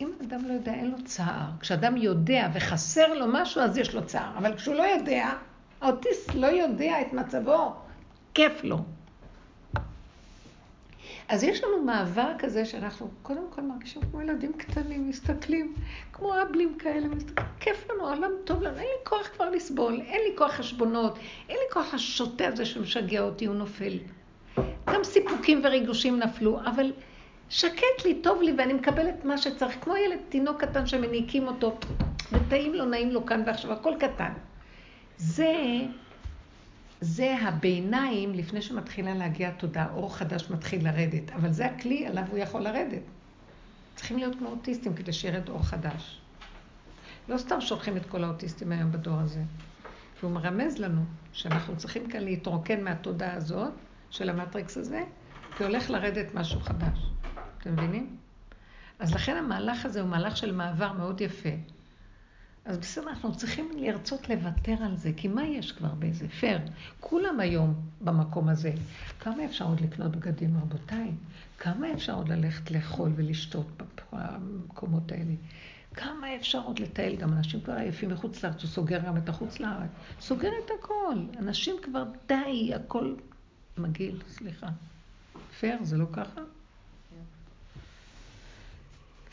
אם 0.00 0.12
אדם 0.26 0.44
לא 0.44 0.52
יודע, 0.52 0.74
אין 0.74 0.90
לו 0.90 1.04
צער. 1.04 1.50
כשאדם 1.60 1.96
יודע 1.96 2.48
וחסר 2.54 3.14
לו 3.14 3.26
משהו, 3.32 3.60
אז 3.60 3.78
יש 3.78 3.94
לו 3.94 4.06
צער. 4.06 4.38
אבל 4.38 4.56
כשהוא 4.56 4.74
לא 4.74 4.82
יודע, 4.82 5.32
האוטיסט 5.80 6.34
לא 6.34 6.46
יודע 6.46 7.00
את 7.00 7.12
מצבו, 7.12 7.74
כיף 8.34 8.64
לו. 8.64 8.78
אז 11.28 11.44
יש 11.44 11.64
לנו 11.64 11.82
מעבר 11.82 12.32
כזה 12.38 12.64
שאנחנו 12.64 13.10
קודם 13.22 13.42
כל 13.50 13.62
מרגישים 13.62 14.02
כמו 14.10 14.22
ילדים 14.22 14.52
קטנים, 14.52 15.08
מסתכלים, 15.08 15.74
כמו 16.12 16.42
אבלים 16.42 16.78
כאלה, 16.78 17.08
מסתכלים, 17.08 17.48
כיף 17.60 17.86
לנו, 17.90 18.08
העולם 18.08 18.30
טוב 18.44 18.62
לנו, 18.62 18.76
אין 18.76 18.86
לי 18.86 19.04
כוח 19.04 19.28
כבר 19.34 19.50
לסבול, 19.50 20.00
אין 20.00 20.20
לי 20.28 20.36
כוח 20.36 20.52
חשבונות, 20.52 21.18
אין 21.48 21.56
לי 21.56 21.72
כוח 21.72 21.94
השוטה 21.94 22.48
הזה 22.48 22.64
שמשגע 22.64 23.20
אותי, 23.20 23.46
הוא 23.46 23.54
נופל. 23.54 23.98
גם 24.86 25.04
סיפוקים 25.04 25.60
וריגושים 25.64 26.18
נפלו, 26.18 26.60
אבל 26.60 26.92
שקט 27.48 28.04
לי, 28.04 28.14
טוב 28.22 28.42
לי, 28.42 28.54
ואני 28.58 28.72
מקבלת 28.72 29.24
מה 29.24 29.38
שצריך, 29.38 29.84
כמו 29.84 29.96
ילד 29.96 30.18
תינוק 30.28 30.60
קטן 30.60 30.86
שמניקים 30.86 31.46
אותו, 31.46 31.76
וטעים 32.32 32.74
לו, 32.74 32.84
נעים 32.84 33.10
לו 33.10 33.26
כאן 33.26 33.42
ועכשיו, 33.46 33.72
הכל 33.72 33.92
קטן. 33.98 34.32
זה 35.16 35.52
זה 37.06 37.36
הביניים 37.42 38.34
לפני 38.34 38.62
שמתחילה 38.62 39.14
להגיע 39.14 39.50
תודעה, 39.50 39.92
אור 39.94 40.16
חדש 40.16 40.50
מתחיל 40.50 40.84
לרדת, 40.84 41.30
אבל 41.30 41.52
זה 41.52 41.66
הכלי 41.66 42.06
עליו 42.06 42.24
הוא 42.30 42.38
יכול 42.38 42.60
לרדת. 42.60 43.02
צריכים 43.94 44.18
להיות 44.18 44.34
כמו 44.38 44.48
אוטיסטים 44.48 44.94
כדי 44.94 45.12
שירד 45.12 45.48
אור 45.48 45.62
חדש. 45.62 46.20
לא 47.28 47.38
סתם 47.38 47.60
שולחים 47.60 47.96
את 47.96 48.06
כל 48.06 48.24
האוטיסטים 48.24 48.72
היום 48.72 48.92
בדור 48.92 49.18
הזה. 49.18 49.42
והוא 50.20 50.32
מרמז 50.32 50.78
לנו 50.78 51.02
שאנחנו 51.32 51.76
צריכים 51.76 52.10
כאן 52.10 52.20
להתרוקן 52.20 52.84
מהתודעה 52.84 53.34
הזאת, 53.34 53.72
של 54.10 54.30
המטריקס 54.30 54.76
הזה, 54.76 55.02
כי 55.56 55.64
הולך 55.64 55.90
לרדת 55.90 56.34
משהו 56.34 56.60
חדש. 56.60 56.98
אתם 57.58 57.72
מבינים? 57.72 58.16
אז 58.98 59.14
לכן 59.14 59.36
המהלך 59.36 59.86
הזה 59.86 60.00
הוא 60.00 60.08
מהלך 60.08 60.36
של 60.36 60.54
מעבר 60.54 60.92
מאוד 60.92 61.20
יפה. 61.20 61.48
אז 62.66 62.78
בסדר, 62.78 63.08
אנחנו 63.08 63.36
צריכים 63.36 63.70
לרצות 63.76 64.28
לוותר 64.28 64.74
על 64.84 64.96
זה, 64.96 65.10
כי 65.16 65.28
מה 65.28 65.46
יש 65.46 65.72
כבר 65.72 65.94
באיזה 65.94 66.28
פייר? 66.28 66.58
כולם 67.00 67.40
היום 67.40 67.74
במקום 68.00 68.48
הזה. 68.48 68.72
כמה 69.20 69.44
אפשר 69.44 69.64
עוד 69.64 69.80
לקנות 69.80 70.16
בגדים, 70.16 70.56
רבותיי? 70.56 71.10
כמה 71.58 71.92
אפשר 71.92 72.14
עוד 72.14 72.28
ללכת 72.28 72.70
לאכול 72.70 73.12
ולשתות 73.16 73.66
במקומות 74.12 75.12
האלה? 75.12 75.32
כמה 75.94 76.36
אפשר 76.36 76.62
עוד 76.62 76.78
לטייל? 76.78 77.16
גם 77.16 77.32
אנשים 77.32 77.60
כבר 77.60 77.74
עייפים 77.74 78.10
מחוץ 78.10 78.44
לארץ, 78.44 78.62
הוא 78.62 78.70
סוגר 78.70 78.98
גם 79.06 79.16
את 79.16 79.28
החוץ 79.28 79.60
לארץ. 79.60 79.90
סוגר 80.20 80.50
את 80.64 80.70
הכל. 80.78 81.14
אנשים 81.38 81.76
כבר 81.82 82.04
די, 82.28 82.72
הכל 82.74 83.14
מגעיל, 83.78 84.22
סליחה. 84.28 84.68
פייר, 85.60 85.84
זה 85.84 85.96
לא 85.96 86.06
ככה? 86.12 86.40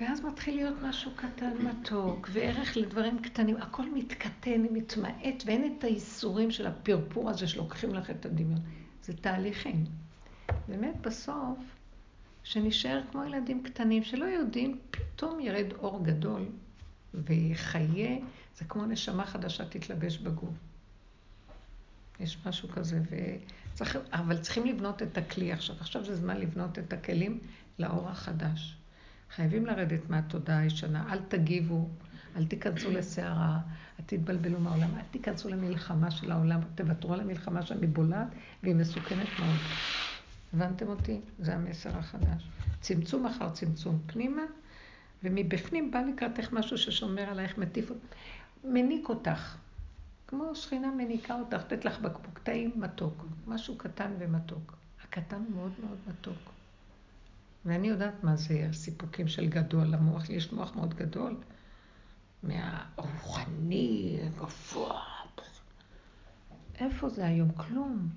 ואז 0.02 0.22
מתחיל 0.22 0.56
להיות 0.56 0.76
משהו 0.82 1.12
קטן 1.16 1.54
מתוק, 1.58 2.30
וערך 2.32 2.78
לדברים 2.78 3.22
קטנים, 3.22 3.58
הכל 3.58 3.90
מתקטן, 3.94 4.62
מתמעט, 4.72 5.44
ואין 5.46 5.76
את 5.78 5.84
האיסורים 5.84 6.52
של 6.52 6.68
הפרפור 6.68 7.30
הזה 7.30 7.48
שלוקחים 7.48 7.94
לך 7.94 8.10
את 8.10 8.26
הדמיון. 8.26 8.60
זה 9.04 9.14
תהליכים. 9.14 9.86
באמת 10.68 10.96
בסוף, 11.02 11.58
שנשאר 12.44 13.02
כמו 13.12 13.24
ילדים 13.24 13.64
קטנים 13.64 14.04
שלא 14.04 14.26
יודעים, 14.26 14.80
פתאום 14.92 15.40
ירד 15.40 15.74
אור 15.74 16.04
גדול 16.04 16.46
ויחיה, 17.14 18.18
זה 18.58 18.66
כמו 18.66 18.86
נשמה 18.86 19.26
חדשה 19.26 19.66
תתלבש 19.66 20.18
בגוף. 20.18 20.56
יש 22.20 22.38
משהו 22.46 22.70
כזה, 22.70 23.02
וצריך, 23.10 23.98
אבל 24.12 24.38
צריכים 24.38 24.66
לבנות 24.66 25.02
את 25.02 25.18
הכלי 25.18 25.52
עכשיו. 25.52 25.76
עכשיו 25.80 26.06
זה 26.06 26.16
זמן 26.16 26.38
לבנות 26.38 26.80
את 26.80 26.94
הכלים 26.94 27.40
לאור 27.80 28.10
החדש. 28.10 28.78
חייבים 29.36 29.66
לרדת 29.66 30.10
מהתודעה 30.10 30.60
הישנה, 30.60 31.14
אל 31.14 31.20
תגיבו, 31.28 31.90
אל 32.36 32.46
תיכנסו 32.46 32.92
לסערה, 32.92 33.60
אל 34.00 34.06
תתבלבלו 34.06 34.60
מהעולם, 34.60 34.96
אל 34.98 35.04
תיכנסו 35.12 35.50
למלחמה 35.50 36.12
של 36.12 36.32
העולם, 36.32 36.60
תוותרו 36.76 37.14
על 37.14 37.20
המלחמה 37.20 37.62
שאני 37.62 37.88
בולעת, 37.88 38.28
והיא 38.64 38.76
מסוכנת 38.76 39.28
מאוד. 39.40 39.56
הבנתם 40.54 40.88
אותי? 40.88 41.22
זה 41.40 41.56
המסר 41.56 41.98
החדש. 41.98 42.48
צמצום 42.82 43.26
אחר 43.26 43.50
צמצום 43.50 44.00
פנימה, 44.06 44.42
ומבפנים 45.24 45.92
בא 45.92 46.00
לקראתך 46.00 46.54
משהו 46.54 46.78
ששומר 46.78 47.22
עלייך, 47.30 47.58
מטיף 47.58 47.92
מניק 48.64 49.10
אותך. 49.10 49.58
כמו 50.28 50.56
שכינה 50.56 50.92
מניקה 50.92 51.40
אותך, 51.40 51.58
לתת 51.58 51.86
לך 51.86 52.00
בקבוק 52.00 52.40
טעים 52.40 52.72
מתוק, 52.76 53.26
משהו 53.48 53.78
קטן 53.78 54.12
ומתוק. 54.20 54.78
הקטן 55.04 55.44
מאוד 55.56 55.72
מאוד 55.84 55.98
מתוק. 56.08 56.53
ואני 57.66 57.88
יודעת 57.88 58.24
מה 58.24 58.36
זה 58.36 58.68
הסיפוקים 58.70 59.28
של 59.28 59.50
גדול, 59.50 59.88
למוח, 59.88 60.30
יש 60.30 60.52
מוח 60.52 60.76
מאוד 60.76 60.94
גדול, 60.94 61.38
מהרוחני, 62.44 64.20
גבוה. 64.38 65.14
איפה 66.80 67.10
זה 67.10 67.26
היום? 67.26 67.52
כלום. 67.52 68.10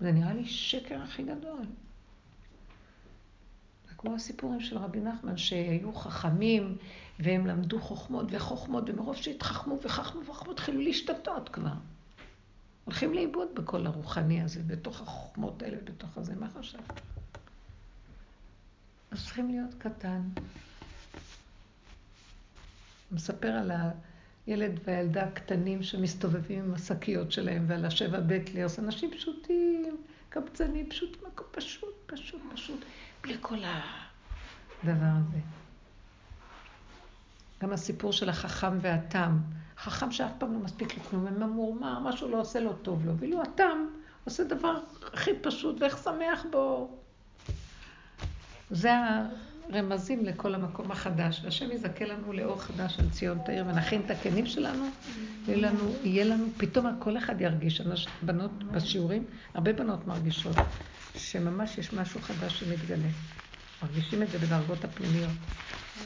זה 0.00 0.12
נראה 0.12 0.34
לי 0.34 0.44
שקר 0.44 1.02
הכי 1.02 1.22
גדול. 1.22 1.60
זה 3.88 3.94
כמו 3.98 4.14
הסיפורים 4.14 4.60
של 4.60 4.78
רבי 4.78 5.00
נחמן, 5.00 5.36
שהיו 5.36 5.92
חכמים, 5.92 6.76
והם 7.18 7.46
למדו 7.46 7.80
חוכמות 7.80 8.26
וחוכמות, 8.30 8.90
ומרוב 8.90 9.16
שהתחכמו 9.16 9.78
וחכמו 9.82 10.20
וחכמו, 10.26 10.52
התחילו 10.52 10.80
להשתתות 10.80 11.48
כבר. 11.48 11.74
הולכים 12.84 13.14
לאיבוד 13.14 13.48
בכל 13.54 13.86
הרוחני 13.86 14.42
הזה, 14.42 14.62
בתוך 14.66 15.00
החוכמות 15.00 15.62
האלה, 15.62 15.76
בתוך 15.84 16.18
הזה, 16.18 16.34
מה 16.36 16.48
חשבת? 16.50 17.00
אז 19.14 19.24
צריכים 19.24 19.48
להיות 19.48 19.74
קטן. 19.78 20.20
מספר 23.12 23.48
על 23.48 23.70
הילד 24.46 24.80
והילדה 24.84 25.24
הקטנים 25.24 25.82
שמסתובבים 25.82 26.64
עם 26.64 26.74
השקיות 26.74 27.32
שלהם 27.32 27.64
ועל 27.68 27.84
השבע 27.84 28.20
בית 28.20 28.54
לירס. 28.54 28.78
אנשים 28.78 29.10
פשוטים, 29.10 29.96
קבצנים, 30.28 30.90
פשוט, 30.90 31.24
פשוט, 31.50 31.94
פשוט, 32.06 32.40
פשוט, 32.52 32.84
בלי 33.22 33.36
כל 33.40 33.58
הדבר 33.58 34.94
הזה. 34.94 35.38
גם 37.62 37.72
הסיפור 37.72 38.12
של 38.12 38.28
החכם 38.28 38.78
והתם. 38.80 39.38
חכם 39.78 40.12
שאף 40.12 40.32
פעם 40.38 40.52
לא 40.52 40.58
מספיק 40.58 40.96
לו 40.96 41.02
כלום, 41.02 41.24
ממורמר, 41.24 41.98
משהו 41.98 42.28
לא 42.28 42.40
עושה 42.40 42.60
לו 42.60 42.72
טוב 42.72 43.06
לו, 43.06 43.16
ואילו 43.18 43.42
התם 43.42 43.86
עושה 44.24 44.44
דבר 44.44 44.80
הכי 45.12 45.30
פשוט, 45.42 45.80
ואיך 45.80 45.98
שמח 45.98 46.46
בו. 46.50 47.03
זה 48.70 48.90
הרמזים 49.70 50.24
לכל 50.24 50.54
המקום 50.54 50.90
החדש. 50.90 51.40
והשם 51.44 51.72
יזכה 51.72 52.04
לנו 52.04 52.32
לאור 52.32 52.60
חדש 52.60 52.98
על 52.98 53.10
ציון 53.10 53.38
תאיר, 53.44 53.64
ונכין 53.68 54.02
את 54.06 54.10
הכנים 54.10 54.46
שלנו, 54.46 54.84
יהיה 55.48 55.58
לנו, 55.58 55.92
יהיה 56.02 56.24
לנו, 56.24 56.46
פתאום 56.56 56.86
כל 56.98 57.18
אחד 57.18 57.40
ירגיש, 57.40 57.80
בנות 58.22 58.64
בשיעורים, 58.64 59.24
הרבה 59.54 59.72
בנות 59.72 60.06
מרגישות, 60.06 60.56
שממש 61.16 61.78
יש 61.78 61.92
משהו 61.92 62.20
חדש 62.20 62.60
שמתגלה. 62.60 63.08
מרגישים 63.82 64.22
את 64.22 64.28
זה 64.30 64.38
בדרגות 64.38 64.84
הפנימיות. 64.84 65.30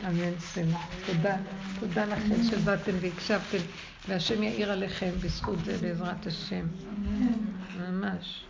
אמן 0.07 0.39
סלע. 0.39 0.79
תודה. 1.07 1.37
תודה 1.81 2.05
לכם 2.05 2.43
שבאתם 2.51 2.93
והקשבתם, 3.01 3.59
והשם 4.09 4.43
יאיר 4.43 4.73
עליכם 4.73 5.11
בזכות 5.23 5.59
זה, 5.65 5.79
בעזרת 5.83 6.27
השם. 6.27 6.67
ממש. 7.81 8.45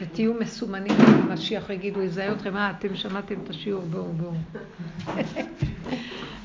ותהיו 0.00 0.34
מסומנים, 0.34 0.96
משיח 1.28 1.70
יגידו, 1.70 2.02
יזהה 2.02 2.32
אתכם, 2.32 2.56
אה, 2.56 2.70
אתם 2.70 2.96
שמעתם 2.96 3.34
את 3.44 3.50
השיעור, 3.50 3.82
בואו, 3.82 4.12
בואו. 4.12 4.32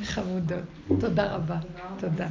חמודות. 0.03 0.63
תודה 0.99 1.35
רבה. 1.35 1.57
תודה. 1.99 2.27